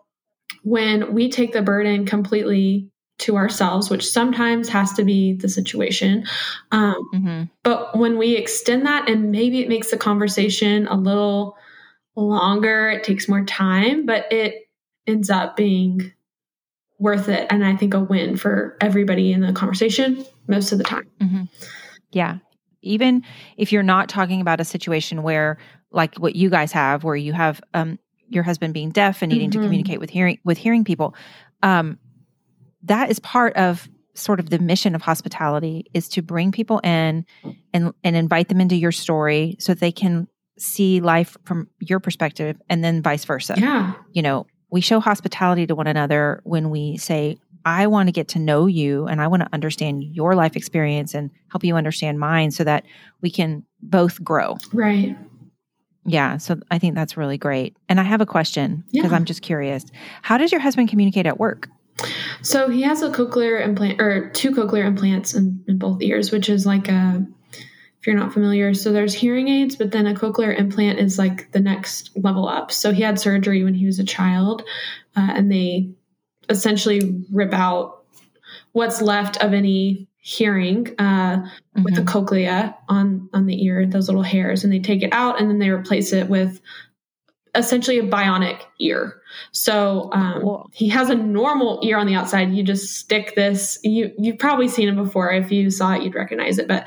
when 0.64 1.14
we 1.14 1.30
take 1.30 1.54
the 1.54 1.62
burden 1.62 2.06
completely 2.06 2.90
to 3.20 3.36
ourselves, 3.36 3.90
which 3.90 4.08
sometimes 4.08 4.70
has 4.70 4.94
to 4.94 5.04
be 5.04 5.34
the 5.34 5.50
situation. 5.50 6.26
Um, 6.72 7.10
mm-hmm. 7.14 7.44
But 7.64 7.98
when 7.98 8.18
we 8.18 8.36
extend 8.36 8.86
that, 8.86 9.10
and 9.10 9.32
maybe 9.32 9.62
it 9.62 9.70
makes 9.70 9.90
the 9.90 9.98
conversation 9.98 10.88
a 10.88 10.96
little 10.96 11.58
longer, 12.16 12.90
it 12.90 13.04
takes 13.04 13.28
more 13.28 13.44
time, 13.44 14.06
but 14.06 14.32
it 14.32 14.70
ends 15.08 15.30
up 15.30 15.56
being 15.56 16.14
worth 17.00 17.30
it. 17.30 17.48
And 17.50 17.66
I 17.66 17.76
think 17.76 17.94
a 17.94 18.00
win 18.00 18.38
for 18.38 18.78
everybody 18.82 19.32
in 19.32 19.42
the 19.42 19.54
conversation 19.54 20.24
most 20.48 20.72
of 20.72 20.78
the 20.78 20.84
time. 20.84 21.08
Mm-hmm. 21.20 21.44
Yeah. 22.12 22.38
Even 22.82 23.24
if 23.58 23.72
you're 23.72 23.84
not 23.84 24.10
talking 24.10 24.42
about 24.42 24.60
a 24.60 24.66
situation 24.66 25.24
where, 25.24 25.58
like 25.92 26.16
what 26.16 26.36
you 26.36 26.50
guys 26.50 26.72
have, 26.72 27.04
where 27.04 27.16
you 27.16 27.34
have 27.34 27.62
um, 27.74 27.98
your 28.30 28.44
husband 28.44 28.74
being 28.74 28.92
deaf 28.92 29.22
and 29.22 29.32
needing 29.32 29.50
mm-hmm. 29.50 29.62
to 29.62 29.66
communicate 29.66 30.00
with 30.00 30.10
hearing 30.10 30.40
with 30.44 30.58
hearing 30.58 30.84
people, 30.84 31.16
um, 31.64 31.98
that 32.84 33.10
is 33.10 33.20
part 33.20 33.56
of 33.56 33.88
sort 34.14 34.40
of 34.40 34.50
the 34.50 34.60
mission 34.60 34.96
of 34.96 35.02
hospitality 35.02 35.86
is 35.94 36.10
to 36.10 36.22
bring 36.22 36.52
people 36.52 36.80
in 36.80 37.26
and 37.74 37.94
and 38.04 38.16
invite 38.16 38.50
them 38.50 38.60
into 38.60 38.76
your 38.76 38.92
story 38.92 39.56
so 39.60 39.74
they 39.74 39.92
can 39.92 40.28
see 40.58 41.00
life 41.02 41.38
from 41.46 41.70
your 41.80 42.00
perspective 42.00 42.60
and 42.70 42.84
then 42.84 43.02
vice 43.02 43.26
versa. 43.26 43.56
Yeah. 43.58 43.94
You 44.12 44.24
know, 44.24 44.48
we 44.70 44.82
show 44.82 45.00
hospitality 45.00 45.68
to 45.68 45.76
one 45.76 45.88
another 45.88 46.42
when 46.44 46.70
we 46.70 46.98
say, 46.98 47.38
I 47.68 47.88
want 47.88 48.08
to 48.08 48.14
get 48.14 48.30
to 48.30 48.40
know 48.40 48.66
you 48.66 49.08
and 49.08 49.22
I 49.22 49.28
want 49.28 49.42
to 49.44 49.50
understand 49.52 50.02
your 50.02 50.36
life 50.36 50.56
experience 50.56 51.14
and 51.14 51.30
help 51.52 51.66
you 51.66 51.76
understand 51.76 52.18
mine 52.18 52.52
so 52.52 52.64
that 52.64 52.86
we 53.22 53.30
can 53.30 53.66
both 53.82 54.24
grow. 54.24 54.56
Right. 54.72 55.18
Yeah. 56.06 56.38
So 56.38 56.58
I 56.72 56.80
think 56.80 56.96
that's 56.96 57.18
really 57.18 57.38
great. 57.38 57.76
And 57.90 58.00
I 58.00 58.04
have 58.04 58.22
a 58.22 58.26
question 58.26 58.86
because 58.94 59.12
Yeah. 59.12 59.18
I'm 59.18 59.26
just 59.26 59.42
curious. 59.42 59.84
How 60.22 60.38
does 60.38 60.54
your 60.54 60.62
husband 60.62 60.88
communicate 60.88 61.26
at 61.26 61.40
work? 61.42 61.68
So 62.42 62.70
he 62.70 62.84
has 62.84 63.02
a 63.02 63.10
cochlear 63.10 63.62
implant 63.62 64.00
or 64.00 64.30
two 64.30 64.52
cochlear 64.52 64.86
implants 64.86 65.34
in, 65.34 65.62
in 65.68 65.78
both 65.78 66.02
ears, 66.02 66.32
which 66.32 66.48
is 66.48 66.66
like 66.66 66.88
a 66.88 67.28
if 68.00 68.06
you're 68.08 68.16
not 68.16 68.32
familiar, 68.32 68.74
so 68.76 68.94
there's 68.94 69.14
hearing 69.14 69.50
aids, 69.50 69.76
but 69.76 69.92
then 69.92 70.06
a 70.08 70.14
cochlear 70.14 70.58
implant 70.58 71.00
is 71.00 71.18
like 71.18 71.52
the 71.52 71.60
next 71.60 72.12
level 72.16 72.48
up. 72.48 72.72
So 72.72 72.94
he 72.94 73.02
had 73.02 73.20
surgery 73.20 73.64
when 73.64 73.74
he 73.74 73.88
was 73.88 74.00
a 74.00 74.06
child, 74.06 74.62
uh, 75.18 75.34
and 75.36 75.52
they 75.52 75.90
essentially 76.50 77.24
rip 77.32 77.54
out 77.54 78.04
what's 78.74 79.02
left 79.02 79.38
of 79.44 79.54
any 79.54 80.08
hearing 80.18 80.88
uh, 81.00 81.42
with 81.84 81.96
the 81.96 82.02
Mhm. 82.02 82.08
cochlea 82.08 82.76
on 82.90 83.30
on 83.34 83.46
the 83.46 83.64
ear, 83.64 83.86
those 83.86 84.08
little 84.08 84.24
hairs, 84.24 84.64
and 84.64 84.72
they 84.74 84.80
take 84.80 85.02
it 85.04 85.14
out 85.14 85.40
and 85.40 85.50
then 85.50 85.60
they 85.60 85.70
replace 85.70 86.12
it 86.14 86.28
with 86.30 86.60
essentially 87.56 87.98
a 87.98 88.04
bionic 88.04 88.60
ear. 88.80 89.22
So 89.52 90.10
um, 90.14 90.42
Cool. 90.42 90.70
he 90.74 90.90
has 90.90 91.10
a 91.10 91.16
normal 91.16 91.80
ear 91.84 91.98
on 91.98 92.06
the 92.06 92.14
outside. 92.16 92.52
You 92.54 92.62
just 92.64 92.98
stick 92.98 93.34
this. 93.36 93.80
You 93.84 94.12
you've 94.18 94.38
probably 94.38 94.68
seen 94.68 94.90
it 94.90 94.96
before. 94.96 95.32
If 95.32 95.52
you 95.52 95.70
saw 95.72 95.94
it, 95.94 96.04
you'd 96.04 96.14
recognize 96.16 96.58
it. 96.60 96.68
But 96.68 96.84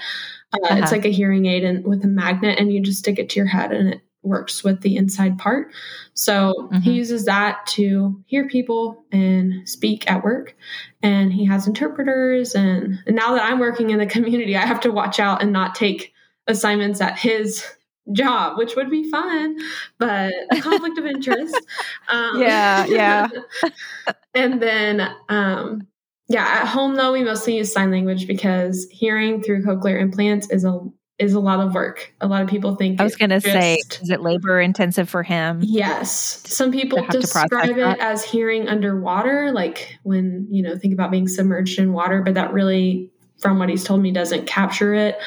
uh, 0.53 0.59
it's 0.73 0.73
Uh-huh. 0.73 0.91
like 0.93 1.05
a 1.07 1.11
hearing 1.11 1.47
aid 1.47 1.65
and 1.65 1.85
with 1.85 2.05
a 2.05 2.09
magnet, 2.09 2.59
and 2.59 2.73
you 2.73 2.81
just 2.81 2.99
stick 2.99 3.19
it 3.19 3.29
to 3.31 3.37
your 3.41 3.47
head, 3.47 3.73
and 3.73 3.89
it 3.95 4.01
works 4.23 4.63
with 4.63 4.81
the 4.83 4.97
inside 4.97 5.39
part. 5.39 5.73
So 6.15 6.69
he 6.83 6.91
Mhm. 6.91 6.95
uses 6.95 7.25
that 7.25 7.65
to 7.69 8.23
hear 8.27 8.47
people 8.49 9.05
and 9.13 9.67
speak 9.69 10.11
at 10.11 10.23
work. 10.23 10.55
And 11.03 11.33
he 11.33 11.45
has 11.47 11.67
interpreters. 11.67 12.55
And, 12.55 12.99
and 13.07 13.17
now 13.17 13.35
that 13.35 13.45
I'm 13.45 13.59
working 13.59 13.91
in 13.91 13.99
the 13.99 14.07
community, 14.07 14.57
I 14.57 14.67
have 14.67 14.81
to 14.81 14.93
watch 14.93 15.19
out 15.21 15.43
and 15.43 15.53
not 15.53 15.75
take 15.75 16.13
assignments 16.47 17.01
at 17.01 17.19
his 17.19 17.65
job, 18.13 18.59
which 18.59 18.77
would 18.77 18.91
be 18.91 19.09
fun, 19.11 19.57
but 19.99 20.33
a 20.51 20.61
conflict 20.61 20.99
of 20.99 21.07
interest. 21.07 21.55
Um, 22.09 22.41
Yeah, 22.43 22.87
yeah. 22.87 23.29
and 24.35 24.61
then, 24.61 25.09
um, 25.29 25.87
yeah, 26.29 26.45
at 26.45 26.67
home 26.67 26.95
though, 26.97 27.13
we 27.13 27.23
mostly 27.25 27.57
use 27.57 27.73
sign 27.73 27.91
language 27.91 28.27
because 28.27 28.87
hearing 28.91 29.43
through 29.43 29.65
cochlear 29.65 30.01
implants 30.01 30.51
is 30.51 30.65
a 30.65 30.81
is 31.21 31.35
a 31.35 31.41
lot 31.41 31.61
of 31.61 31.75
work. 31.75 32.13
A 32.21 32.27
lot 32.27 32.43
of 32.43 32.49
people 32.49 32.75
think 32.77 33.01
I 33.01 33.05
was 33.05 33.15
going 33.15 33.31
to 33.31 33.41
say, 33.41 33.79
is 34.03 34.11
it 34.11 34.23
labor 34.23 34.61
intensive 34.61 35.09
for 35.09 35.23
him? 35.23 35.61
Yes. 35.63 36.43
Some 36.47 36.73
people 36.73 36.97
To 36.99 37.03
have 37.05 37.13
to 37.13 37.21
describe 37.21 37.69
it 37.71 37.77
that. 37.77 38.01
as 38.01 38.25
hearing 38.25 38.69
underwater, 38.69 39.53
like 39.53 39.99
when, 40.03 40.49
you 40.51 40.63
know, 40.63 40.77
think 40.79 40.95
about 40.95 41.11
being 41.11 41.29
submerged 41.29 41.79
in 41.79 41.93
water, 41.93 42.23
but 42.23 42.35
that 42.35 42.53
really, 42.53 43.11
from 43.39 43.59
what 43.59 43.69
he's 43.69 43.85
told 43.85 44.01
me, 44.03 44.11
doesn't 44.13 44.47
capture 44.47 44.95
it. 44.95 45.19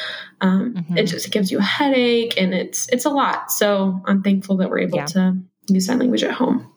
Um, 0.42 0.74
Mhm. 0.76 0.98
It 0.98 1.06
just 1.06 1.32
gives 1.32 1.52
you 1.52 1.60
a 1.60 1.64
headache 1.64 2.40
and 2.42 2.54
it's 2.54 2.90
it's 2.90 3.06
a 3.06 3.10
lot. 3.10 3.52
So 3.52 4.02
I'm 4.06 4.22
thankful 4.24 4.58
that 4.58 4.70
we're 4.70 4.80
able 4.80 4.98
Yeah. 4.98 5.06
to 5.06 5.38
use 5.70 5.86
sign 5.86 6.00
language 6.00 6.24
at 6.24 6.32
home. 6.32 6.68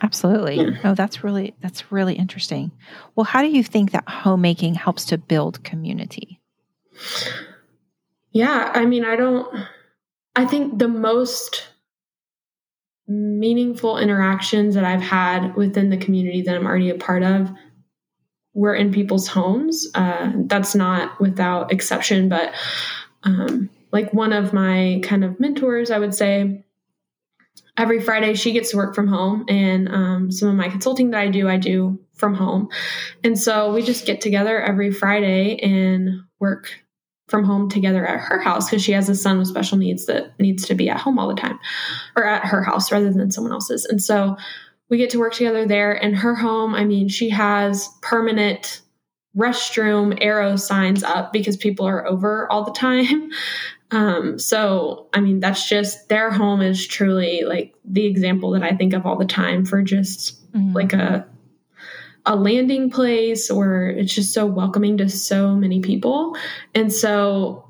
Absolutely. 0.00 0.56
Yeah. 0.56 0.70
Oh, 0.84 0.94
that's 0.94 1.24
really 1.24 1.54
that's 1.60 1.90
really 1.90 2.14
interesting. 2.14 2.70
Well, 3.16 3.24
how 3.24 3.42
do 3.42 3.48
you 3.48 3.64
think 3.64 3.90
that 3.90 4.08
homemaking 4.08 4.74
helps 4.76 5.04
to 5.06 5.18
build 5.18 5.62
community? 5.64 6.40
Yeah, 8.38 8.70
I 8.72 8.86
mean, 8.86 9.04
I 9.04 9.16
don't. 9.16 9.52
I 10.36 10.46
think 10.46 10.78
the 10.78 10.86
most 10.86 11.70
meaningful 13.08 13.98
interactions 13.98 14.76
that 14.76 14.84
I've 14.84 15.02
had 15.02 15.56
within 15.56 15.90
the 15.90 15.96
community 15.96 16.42
that 16.42 16.54
I'm 16.54 16.64
already 16.64 16.90
a 16.90 16.94
part 16.94 17.24
of 17.24 17.50
were 18.54 18.76
in 18.76 18.92
people's 18.92 19.26
homes. 19.26 19.88
Uh, 19.92 20.30
that's 20.44 20.76
not 20.76 21.20
without 21.20 21.72
exception, 21.72 22.28
but 22.28 22.54
um, 23.24 23.70
like 23.90 24.14
one 24.14 24.32
of 24.32 24.52
my 24.52 25.00
kind 25.02 25.24
of 25.24 25.40
mentors, 25.40 25.90
I 25.90 25.98
would 25.98 26.14
say, 26.14 26.64
every 27.76 28.00
Friday 28.00 28.34
she 28.34 28.52
gets 28.52 28.70
to 28.70 28.76
work 28.76 28.94
from 28.94 29.08
home, 29.08 29.46
and 29.48 29.88
um, 29.88 30.30
some 30.30 30.48
of 30.48 30.54
my 30.54 30.68
consulting 30.68 31.10
that 31.10 31.18
I 31.18 31.26
do, 31.26 31.48
I 31.48 31.56
do 31.56 31.98
from 32.14 32.34
home. 32.34 32.68
And 33.24 33.36
so 33.36 33.72
we 33.74 33.82
just 33.82 34.06
get 34.06 34.20
together 34.20 34.60
every 34.60 34.92
Friday 34.92 35.56
and 35.56 36.20
work 36.38 36.70
from 37.28 37.44
home 37.44 37.68
together 37.68 38.06
at 38.06 38.20
her 38.20 38.38
house 38.40 38.68
because 38.70 38.82
she 38.82 38.92
has 38.92 39.08
a 39.08 39.14
son 39.14 39.38
with 39.38 39.48
special 39.48 39.78
needs 39.78 40.06
that 40.06 40.38
needs 40.40 40.66
to 40.66 40.74
be 40.74 40.88
at 40.88 40.98
home 41.00 41.18
all 41.18 41.28
the 41.28 41.34
time 41.34 41.58
or 42.16 42.24
at 42.24 42.44
her 42.44 42.62
house 42.62 42.90
rather 42.90 43.12
than 43.12 43.30
someone 43.30 43.52
else's. 43.52 43.84
And 43.84 44.02
so 44.02 44.36
we 44.88 44.96
get 44.96 45.10
to 45.10 45.18
work 45.18 45.34
together 45.34 45.66
there 45.66 45.92
in 45.92 46.14
her 46.14 46.34
home. 46.34 46.74
I 46.74 46.84
mean, 46.84 47.08
she 47.08 47.28
has 47.30 47.88
permanent 48.00 48.80
restroom 49.36 50.16
arrow 50.20 50.56
signs 50.56 51.04
up 51.04 51.32
because 51.32 51.56
people 51.56 51.86
are 51.86 52.06
over 52.06 52.50
all 52.50 52.64
the 52.64 52.72
time. 52.72 53.30
Um, 53.90 54.38
so, 54.38 55.06
I 55.14 55.20
mean, 55.20 55.40
that's 55.40 55.66
just 55.66 56.10
their 56.10 56.30
home 56.30 56.60
is 56.60 56.86
truly 56.86 57.44
like 57.46 57.74
the 57.86 58.04
example 58.04 58.50
that 58.50 58.62
I 58.62 58.72
think 58.76 58.92
of 58.92 59.06
all 59.06 59.16
the 59.16 59.24
time 59.24 59.64
for 59.64 59.80
just 59.80 60.52
Mhm. 60.52 60.74
like 60.74 60.92
a 60.92 61.26
a 62.28 62.36
landing 62.36 62.90
place 62.90 63.50
or 63.50 63.88
it's 63.88 64.14
just 64.14 64.34
so 64.34 64.44
welcoming 64.46 64.98
to 64.98 65.08
so 65.08 65.56
many 65.56 65.80
people. 65.80 66.36
And 66.74 66.92
so 66.92 67.64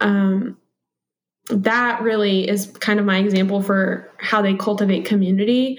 um 0.00 0.58
that 1.48 2.02
really 2.02 2.48
is 2.48 2.66
kind 2.66 3.00
of 3.00 3.06
my 3.06 3.18
example 3.18 3.62
for 3.62 4.10
how 4.18 4.42
they 4.42 4.54
cultivate 4.54 5.04
community 5.04 5.78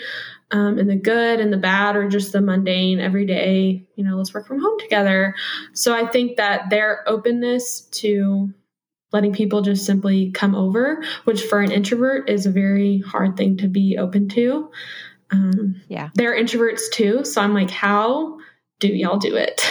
um, 0.51 0.77
and 0.77 0.89
the 0.89 0.95
good 0.95 1.39
and 1.39 1.51
the 1.51 1.57
bad 1.57 1.95
or 1.95 2.07
just 2.07 2.31
the 2.31 2.41
mundane 2.41 2.99
everyday 2.99 3.85
you 3.95 4.03
know 4.03 4.15
let's 4.15 4.33
work 4.33 4.47
from 4.47 4.61
home 4.61 4.79
together. 4.79 5.35
So 5.73 5.93
i 5.93 6.07
think 6.07 6.37
that 6.37 6.69
their 6.69 7.03
openness 7.07 7.81
to 7.81 8.53
letting 9.11 9.33
people 9.33 9.61
just 9.61 9.85
simply 9.85 10.31
come 10.31 10.55
over 10.55 11.03
which 11.25 11.43
for 11.43 11.59
an 11.59 11.71
introvert 11.71 12.29
is 12.29 12.45
a 12.45 12.51
very 12.51 12.99
hard 12.99 13.35
thing 13.35 13.57
to 13.57 13.67
be 13.67 13.97
open 13.97 14.29
to 14.29 14.71
um, 15.33 15.81
Yeah. 15.89 16.09
they're 16.15 16.35
introverts 16.37 16.81
too. 16.91 17.25
So 17.25 17.41
I'm 17.41 17.53
like, 17.53 17.69
how 17.71 18.37
do 18.79 18.87
y'all 18.87 19.17
do 19.17 19.35
it? 19.35 19.61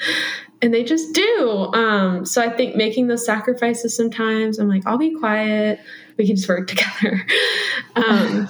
and 0.62 0.72
they 0.72 0.84
just 0.84 1.12
do. 1.14 1.70
Um, 1.74 2.24
so 2.24 2.42
I 2.42 2.50
think 2.50 2.76
making 2.76 3.08
those 3.08 3.24
sacrifices 3.24 3.96
sometimes, 3.96 4.58
I'm 4.58 4.68
like, 4.68 4.82
I'll 4.86 4.98
be 4.98 5.14
quiet. 5.14 5.80
We 6.16 6.26
can 6.26 6.36
just 6.36 6.48
work 6.48 6.66
together. 6.68 7.26
um, 7.96 8.48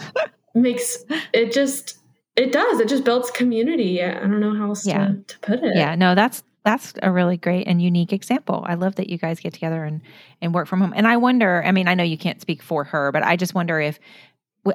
makes 0.54 0.98
it 1.32 1.52
just, 1.52 1.98
it 2.36 2.52
does. 2.52 2.80
It 2.80 2.88
just 2.88 3.04
builds 3.04 3.30
community. 3.30 4.02
I 4.02 4.12
don't 4.20 4.40
know 4.40 4.54
how 4.54 4.68
else 4.68 4.86
Yeah. 4.86 5.08
to, 5.08 5.24
to 5.26 5.38
put 5.40 5.60
it. 5.62 5.76
Yeah, 5.76 5.94
no, 5.94 6.14
that's 6.14 6.42
that's 6.64 6.92
a 7.02 7.10
really 7.10 7.36
great 7.36 7.66
and 7.66 7.82
unique 7.82 8.12
example. 8.12 8.64
I 8.68 8.74
love 8.74 8.94
that 8.94 9.10
you 9.10 9.18
guys 9.18 9.40
get 9.40 9.52
together 9.52 9.82
and 9.84 10.00
and 10.40 10.54
work 10.54 10.68
from 10.68 10.80
home. 10.80 10.92
And 10.94 11.08
I 11.08 11.16
wonder, 11.16 11.60
I 11.64 11.72
mean, 11.72 11.88
I 11.88 11.94
know 11.94 12.04
you 12.04 12.16
can't 12.16 12.40
speak 12.40 12.62
for 12.62 12.84
her, 12.84 13.10
but 13.10 13.24
I 13.24 13.34
just 13.36 13.52
wonder 13.54 13.80
if 13.80 13.98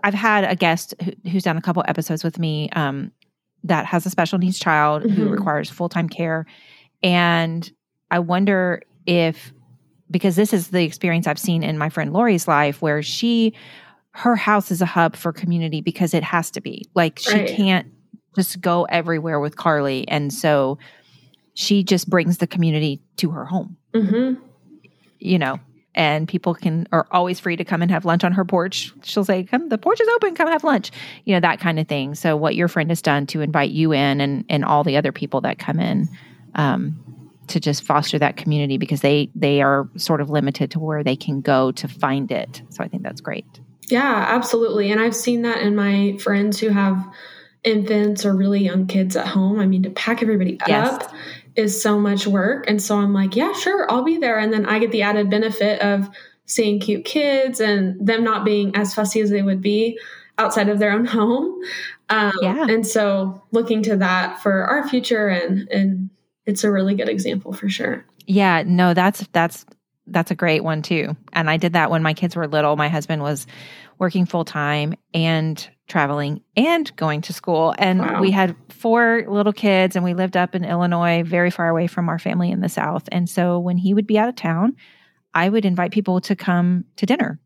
I've 0.03 0.13
had 0.13 0.43
a 0.43 0.55
guest 0.55 0.93
who, 1.01 1.11
who's 1.29 1.43
done 1.43 1.57
a 1.57 1.61
couple 1.61 1.83
episodes 1.87 2.23
with 2.23 2.39
me 2.39 2.69
um, 2.71 3.11
that 3.63 3.85
has 3.85 4.05
a 4.05 4.09
special 4.09 4.37
needs 4.39 4.59
child 4.59 5.03
who 5.03 5.25
Mhm. 5.27 5.31
requires 5.31 5.69
full 5.69 5.89
time 5.89 6.09
care, 6.09 6.45
and 7.03 7.69
I 8.11 8.19
wonder 8.19 8.81
if 9.05 9.53
because 10.09 10.35
this 10.37 10.53
is 10.53 10.69
the 10.69 10.83
experience 10.83 11.27
I've 11.27 11.39
seen 11.39 11.63
in 11.63 11.77
my 11.77 11.89
friend 11.89 12.13
Lori's 12.13 12.47
life, 12.47 12.81
where 12.81 13.01
she 13.03 13.53
her 14.11 14.35
house 14.35 14.71
is 14.71 14.81
a 14.81 14.85
hub 14.85 15.15
for 15.15 15.31
community 15.31 15.79
because 15.81 16.13
it 16.13 16.23
has 16.23 16.49
to 16.51 16.61
be. 16.61 16.85
Like 16.95 17.19
she 17.19 17.37
Right. 17.39 17.49
can't 17.55 17.87
just 18.35 18.59
go 18.61 18.85
everywhere 18.85 19.39
with 19.39 19.57
Carly, 19.57 20.07
and 20.07 20.33
so 20.33 20.77
she 21.53 21.83
just 21.83 22.09
brings 22.09 22.37
the 22.39 22.47
community 22.47 23.01
to 23.17 23.29
her 23.31 23.45
home. 23.45 23.77
hmm 23.93 24.35
You 25.19 25.39
know, 25.39 25.59
and 25.97 26.27
people 26.27 26.53
can 26.53 26.87
are 26.93 27.07
always 27.11 27.39
free 27.39 27.57
to 27.57 27.65
come 27.65 27.81
and 27.81 27.91
have 27.91 28.05
lunch 28.05 28.23
on 28.23 28.31
her 28.31 28.45
porch. 28.45 28.93
She'll 29.03 29.25
say, 29.25 29.43
"Come, 29.43 29.67
the 29.67 29.77
porch 29.77 29.99
is 29.99 30.07
open. 30.15 30.35
Come 30.35 30.47
have 30.47 30.63
lunch." 30.63 30.91
You 31.25 31.33
know 31.33 31.41
that 31.41 31.59
kind 31.59 31.79
of 31.79 31.87
thing. 31.87 32.15
So 32.15 32.37
what 32.37 32.55
your 32.55 32.69
friend 32.69 32.89
has 32.89 33.01
done 33.01 33.25
to 33.27 33.41
invite 33.41 33.71
you 33.71 33.91
in 33.91 34.21
and 34.21 34.45
and 34.47 34.63
all 34.63 34.83
the 34.85 34.95
other 34.95 35.11
people 35.11 35.41
that 35.41 35.59
come 35.59 35.79
in. 35.79 36.07
Um, 36.55 37.03
to 37.47 37.61
just 37.61 37.83
foster 37.83 38.19
that 38.19 38.35
community 38.35 38.77
because 38.77 38.99
they 39.01 39.29
they 39.33 39.61
are 39.61 39.89
sort 39.95 40.19
of 40.21 40.29
limited 40.29 40.69
to 40.71 40.79
where 40.79 41.01
they 41.03 41.15
can 41.15 41.39
go 41.41 41.71
to 41.71 41.87
find 41.87 42.29
it. 42.31 42.61
So 42.69 42.83
I 42.83 42.89
think 42.89 43.03
that's 43.03 43.21
great. 43.21 43.45
Yeah, 43.89 44.25
absolutely. 44.27 44.91
And 44.91 44.99
I've 44.99 45.15
seen 45.15 45.43
that 45.43 45.61
in 45.61 45.73
my 45.75 46.17
friends 46.21 46.59
who 46.59 46.69
have 46.69 47.01
infants 47.63 48.25
or 48.25 48.35
really 48.35 48.63
young 48.63 48.85
kids 48.85 49.15
at 49.15 49.27
home. 49.27 49.59
I 49.59 49.65
mean, 49.65 49.83
to 49.83 49.89
pack 49.89 50.21
everybody 50.21 50.57
Yes. 50.67 50.91
up 50.91 51.13
is 51.57 51.81
so 51.81 51.99
much 51.99 52.27
work. 52.27 52.69
And 52.69 52.81
so 52.81 52.97
I'm 52.99 53.13
like, 53.13 53.35
yeah, 53.35 53.51
sure, 53.51 53.91
I'll 53.91 54.03
be 54.03 54.17
there. 54.17 54.37
And 54.37 54.53
then 54.53 54.65
I 54.65 54.79
get 54.79 54.91
the 54.91 55.01
added 55.01 55.29
benefit 55.29 55.81
of 55.81 56.07
seeing 56.45 56.79
cute 56.79 57.03
kids 57.03 57.59
and 57.59 58.05
them 58.05 58.23
not 58.23 58.45
being 58.45 58.75
as 58.75 58.93
fussy 58.93 59.19
as 59.19 59.31
they 59.31 59.41
would 59.41 59.61
be 59.61 59.99
outside 60.37 60.69
of 60.69 60.79
their 60.79 60.91
own 60.91 61.05
home. 61.17 61.59
Um, 62.09 62.31
Yeah. 62.41 62.67
And 62.69 62.85
so 62.85 63.43
looking 63.51 63.81
to 63.83 63.97
that 63.97 64.41
for 64.41 64.63
our 64.65 64.87
future 64.87 65.27
and, 65.27 65.67
and 65.69 66.09
it's 66.45 66.63
a 66.63 66.71
really 66.71 66.95
good 66.95 67.09
example 67.09 67.51
for 67.51 67.67
sure. 67.67 68.05
Yeah, 68.27 68.63
no, 68.65 68.93
that's 68.93 69.27
that's 69.31 69.65
that's 70.05 70.31
a 70.31 70.35
great 70.35 70.63
one 70.63 70.81
too. 70.81 71.17
And 71.33 71.49
I 71.49 71.57
did 71.57 71.73
that 71.73 71.91
when 71.91 72.03
my 72.03 72.13
kids 72.13 72.35
were 72.35 72.47
little. 72.47 72.77
My 72.77 72.87
husband 72.87 73.21
was 73.21 73.47
working 73.99 74.25
full 74.25 74.45
time 74.45 74.93
and 75.13 75.67
traveling 75.87 76.41
and 76.55 76.93
going 76.95 77.21
to 77.21 77.33
school. 77.33 77.73
And 77.77 77.99
Wow. 77.99 78.21
we 78.21 78.31
had 78.31 78.55
four 78.69 79.23
little 79.27 79.53
kids 79.53 79.95
and 79.95 80.03
we 80.03 80.13
lived 80.13 80.35
up 80.35 80.53
in 80.55 80.65
Illinois, 80.65 81.23
very 81.23 81.49
far 81.49 81.69
away 81.69 81.87
from 81.87 82.09
our 82.09 82.19
family 82.19 82.51
in 82.51 82.61
the 82.61 82.69
South. 82.69 83.07
And 83.11 83.29
so 83.29 83.57
when 83.59 83.77
he 83.77 83.93
would 83.93 84.05
be 84.07 84.19
out 84.19 84.29
of 84.29 84.35
town, 84.35 84.75
I 85.33 85.49
would 85.49 85.65
invite 85.65 85.91
people 85.91 86.19
to 86.21 86.35
come 86.35 86.85
to 86.97 87.05
dinner 87.05 87.39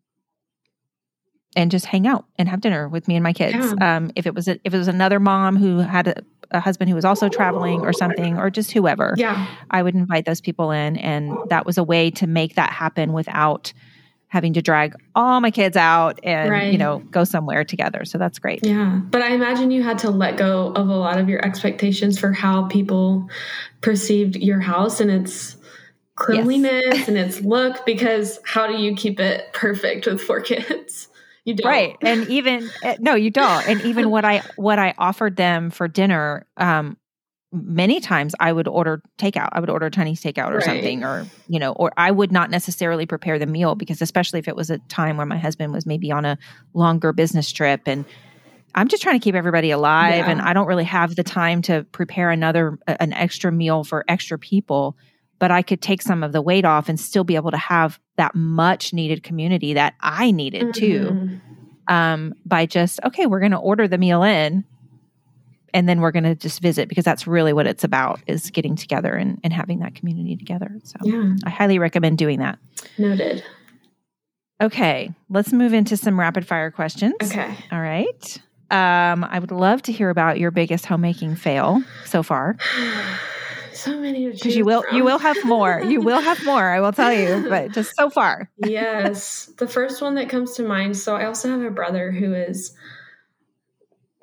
and 1.55 1.69
just 1.69 1.85
hang 1.85 2.07
out 2.07 2.25
and 2.37 2.47
have 2.47 2.61
dinner 2.61 2.87
with 2.87 3.07
me 3.07 3.15
and 3.15 3.23
my 3.23 3.33
kids. 3.33 3.73
Um, 3.81 4.11
if 4.15 4.25
it 4.25 4.33
was 4.33 4.47
a, 4.47 4.59
if 4.63 4.73
it 4.73 4.77
was 4.77 4.87
another 4.87 5.19
mom 5.19 5.57
who 5.57 5.79
had 5.79 6.07
a, 6.07 6.23
a 6.51 6.59
husband 6.59 6.89
who 6.89 6.95
was 6.95 7.05
also 7.05 7.27
traveling 7.29 7.81
or 7.81 7.93
something, 7.93 8.37
or 8.37 8.49
just 8.49 8.71
whoever, 8.71 9.13
Yeah. 9.17 9.47
I 9.69 9.83
would 9.83 9.93
invite 9.95 10.25
those 10.25 10.41
people 10.41 10.71
in, 10.71 10.97
and 10.97 11.33
that 11.49 11.65
was 11.65 11.77
a 11.77 11.83
way 11.83 12.09
to 12.11 12.27
make 12.27 12.55
that 12.55 12.71
happen 12.71 13.13
without 13.13 13.73
having 14.31 14.53
to 14.53 14.61
drag 14.61 14.95
all 15.13 15.41
my 15.41 15.51
kids 15.51 15.75
out 15.75 16.17
and 16.23 16.71
you 16.71 16.77
know 16.77 16.99
go 17.11 17.25
somewhere 17.25 17.65
together. 17.65 18.05
So 18.05 18.17
that's 18.17 18.39
great. 18.39 18.65
Yeah. 18.65 19.01
But 19.09 19.21
I 19.21 19.33
imagine 19.33 19.71
you 19.71 19.83
had 19.83 19.97
to 19.99 20.09
let 20.09 20.37
go 20.37 20.71
of 20.71 20.87
a 20.87 20.95
lot 20.95 21.19
of 21.19 21.27
your 21.27 21.45
expectations 21.45 22.17
for 22.17 22.31
how 22.31 22.63
people 22.67 23.29
perceived 23.81 24.37
your 24.37 24.61
house 24.61 25.01
and 25.01 25.11
its 25.11 25.57
cleanliness 26.15 27.09
and 27.09 27.17
its 27.17 27.41
look 27.41 27.85
because 27.85 28.39
how 28.45 28.67
do 28.67 28.77
you 28.77 28.95
keep 28.95 29.19
it 29.19 29.51
perfect 29.51 30.05
with 30.07 30.21
four 30.21 30.41
kids? 30.41 31.09
You 31.43 31.55
don't. 31.55 31.71
Right. 31.71 31.97
And 32.01 32.27
even 32.29 32.69
eh, 32.83 32.97
no, 32.99 33.15
you 33.15 33.31
don't. 33.31 33.67
And 33.67 33.81
even 33.81 34.09
what 34.11 34.23
I 34.23 34.43
what 34.57 34.77
I 34.77 34.93
offered 34.99 35.37
them 35.37 35.71
for 35.71 35.87
dinner, 35.87 36.45
um, 36.55 36.97
many 37.53 37.99
times 37.99 38.33
I 38.39 38.53
would 38.53 38.67
order 38.67 39.01
takeout. 39.17 39.49
I 39.51 39.59
would 39.59 39.69
order 39.69 39.89
Chinese 39.89 40.21
takeout 40.21 40.51
or 40.51 40.55
Right. 40.55 40.63
something, 40.63 41.03
or 41.03 41.25
you 41.47 41.59
know, 41.59 41.73
or 41.73 41.91
I 41.97 42.09
would 42.11 42.31
not 42.31 42.49
necessarily 42.49 43.05
prepare 43.05 43.37
the 43.39 43.45
meal 43.45 43.75
because 43.75 44.01
especially 44.01 44.39
if 44.39 44.47
it 44.47 44.55
was 44.55 44.69
a 44.69 44.77
time 44.89 45.17
where 45.17 45.25
my 45.25 45.37
husband 45.37 45.73
was 45.73 45.85
maybe 45.85 46.11
on 46.11 46.23
a 46.25 46.37
longer 46.73 47.11
business 47.13 47.51
trip 47.51 47.81
and 47.87 48.05
I'm 48.73 48.87
just 48.87 49.03
trying 49.03 49.19
to 49.19 49.23
keep 49.23 49.35
everybody 49.35 49.69
alive 49.71 50.25
Yeah. 50.25 50.31
and 50.31 50.41
I 50.41 50.53
don't 50.53 50.67
really 50.67 50.85
have 50.85 51.15
the 51.17 51.23
time 51.23 51.61
to 51.63 51.83
prepare 51.91 52.31
another 52.31 52.79
an 52.87 53.11
extra 53.11 53.51
meal 53.51 53.83
for 53.83 54.05
extra 54.07 54.39
people 54.39 54.95
but 55.39 55.49
I 55.51 55.63
could 55.63 55.81
take 55.81 56.03
some 56.03 56.21
of 56.23 56.31
the 56.33 56.41
weight 56.41 56.65
off 56.65 56.87
and 56.87 56.99
still 56.99 57.23
be 57.23 57.35
able 57.35 57.49
to 57.51 57.57
have 57.57 57.99
that 58.17 58.35
much 58.35 58.93
needed 58.93 59.23
community 59.23 59.73
that 59.73 59.95
I 59.99 60.29
needed 60.31 60.73
too 60.73 61.09
Mhm. 61.11 61.41
um, 61.93 62.33
by 62.45 62.65
just 62.65 62.99
okay 63.03 63.25
we're 63.25 63.39
going 63.41 63.51
to 63.51 63.57
order 63.57 63.87
the 63.89 63.97
meal 63.97 64.23
in 64.23 64.63
and 65.73 65.87
then 65.87 66.01
we're 66.01 66.11
going 66.11 66.23
to 66.23 66.35
just 66.35 66.61
visit 66.61 66.89
because 66.89 67.05
that's 67.05 67.25
really 67.27 67.53
what 67.53 67.67
it's 67.67 67.83
about 67.83 68.19
is 68.27 68.49
getting 68.51 68.75
together 68.75 69.13
and, 69.13 69.39
and 69.43 69.53
having 69.53 69.79
that 69.79 69.95
community 69.95 70.35
together 70.35 70.71
so 70.83 70.97
Yeah. 71.03 71.33
i 71.45 71.49
highly 71.49 71.79
recommend 71.79 72.17
doing 72.17 72.39
that 72.39 72.59
Noted. 72.97 73.43
okay 74.61 75.11
let's 75.29 75.51
move 75.53 75.73
into 75.73 75.97
some 75.97 76.19
rapid 76.19 76.45
fire 76.47 76.71
questions 76.71 77.15
Okay. 77.23 77.55
all 77.71 77.81
right 77.81 78.37
um, 78.69 79.23
i 79.25 79.39
would 79.39 79.51
love 79.51 79.81
to 79.83 79.91
hear 79.91 80.09
about 80.09 80.39
your 80.39 80.51
biggest 80.51 80.85
homemaking 80.85 81.35
fail 81.35 81.81
so 82.05 82.23
far 82.23 82.55
so 83.73 83.97
many 83.97 84.29
because 84.29 84.55
you 84.55 84.63
will 84.65 84.83
you 84.91 85.03
will 85.03 85.17
have 85.17 85.37
more 85.45 85.81
you 85.81 86.01
will 86.09 86.21
have 86.21 86.43
more 86.45 86.69
i 86.69 86.79
will 86.79 86.91
tell 86.91 87.11
you 87.11 87.47
but 87.49 87.71
just 87.71 87.95
so 87.95 88.09
far 88.09 88.49
yes. 88.57 89.49
The 89.57 89.67
first 89.67 90.01
one 90.01 90.15
that 90.15 90.29
comes 90.29 90.53
to 90.55 90.63
mind. 90.63 90.97
So 90.97 91.15
I 91.15 91.25
also 91.25 91.49
have 91.49 91.61
a 91.61 91.69
brother 91.71 92.11
who 92.11 92.33
is 92.33 92.73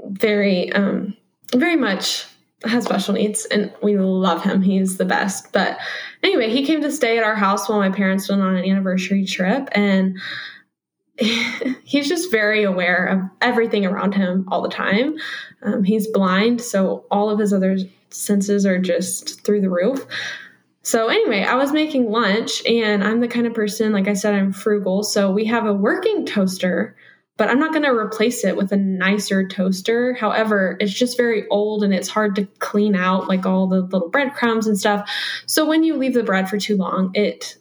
very, 0.04 0.72
um, 0.72 1.16
very 1.54 1.76
much 1.76 2.26
has 2.64 2.84
special 2.84 3.14
needs 3.14 3.44
and 3.46 3.72
we 3.82 3.96
love 3.96 4.42
him. 4.42 4.62
He's 4.62 4.96
the 4.96 5.04
best. 5.04 5.52
But 5.52 5.78
anyway, 6.22 6.50
he 6.50 6.66
came 6.66 6.80
to 6.82 6.90
stay 6.90 7.16
at 7.16 7.24
our 7.24 7.36
house 7.36 7.68
while 7.68 7.78
my 7.78 7.90
parents 7.90 8.28
went 8.28 8.42
on 8.42 8.56
an 8.56 8.64
anniversary 8.64 9.24
trip 9.24 9.68
and 9.72 10.18
he's 11.18 12.08
just 12.08 12.30
very 12.30 12.64
aware 12.64 13.06
of 13.06 13.20
everything 13.40 13.86
around 13.86 14.14
him 14.14 14.48
all 14.48 14.62
the 14.62 14.68
time. 14.68 15.16
Um, 15.62 15.84
he's 15.84 16.06
blind, 16.08 16.60
so 16.60 17.04
all 17.10 17.30
of 17.30 17.38
his 17.38 17.52
other 17.52 17.76
senses 18.10 18.64
are 18.64 18.78
just 18.78 19.44
through 19.44 19.60
the 19.60 19.70
roof. 19.70 20.06
So 20.82 21.08
anyway, 21.08 21.42
I 21.42 21.54
was 21.54 21.72
making 21.72 22.10
lunch 22.10 22.64
and 22.64 23.04
I'm 23.04 23.20
the 23.20 23.28
kind 23.28 23.46
of 23.46 23.52
person, 23.52 23.92
like 23.92 24.08
I 24.08 24.14
said, 24.14 24.34
I'm 24.34 24.52
frugal. 24.52 25.02
So 25.02 25.30
we 25.30 25.44
have 25.46 25.66
a 25.66 25.74
working 25.74 26.24
toaster, 26.24 26.96
but 27.38 27.48
I'm 27.48 27.58
not 27.60 27.72
going 27.72 27.84
to 27.84 27.90
replace 27.90 28.44
it 28.44 28.56
with 28.56 28.72
a 28.72 28.76
nicer 28.76 29.46
toaster. 29.46 30.12
However, 30.12 30.76
it's 30.80 30.92
just 30.92 31.16
very 31.16 31.48
old 31.48 31.82
and 31.84 31.94
it's 31.94 32.08
hard 32.08 32.34
to 32.36 32.44
clean 32.58 32.94
out 32.94 33.28
like 33.28 33.46
all 33.46 33.66
the 33.68 33.80
little 33.80 34.10
breadcrumbs 34.10 34.66
and 34.66 34.76
stuff. 34.76 35.08
So 35.46 35.64
when 35.66 35.84
you 35.84 35.96
leave 35.96 36.14
the 36.14 36.24
bread 36.24 36.50
for 36.50 36.58
too 36.58 36.76
long, 36.76 37.12
it 37.14 37.56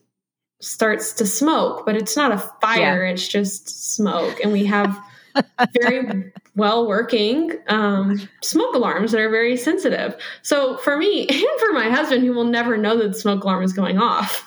starts 0.60 1.14
to 1.14 1.26
smoke, 1.26 1.86
but 1.86 1.96
it's 1.96 2.18
not 2.18 2.32
a 2.32 2.40
fire, 2.60 3.06
it's 3.06 3.28
just 3.28 3.94
smoke. 3.96 4.40
And 4.44 4.52
we 4.52 4.66
have 4.66 5.00
very 5.80 6.32
well 6.56 6.88
working 6.88 7.52
um, 7.68 8.28
smoke 8.42 8.74
alarms 8.74 9.12
that 9.12 9.22
are 9.22 9.30
very 9.30 9.56
sensitive. 9.56 10.16
So 10.42 10.78
for 10.78 10.98
me 10.98 11.28
and 11.30 11.60
for 11.60 11.74
my 11.74 11.90
husband, 11.90 12.24
who 12.26 12.34
will 12.34 12.46
never 12.46 12.78
know 12.78 12.98
that 12.98 13.10
the 13.10 13.20
smoke 13.20 13.44
alarm 13.44 13.64
is 13.64 13.74
going 13.74 14.00
off, 14.00 14.44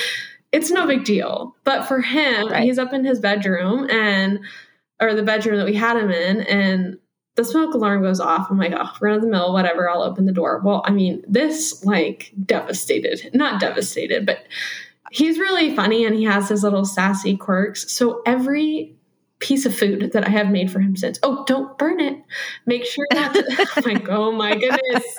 it's 0.52 0.70
no 0.70 0.86
big 0.86 1.04
deal. 1.04 1.54
But 1.64 1.86
for 1.86 2.00
him, 2.00 2.48
Right. 2.48 2.62
he's 2.64 2.78
up 2.78 2.94
in 2.94 3.04
his 3.04 3.20
bedroom 3.20 3.88
and 3.90 4.40
or 5.00 5.14
the 5.14 5.22
bedroom 5.22 5.58
that 5.58 5.66
we 5.66 5.74
had 5.74 5.96
him 5.96 6.10
in, 6.10 6.42
and 6.42 6.98
the 7.36 7.44
smoke 7.44 7.74
alarm 7.74 8.02
goes 8.02 8.20
off. 8.20 8.50
I'm 8.50 8.58
like, 8.58 8.72
oh, 8.76 8.90
run 9.00 9.16
of 9.16 9.22
the 9.22 9.28
mill, 9.28 9.52
whatever. 9.52 9.88
I'll 9.88 10.02
open 10.02 10.26
the 10.26 10.32
door. 10.32 10.60
Well, 10.64 10.82
I 10.84 10.90
mean, 10.90 11.22
this 11.26 11.84
like 11.84 12.32
devastated, 12.44 13.30
not 13.32 13.60
devastated, 13.60 14.26
but 14.26 14.40
he's 15.10 15.38
really 15.38 15.74
funny 15.74 16.04
and 16.04 16.14
he 16.14 16.24
has 16.24 16.48
his 16.48 16.62
little 16.62 16.84
sassy 16.84 17.36
quirks. 17.36 17.90
So 17.92 18.22
every 18.26 18.96
piece 19.38 19.64
of 19.64 19.74
food 19.74 20.12
that 20.12 20.26
I 20.26 20.30
have 20.30 20.50
made 20.50 20.70
for 20.70 20.80
him 20.80 20.96
since, 20.96 21.18
oh, 21.22 21.44
don't 21.46 21.76
burn 21.78 21.98
it. 21.98 22.22
Make 22.66 22.84
sure 22.84 23.06
not 23.12 23.32
to. 23.34 23.66
I'm 23.76 23.94
like, 23.94 24.08
oh 24.08 24.32
my 24.32 24.54
goodness. 24.54 25.16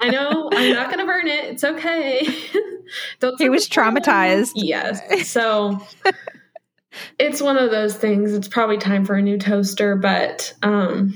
I 0.00 0.10
know 0.10 0.48
I'm 0.52 0.72
not 0.72 0.86
going 0.86 1.00
to 1.00 1.06
burn 1.06 1.26
it. 1.26 1.44
It's 1.46 1.64
okay. 1.64 2.26
don't 3.20 3.40
he 3.40 3.48
was 3.48 3.68
traumatized 3.68 4.52
Yes. 4.54 5.28
So 5.28 5.84
it's 7.18 7.40
one 7.40 7.58
of 7.58 7.70
those 7.70 7.96
things. 7.96 8.32
It's 8.32 8.48
probably 8.48 8.78
time 8.78 9.04
for 9.04 9.14
a 9.14 9.22
new 9.22 9.38
toaster, 9.38 9.96
but 9.96 10.54
um, 10.62 11.14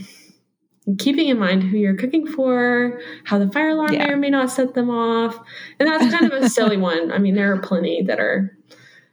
keeping 0.99 1.29
in 1.29 1.39
mind 1.39 1.63
who 1.63 1.77
you're 1.77 1.97
cooking 1.97 2.27
for, 2.27 3.01
how 3.25 3.39
the 3.39 3.51
fire 3.51 3.71
alarm 3.71 3.93
Yeah. 3.93 4.07
may 4.07 4.13
or 4.13 4.17
may 4.17 4.31
not 4.31 4.51
set 4.51 4.75
them 4.75 4.91
off, 4.91 5.39
and 5.79 5.89
that's 5.89 6.13
kind 6.13 6.27
of 6.27 6.33
a 6.33 6.49
silly 6.49 6.77
one. 6.77 7.13
I 7.13 7.19
mean, 7.19 7.35
there 7.35 7.53
are 7.53 7.61
plenty 7.61 8.03
that 8.03 8.21
are 8.21 8.57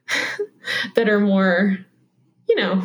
that 0.96 1.10
are 1.10 1.20
more, 1.20 1.78
you 2.48 2.56
know. 2.56 2.84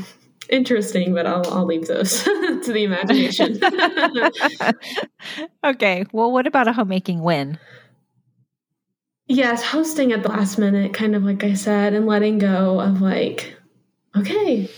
Interesting, 0.50 1.12
but 1.12 1.26
I'll 1.26 1.44
I'll 1.52 1.66
leave 1.66 1.88
those 1.88 2.22
to 2.24 2.72
the 2.72 2.84
imagination. 2.84 3.60
okay 5.62 6.06
well 6.10 6.32
what 6.32 6.46
about 6.46 6.66
a 6.66 6.72
homemaking 6.72 7.22
win 7.22 7.58
Yes, 9.30 9.62
hosting 9.62 10.12
at 10.12 10.22
the 10.22 10.30
last 10.30 10.56
minute, 10.58 10.94
kind 10.94 11.14
of 11.14 11.22
like 11.22 11.44
I 11.44 11.52
said, 11.52 11.92
and 11.92 12.06
letting 12.06 12.38
go 12.38 12.80
of 12.80 13.02
like, 13.02 13.57
okay, 14.16 14.68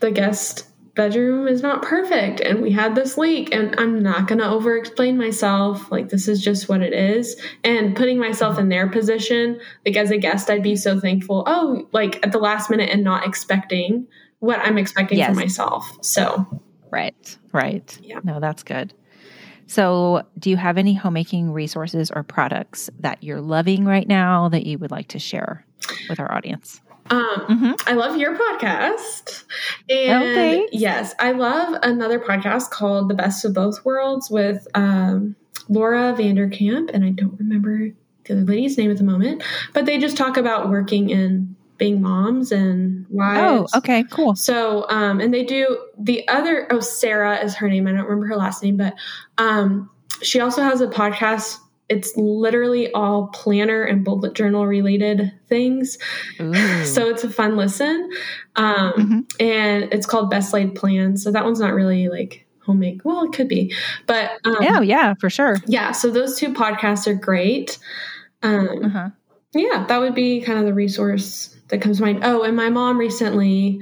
the 0.00 0.10
guest 0.10 0.66
bedroom 0.94 1.46
is 1.46 1.60
not 1.62 1.82
perfect 1.82 2.40
and 2.40 2.62
we 2.62 2.72
had 2.72 2.94
this 2.94 3.18
leak 3.18 3.54
and 3.54 3.74
I'm 3.78 4.02
not 4.02 4.26
going 4.28 4.38
to 4.38 4.48
over 4.48 4.76
explain 4.78 5.18
myself. 5.18 5.92
Like, 5.92 6.08
this 6.08 6.26
is 6.26 6.42
just 6.42 6.70
what 6.70 6.80
it 6.80 6.94
is. 6.94 7.38
And 7.64 7.94
putting 7.94 8.18
myself 8.18 8.58
in 8.58 8.70
their 8.70 8.88
position, 8.88 9.60
like 9.84 9.96
as 9.96 10.10
a 10.10 10.16
guest, 10.16 10.48
I'd 10.48 10.62
be 10.62 10.74
so 10.74 10.98
thankful. 10.98 11.44
Oh, 11.46 11.86
like 11.92 12.24
at 12.24 12.32
the 12.32 12.38
last 12.38 12.70
minute 12.70 12.88
and 12.88 13.04
not 13.04 13.26
expecting 13.26 14.06
what 14.38 14.58
I'm 14.60 14.78
expecting 14.78 15.18
Yes. 15.18 15.30
for 15.30 15.34
myself. 15.34 15.98
So, 16.02 16.46
Right. 16.90 17.36
Right. 17.52 17.98
Yeah. 18.02 18.20
No, 18.24 18.40
that's 18.40 18.62
good. 18.62 18.94
So, 19.66 20.22
do 20.38 20.48
you 20.48 20.56
have 20.56 20.78
any 20.78 20.94
homemaking 20.94 21.52
resources 21.52 22.10
or 22.10 22.22
products 22.22 22.88
that 23.00 23.22
you're 23.22 23.40
loving 23.40 23.84
right 23.84 24.06
now 24.06 24.48
that 24.48 24.64
you 24.64 24.78
would 24.78 24.92
like 24.92 25.08
to 25.08 25.18
share 25.18 25.66
with 26.08 26.20
our 26.20 26.32
audience? 26.32 26.80
Um, 27.10 27.32
Mm-hmm. 27.46 27.72
I 27.86 27.92
love 27.92 28.16
your 28.16 28.36
podcast. 28.36 29.44
And 29.88 30.34
thanks. 30.34 30.72
yes, 30.72 31.14
I 31.20 31.32
love 31.32 31.78
another 31.82 32.18
podcast 32.18 32.70
called 32.70 33.08
The 33.08 33.14
Best 33.14 33.44
of 33.44 33.54
Both 33.54 33.84
Worlds 33.84 34.30
with 34.30 34.66
um, 34.74 35.36
Laura 35.68 36.12
Vanderkam. 36.18 36.90
And 36.92 37.04
I 37.04 37.10
don't 37.10 37.38
remember 37.38 37.90
the 38.24 38.32
other 38.32 38.42
lady's 38.42 38.76
name 38.76 38.90
at 38.90 38.96
the 38.98 39.04
moment, 39.04 39.44
but 39.72 39.86
they 39.86 39.98
just 39.98 40.16
talk 40.16 40.36
about 40.36 40.68
working 40.68 41.12
and 41.12 41.54
being 41.78 42.00
moms 42.02 42.50
and 42.52 43.06
Oh, 43.38 43.78
okay, 43.78 44.02
cool. 44.10 44.34
So, 44.34 44.88
um, 44.90 45.20
and 45.20 45.32
they 45.32 45.44
do 45.44 45.78
the 45.98 46.26
other, 46.26 46.66
oh, 46.70 46.80
Sarah 46.80 47.36
is 47.44 47.54
her 47.56 47.68
name. 47.68 47.86
I 47.86 47.92
don't 47.92 48.04
remember 48.04 48.26
her 48.26 48.36
last 48.36 48.62
name, 48.62 48.76
but 48.76 48.94
um, 49.38 49.88
she 50.22 50.40
also 50.40 50.62
has 50.62 50.80
a 50.80 50.88
podcast. 50.88 51.58
It's 51.88 52.16
literally 52.16 52.90
all 52.92 53.28
planner 53.28 53.84
and 53.84 54.04
bullet 54.04 54.34
journal 54.34 54.66
related 54.66 55.32
things. 55.48 55.98
Ooh. 56.40 56.52
So 56.84 57.08
it's 57.08 57.22
a 57.24 57.30
fun 57.30 57.56
listen. 57.56 58.10
Um, 58.56 58.92
Mhm. 58.92 59.40
And 59.40 59.92
it's 59.92 60.06
called 60.06 60.28
Best 60.30 60.52
Laid 60.52 60.74
Plans. 60.74 61.22
So 61.22 61.30
that 61.30 61.44
one's 61.44 61.60
not 61.60 61.74
really 61.74 62.08
like 62.08 62.44
homemade. 62.64 63.02
Well, 63.04 63.24
it 63.24 63.32
could 63.32 63.46
be. 63.48 63.72
But 64.06 64.32
um, 64.44 64.56
yeah, 64.60 64.80
yeah, 64.80 65.14
for 65.20 65.30
sure. 65.30 65.58
yeah, 65.66 65.92
so 65.92 66.10
those 66.10 66.36
two 66.36 66.52
podcasts 66.52 67.06
are 67.06 67.14
great. 67.14 67.78
Um, 68.42 68.84
Uh-huh. 68.84 69.10
yeah, 69.54 69.84
that 69.88 70.00
would 70.00 70.14
be 70.16 70.40
kind 70.40 70.58
of 70.58 70.64
the 70.64 70.74
resource 70.74 71.56
that 71.68 71.80
comes 71.80 71.98
to 71.98 72.02
mind. 72.02 72.20
Oh, 72.24 72.42
and 72.42 72.56
my 72.56 72.68
mom 72.68 72.98
recently, 72.98 73.80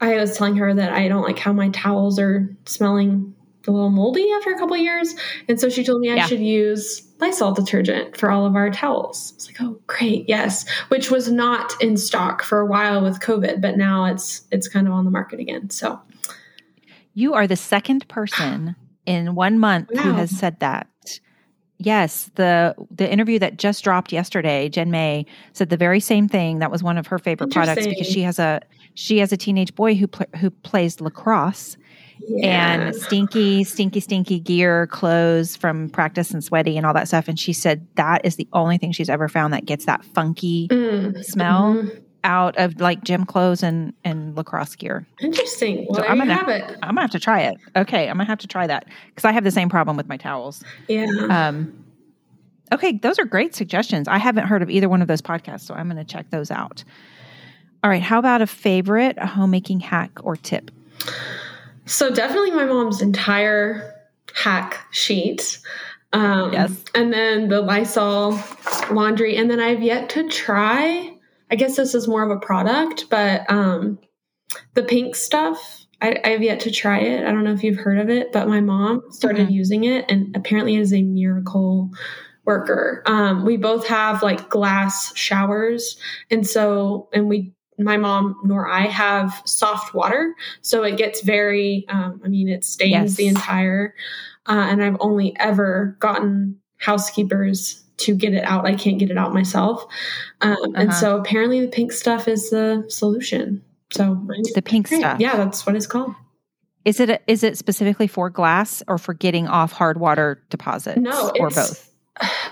I 0.00 0.14
was 0.14 0.36
telling 0.36 0.54
her 0.56 0.72
that 0.72 0.92
I 0.92 1.08
don't 1.08 1.22
like 1.22 1.38
how 1.40 1.52
my 1.52 1.70
towels 1.70 2.20
are 2.20 2.48
smelling 2.66 3.34
a 3.66 3.70
little 3.70 3.90
moldy 3.90 4.30
after 4.36 4.52
a 4.52 4.58
couple 4.58 4.76
years. 4.76 5.14
And 5.48 5.60
so 5.60 5.68
she 5.68 5.84
told 5.84 6.00
me 6.00 6.10
I 6.10 6.26
should 6.26 6.40
use 6.40 7.02
Lysol 7.18 7.52
detergent 7.52 8.16
for 8.16 8.30
all 8.30 8.46
of 8.46 8.54
our 8.54 8.70
towels. 8.70 9.32
I 9.32 9.34
was 9.34 9.46
like, 9.46 9.60
oh, 9.60 9.80
great, 9.86 10.28
yes. 10.28 10.68
Which 10.88 11.10
was 11.10 11.30
not 11.30 11.72
in 11.82 11.96
stock 11.96 12.42
for 12.42 12.60
a 12.60 12.66
while 12.66 13.02
with 13.02 13.20
COVID, 13.20 13.60
but 13.60 13.76
now 13.76 14.04
it's 14.04 14.46
it's 14.50 14.68
kind 14.68 14.86
of 14.86 14.92
on 14.92 15.04
the 15.04 15.10
market 15.10 15.40
again. 15.40 15.70
So 15.70 16.00
you 17.14 17.34
are 17.34 17.46
the 17.46 17.56
second 17.56 18.06
person 18.08 18.76
in 19.06 19.34
one 19.34 19.58
month 19.58 19.90
wow. 19.92 20.02
who 20.02 20.12
has 20.12 20.30
said 20.30 20.60
that. 20.60 20.86
Yes, 21.78 22.30
the 22.34 22.74
the 22.90 23.10
interview 23.10 23.38
that 23.38 23.56
just 23.56 23.84
dropped 23.84 24.12
yesterday, 24.12 24.68
Jen 24.68 24.90
May 24.90 25.26
said 25.52 25.70
the 25.70 25.76
very 25.76 26.00
same 26.00 26.28
thing. 26.28 26.58
That 26.58 26.70
was 26.70 26.82
one 26.82 26.98
of 26.98 27.06
her 27.08 27.18
favorite 27.18 27.52
products 27.52 27.86
because 27.86 28.06
she 28.06 28.22
has 28.22 28.38
a 28.38 28.60
she 28.94 29.18
has 29.18 29.32
a 29.32 29.36
teenage 29.36 29.74
boy 29.74 29.94
who 29.94 30.08
pl- 30.08 30.26
who 30.40 30.50
plays 30.50 31.00
lacrosse, 31.00 31.76
yeah. 32.26 32.72
and 32.72 32.96
stinky, 32.96 33.64
stinky, 33.64 34.00
stinky 34.00 34.38
gear, 34.38 34.86
clothes 34.86 35.56
from 35.56 35.88
practice 35.90 36.30
and 36.30 36.42
sweaty 36.42 36.76
and 36.76 36.86
all 36.86 36.94
that 36.94 37.08
stuff. 37.08 37.28
And 37.28 37.38
she 37.38 37.52
said 37.52 37.86
that 37.96 38.24
is 38.24 38.36
the 38.36 38.48
only 38.52 38.78
thing 38.78 38.92
she's 38.92 39.10
ever 39.10 39.28
found 39.28 39.52
that 39.52 39.64
gets 39.64 39.86
that 39.86 40.04
funky 40.04 40.68
mm. 40.68 41.24
smell. 41.24 41.74
Mm-hmm 41.74 41.98
out 42.24 42.56
of 42.58 42.80
like 42.80 43.04
gym 43.04 43.24
clothes 43.24 43.62
and 43.62 43.92
and 44.04 44.36
lacrosse 44.36 44.74
gear. 44.76 45.06
Interesting. 45.20 45.86
Well, 45.88 46.00
so 46.00 46.06
I'm 46.06 46.18
gonna 46.18 46.34
have 46.34 46.48
it. 46.48 46.64
I'm 46.82 46.90
gonna 46.90 47.02
have 47.02 47.10
to 47.12 47.20
try 47.20 47.42
it. 47.42 47.56
Okay, 47.76 48.08
I'm 48.08 48.16
gonna 48.16 48.24
have 48.24 48.38
to 48.40 48.46
try 48.46 48.66
that 48.66 48.86
because 49.06 49.24
I 49.24 49.32
have 49.32 49.44
the 49.44 49.50
same 49.50 49.68
problem 49.68 49.96
with 49.96 50.08
my 50.08 50.16
towels. 50.16 50.62
Yeah. 50.88 51.06
Um. 51.30 51.84
Okay, 52.72 52.98
those 52.98 53.18
are 53.18 53.24
great 53.24 53.54
suggestions. 53.54 54.08
I 54.08 54.18
haven't 54.18 54.46
heard 54.46 54.62
of 54.62 54.68
either 54.68 54.88
one 54.88 55.00
of 55.00 55.08
those 55.08 55.22
podcasts, 55.22 55.62
so 55.62 55.74
I'm 55.74 55.88
gonna 55.88 56.04
check 56.04 56.30
those 56.30 56.50
out. 56.50 56.84
All 57.82 57.90
right. 57.90 58.02
How 58.02 58.18
about 58.18 58.42
a 58.42 58.46
favorite 58.46 59.16
a 59.18 59.26
homemaking 59.26 59.80
hack 59.80 60.18
or 60.22 60.36
tip? 60.36 60.70
So 61.88 62.10
definitely 62.10 62.52
my 62.52 62.64
mom's 62.64 63.02
entire 63.02 63.94
hack 64.34 64.86
sheet. 64.92 65.58
Um, 66.12 66.52
yes. 66.52 66.84
And 66.94 67.12
then 67.12 67.48
the 67.48 67.60
Lysol 67.60 68.38
laundry, 68.90 69.36
and 69.36 69.50
then 69.50 69.60
I've 69.60 69.82
yet 69.82 70.08
to 70.10 70.28
try 70.28 71.18
I 71.50 71.56
guess 71.56 71.76
this 71.76 71.94
is 71.94 72.08
more 72.08 72.22
of 72.22 72.30
a 72.30 72.40
product, 72.40 73.06
but 73.08 73.50
um, 73.50 73.98
the 74.74 74.82
pink 74.82 75.16
stuff, 75.16 75.86
I, 76.00 76.16
I, 76.24 76.28
have 76.30 76.42
yet 76.42 76.60
to 76.60 76.70
try 76.70 76.98
it. 77.00 77.24
I 77.24 77.32
don't 77.32 77.44
know 77.44 77.52
if 77.52 77.64
you've 77.64 77.78
heard 77.78 77.98
of 77.98 78.10
it, 78.10 78.32
but 78.32 78.48
my 78.48 78.60
mom 78.60 79.02
started 79.10 79.46
mm-hmm. 79.46 79.54
using 79.54 79.84
it, 79.84 80.04
and 80.10 80.34
apparently 80.36 80.76
it 80.76 80.80
is 80.80 80.92
a 80.92 81.02
miracle 81.02 81.90
worker. 82.44 83.02
Um, 83.06 83.44
we 83.44 83.56
both 83.56 83.86
have 83.88 84.22
like 84.22 84.50
glass 84.50 85.16
showers, 85.16 85.98
and 86.30 86.46
so 86.46 87.08
and 87.12 87.28
we 87.28 87.52
my 87.78 87.96
mom 87.96 88.40
nor 88.44 88.68
I 88.68 88.82
have 88.82 89.42
soft 89.44 89.94
water, 89.94 90.34
so 90.60 90.82
it 90.82 90.96
gets 90.96 91.22
very. 91.22 91.84
Um, 91.88 92.20
I 92.24 92.28
mean, 92.28 92.48
it 92.48 92.64
stains 92.64 92.92
yes. 92.92 93.14
the 93.16 93.28
entire. 93.28 93.94
Uh, 94.46 94.66
and 94.70 94.82
I've 94.82 94.96
only 95.00 95.36
ever 95.38 95.96
gotten 96.00 96.58
housekeepers 96.78 97.84
to 97.98 98.14
get 98.14 98.32
it 98.32 98.44
out. 98.44 98.66
I 98.66 98.74
can't 98.74 98.98
get 98.98 99.10
it 99.10 99.18
out 99.18 99.34
myself. 99.34 99.84
Um, 100.40 100.52
uh-huh. 100.52 100.72
And 100.74 100.94
so 100.94 101.18
apparently 101.18 101.60
the 101.60 101.68
pink 101.68 101.92
stuff 101.92 102.28
is 102.28 102.50
the 102.50 102.84
solution. 102.88 103.62
So 103.90 104.26
the 104.54 104.62
pink 104.62 104.88
great. 104.88 105.00
stuff. 105.00 105.20
Yeah, 105.20 105.36
that's 105.36 105.66
what 105.66 105.76
it's 105.76 105.86
called. 105.86 106.14
Is 106.84 107.00
it 107.00 107.10
a, 107.10 107.20
is 107.26 107.42
it 107.42 107.58
specifically 107.58 108.06
for 108.06 108.30
glass 108.30 108.82
or 108.88 108.98
for 108.98 109.12
getting 109.12 109.48
off 109.48 109.72
hard 109.72 109.98
water 109.98 110.42
deposits? 110.48 110.98
No, 110.98 111.32
or 111.38 111.50
both. 111.50 111.92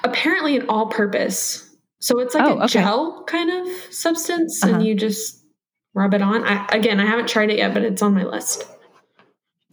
Apparently 0.05 0.57
an 0.57 0.69
all 0.69 0.87
purpose. 0.87 1.66
So 2.07 2.21
it's 2.21 2.37
like 2.37 2.45
oh, 2.45 2.61
a 2.61 2.65
okay. 2.67 2.69
gel 2.69 3.25
kind 3.25 3.51
of 3.51 3.67
substance 3.93 4.63
uh-huh. 4.63 4.77
and 4.77 4.87
you 4.87 4.95
just 4.95 5.45
rub 5.93 6.15
it 6.15 6.23
on. 6.23 6.45
I, 6.45 6.65
again, 6.69 7.01
I 7.01 7.05
haven't 7.05 7.29
tried 7.29 7.51
it 7.51 7.59
yet, 7.59 7.75
but 7.75 7.83
it's 7.83 8.01
on 8.01 8.15
my 8.15 8.23
list. 8.23 8.65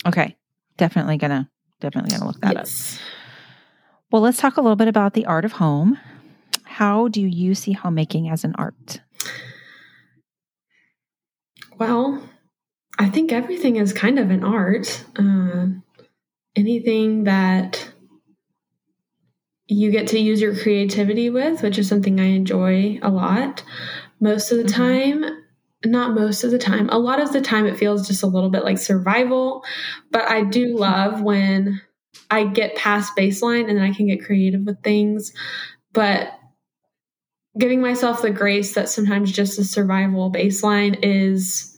Okay. 0.03 0.35
Definitely 0.77 1.17
gonna 1.17 1.47
definitely 1.79 2.09
gonna 2.09 2.25
look 2.25 2.41
that 2.41 2.55
yes. 2.55 2.95
up. 2.95 3.01
Well, 4.11 4.23
let's 4.23 4.39
talk 4.39 4.57
a 4.57 4.61
little 4.61 4.75
bit 4.75 4.87
about 4.87 5.13
the 5.13 5.27
art 5.27 5.45
of 5.45 5.51
home. 5.51 5.99
How 6.63 7.07
do 7.07 7.21
you 7.21 7.53
see 7.53 7.73
homemaking 7.73 8.29
as 8.29 8.43
an 8.43 8.55
art? 8.57 8.99
Well, 11.77 12.27
I 12.97 13.09
think 13.09 13.31
everything 13.31 13.75
is 13.75 13.93
kind 13.93 14.17
of 14.17 14.31
an 14.31 14.43
art. 14.43 15.05
Uh, 15.19 15.67
anything 16.55 17.25
that 17.25 17.92
you 19.67 19.91
get 19.91 20.07
to 20.07 20.19
use 20.19 20.41
your 20.41 20.55
creativity 20.55 21.29
with, 21.29 21.61
which 21.61 21.77
is 21.77 21.87
something 21.87 22.19
I 22.19 22.25
enjoy 22.25 22.99
a 23.01 23.09
lot. 23.09 23.63
Most 24.19 24.51
of 24.51 24.57
the 24.57 24.63
mm-hmm. 24.63 24.81
time, 24.81 25.43
not 25.85 26.15
most 26.15 26.43
of 26.43 26.51
the 26.51 26.59
time, 26.59 26.89
a 26.89 26.97
lot 26.97 27.21
of 27.21 27.33
the 27.33 27.41
time 27.41 27.65
it 27.65 27.77
feels 27.77 28.07
just 28.07 28.23
a 28.23 28.27
little 28.27 28.49
bit 28.49 28.63
like 28.63 28.77
survival, 28.77 29.63
but 30.11 30.29
I 30.29 30.43
do 30.43 30.77
love 30.77 31.21
when 31.21 31.81
I 32.29 32.45
get 32.45 32.75
past 32.75 33.13
baseline 33.17 33.69
and 33.69 33.77
then 33.77 33.85
I 33.85 33.93
can 33.93 34.07
get 34.07 34.23
creative 34.23 34.61
with 34.61 34.81
things. 34.81 35.33
But 35.93 36.33
giving 37.57 37.81
myself 37.81 38.21
the 38.21 38.31
grace 38.31 38.73
that 38.73 38.89
sometimes 38.89 39.31
just 39.31 39.59
a 39.59 39.63
survival 39.63 40.31
baseline 40.31 40.97
is 41.03 41.69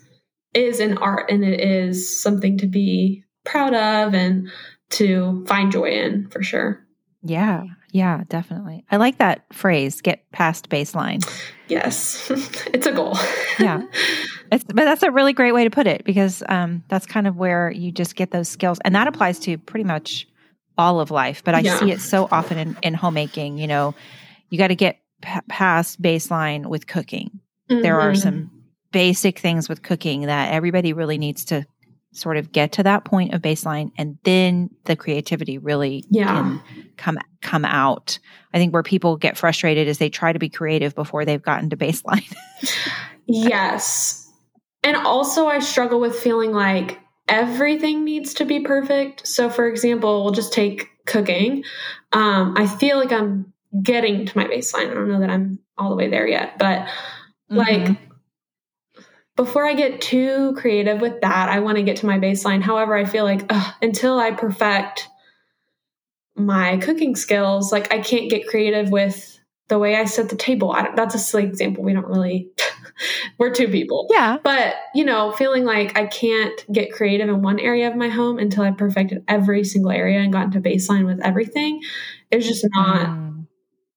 is 0.54 0.80
an 0.80 0.98
art 1.00 1.30
and 1.30 1.44
it 1.44 1.60
is 1.60 2.22
something 2.22 2.58
to 2.58 2.66
be 2.66 3.24
proud 3.44 3.74
of 3.74 4.14
and 4.14 4.50
to 4.90 5.44
find 5.48 5.72
joy 5.72 5.90
in 5.90 6.30
for 6.30 6.42
sure. 6.42 6.86
Yeah, 7.22 7.66
yeah, 7.96 8.26
definitely. 8.28 8.84
I 8.92 8.98
like 8.98 9.20
that 9.20 9.46
phrase, 9.54 10.02
get 10.02 10.30
past 10.34 10.68
baseline. 10.68 11.26
Yes. 11.70 12.30
it's 12.74 12.86
a 12.86 12.92
goal. 12.92 13.18
yeah. 13.60 13.84
It's 14.52 14.66
but 14.66 14.84
that's 14.84 15.02
a 15.02 15.12
really 15.12 15.32
great 15.32 15.54
way 15.54 15.64
to 15.64 15.70
put 15.70 15.88
it 15.88 16.04
because 16.04 16.44
um, 16.50 16.84
that's 16.90 17.06
kind 17.06 17.26
of 17.26 17.38
where 17.38 17.72
you 17.72 17.94
just 17.94 18.18
get 18.18 18.32
those 18.32 18.50
skills 18.50 18.80
and 18.84 18.94
that 18.96 19.08
applies 19.08 19.40
to 19.40 19.58
pretty 19.58 19.86
much 19.86 20.28
all 20.78 21.00
of 21.00 21.10
life, 21.10 21.42
but 21.46 21.56
I 21.56 21.62
yeah. 21.62 21.80
see 21.80 21.90
it 21.90 22.02
so 22.02 22.28
often 22.34 22.58
in, 22.58 22.78
in 22.84 22.94
homemaking. 22.96 23.58
You 23.60 23.68
know, 23.68 23.96
you 24.50 24.58
got 24.58 24.68
to 24.68 24.76
get 24.76 25.00
p- 25.22 25.40
past 25.48 26.02
baseline 26.02 26.66
with 26.66 26.88
cooking. 26.88 27.40
Mm-hmm. 27.70 27.82
There 27.82 28.02
are 28.02 28.12
mm-hmm. 28.12 28.22
some 28.22 28.52
basic 28.92 29.40
things 29.40 29.70
with 29.70 29.84
cooking 29.84 30.24
that 30.24 30.52
everybody 30.52 30.92
really 30.92 31.18
needs 31.18 31.46
to 31.46 31.66
sort 32.16 32.38
of 32.38 32.52
get 32.52 32.72
to 32.74 32.84
that 32.84 33.06
point 33.06 33.34
of 33.34 33.42
baseline 33.42 33.92
and 33.98 34.18
then 34.24 34.70
the 34.86 34.96
creativity 34.96 35.58
really 35.58 36.04
yeah. 36.10 36.26
can 36.26 36.62
come 36.98 37.20
come 37.42 37.66
out. 37.66 38.20
I 38.54 38.58
think 38.58 38.74
where 38.74 38.84
people 38.84 39.18
get 39.18 39.38
frustrated 39.38 39.88
is 39.88 39.98
they 39.98 40.10
try 40.10 40.34
to 40.34 40.40
be 40.40 40.50
creative 40.50 40.96
before 40.96 41.26
they've 41.26 41.42
gotten 41.42 41.70
to 41.70 41.78
baseline. 41.78 42.34
yes. 43.26 44.32
And 44.84 44.96
also 44.98 45.48
I 45.48 45.60
struggle 45.60 46.00
with 46.00 46.16
feeling 46.16 46.52
like 46.52 47.00
everything 47.28 48.04
needs 48.04 48.34
to 48.36 48.46
be 48.46 48.62
perfect. 48.62 49.28
So, 49.28 49.50
for 49.50 49.68
example, 49.68 50.24
we'll 50.24 50.34
just 50.34 50.54
take 50.54 50.90
cooking. 51.06 51.64
Um, 52.14 52.54
I 52.58 52.68
feel 52.68 52.98
like 52.98 53.12
I'm 53.12 53.52
getting 53.82 54.26
to 54.26 54.38
my 54.38 54.46
baseline. 54.46 54.92
I 54.92 54.94
don't 54.94 55.10
know 55.10 55.20
that 55.20 55.30
I'm 55.30 55.60
all 55.78 55.90
the 55.90 55.96
way 55.96 56.10
there 56.10 56.28
yet, 56.28 56.58
but 56.58 56.88
mm-hmm. 57.52 57.58
like 57.58 57.98
before 59.36 59.66
I 59.66 59.74
get 59.74 60.02
too 60.02 60.54
creative 60.54 61.02
with 61.02 61.22
that, 61.22 61.50
I 61.50 61.60
want 61.60 61.78
to 61.78 61.84
get 61.84 61.98
to 61.98 62.06
my 62.06 62.20
baseline. 62.20 62.62
However, 62.62 62.96
I 62.96 63.06
feel 63.06 63.26
like 63.26 63.46
ugh, 63.50 63.74
until 63.82 64.18
I 64.18 64.32
perfect 64.32 65.08
my 66.36 66.78
cooking 66.78 67.16
skills, 67.16 67.72
like 67.72 67.94
I 67.94 68.00
can't 68.00 68.30
get 68.30 68.48
creative 68.48 68.92
with 68.92 69.40
the 69.68 69.80
way 69.80 69.96
I 69.96 70.06
set 70.06 70.30
the 70.30 70.36
table. 70.36 70.76
That's 70.96 71.16
a 71.16 71.20
silly 71.20 71.44
example. 71.44 71.84
We 71.84 71.94
don't 71.94 72.08
really 72.08 72.52
we're 73.38 73.52
two 73.52 73.68
people. 73.68 74.08
Yeah. 74.10 74.38
But, 74.44 74.76
you 74.94 75.04
know, 75.04 75.32
feeling 75.32 75.66
like 75.66 75.98
I 75.98 76.06
can't 76.06 76.66
get 76.72 76.94
creative 76.94 77.30
in 77.30 77.42
one 77.42 77.60
area 77.60 77.90
of 77.90 77.96
my 77.96 78.10
home 78.10 78.38
until 78.38 78.64
I 78.64 78.72
perfected 78.72 79.24
every 79.28 79.64
single 79.64 79.92
area 79.92 80.20
and 80.20 80.32
gotten 80.32 80.52
to 80.52 80.62
baseline 80.62 81.06
with 81.06 81.20
everything 81.22 81.82
is 82.32 82.48
just 82.48 82.66
not 82.74 83.08
mm. 83.08 83.48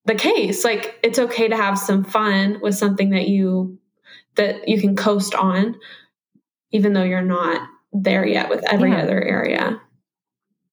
the 0.05 0.15
case. 0.15 0.65
Like 0.65 0.99
it's 1.03 1.19
okay 1.19 1.49
to 1.49 1.57
have 1.57 1.79
some 1.79 2.05
fun 2.05 2.59
with 2.61 2.75
something 2.75 3.11
that 3.11 3.29
you 3.29 3.79
that 4.37 4.69
you 4.69 4.81
can 4.81 4.97
coast 4.97 5.35
on 5.35 5.77
even 6.71 6.93
though 6.93 7.03
you're 7.03 7.23
not 7.23 7.67
there 7.93 8.27
yet 8.27 8.49
with 8.49 8.63
every 8.71 8.91
yeah. 8.91 9.03
other 9.03 9.21
area. 9.23 9.81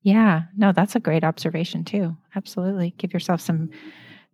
Yeah. 0.01 0.43
No, 0.55 0.71
that's 0.71 0.95
a 0.95 0.99
great 0.99 1.23
observation 1.23 1.83
too. 1.83 2.15
Absolutely. 2.35 2.93
Give 2.97 3.13
yourself 3.13 3.41
some 3.41 3.69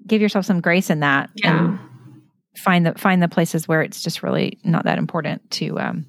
give 0.07 0.21
yourself 0.21 0.45
some 0.45 0.61
grace 0.61 0.89
in 0.89 0.99
that. 1.01 1.29
Yeah. 1.35 1.59
And 1.59 1.79
find 2.57 2.85
the 2.85 2.93
find 2.95 3.21
the 3.21 3.27
places 3.27 3.67
where 3.67 3.81
it's 3.81 4.03
just 4.03 4.23
really 4.23 4.59
not 4.63 4.85
that 4.85 4.97
important 4.97 5.49
to 5.51 5.79
um, 5.79 6.05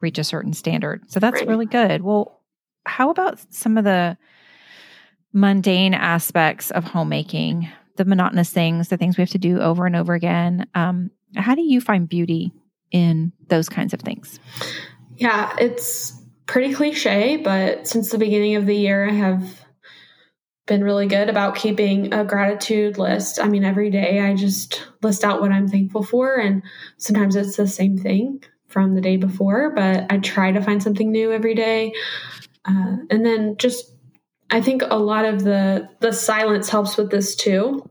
reach 0.00 0.18
a 0.18 0.24
certain 0.24 0.52
standard. 0.52 1.10
So 1.10 1.20
that's 1.20 1.40
right. 1.40 1.48
really 1.48 1.66
good. 1.66 2.02
Well, 2.02 2.40
how 2.86 3.10
about 3.10 3.38
some 3.52 3.76
of 3.76 3.84
the 3.84 4.16
mundane 5.32 5.94
aspects 5.94 6.70
of 6.70 6.84
homemaking, 6.84 7.68
the 7.96 8.04
monotonous 8.04 8.50
things, 8.50 8.88
the 8.88 8.96
things 8.96 9.16
we 9.18 9.22
have 9.22 9.30
to 9.30 9.38
do 9.38 9.60
over 9.60 9.84
and 9.86 9.96
over 9.96 10.14
again? 10.14 10.66
Um, 10.74 11.10
how 11.36 11.54
do 11.54 11.62
you 11.62 11.80
find 11.80 12.08
beauty 12.08 12.52
in 12.90 13.32
those 13.48 13.68
kinds 13.68 13.92
of 13.92 14.00
things? 14.00 14.38
Yeah, 15.16 15.54
it's 15.58 16.12
pretty 16.46 16.74
cliche, 16.74 17.36
but 17.36 17.86
since 17.86 18.10
the 18.10 18.18
beginning 18.18 18.56
of 18.56 18.66
the 18.66 18.74
year, 18.74 19.08
I 19.08 19.12
have 19.12 19.64
been 20.66 20.84
really 20.84 21.06
good 21.06 21.28
about 21.28 21.56
keeping 21.56 22.12
a 22.12 22.24
gratitude 22.24 22.96
list. 22.96 23.40
I 23.40 23.48
mean, 23.48 23.64
every 23.64 23.90
day 23.90 24.20
I 24.20 24.34
just 24.34 24.86
list 25.02 25.24
out 25.24 25.40
what 25.40 25.52
I'm 25.52 25.68
thankful 25.68 26.02
for, 26.02 26.36
and 26.36 26.62
sometimes 26.96 27.36
it's 27.36 27.56
the 27.56 27.66
same 27.66 27.98
thing 27.98 28.42
from 28.66 28.94
the 28.94 29.00
day 29.00 29.16
before, 29.16 29.70
but 29.74 30.06
I 30.10 30.18
try 30.18 30.52
to 30.52 30.62
find 30.62 30.82
something 30.82 31.10
new 31.10 31.32
every 31.32 31.54
day. 31.54 31.92
Uh, 32.64 32.98
and 33.10 33.26
then 33.26 33.56
just, 33.56 33.92
I 34.50 34.60
think 34.60 34.82
a 34.82 34.98
lot 34.98 35.24
of 35.24 35.42
the 35.42 35.88
the 36.00 36.12
silence 36.12 36.68
helps 36.68 36.96
with 36.96 37.10
this 37.10 37.34
too 37.34 37.88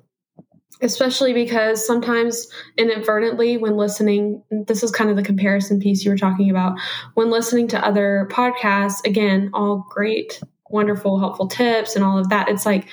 especially 0.82 1.34
because 1.34 1.86
sometimes 1.86 2.48
inadvertently 2.78 3.58
when 3.58 3.76
listening 3.76 4.42
this 4.68 4.84
is 4.84 4.92
kind 4.92 5.10
of 5.10 5.16
the 5.16 5.24
comparison 5.24 5.80
piece 5.80 6.04
you 6.04 6.12
were 6.12 6.18
talking 6.18 6.50
about 6.50 6.80
when 7.16 7.30
listening 7.30 7.68
to 7.68 7.86
other 7.86 8.28
podcasts 8.32 9.06
again 9.06 9.50
all 9.54 9.86
great 9.90 10.42
wonderful 10.70 11.20
helpful 11.20 11.48
tips 11.48 11.96
and 11.96 12.06
all 12.06 12.18
of 12.18 12.30
that 12.30 12.48
it's 12.48 12.66
like 12.66 12.88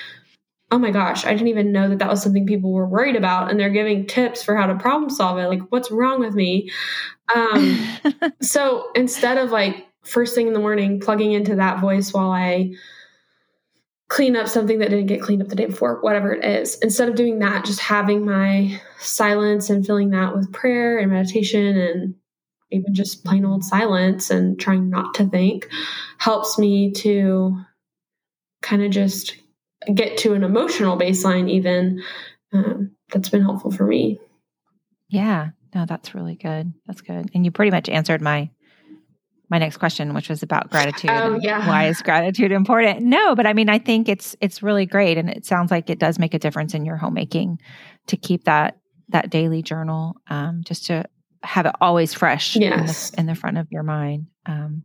oh 0.71 0.79
my 0.79 0.91
gosh 0.91 1.25
i 1.25 1.31
didn't 1.31 1.47
even 1.47 1.71
know 1.71 1.89
that 1.89 1.99
that 1.99 2.09
was 2.09 2.21
something 2.21 2.45
people 2.45 2.73
were 2.73 2.87
worried 2.87 3.15
about 3.15 3.49
and 3.49 3.59
they're 3.59 3.69
giving 3.69 4.05
tips 4.05 4.43
for 4.43 4.55
how 4.55 4.67
to 4.67 4.75
problem 4.75 5.09
solve 5.09 5.37
it. 5.37 5.47
Like 5.47 5.61
what's 5.69 5.91
wrong 5.91 6.19
with 6.19 6.33
me? 6.33 6.71
Um, 7.33 7.77
so 8.41 8.87
instead 8.95 9.37
of 9.37 9.51
like 9.51 9.85
first 10.03 10.35
thing 10.35 10.47
in 10.47 10.53
the 10.53 10.59
morning 10.59 10.99
plugging 10.99 11.33
into 11.33 11.55
that 11.55 11.81
voice 11.81 12.13
while 12.13 12.31
i 12.31 12.71
clean 14.09 14.35
up 14.35 14.47
something 14.47 14.79
that 14.79 14.89
didn't 14.89 15.07
get 15.07 15.21
cleaned 15.21 15.41
up 15.41 15.49
the 15.49 15.55
day 15.55 15.65
before, 15.65 15.99
whatever 16.01 16.31
it 16.33 16.43
is. 16.43 16.77
Instead 16.79 17.09
of 17.09 17.15
doing 17.15 17.39
that, 17.39 17.65
just 17.65 17.79
having 17.79 18.25
my 18.25 18.79
silence 18.99 19.69
and 19.69 19.85
filling 19.85 20.11
that 20.11 20.35
with 20.35 20.51
prayer 20.53 20.97
and 20.97 21.11
meditation 21.11 21.77
and 21.77 22.15
even 22.71 22.93
just 22.93 23.23
plain 23.25 23.45
old 23.45 23.63
silence 23.63 24.29
and 24.29 24.59
trying 24.59 24.89
not 24.89 25.13
to 25.15 25.25
think 25.25 25.67
helps 26.17 26.57
me 26.57 26.91
to 26.91 27.57
kind 28.61 28.83
of 28.83 28.91
just 28.91 29.37
get 29.93 30.17
to 30.17 30.33
an 30.33 30.43
emotional 30.43 30.97
baseline, 30.97 31.49
even. 31.49 32.01
Um, 32.53 32.91
that's 33.11 33.29
been 33.29 33.43
helpful 33.43 33.71
for 33.71 33.85
me. 33.85 34.19
Yeah, 35.09 35.49
no, 35.73 35.85
that's 35.85 36.15
really 36.15 36.35
good. 36.35 36.73
That's 36.85 37.01
good. 37.01 37.29
And 37.33 37.45
you 37.45 37.51
pretty 37.51 37.71
much 37.71 37.89
answered 37.89 38.21
my 38.21 38.49
my 39.49 39.57
next 39.57 39.77
question, 39.77 40.13
which 40.13 40.29
was 40.29 40.43
about 40.43 40.69
gratitude. 40.69 41.09
Oh, 41.09 41.39
yeah. 41.41 41.67
Why 41.67 41.87
is 41.87 42.01
gratitude 42.01 42.51
important? 42.51 43.01
No, 43.01 43.35
but 43.35 43.45
I 43.45 43.53
mean, 43.53 43.69
I 43.69 43.79
think 43.79 44.09
it's 44.09 44.35
it's 44.41 44.61
really 44.61 44.85
great, 44.85 45.17
and 45.17 45.29
it 45.29 45.45
sounds 45.45 45.71
like 45.71 45.89
it 45.89 45.99
does 45.99 46.19
make 46.19 46.33
a 46.33 46.39
difference 46.39 46.73
in 46.73 46.85
your 46.85 46.97
homemaking 46.97 47.59
to 48.07 48.17
keep 48.17 48.43
that 48.43 48.79
that 49.09 49.29
daily 49.29 49.61
journal, 49.61 50.17
um, 50.27 50.63
just 50.65 50.87
to 50.87 51.05
have 51.43 51.65
it 51.65 51.75
always 51.79 52.13
fresh 52.13 52.55
yes. 52.55 53.09
in, 53.11 53.15
the, 53.15 53.19
in 53.21 53.25
the 53.27 53.35
front 53.35 53.57
of 53.57 53.67
your 53.71 53.83
mind 53.83 54.27
um, 54.45 54.83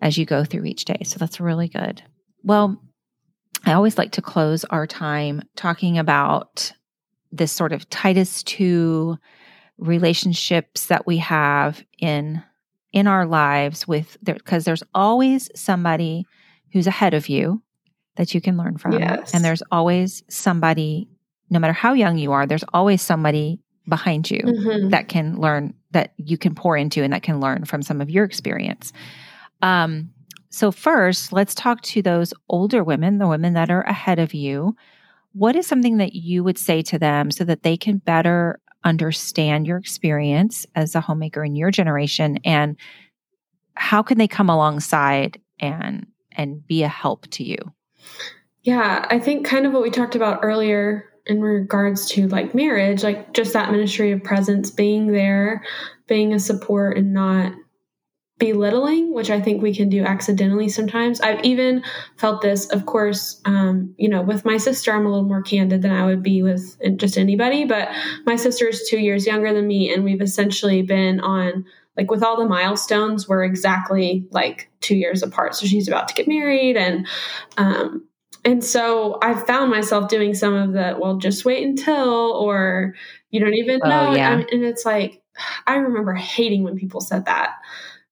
as 0.00 0.18
you 0.18 0.26
go 0.26 0.44
through 0.44 0.64
each 0.64 0.84
day. 0.84 1.00
So 1.04 1.18
that's 1.18 1.40
really 1.40 1.68
good. 1.68 2.02
Well, 2.42 2.82
I 3.64 3.72
always 3.72 3.96
like 3.96 4.12
to 4.12 4.22
close 4.22 4.64
our 4.64 4.86
time 4.86 5.42
talking 5.56 5.96
about 5.96 6.72
this 7.30 7.52
sort 7.52 7.72
of 7.72 7.88
Titus 7.88 8.42
two 8.42 9.16
relationships 9.78 10.86
that 10.86 11.06
we 11.06 11.18
have 11.18 11.82
in 11.98 12.42
in 12.92 13.06
our 13.06 13.26
lives 13.26 13.88
with 13.88 14.16
because 14.22 14.64
there, 14.64 14.72
there's 14.72 14.82
always 14.94 15.50
somebody 15.54 16.26
who's 16.72 16.86
ahead 16.86 17.14
of 17.14 17.28
you 17.28 17.62
that 18.16 18.34
you 18.34 18.40
can 18.40 18.56
learn 18.56 18.76
from. 18.78 18.92
Yes. 18.92 19.34
And 19.34 19.44
there's 19.44 19.62
always 19.70 20.22
somebody, 20.28 21.08
no 21.50 21.58
matter 21.58 21.72
how 21.72 21.94
young 21.94 22.18
you 22.18 22.32
are, 22.32 22.46
there's 22.46 22.64
always 22.72 23.00
somebody 23.00 23.60
behind 23.88 24.30
you 24.30 24.42
mm-hmm. 24.42 24.90
that 24.90 25.08
can 25.08 25.36
learn, 25.36 25.74
that 25.90 26.12
you 26.16 26.36
can 26.38 26.54
pour 26.54 26.76
into 26.76 27.02
and 27.02 27.12
that 27.12 27.22
can 27.22 27.40
learn 27.40 27.64
from 27.64 27.82
some 27.82 28.00
of 28.00 28.10
your 28.10 28.24
experience. 28.24 28.92
Um, 29.62 30.10
so, 30.50 30.70
first, 30.70 31.32
let's 31.32 31.54
talk 31.54 31.80
to 31.82 32.02
those 32.02 32.34
older 32.50 32.84
women, 32.84 33.18
the 33.18 33.26
women 33.26 33.54
that 33.54 33.70
are 33.70 33.82
ahead 33.82 34.18
of 34.18 34.34
you. 34.34 34.76
What 35.32 35.56
is 35.56 35.66
something 35.66 35.96
that 35.96 36.12
you 36.12 36.44
would 36.44 36.58
say 36.58 36.82
to 36.82 36.98
them 36.98 37.30
so 37.30 37.44
that 37.44 37.62
they 37.62 37.78
can 37.78 37.96
better 37.96 38.60
understand 38.84 39.66
your 39.66 39.76
experience 39.78 40.66
as 40.74 40.94
a 40.94 41.00
homemaker 41.00 41.44
in 41.44 41.56
your 41.56 41.70
generation 41.70 42.38
and 42.44 42.76
how 43.74 44.02
can 44.02 44.18
they 44.18 44.28
come 44.28 44.50
alongside 44.50 45.40
and 45.60 46.06
and 46.32 46.66
be 46.66 46.82
a 46.82 46.88
help 46.88 47.26
to 47.28 47.44
you? 47.44 47.58
Yeah 48.62 49.06
i 49.10 49.18
think 49.18 49.46
kind 49.46 49.66
of 49.66 49.72
what 49.72 49.82
we 49.82 49.90
talked 49.90 50.14
about 50.14 50.40
earlier 50.42 51.08
in 51.26 51.40
regards 51.40 52.08
to 52.10 52.26
like 52.28 52.54
marriage 52.54 53.02
like 53.02 53.32
just 53.32 53.52
that 53.52 53.70
ministry 53.70 54.10
of 54.12 54.22
presence 54.22 54.70
being 54.70 55.12
there 55.12 55.64
being 56.08 56.32
a 56.32 56.38
support 56.38 56.96
and 56.96 57.12
not 57.12 57.52
belittling, 58.42 59.14
which 59.14 59.30
I 59.30 59.40
think 59.40 59.62
we 59.62 59.72
can 59.72 59.88
do 59.88 60.02
accidentally 60.02 60.68
sometimes. 60.68 61.20
I've 61.20 61.44
even 61.44 61.84
felt 62.16 62.42
this, 62.42 62.66
of 62.70 62.86
course, 62.86 63.40
um, 63.44 63.94
you 63.98 64.08
know, 64.08 64.20
with 64.20 64.44
my 64.44 64.56
sister, 64.56 64.92
I'm 64.92 65.06
a 65.06 65.08
little 65.08 65.28
more 65.28 65.42
candid 65.42 65.80
than 65.82 65.92
I 65.92 66.04
would 66.04 66.24
be 66.24 66.42
with 66.42 66.76
just 66.96 67.16
anybody, 67.16 67.64
but 67.64 67.88
my 68.26 68.34
sister 68.34 68.66
is 68.66 68.88
two 68.88 68.98
years 68.98 69.28
younger 69.28 69.54
than 69.54 69.68
me, 69.68 69.94
and 69.94 70.02
we've 70.02 70.20
essentially 70.20 70.82
been 70.82 71.20
on 71.20 71.64
like 71.96 72.10
with 72.10 72.24
all 72.24 72.36
the 72.36 72.48
milestones, 72.48 73.28
we're 73.28 73.44
exactly 73.44 74.26
like 74.32 74.68
two 74.80 74.96
years 74.96 75.22
apart. 75.22 75.54
So 75.54 75.66
she's 75.66 75.86
about 75.86 76.08
to 76.08 76.14
get 76.14 76.26
married, 76.26 76.76
and 76.76 77.06
um, 77.58 78.08
and 78.44 78.64
so 78.64 79.20
I 79.22 79.34
found 79.34 79.70
myself 79.70 80.08
doing 80.08 80.34
some 80.34 80.54
of 80.54 80.72
the 80.72 80.96
well, 80.98 81.18
just 81.18 81.44
wait 81.44 81.64
until, 81.64 82.32
or 82.32 82.94
you 83.30 83.38
don't 83.38 83.54
even 83.54 83.80
oh, 83.84 83.88
know, 83.88 84.16
yeah. 84.16 84.32
and 84.32 84.64
it's 84.64 84.84
like 84.84 85.22
I 85.68 85.76
remember 85.76 86.14
hating 86.14 86.64
when 86.64 86.76
people 86.76 87.00
said 87.00 87.26
that 87.26 87.52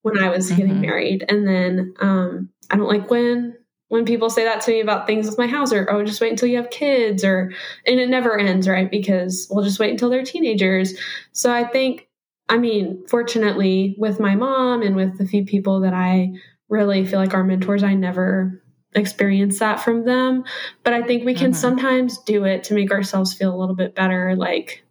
when 0.03 0.19
I 0.19 0.29
was 0.29 0.51
getting 0.51 0.73
mm-hmm. 0.73 0.81
married. 0.81 1.25
And 1.29 1.47
then 1.47 1.95
um, 2.01 2.51
I 2.71 2.77
don't 2.77 2.89
like 2.89 3.11
when 3.11 3.57
when 3.91 4.05
people 4.05 4.31
say 4.31 4.45
that 4.45 4.61
to 4.63 4.71
me 4.71 4.81
about 4.81 5.07
things 5.07 5.27
with 5.27 5.37
my 5.37 5.49
house 5.49 5.73
or 5.73 5.91
oh 5.91 6.05
just 6.05 6.21
wait 6.21 6.31
until 6.31 6.49
you 6.49 6.57
have 6.57 6.71
kids 6.71 7.25
or 7.25 7.53
and 7.85 8.01
it 8.01 8.09
never 8.09 8.39
ends 8.39 8.67
right 8.67 8.91
because 8.91 9.49
we'll 9.51 9.65
just 9.65 9.79
wait 9.79 9.91
until 9.91 10.09
they're 10.09 10.25
teenagers 10.25 10.95
so 11.33 11.53
i 11.53 11.65
think 11.65 12.09
i 12.49 12.57
mean 12.57 13.05
fortunately 13.09 13.95
with 13.99 14.19
my 14.19 14.35
mom 14.35 14.83
and 14.83 14.97
with 14.97 15.19
the 15.19 15.27
few 15.27 15.45
people 15.45 15.81
that 15.81 15.93
i 15.93 16.33
really 16.69 17.05
feel 17.05 17.19
like 17.19 17.35
are 17.35 17.45
mentors 17.45 17.83
i 17.83 17.93
never 17.93 18.63
experienced 18.95 19.59
that 19.59 19.81
from 19.81 20.05
them 20.05 20.45
but 20.85 20.93
i 20.93 21.03
think 21.03 21.25
we 21.25 21.35
can 21.35 21.51
mm-hmm. 21.51 21.61
sometimes 21.61 22.19
do 22.19 22.45
it 22.45 22.65
to 22.65 22.75
make 22.75 22.93
ourselves 22.93 23.35
feel 23.35 23.55
a 23.55 23.59
little 23.59 23.75
bit 23.75 23.95
better 23.95 24.35
like 24.37 24.85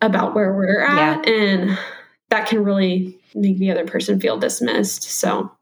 about 0.00 0.34
where 0.34 0.54
we're 0.54 0.80
at 0.80 1.26
yeah. 1.26 1.32
and 1.32 1.78
that 2.32 2.48
can 2.48 2.64
really 2.64 3.20
make 3.34 3.58
the 3.58 3.70
other 3.70 3.84
person 3.84 4.18
feel 4.18 4.38
dismissed. 4.38 5.02
So, 5.02 5.52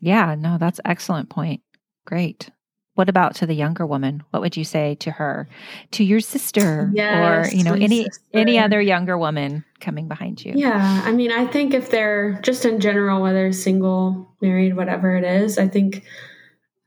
yeah, 0.00 0.34
no, 0.38 0.58
that's 0.58 0.80
excellent 0.84 1.30
point. 1.30 1.62
Great. 2.04 2.50
What 2.94 3.08
about 3.08 3.36
to 3.36 3.46
the 3.46 3.54
younger 3.54 3.86
woman? 3.86 4.22
What 4.30 4.42
would 4.42 4.54
you 4.54 4.64
say 4.64 4.96
to 4.96 5.10
her, 5.10 5.48
to 5.92 6.04
your 6.04 6.20
sister, 6.20 6.90
yes, 6.92 7.50
or 7.50 7.56
you 7.56 7.64
know 7.64 7.72
any 7.72 8.04
sister. 8.04 8.22
any 8.34 8.58
other 8.58 8.82
younger 8.82 9.16
woman 9.16 9.64
coming 9.80 10.08
behind 10.08 10.44
you? 10.44 10.52
Yeah, 10.54 11.00
I 11.02 11.10
mean, 11.12 11.32
I 11.32 11.46
think 11.46 11.72
if 11.72 11.88
they're 11.88 12.38
just 12.42 12.66
in 12.66 12.78
general, 12.78 13.22
whether 13.22 13.50
single, 13.50 14.28
married, 14.42 14.76
whatever 14.76 15.16
it 15.16 15.24
is, 15.24 15.56
I 15.56 15.68
think 15.68 16.04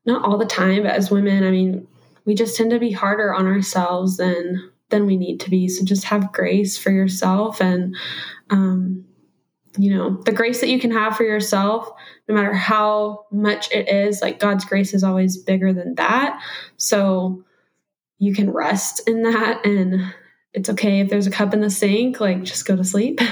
not 0.06 0.24
all 0.24 0.38
the 0.38 0.46
time, 0.46 0.84
but 0.84 0.92
as 0.92 1.10
women, 1.10 1.44
I 1.44 1.50
mean, 1.50 1.88
we 2.26 2.36
just 2.36 2.56
tend 2.56 2.70
to 2.70 2.80
be 2.80 2.92
harder 2.92 3.34
on 3.34 3.48
ourselves 3.48 4.18
than 4.18 4.72
than 4.90 5.08
we 5.08 5.18
need 5.18 5.40
to 5.40 5.50
be. 5.50 5.68
So 5.68 5.84
just 5.84 6.04
have 6.04 6.32
grace 6.32 6.78
for 6.78 6.92
yourself 6.92 7.60
and 7.60 7.96
um, 8.50 9.06
you 9.78 9.96
know, 9.96 10.22
the 10.24 10.32
grace 10.32 10.62
that 10.62 10.70
you 10.70 10.80
can 10.80 10.92
have 10.92 11.18
for 11.18 11.24
yourself, 11.24 11.90
no 12.28 12.36
matter 12.36 12.54
how 12.54 13.26
much 13.32 13.72
it 13.72 13.90
is, 13.90 14.22
like 14.22 14.40
God's 14.40 14.66
grace 14.66 14.94
is 14.94 15.04
always 15.04 15.38
bigger 15.38 15.74
than 15.74 15.96
that. 15.96 16.42
So 16.78 17.44
you 18.18 18.34
can 18.34 18.52
rest 18.52 19.08
in 19.08 19.24
that 19.24 19.66
and 19.66 20.14
it's 20.54 20.70
okay 20.70 21.02
if 21.02 21.10
there's 21.10 21.28
a 21.28 21.32
cup 21.32 21.54
in 21.54 21.60
the 21.60 21.70
sink, 21.70 22.20
like 22.20 22.44
just 22.44 22.66
go 22.66 22.76
to 22.76 22.84
sleep. 22.84 23.20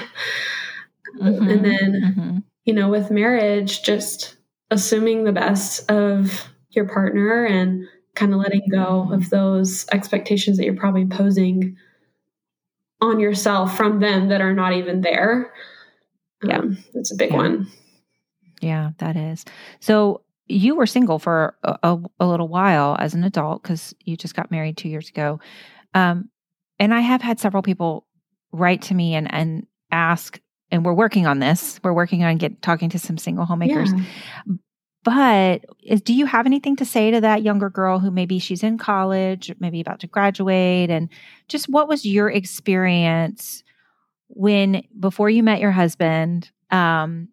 Mm-hmm, 1.21 1.47
and 1.47 1.65
then, 1.65 2.01
mm-hmm. 2.03 2.37
you 2.65 2.73
know, 2.73 2.89
with 2.89 3.11
marriage, 3.11 3.83
just 3.83 4.35
assuming 4.71 5.23
the 5.23 5.31
best 5.31 5.89
of 5.91 6.49
your 6.71 6.87
partner 6.87 7.45
and 7.45 7.87
kind 8.15 8.33
of 8.33 8.39
letting 8.39 8.67
go 8.69 9.09
of 9.11 9.29
those 9.29 9.85
expectations 9.91 10.57
that 10.57 10.65
you're 10.65 10.75
probably 10.75 11.01
imposing 11.01 11.77
on 13.03 13.19
yourself 13.19 13.75
from 13.75 13.99
them 13.99 14.29
that 14.29 14.41
are 14.41 14.53
not 14.53 14.73
even 14.73 15.01
there. 15.01 15.53
Yeah, 16.43 16.59
um, 16.59 16.77
that's 16.93 17.11
a 17.11 17.15
big 17.15 17.31
yeah. 17.31 17.37
one. 17.37 17.67
Yeah, 18.61 18.91
that 18.99 19.15
is. 19.15 19.45
So 19.79 20.21
you 20.47 20.75
were 20.75 20.85
single 20.85 21.19
for 21.19 21.55
a, 21.63 21.77
a, 21.83 21.99
a 22.19 22.25
little 22.25 22.47
while 22.47 22.95
as 22.99 23.13
an 23.13 23.23
adult 23.23 23.63
because 23.63 23.93
you 24.03 24.17
just 24.17 24.35
got 24.35 24.51
married 24.51 24.77
two 24.77 24.89
years 24.89 25.09
ago. 25.09 25.39
Um, 25.93 26.29
and 26.79 26.93
I 26.93 27.01
have 27.01 27.21
had 27.21 27.39
several 27.39 27.63
people 27.63 28.05
write 28.51 28.81
to 28.83 28.93
me 28.93 29.15
and, 29.15 29.33
and 29.33 29.67
ask, 29.91 30.39
and 30.71 30.83
we're 30.83 30.93
working 30.93 31.27
on 31.27 31.39
this. 31.39 31.79
We're 31.83 31.93
working 31.93 32.23
on 32.23 32.37
get 32.37 32.61
talking 32.61 32.89
to 32.89 32.99
some 32.99 33.17
single 33.17 33.45
homemakers. 33.45 33.91
Yeah. 33.93 34.03
But 35.03 35.65
do 36.03 36.13
you 36.13 36.25
have 36.25 36.45
anything 36.45 36.77
to 36.77 36.85
say 36.85 37.11
to 37.11 37.21
that 37.21 37.43
younger 37.43 37.69
girl 37.69 37.99
who 37.99 38.09
maybe 38.09 38.39
she's 38.39 38.63
in 38.63 38.77
college, 38.77 39.53
maybe 39.59 39.81
about 39.81 39.99
to 40.01 40.07
graduate, 40.07 40.89
and 40.89 41.09
just 41.47 41.67
what 41.67 41.87
was 41.87 42.05
your 42.05 42.29
experience 42.29 43.63
when 44.27 44.83
before 44.99 45.29
you 45.29 45.43
met 45.43 45.59
your 45.59 45.71
husband 45.71 46.49
um, 46.71 47.27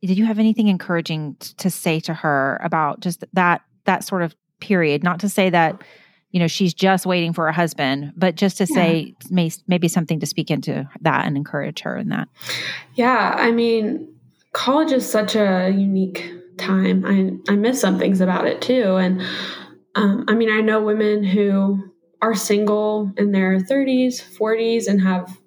did 0.00 0.16
you 0.16 0.24
have 0.24 0.38
anything 0.38 0.68
encouraging 0.68 1.36
t- 1.40 1.52
to 1.58 1.68
say 1.68 2.00
to 2.00 2.14
her 2.14 2.58
about 2.64 3.00
just 3.00 3.22
that 3.34 3.60
that 3.84 4.04
sort 4.04 4.22
of 4.22 4.34
period. 4.60 5.02
Not 5.02 5.20
to 5.20 5.28
say 5.28 5.50
that, 5.50 5.82
you 6.30 6.40
know, 6.40 6.46
she's 6.46 6.74
just 6.74 7.06
waiting 7.06 7.32
for 7.32 7.46
her 7.46 7.52
husband, 7.52 8.12
but 8.16 8.34
just 8.34 8.58
to 8.58 8.66
yeah. 8.68 8.74
say 8.74 9.14
may, 9.30 9.50
maybe 9.66 9.88
something 9.88 10.20
to 10.20 10.26
speak 10.26 10.50
into 10.50 10.88
that 11.00 11.26
and 11.26 11.36
encourage 11.36 11.80
her 11.80 11.96
in 11.96 12.08
that. 12.10 12.28
Yeah. 12.94 13.34
I 13.38 13.50
mean, 13.50 14.08
college 14.52 14.92
is 14.92 15.08
such 15.08 15.34
a 15.34 15.72
unique 15.74 16.30
time. 16.58 17.04
I, 17.04 17.52
I 17.52 17.56
miss 17.56 17.80
some 17.80 17.98
things 17.98 18.20
about 18.20 18.46
it 18.46 18.60
too. 18.60 18.96
And 18.96 19.22
um, 19.94 20.24
I 20.28 20.34
mean, 20.34 20.50
I 20.50 20.60
know 20.60 20.82
women 20.82 21.24
who 21.24 21.92
are 22.20 22.34
single 22.34 23.12
in 23.16 23.32
their 23.32 23.58
30s, 23.58 24.22
40s, 24.36 24.88
and 24.88 25.00
have 25.00 25.38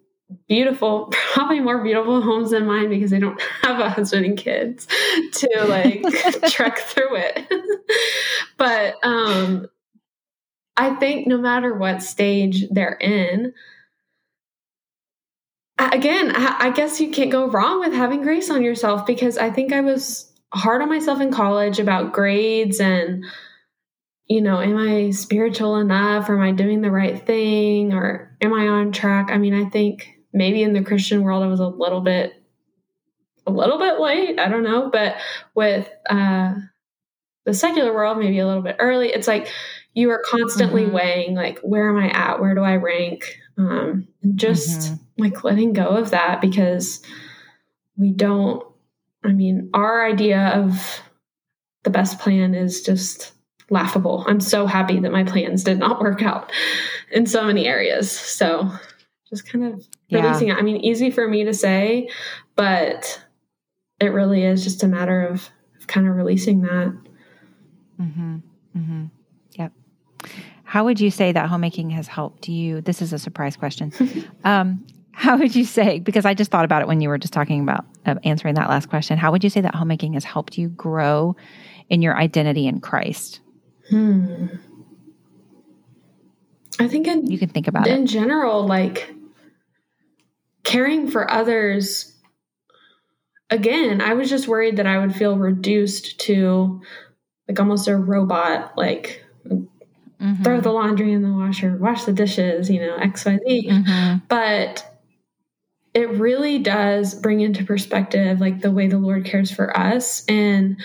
beautiful, 0.47 1.07
probably 1.11 1.59
more 1.59 1.83
beautiful 1.83 2.21
homes 2.21 2.51
than 2.51 2.65
mine 2.65 2.89
because 2.89 3.11
they 3.11 3.19
don't 3.19 3.41
have 3.61 3.79
a 3.79 3.89
husband 3.89 4.25
and 4.25 4.37
kids 4.37 4.87
to 5.33 5.65
like 5.67 6.03
trek 6.49 6.79
through 6.79 7.15
it. 7.15 7.53
but 8.57 8.95
um, 9.03 9.67
I 10.77 10.95
think 10.95 11.27
no 11.27 11.37
matter 11.37 11.73
what 11.73 12.01
stage 12.01 12.65
they're 12.69 12.97
in, 12.99 13.53
again, 15.77 16.31
I, 16.35 16.71
guess 16.71 16.99
you 16.99 17.09
can't 17.09 17.31
go 17.31 17.47
wrong 17.47 17.79
with 17.79 17.93
having 17.93 18.21
grace 18.21 18.49
on 18.49 18.63
yourself 18.63 19.05
because 19.05 19.37
I 19.37 19.49
think 19.49 19.73
I 19.73 19.81
was 19.81 20.30
hard 20.53 20.81
on 20.81 20.89
myself 20.89 21.21
in 21.21 21.31
college 21.31 21.79
about 21.79 22.13
grades 22.13 22.79
and 22.79 23.23
you 24.31 24.39
know, 24.39 24.61
am 24.61 24.77
I 24.77 25.09
spiritual 25.09 25.75
enough? 25.75 26.29
Or 26.29 26.35
am 26.35 26.41
I 26.41 26.53
doing 26.53 26.79
the 26.79 26.89
right 26.89 27.21
thing? 27.21 27.93
Or 27.93 28.33
am 28.39 28.53
I 28.53 28.65
on 28.69 28.93
track? 28.93 29.27
I 29.29 29.37
mean, 29.37 29.53
I 29.53 29.69
think 29.69 30.07
maybe 30.31 30.63
in 30.63 30.71
the 30.71 30.83
Christian 30.83 31.23
world 31.23 31.43
I 31.43 31.47
was 31.47 31.59
a 31.59 31.67
little 31.67 31.99
bit 31.99 32.33
a 33.45 33.51
little 33.51 33.77
bit 33.77 33.99
late. 33.99 34.39
I 34.39 34.47
don't 34.47 34.63
know. 34.63 34.89
But 34.89 35.17
with 35.53 35.89
uh 36.09 36.53
the 37.43 37.53
secular 37.53 37.93
world, 37.93 38.19
maybe 38.19 38.39
a 38.39 38.47
little 38.47 38.61
bit 38.61 38.77
early. 38.79 39.09
It's 39.09 39.27
like 39.27 39.51
you 39.93 40.11
are 40.11 40.23
constantly 40.25 40.83
mm-hmm. 40.83 40.95
weighing 40.95 41.35
like 41.35 41.59
where 41.59 41.89
am 41.89 41.97
I 41.97 42.09
at? 42.09 42.39
Where 42.39 42.55
do 42.55 42.61
I 42.61 42.75
rank? 42.75 43.37
Um 43.57 44.07
and 44.23 44.39
just 44.39 44.79
mm-hmm. 44.79 45.23
like 45.23 45.43
letting 45.43 45.73
go 45.73 45.87
of 45.87 46.11
that 46.11 46.39
because 46.39 47.01
we 47.97 48.13
don't 48.13 48.63
I 49.23 49.31
mean, 49.31 49.69
our 49.73 50.05
idea 50.05 50.47
of 50.55 51.01
the 51.83 51.89
best 51.89 52.19
plan 52.19 52.53
is 52.53 52.81
just 52.81 53.33
laughable. 53.69 54.25
I'm 54.27 54.39
so 54.39 54.65
happy 54.65 54.99
that 54.99 55.11
my 55.11 55.23
plans 55.23 55.63
did 55.63 55.79
not 55.79 56.01
work 56.01 56.21
out 56.21 56.51
in 57.11 57.25
so 57.25 57.45
many 57.45 57.67
areas. 57.67 58.11
So 58.11 58.71
just 59.29 59.47
kind 59.47 59.65
of 59.65 59.87
releasing 60.11 60.49
yeah. 60.49 60.55
it. 60.55 60.59
I 60.59 60.61
mean, 60.61 60.77
easy 60.77 61.09
for 61.09 61.27
me 61.27 61.45
to 61.45 61.53
say, 61.53 62.09
but 62.55 63.23
it 63.99 64.07
really 64.07 64.43
is 64.43 64.63
just 64.63 64.83
a 64.83 64.87
matter 64.87 65.25
of, 65.25 65.49
of 65.79 65.87
kind 65.87 66.07
of 66.07 66.15
releasing 66.15 66.61
that. 66.61 66.97
Mm-hmm. 67.99 68.37
Mm-hmm. 68.77 69.05
Yep. 69.53 69.71
How 70.63 70.83
would 70.83 70.99
you 70.99 71.11
say 71.11 71.31
that 71.31 71.47
homemaking 71.47 71.91
has 71.91 72.07
helped 72.07 72.49
you? 72.49 72.81
This 72.81 73.01
is 73.01 73.13
a 73.13 73.19
surprise 73.19 73.55
question. 73.55 73.93
um, 74.43 74.85
how 75.13 75.37
would 75.37 75.55
you 75.55 75.65
say, 75.65 75.99
because 75.99 76.25
I 76.25 76.33
just 76.33 76.51
thought 76.51 76.65
about 76.65 76.81
it 76.81 76.87
when 76.87 77.01
you 77.01 77.09
were 77.09 77.17
just 77.17 77.33
talking 77.33 77.61
about 77.61 77.85
uh, 78.05 78.15
answering 78.23 78.55
that 78.55 78.69
last 78.69 78.89
question, 78.89 79.17
how 79.17 79.31
would 79.31 79.43
you 79.43 79.49
say 79.49 79.61
that 79.61 79.75
homemaking 79.75 80.13
has 80.13 80.23
helped 80.23 80.57
you 80.57 80.69
grow 80.69 81.35
in 81.89 82.01
your 82.01 82.17
identity 82.17 82.67
in 82.67 82.79
Christ? 82.79 83.41
Hmm. 83.89 84.47
I 86.79 86.87
think 86.87 87.07
in, 87.07 87.27
you 87.29 87.37
can 87.37 87.49
think 87.49 87.67
about 87.67 87.87
in 87.87 87.93
it. 87.93 87.99
In 87.99 88.07
general, 88.07 88.65
like 88.65 89.13
caring 90.63 91.09
for 91.09 91.29
others, 91.29 92.15
again, 93.49 94.01
I 94.01 94.13
was 94.13 94.29
just 94.29 94.47
worried 94.47 94.77
that 94.77 94.87
I 94.87 94.97
would 94.97 95.15
feel 95.15 95.37
reduced 95.37 96.19
to 96.21 96.81
like 97.47 97.59
almost 97.59 97.87
a 97.87 97.97
robot, 97.97 98.77
like 98.77 99.23
mm-hmm. 99.45 100.41
throw 100.43 100.61
the 100.61 100.71
laundry 100.71 101.11
in 101.11 101.21
the 101.21 101.33
washer, 101.33 101.75
wash 101.75 102.05
the 102.05 102.13
dishes, 102.13 102.69
you 102.69 102.79
know, 102.79 102.97
XYZ. 102.97 103.69
Mm-hmm. 103.69 104.17
But 104.29 104.90
it 105.93 106.09
really 106.11 106.59
does 106.59 107.13
bring 107.13 107.41
into 107.41 107.65
perspective 107.65 108.39
like 108.39 108.61
the 108.61 108.71
way 108.71 108.87
the 108.87 108.97
Lord 108.97 109.25
cares 109.25 109.51
for 109.51 109.75
us. 109.77 110.23
And 110.25 110.81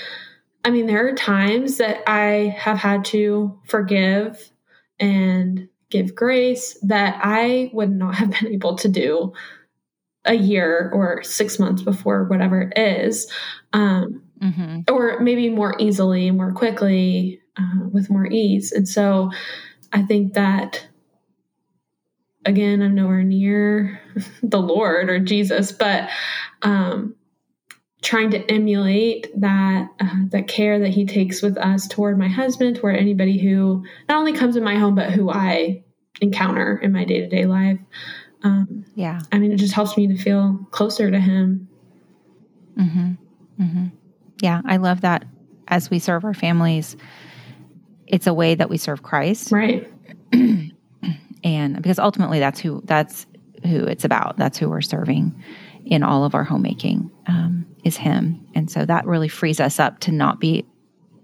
I 0.65 0.71
mean, 0.71 0.87
there 0.87 1.09
are 1.09 1.15
times 1.15 1.79
that 1.79 2.03
I 2.09 2.55
have 2.59 2.79
had 2.79 3.05
to 3.07 3.59
forgive 3.67 4.51
and 4.99 5.69
give 5.91 6.15
grace 6.15 6.77
that 6.83 7.21
I 7.23 7.71
would 7.73 7.91
not 7.91 8.17
have 8.17 8.31
been 8.41 8.49
able 8.49 8.77
to 8.77 8.89
do 8.89 9.33
a 10.25 10.35
year 10.35 10.91
or 10.93 11.23
six 11.23 11.59
months 11.59 11.83
before, 11.83 12.25
whatever 12.25 12.63
it 12.63 12.77
is, 12.77 13.31
um, 13.73 14.23
mm-hmm. 14.41 14.81
or 14.93 15.21
maybe 15.21 15.49
more 15.49 15.77
easily, 15.79 16.33
more 16.33 16.53
quickly, 16.53 17.41
uh, 17.57 17.89
with 17.93 18.11
more 18.11 18.27
ease. 18.27 18.73
And 18.73 18.89
so 18.89 19.31
I 19.93 20.03
think 20.03 20.35
that, 20.35 20.89
again, 22.47 22.81
I'm 22.81 22.95
nowhere 22.95 23.23
near 23.23 24.01
the 24.43 24.61
Lord 24.61 25.11
or 25.11 25.19
Jesus, 25.19 25.73
but 25.73 26.09
um, 26.63 27.15
trying 28.03 28.31
to 28.31 28.51
emulate 28.51 29.29
that 29.39 29.89
uh, 30.01 30.15
that 30.31 30.49
care 30.49 30.79
that 30.79 30.91
he 30.91 31.05
takes 31.05 31.43
with 31.43 31.59
us 31.59 31.87
toward 31.89 32.19
my 32.19 32.29
husband, 32.29 32.77
toward 32.77 32.97
anybody 32.97 33.39
who 33.39 33.85
not 34.09 34.19
only 34.19 34.33
comes 34.33 34.57
in 34.57 34.65
my 34.65 34.77
home 34.77 34.95
but 34.95 35.11
who 35.11 35.31
I 35.31 35.83
encounter 36.21 36.79
in 36.79 36.93
my 36.93 37.05
day 37.05 37.21
to 37.21 37.29
day 37.29 37.47
life. 37.47 37.79
Um, 38.43 38.85
yeah, 38.95 39.21
I 39.33 39.39
mean, 39.39 39.53
it 39.53 39.57
just 39.57 39.75
helps 39.75 39.97
me 39.97 40.07
to 40.07 40.17
feel 40.17 40.59
closer 40.71 41.11
to 41.11 41.19
him. 41.19 41.69
Hmm. 42.77 43.13
Hmm. 43.59 43.87
Yeah, 44.41 44.63
I 44.65 44.77
love 44.77 45.01
that. 45.01 45.25
As 45.69 45.91
we 45.91 45.99
serve 45.99 46.25
our 46.25 46.35
families, 46.35 46.97
it's 48.07 48.29
a 48.29 48.35
way 48.35 48.55
that 48.55 48.71
we 48.71 48.77
serve 48.77 49.03
Christ, 49.03 49.51
right? 49.51 49.91
and 51.47 51.77
because 51.77 52.01
ultimately, 52.01 52.41
that's 52.41 52.59
who 52.59 52.83
that's 52.85 53.25
who 53.63 53.85
it's 53.85 54.05
about. 54.05 54.37
That's 54.37 54.59
who 54.59 54.69
we're 54.69 54.81
serving 54.81 55.41
in 55.85 56.03
all 56.03 56.25
of 56.25 56.35
our 56.35 56.43
homemaking 56.43 57.09
um, 57.29 57.65
is 57.85 57.97
Him. 57.97 58.45
And 58.57 58.69
so 58.69 58.85
that 58.85 59.07
really 59.07 59.29
frees 59.29 59.61
us 59.61 59.79
up 59.79 60.01
to 60.01 60.13
not 60.13 60.41
be 60.41 60.67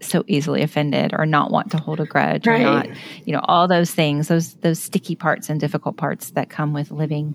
so 0.01 0.23
easily 0.29 0.63
offended 0.63 1.13
or 1.13 1.27
not 1.27 1.51
want 1.51 1.73
to 1.73 1.77
hold 1.77 1.99
a 1.99 2.07
grudge 2.07 2.47
right. 2.47 2.61
or 2.61 2.65
not, 2.65 2.87
you 3.25 3.33
know, 3.33 3.41
all 3.43 3.67
those 3.67 3.91
things, 3.91 4.29
those 4.29 4.55
those 4.55 4.79
sticky 4.79 5.17
parts 5.17 5.51
and 5.51 5.59
difficult 5.59 5.97
parts 5.97 6.31
that 6.31 6.49
come 6.49 6.73
with 6.73 6.93
living 6.93 7.35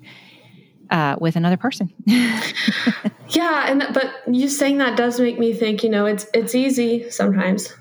uh, 0.90 1.18
with 1.20 1.36
another 1.36 1.58
person. 1.58 1.94
yeah, 2.06 3.70
and 3.70 3.86
but 3.94 4.14
you 4.34 4.48
saying 4.48 4.78
that 4.78 4.96
does 4.96 5.20
make 5.20 5.38
me 5.38 5.54
think. 5.54 5.84
You 5.84 5.90
know, 5.90 6.06
it's 6.06 6.26
it's 6.34 6.56
easy 6.56 7.10
sometimes 7.10 7.74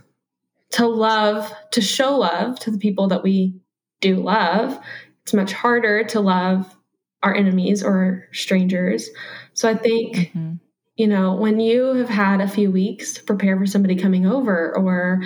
to 0.71 0.89
love, 0.89 1.53
to 1.71 1.81
show 1.81 2.17
love 2.17 2.59
to 2.59 2.73
the 2.73 2.79
people 2.79 3.07
that 3.07 3.23
we 3.23 3.55
do 4.01 4.17
love. 4.17 4.79
It's 5.23 5.35
much 5.35 5.53
harder 5.53 6.05
to 6.05 6.21
love 6.21 6.77
our 7.23 7.35
enemies 7.35 7.83
or 7.83 8.29
strangers. 8.33 9.09
So 9.55 9.69
I 9.69 9.75
think, 9.75 10.17
mm-hmm. 10.17 10.55
you 10.97 11.07
know, 11.09 11.35
when 11.35 11.59
you 11.61 11.95
have 11.95 12.09
had 12.09 12.41
a 12.41 12.49
few 12.49 12.71
weeks 12.71 13.15
to 13.15 13.25
prepare 13.25 13.57
for 13.57 13.67
somebody 13.67 13.97
coming 13.97 14.27
over 14.27 14.77
or 14.77 15.23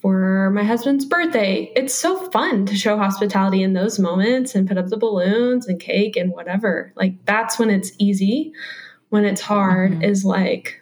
for 0.00 0.50
my 0.50 0.64
husband's 0.64 1.04
birthday, 1.04 1.72
it's 1.76 1.94
so 1.94 2.30
fun 2.30 2.66
to 2.66 2.74
show 2.74 2.96
hospitality 2.96 3.62
in 3.62 3.74
those 3.74 3.98
moments 3.98 4.54
and 4.54 4.66
put 4.68 4.78
up 4.78 4.88
the 4.88 4.96
balloons 4.96 5.66
and 5.66 5.80
cake 5.80 6.16
and 6.16 6.32
whatever. 6.32 6.92
Like 6.96 7.24
that's 7.24 7.58
when 7.58 7.70
it's 7.70 7.92
easy. 7.98 8.52
When 9.10 9.24
it's 9.24 9.40
hard 9.40 9.92
mm-hmm. 9.92 10.02
is 10.02 10.24
like, 10.24 10.80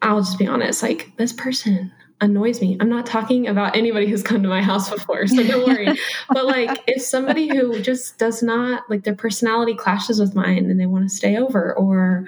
I'll 0.00 0.20
just 0.20 0.38
be 0.38 0.46
honest, 0.46 0.82
like 0.82 1.12
this 1.16 1.32
person 1.32 1.92
annoys 2.20 2.60
me. 2.60 2.76
I'm 2.80 2.88
not 2.88 3.06
talking 3.06 3.46
about 3.46 3.76
anybody 3.76 4.08
who's 4.08 4.22
come 4.22 4.42
to 4.42 4.48
my 4.48 4.62
house 4.62 4.90
before, 4.90 5.26
so 5.26 5.42
don't 5.42 5.66
worry. 5.66 5.88
but 6.28 6.46
like 6.46 6.82
if 6.86 7.02
somebody 7.02 7.48
who 7.48 7.80
just 7.80 8.18
does 8.18 8.42
not 8.42 8.82
like 8.88 9.04
their 9.04 9.14
personality 9.14 9.74
clashes 9.74 10.20
with 10.20 10.34
mine 10.34 10.70
and 10.70 10.80
they 10.80 10.86
want 10.86 11.08
to 11.08 11.14
stay 11.14 11.36
over 11.36 11.74
or 11.74 12.26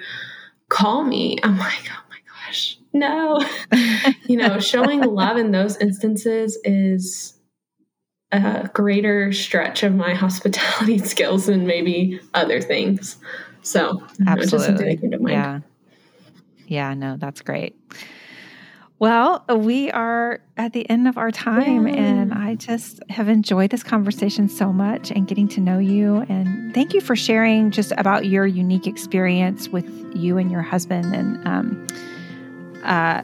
call 0.69 1.03
me, 1.03 1.37
I'm 1.43 1.57
like, 1.57 1.89
oh 1.89 2.03
my 2.09 2.17
gosh, 2.45 2.77
no. 2.93 3.43
you 4.27 4.37
know, 4.37 4.59
showing 4.59 5.01
love 5.01 5.37
in 5.37 5.51
those 5.51 5.77
instances 5.77 6.57
is 6.63 7.37
a 8.31 8.69
greater 8.73 9.33
stretch 9.33 9.83
of 9.83 9.93
my 9.93 10.13
hospitality 10.13 10.97
skills 11.05 11.47
than 11.47 11.67
maybe 11.67 12.19
other 12.33 12.61
things. 12.61 13.17
So 13.61 14.01
absolutely, 14.25 14.99
yeah, 15.31 15.59
yeah, 16.65 16.93
no, 16.93 17.17
that's 17.17 17.41
great. 17.41 17.75
Well, 19.01 19.43
we 19.49 19.89
are 19.89 20.41
at 20.57 20.73
the 20.73 20.87
end 20.87 21.07
of 21.07 21.17
our 21.17 21.31
time, 21.31 21.87
yeah. 21.87 21.95
and 21.95 22.31
I 22.35 22.53
just 22.53 23.01
have 23.09 23.29
enjoyed 23.29 23.71
this 23.71 23.81
conversation 23.81 24.47
so 24.47 24.71
much 24.71 25.09
and 25.09 25.27
getting 25.27 25.47
to 25.47 25.59
know 25.59 25.79
you. 25.79 26.17
And 26.29 26.71
thank 26.75 26.93
you 26.93 27.01
for 27.01 27.15
sharing 27.15 27.71
just 27.71 27.93
about 27.97 28.27
your 28.27 28.45
unique 28.45 28.85
experience 28.85 29.69
with 29.69 29.89
you 30.15 30.37
and 30.37 30.51
your 30.51 30.61
husband. 30.61 31.15
And 31.15 31.47
um, 31.47 31.87
uh, 32.83 33.23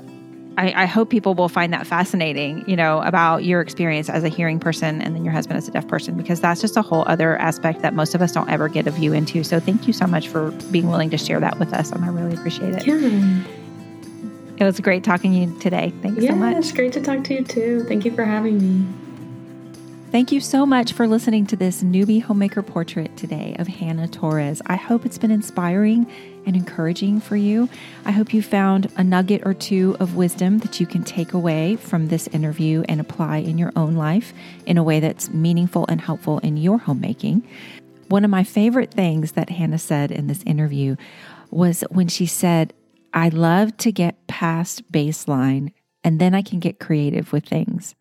I, 0.58 0.74
I, 0.76 0.86
hope 0.88 1.12
people 1.12 1.36
will 1.36 1.48
find 1.48 1.72
that 1.74 1.86
fascinating, 1.86 2.68
you 2.68 2.76
know, 2.76 3.02
about 3.02 3.44
your 3.44 3.62
experience 3.62 4.10
as 4.10 4.24
a 4.24 4.30
hearing 4.30 4.60
person 4.60 5.00
and 5.00 5.16
then 5.16 5.24
your 5.24 5.34
husband 5.34 5.60
as 5.60 5.68
a 5.68 5.72
deaf 5.72 5.88
person, 5.88 6.18
because 6.18 6.42
that's 6.42 6.60
just 6.60 6.76
a 6.76 6.82
whole 6.82 7.04
other 7.06 7.38
aspect 7.38 7.84
that 7.84 7.94
most 7.94 8.16
of 8.16 8.24
us 8.24 8.32
don't 8.32 8.50
ever 8.50 8.68
get 8.68 8.88
a 8.88 8.92
view 8.92 9.14
into. 9.14 9.44
So 9.44 9.60
thank 9.60 9.86
you 9.86 9.94
so 9.94 10.08
much 10.08 10.28
for 10.28 10.50
being 10.72 10.90
willing 10.90 11.12
to 11.12 11.20
share 11.20 11.40
that 11.40 11.60
with 11.60 11.72
us. 11.72 11.92
And 11.92 12.04
I 12.04 12.08
really 12.08 12.34
appreciate 12.34 12.74
it. 12.74 12.88
Yeah. 12.88 13.67
It 14.60 14.64
was 14.64 14.80
great 14.80 15.04
talking 15.04 15.32
to 15.34 15.38
you 15.38 15.60
today. 15.60 15.94
Thanks 16.02 16.24
yeah, 16.24 16.32
so 16.32 16.36
much. 16.36 16.58
It's 16.58 16.72
great 16.72 16.94
to 16.94 17.02
talk 17.02 17.24
to 17.26 17.34
you 17.36 17.44
too. 17.44 17.84
Thank 17.84 18.06
you 18.06 18.12
for 18.12 18.26
having 18.26 18.60
me. 18.60 18.88
Thank 20.10 20.32
you 20.32 20.40
so 20.40 20.66
much 20.66 20.94
for 20.94 21.06
listening 21.06 21.46
to 21.48 21.56
this 21.56 21.84
newbie 21.84 22.24
homemaker 22.24 22.64
portrait 22.64 23.16
today 23.18 23.56
of 23.60 23.68
Hannah 23.68 24.08
Torres. 24.08 24.62
I 24.66 24.78
hope 24.78 25.06
it's 25.06 25.18
been 25.18 25.32
inspiring 25.32 26.10
and 26.46 26.56
encouraging 26.56 27.20
for 27.20 27.36
you. 27.36 27.70
I 28.06 28.12
hope 28.12 28.34
you 28.34 28.42
found 28.42 28.92
a 28.96 29.04
nugget 29.04 29.42
or 29.46 29.54
two 29.54 29.98
of 30.00 30.16
wisdom 30.16 30.60
that 30.60 30.80
you 30.80 30.88
can 30.88 31.04
take 31.04 31.34
away 31.34 31.76
from 31.76 32.08
this 32.08 32.28
interview 32.30 32.84
and 32.88 33.02
apply 33.02 33.38
in 33.40 33.58
your 33.58 33.74
own 33.76 33.96
life 33.96 34.34
in 34.66 34.78
a 34.78 34.84
way 34.84 35.02
that's 35.02 35.30
meaningful 35.30 35.86
and 35.90 36.00
helpful 36.00 36.40
in 36.40 36.58
your 36.58 36.80
homemaking. 36.80 37.46
One 38.08 38.24
of 38.24 38.32
my 38.32 38.46
favorite 38.46 38.92
things 38.92 39.34
that 39.34 39.50
Hannah 39.50 39.78
said 39.78 40.10
in 40.10 40.28
this 40.28 40.42
interview 40.46 40.96
was 41.52 41.84
when 41.92 42.08
she 42.08 42.26
said, 42.26 42.74
I 43.14 43.30
love 43.30 43.76
to 43.78 43.92
get 43.92 44.28
past 44.28 44.92
baseline 44.92 45.74
and 46.04 46.20
then 46.20 46.34
I 46.34 46.42
can 46.42 46.60
get 46.60 46.80
creative 46.80 47.32
with 47.32 47.46
things. 47.46 47.96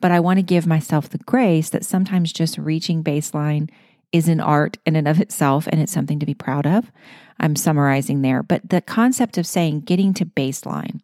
But 0.00 0.10
I 0.10 0.20
want 0.20 0.38
to 0.38 0.42
give 0.42 0.66
myself 0.66 1.08
the 1.08 1.18
grace 1.18 1.70
that 1.70 1.84
sometimes 1.84 2.32
just 2.32 2.58
reaching 2.58 3.02
baseline 3.02 3.70
is 4.12 4.28
an 4.28 4.40
art 4.40 4.78
in 4.84 4.96
and 4.96 5.08
of 5.08 5.20
itself 5.20 5.66
and 5.68 5.80
it's 5.80 5.92
something 5.92 6.18
to 6.18 6.26
be 6.26 6.34
proud 6.34 6.66
of. 6.66 6.90
I'm 7.40 7.56
summarizing 7.56 8.22
there, 8.22 8.42
but 8.42 8.68
the 8.68 8.80
concept 8.80 9.38
of 9.38 9.46
saying 9.46 9.80
getting 9.80 10.12
to 10.14 10.26
baseline. 10.26 11.00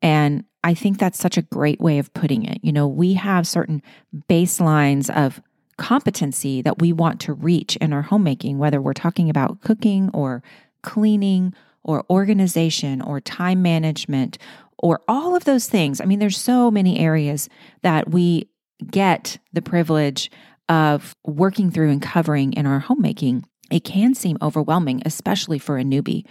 And 0.00 0.44
I 0.64 0.74
think 0.74 0.98
that's 0.98 1.18
such 1.18 1.36
a 1.36 1.42
great 1.42 1.80
way 1.80 1.98
of 1.98 2.12
putting 2.14 2.44
it. 2.44 2.58
You 2.62 2.72
know, 2.72 2.86
we 2.86 3.14
have 3.14 3.46
certain 3.46 3.82
baselines 4.28 5.08
of 5.14 5.40
competency 5.76 6.62
that 6.62 6.80
we 6.80 6.92
want 6.92 7.20
to 7.20 7.32
reach 7.32 7.76
in 7.76 7.92
our 7.92 8.02
homemaking, 8.02 8.58
whether 8.58 8.80
we're 8.80 8.92
talking 8.92 9.30
about 9.30 9.60
cooking 9.60 10.10
or 10.12 10.42
cleaning 10.82 11.54
or 11.84 12.04
organization 12.10 13.00
or 13.00 13.20
time 13.20 13.62
management 13.62 14.38
or 14.78 15.00
all 15.08 15.36
of 15.36 15.44
those 15.44 15.68
things. 15.68 16.00
I 16.00 16.04
mean, 16.04 16.18
there's 16.18 16.36
so 16.36 16.70
many 16.70 16.98
areas 16.98 17.48
that 17.82 18.10
we 18.10 18.48
get 18.90 19.38
the 19.52 19.62
privilege 19.62 20.30
of 20.68 21.14
working 21.24 21.70
through 21.70 21.90
and 21.90 22.02
covering 22.02 22.52
in 22.52 22.66
our 22.66 22.80
homemaking. 22.80 23.44
It 23.70 23.84
can 23.84 24.14
seem 24.14 24.36
overwhelming, 24.42 25.02
especially 25.06 25.58
for 25.58 25.78
a 25.78 25.84
newbie, 25.84 26.24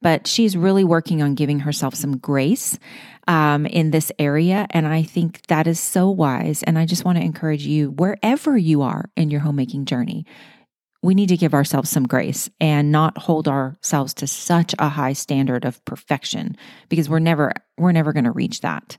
but 0.00 0.26
she's 0.26 0.56
really 0.56 0.84
working 0.84 1.22
on 1.22 1.34
giving 1.34 1.60
herself 1.60 1.94
some 1.94 2.16
grace 2.16 2.78
um, 3.26 3.66
in 3.66 3.90
this 3.90 4.12
area. 4.18 4.66
And 4.70 4.86
I 4.86 5.02
think 5.02 5.46
that 5.48 5.66
is 5.66 5.80
so 5.80 6.08
wise. 6.10 6.62
And 6.62 6.78
I 6.78 6.86
just 6.86 7.04
want 7.04 7.18
to 7.18 7.24
encourage 7.24 7.66
you, 7.66 7.90
wherever 7.90 8.56
you 8.56 8.82
are 8.82 9.10
in 9.16 9.30
your 9.30 9.40
homemaking 9.40 9.84
journey, 9.84 10.24
we 11.06 11.14
need 11.14 11.28
to 11.28 11.36
give 11.36 11.54
ourselves 11.54 11.88
some 11.88 12.06
grace 12.06 12.50
and 12.60 12.90
not 12.90 13.16
hold 13.16 13.46
ourselves 13.46 14.12
to 14.14 14.26
such 14.26 14.74
a 14.78 14.88
high 14.88 15.12
standard 15.12 15.64
of 15.64 15.82
perfection 15.84 16.56
because 16.88 17.08
we're 17.08 17.20
never 17.20 17.52
we're 17.78 17.92
never 17.92 18.12
going 18.12 18.24
to 18.24 18.32
reach 18.32 18.60
that. 18.60 18.96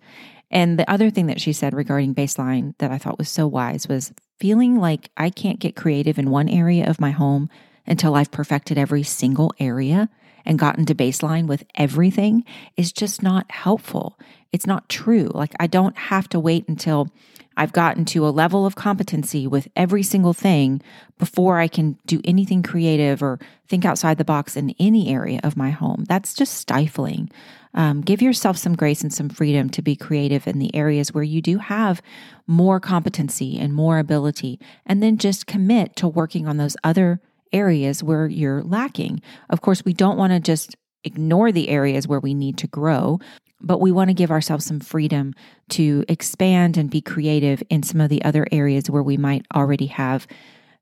And 0.50 0.80
the 0.80 0.90
other 0.90 1.10
thing 1.10 1.28
that 1.28 1.42
she 1.42 1.52
said 1.52 1.74
regarding 1.74 2.16
baseline 2.16 2.74
that 2.78 2.92
I 2.92 2.98
thought 2.98 3.18
was 3.18 3.30
so 3.30 3.46
wise 3.46 3.90
was 3.90 4.14
feeling 4.40 4.78
like 4.78 5.10
I 5.18 5.30
can't 5.30 5.60
get 5.60 5.76
creative 5.76 6.18
in 6.18 6.30
one 6.30 6.48
area 6.48 6.90
of 6.90 7.02
my 7.02 7.12
home 7.12 7.50
until 7.86 8.16
I've 8.16 8.32
perfected 8.32 8.78
every 8.78 9.04
single 9.04 9.54
area 9.60 10.10
and 10.46 10.58
gotten 10.58 10.86
to 10.86 10.96
baseline 10.96 11.46
with 11.46 11.66
everything 11.76 12.46
is 12.78 12.94
just 12.94 13.22
not 13.22 13.52
helpful. 13.52 14.18
It's 14.54 14.66
not 14.66 14.88
true. 14.88 15.30
Like 15.34 15.52
I 15.60 15.68
don't 15.68 15.98
have 15.98 16.30
to 16.30 16.40
wait 16.40 16.70
until 16.70 17.10
I've 17.58 17.74
gotten 17.74 18.06
to 18.06 18.28
a 18.28 18.30
level 18.30 18.66
of 18.66 18.76
competency 18.76 19.48
with 19.48 19.68
every 19.76 20.04
single 20.04 20.34
thing 20.34 20.82
before 21.18 21.60
I 21.60 21.68
can 21.68 21.98
do 22.06 22.22
anything 22.24 22.62
creative 22.62 23.24
or 23.24 23.40
think 23.68 23.84
outside 23.84 24.20
the 24.20 24.24
box 24.24 24.56
in 24.56 24.76
any 24.80 25.12
area 25.12 25.42
of 25.44 25.58
my 25.58 25.72
home. 25.72 26.06
That's 26.08 26.36
just 26.36 26.54
stifling. 26.54 27.32
Um, 27.74 28.02
give 28.02 28.22
yourself 28.22 28.58
some 28.58 28.76
grace 28.76 29.02
and 29.02 29.12
some 29.12 29.28
freedom 29.28 29.70
to 29.72 29.82
be 29.82 29.96
creative 29.96 30.48
in 30.48 30.60
the 30.60 30.74
areas 30.76 31.14
where 31.14 31.24
you 31.24 31.42
do 31.42 31.58
have 31.58 32.02
more 32.46 32.80
competency 32.80 33.58
and 33.60 33.74
more 33.74 34.00
ability, 34.00 34.60
and 34.86 35.02
then 35.02 35.18
just 35.18 35.48
commit 35.48 35.96
to 35.98 36.08
working 36.08 36.48
on 36.48 36.58
those 36.58 36.78
other 36.84 37.20
areas 37.52 38.04
where 38.04 38.28
you're 38.28 38.64
lacking. 38.64 39.22
Of 39.50 39.62
course, 39.62 39.84
we 39.84 39.94
don't 39.94 40.18
want 40.18 40.32
to 40.32 40.40
just 40.40 40.76
ignore 41.04 41.52
the 41.52 41.70
areas 41.70 42.08
where 42.08 42.20
we 42.20 42.34
need 42.34 42.58
to 42.60 42.68
grow 42.68 43.20
but 43.62 43.82
we 43.82 43.92
want 43.92 44.10
to 44.10 44.14
give 44.14 44.32
ourselves 44.32 44.66
some 44.66 44.80
freedom 44.80 45.34
to 45.70 46.04
expand 46.08 46.78
and 46.78 46.90
be 46.90 47.02
creative 47.02 47.64
in 47.70 47.84
some 47.84 48.02
of 48.02 48.10
the 48.10 48.24
other 48.24 48.48
areas 48.52 48.90
where 48.90 49.04
we 49.04 49.18
might 49.18 49.46
already 49.56 49.88
have 49.88 50.28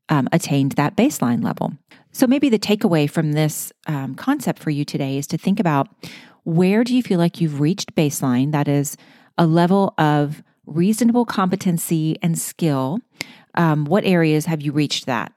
um, 0.10 0.27
attained 0.31 0.73
that 0.73 0.95
baseline 0.95 1.43
level. 1.43 1.73
So 2.11 2.27
maybe 2.27 2.49
the 2.49 2.60
takeaway 2.60 3.10
from 3.10 3.34
this 3.34 3.72
um, 3.88 4.15
concept 4.15 4.60
for 4.60 4.69
you 4.69 4.85
today 4.85 5.18
is 5.18 5.27
to 5.27 5.38
think 5.38 5.60
about 5.60 5.88
where 6.43 6.84
do 6.84 6.95
you 6.95 7.02
feel 7.02 7.19
like 7.19 7.41
you've 7.41 7.60
reached 7.60 7.95
baseline? 7.95 8.52
That 8.52 8.68
is 8.68 8.97
a 9.38 9.47
level 9.47 9.93
of 9.97 10.43
reasonable 10.65 11.26
competency 11.26 12.18
and 12.22 12.38
skill. 12.38 12.99
Um, 13.56 13.85
what 13.85 14.06
areas 14.06 14.45
have 14.45 14.61
you 14.61 14.72
reached 14.72 15.06
that 15.06 15.34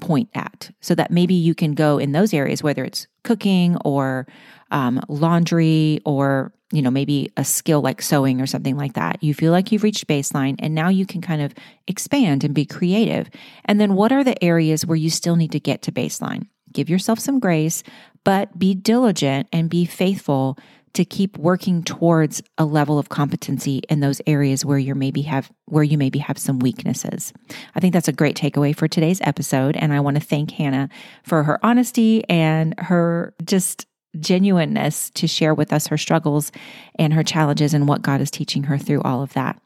point 0.00 0.28
at? 0.34 0.70
So 0.80 0.94
that 0.94 1.10
maybe 1.10 1.34
you 1.34 1.54
can 1.54 1.72
go 1.72 1.98
in 1.98 2.12
those 2.12 2.34
areas, 2.34 2.62
whether 2.62 2.84
it's 2.84 3.06
cooking 3.24 3.76
or 3.84 4.26
um, 4.72 5.00
laundry 5.08 6.00
or 6.04 6.52
you 6.72 6.80
know, 6.80 6.90
maybe 6.90 7.30
a 7.36 7.44
skill 7.44 7.82
like 7.82 8.00
sewing 8.00 8.40
or 8.40 8.46
something 8.46 8.76
like 8.76 8.94
that. 8.94 9.22
You 9.22 9.34
feel 9.34 9.52
like 9.52 9.70
you've 9.70 9.82
reached 9.82 10.08
baseline 10.08 10.56
and 10.58 10.74
now 10.74 10.88
you 10.88 11.04
can 11.04 11.20
kind 11.20 11.42
of 11.42 11.54
expand 11.86 12.44
and 12.44 12.54
be 12.54 12.64
creative. 12.64 13.28
And 13.66 13.78
then 13.78 13.94
what 13.94 14.10
are 14.10 14.24
the 14.24 14.42
areas 14.42 14.86
where 14.86 14.96
you 14.96 15.10
still 15.10 15.36
need 15.36 15.52
to 15.52 15.60
get 15.60 15.82
to 15.82 15.92
baseline? 15.92 16.46
Give 16.72 16.88
yourself 16.88 17.18
some 17.18 17.38
grace, 17.38 17.82
but 18.24 18.58
be 18.58 18.74
diligent 18.74 19.48
and 19.52 19.68
be 19.68 19.84
faithful 19.84 20.58
to 20.94 21.04
keep 21.04 21.38
working 21.38 21.82
towards 21.82 22.42
a 22.58 22.64
level 22.64 22.98
of 22.98 23.08
competency 23.08 23.82
in 23.88 24.00
those 24.00 24.20
areas 24.26 24.64
where 24.64 24.78
you 24.78 24.94
maybe 24.94 25.22
have 25.22 25.50
where 25.66 25.82
you 25.82 25.96
maybe 25.96 26.18
have 26.18 26.38
some 26.38 26.58
weaknesses. 26.58 27.32
I 27.74 27.80
think 27.80 27.94
that's 27.94 28.08
a 28.08 28.12
great 28.12 28.36
takeaway 28.36 28.76
for 28.76 28.88
today's 28.88 29.20
episode 29.22 29.76
and 29.76 29.92
I 29.92 30.00
want 30.00 30.16
to 30.16 30.22
thank 30.22 30.50
Hannah 30.50 30.88
for 31.22 31.44
her 31.44 31.64
honesty 31.64 32.24
and 32.28 32.78
her 32.78 33.34
just 33.44 33.86
genuineness 34.20 35.10
to 35.10 35.26
share 35.26 35.54
with 35.54 35.72
us 35.72 35.86
her 35.86 35.98
struggles 35.98 36.52
and 36.96 37.12
her 37.12 37.22
challenges 37.22 37.74
and 37.74 37.88
what 37.88 38.02
God 38.02 38.20
is 38.20 38.30
teaching 38.30 38.64
her 38.64 38.78
through 38.78 39.02
all 39.02 39.22
of 39.22 39.32
that. 39.34 39.60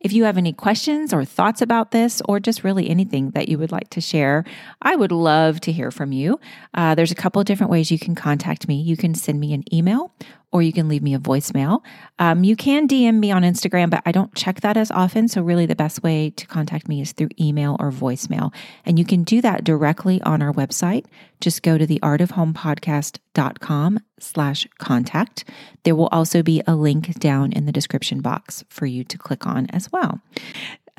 If 0.00 0.12
you 0.12 0.24
have 0.24 0.36
any 0.36 0.52
questions 0.52 1.12
or 1.12 1.24
thoughts 1.24 1.62
about 1.62 1.92
this, 1.92 2.20
or 2.26 2.40
just 2.40 2.64
really 2.64 2.90
anything 2.90 3.30
that 3.30 3.48
you 3.48 3.58
would 3.58 3.72
like 3.72 3.88
to 3.90 4.00
share, 4.00 4.44
I 4.82 4.96
would 4.96 5.12
love 5.12 5.60
to 5.60 5.72
hear 5.72 5.90
from 5.90 6.12
you. 6.12 6.38
Uh, 6.74 6.94
there's 6.94 7.10
a 7.12 7.16
couple 7.16 7.40
of 7.40 7.46
different 7.46 7.70
ways 7.70 7.90
you 7.90 7.98
can 7.98 8.14
contact 8.14 8.68
me. 8.68 8.80
You 8.80 8.96
can 8.96 9.14
send 9.14 9.40
me 9.40 9.54
an 9.54 9.64
email 9.74 10.12
or 10.52 10.62
you 10.62 10.72
can 10.72 10.88
leave 10.88 11.02
me 11.02 11.14
a 11.14 11.18
voicemail. 11.18 11.80
Um, 12.18 12.44
you 12.44 12.54
can 12.56 12.86
DM 12.86 13.18
me 13.18 13.32
on 13.32 13.42
Instagram, 13.42 13.90
but 13.90 14.02
I 14.04 14.12
don't 14.12 14.34
check 14.34 14.60
that 14.60 14.76
as 14.76 14.90
often. 14.90 15.26
So, 15.28 15.42
really, 15.42 15.66
the 15.66 15.74
best 15.74 16.02
way 16.02 16.30
to 16.30 16.46
contact 16.46 16.88
me 16.88 17.00
is 17.00 17.12
through 17.12 17.30
email 17.40 17.76
or 17.80 17.90
voicemail. 17.90 18.52
And 18.84 18.98
you 18.98 19.04
can 19.04 19.24
do 19.24 19.40
that 19.40 19.64
directly 19.64 20.20
on 20.22 20.42
our 20.42 20.52
website. 20.52 21.06
Just 21.40 21.62
go 21.62 21.78
to 21.78 21.86
the 21.86 21.98
artofhomepodcast.com 22.00 23.98
slash 24.20 24.68
contact. 24.78 25.44
There 25.82 25.96
will 25.96 26.08
also 26.12 26.42
be 26.42 26.62
a 26.66 26.76
link 26.76 27.18
down 27.18 27.52
in 27.52 27.66
the 27.66 27.72
description 27.72 28.20
box 28.20 28.64
for 28.68 28.86
you 28.86 29.02
to 29.04 29.18
click 29.18 29.46
on 29.46 29.66
as 29.70 29.90
well. 29.90 30.20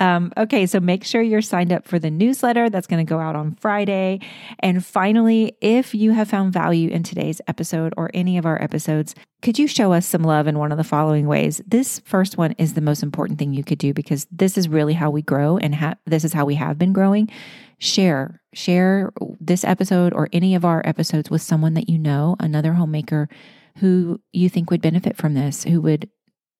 Um, 0.00 0.32
okay, 0.36 0.66
so 0.66 0.80
make 0.80 1.04
sure 1.04 1.22
you're 1.22 1.40
signed 1.40 1.72
up 1.72 1.86
for 1.86 1.98
the 1.98 2.10
newsletter 2.10 2.68
that's 2.68 2.88
going 2.88 3.04
to 3.04 3.08
go 3.08 3.20
out 3.20 3.36
on 3.36 3.56
Friday. 3.60 4.20
And 4.58 4.84
finally, 4.84 5.56
if 5.60 5.94
you 5.94 6.12
have 6.12 6.28
found 6.28 6.52
value 6.52 6.90
in 6.90 7.04
today's 7.04 7.40
episode 7.46 7.94
or 7.96 8.10
any 8.12 8.36
of 8.36 8.44
our 8.44 8.60
episodes, 8.60 9.14
could 9.40 9.58
you 9.58 9.68
show 9.68 9.92
us 9.92 10.06
some 10.06 10.22
love 10.22 10.48
in 10.48 10.58
one 10.58 10.72
of 10.72 10.78
the 10.78 10.84
following 10.84 11.28
ways? 11.28 11.60
This 11.66 12.00
first 12.00 12.36
one 12.36 12.52
is 12.52 12.74
the 12.74 12.80
most 12.80 13.02
important 13.02 13.38
thing 13.38 13.52
you 13.52 13.62
could 13.62 13.78
do 13.78 13.94
because 13.94 14.26
this 14.32 14.58
is 14.58 14.68
really 14.68 14.94
how 14.94 15.10
we 15.10 15.22
grow 15.22 15.58
and 15.58 15.74
ha- 15.76 15.96
this 16.06 16.24
is 16.24 16.32
how 16.32 16.44
we 16.44 16.56
have 16.56 16.76
been 16.76 16.92
growing. 16.92 17.30
Share, 17.78 18.40
share 18.52 19.12
this 19.38 19.64
episode 19.64 20.12
or 20.12 20.28
any 20.32 20.54
of 20.54 20.64
our 20.64 20.82
episodes 20.84 21.30
with 21.30 21.42
someone 21.42 21.74
that 21.74 21.88
you 21.88 21.98
know, 21.98 22.34
another 22.40 22.72
homemaker 22.72 23.28
who 23.78 24.20
you 24.32 24.48
think 24.48 24.70
would 24.70 24.82
benefit 24.82 25.16
from 25.16 25.34
this, 25.34 25.64
who 25.64 25.80
would 25.82 26.08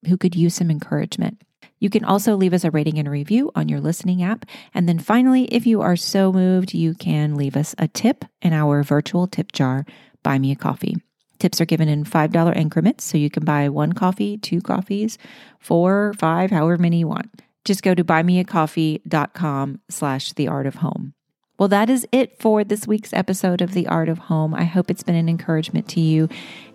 who 0.07 0.19
could 0.19 0.35
use 0.35 0.55
some 0.55 0.71
encouragement. 0.71 1.41
You 1.79 1.91
can 1.91 2.05
also 2.05 2.37
leave 2.37 2.55
us 2.55 2.65
a 2.65 2.71
rating 2.71 2.99
and 2.99 3.11
review 3.11 3.51
on 3.55 3.69
your 3.69 3.81
listening 3.81 4.23
app. 4.23 4.47
And 4.73 4.89
then 4.89 4.99
finally, 4.99 5.45
if 5.47 5.67
you 5.67 5.83
are 5.83 5.97
so 5.97 6.33
moved, 6.33 6.75
you 6.75 6.95
can 6.95 7.35
leave 7.35 7.57
us 7.57 7.75
a 7.79 7.89
tip 7.89 8.25
in 8.41 8.53
our 8.53 8.83
virtual 8.83 9.27
tip 9.27 9.53
jar, 9.53 9.85
Buy 10.23 10.39
Me 10.39 10.53
a 10.53 10.57
Coffee. 10.57 10.97
Tips 11.39 11.61
are 11.61 11.67
given 11.67 11.89
in 11.89 12.05
$5 12.05 12.57
increments, 12.57 13.05
so 13.05 13.19
you 13.19 13.29
can 13.29 13.45
buy 13.45 13.69
one 13.69 13.93
coffee, 13.93 14.39
two 14.39 14.61
coffees, 14.61 15.19
four, 15.59 16.15
five, 16.19 16.51
however 16.51 16.79
many 16.79 17.01
you 17.01 17.09
want. 17.09 17.31
Just 17.65 17.83
go 17.83 17.95
to 17.95 18.05
buymeacoffee.com 18.05 19.81
slash 19.89 20.33
the 20.33 20.49
art 20.49 20.67
of 20.67 20.77
home. 20.77 21.15
Well, 21.59 21.69
that 21.69 21.89
is 21.89 22.07
it 22.11 22.41
for 22.41 22.65
this 22.65 22.87
week's 22.87 23.13
episode 23.13 23.61
of 23.61 23.75
The 23.75 23.87
Art 23.87 24.09
of 24.09 24.19
Home. 24.19 24.55
I 24.55 24.65
hope 24.65 24.91
it's 24.91 25.05
been 25.05 25.15
an 25.15 25.29
encouragement 25.29 25.89
to 25.91 26.01
you. 26.01 26.29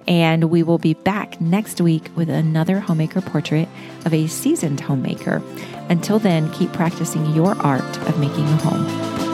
And 0.10 0.50
we 0.50 0.64
will 0.64 0.80
be 0.80 0.96
back 0.96 1.40
next 1.40 1.80
week 1.80 2.10
with 2.16 2.30
another 2.30 2.80
homemaker 2.80 3.22
portrait 3.22 3.70
of 4.06 4.14
a 4.14 4.26
seasoned 4.26 4.80
homemaker. 4.80 5.42
Until 5.88 6.18
then, 6.18 6.52
keep 6.52 6.74
practicing 6.74 7.34
your 7.36 7.56
art 7.62 7.98
of 8.00 8.20
making 8.20 8.46
a 8.46 8.58
home. 8.58 9.29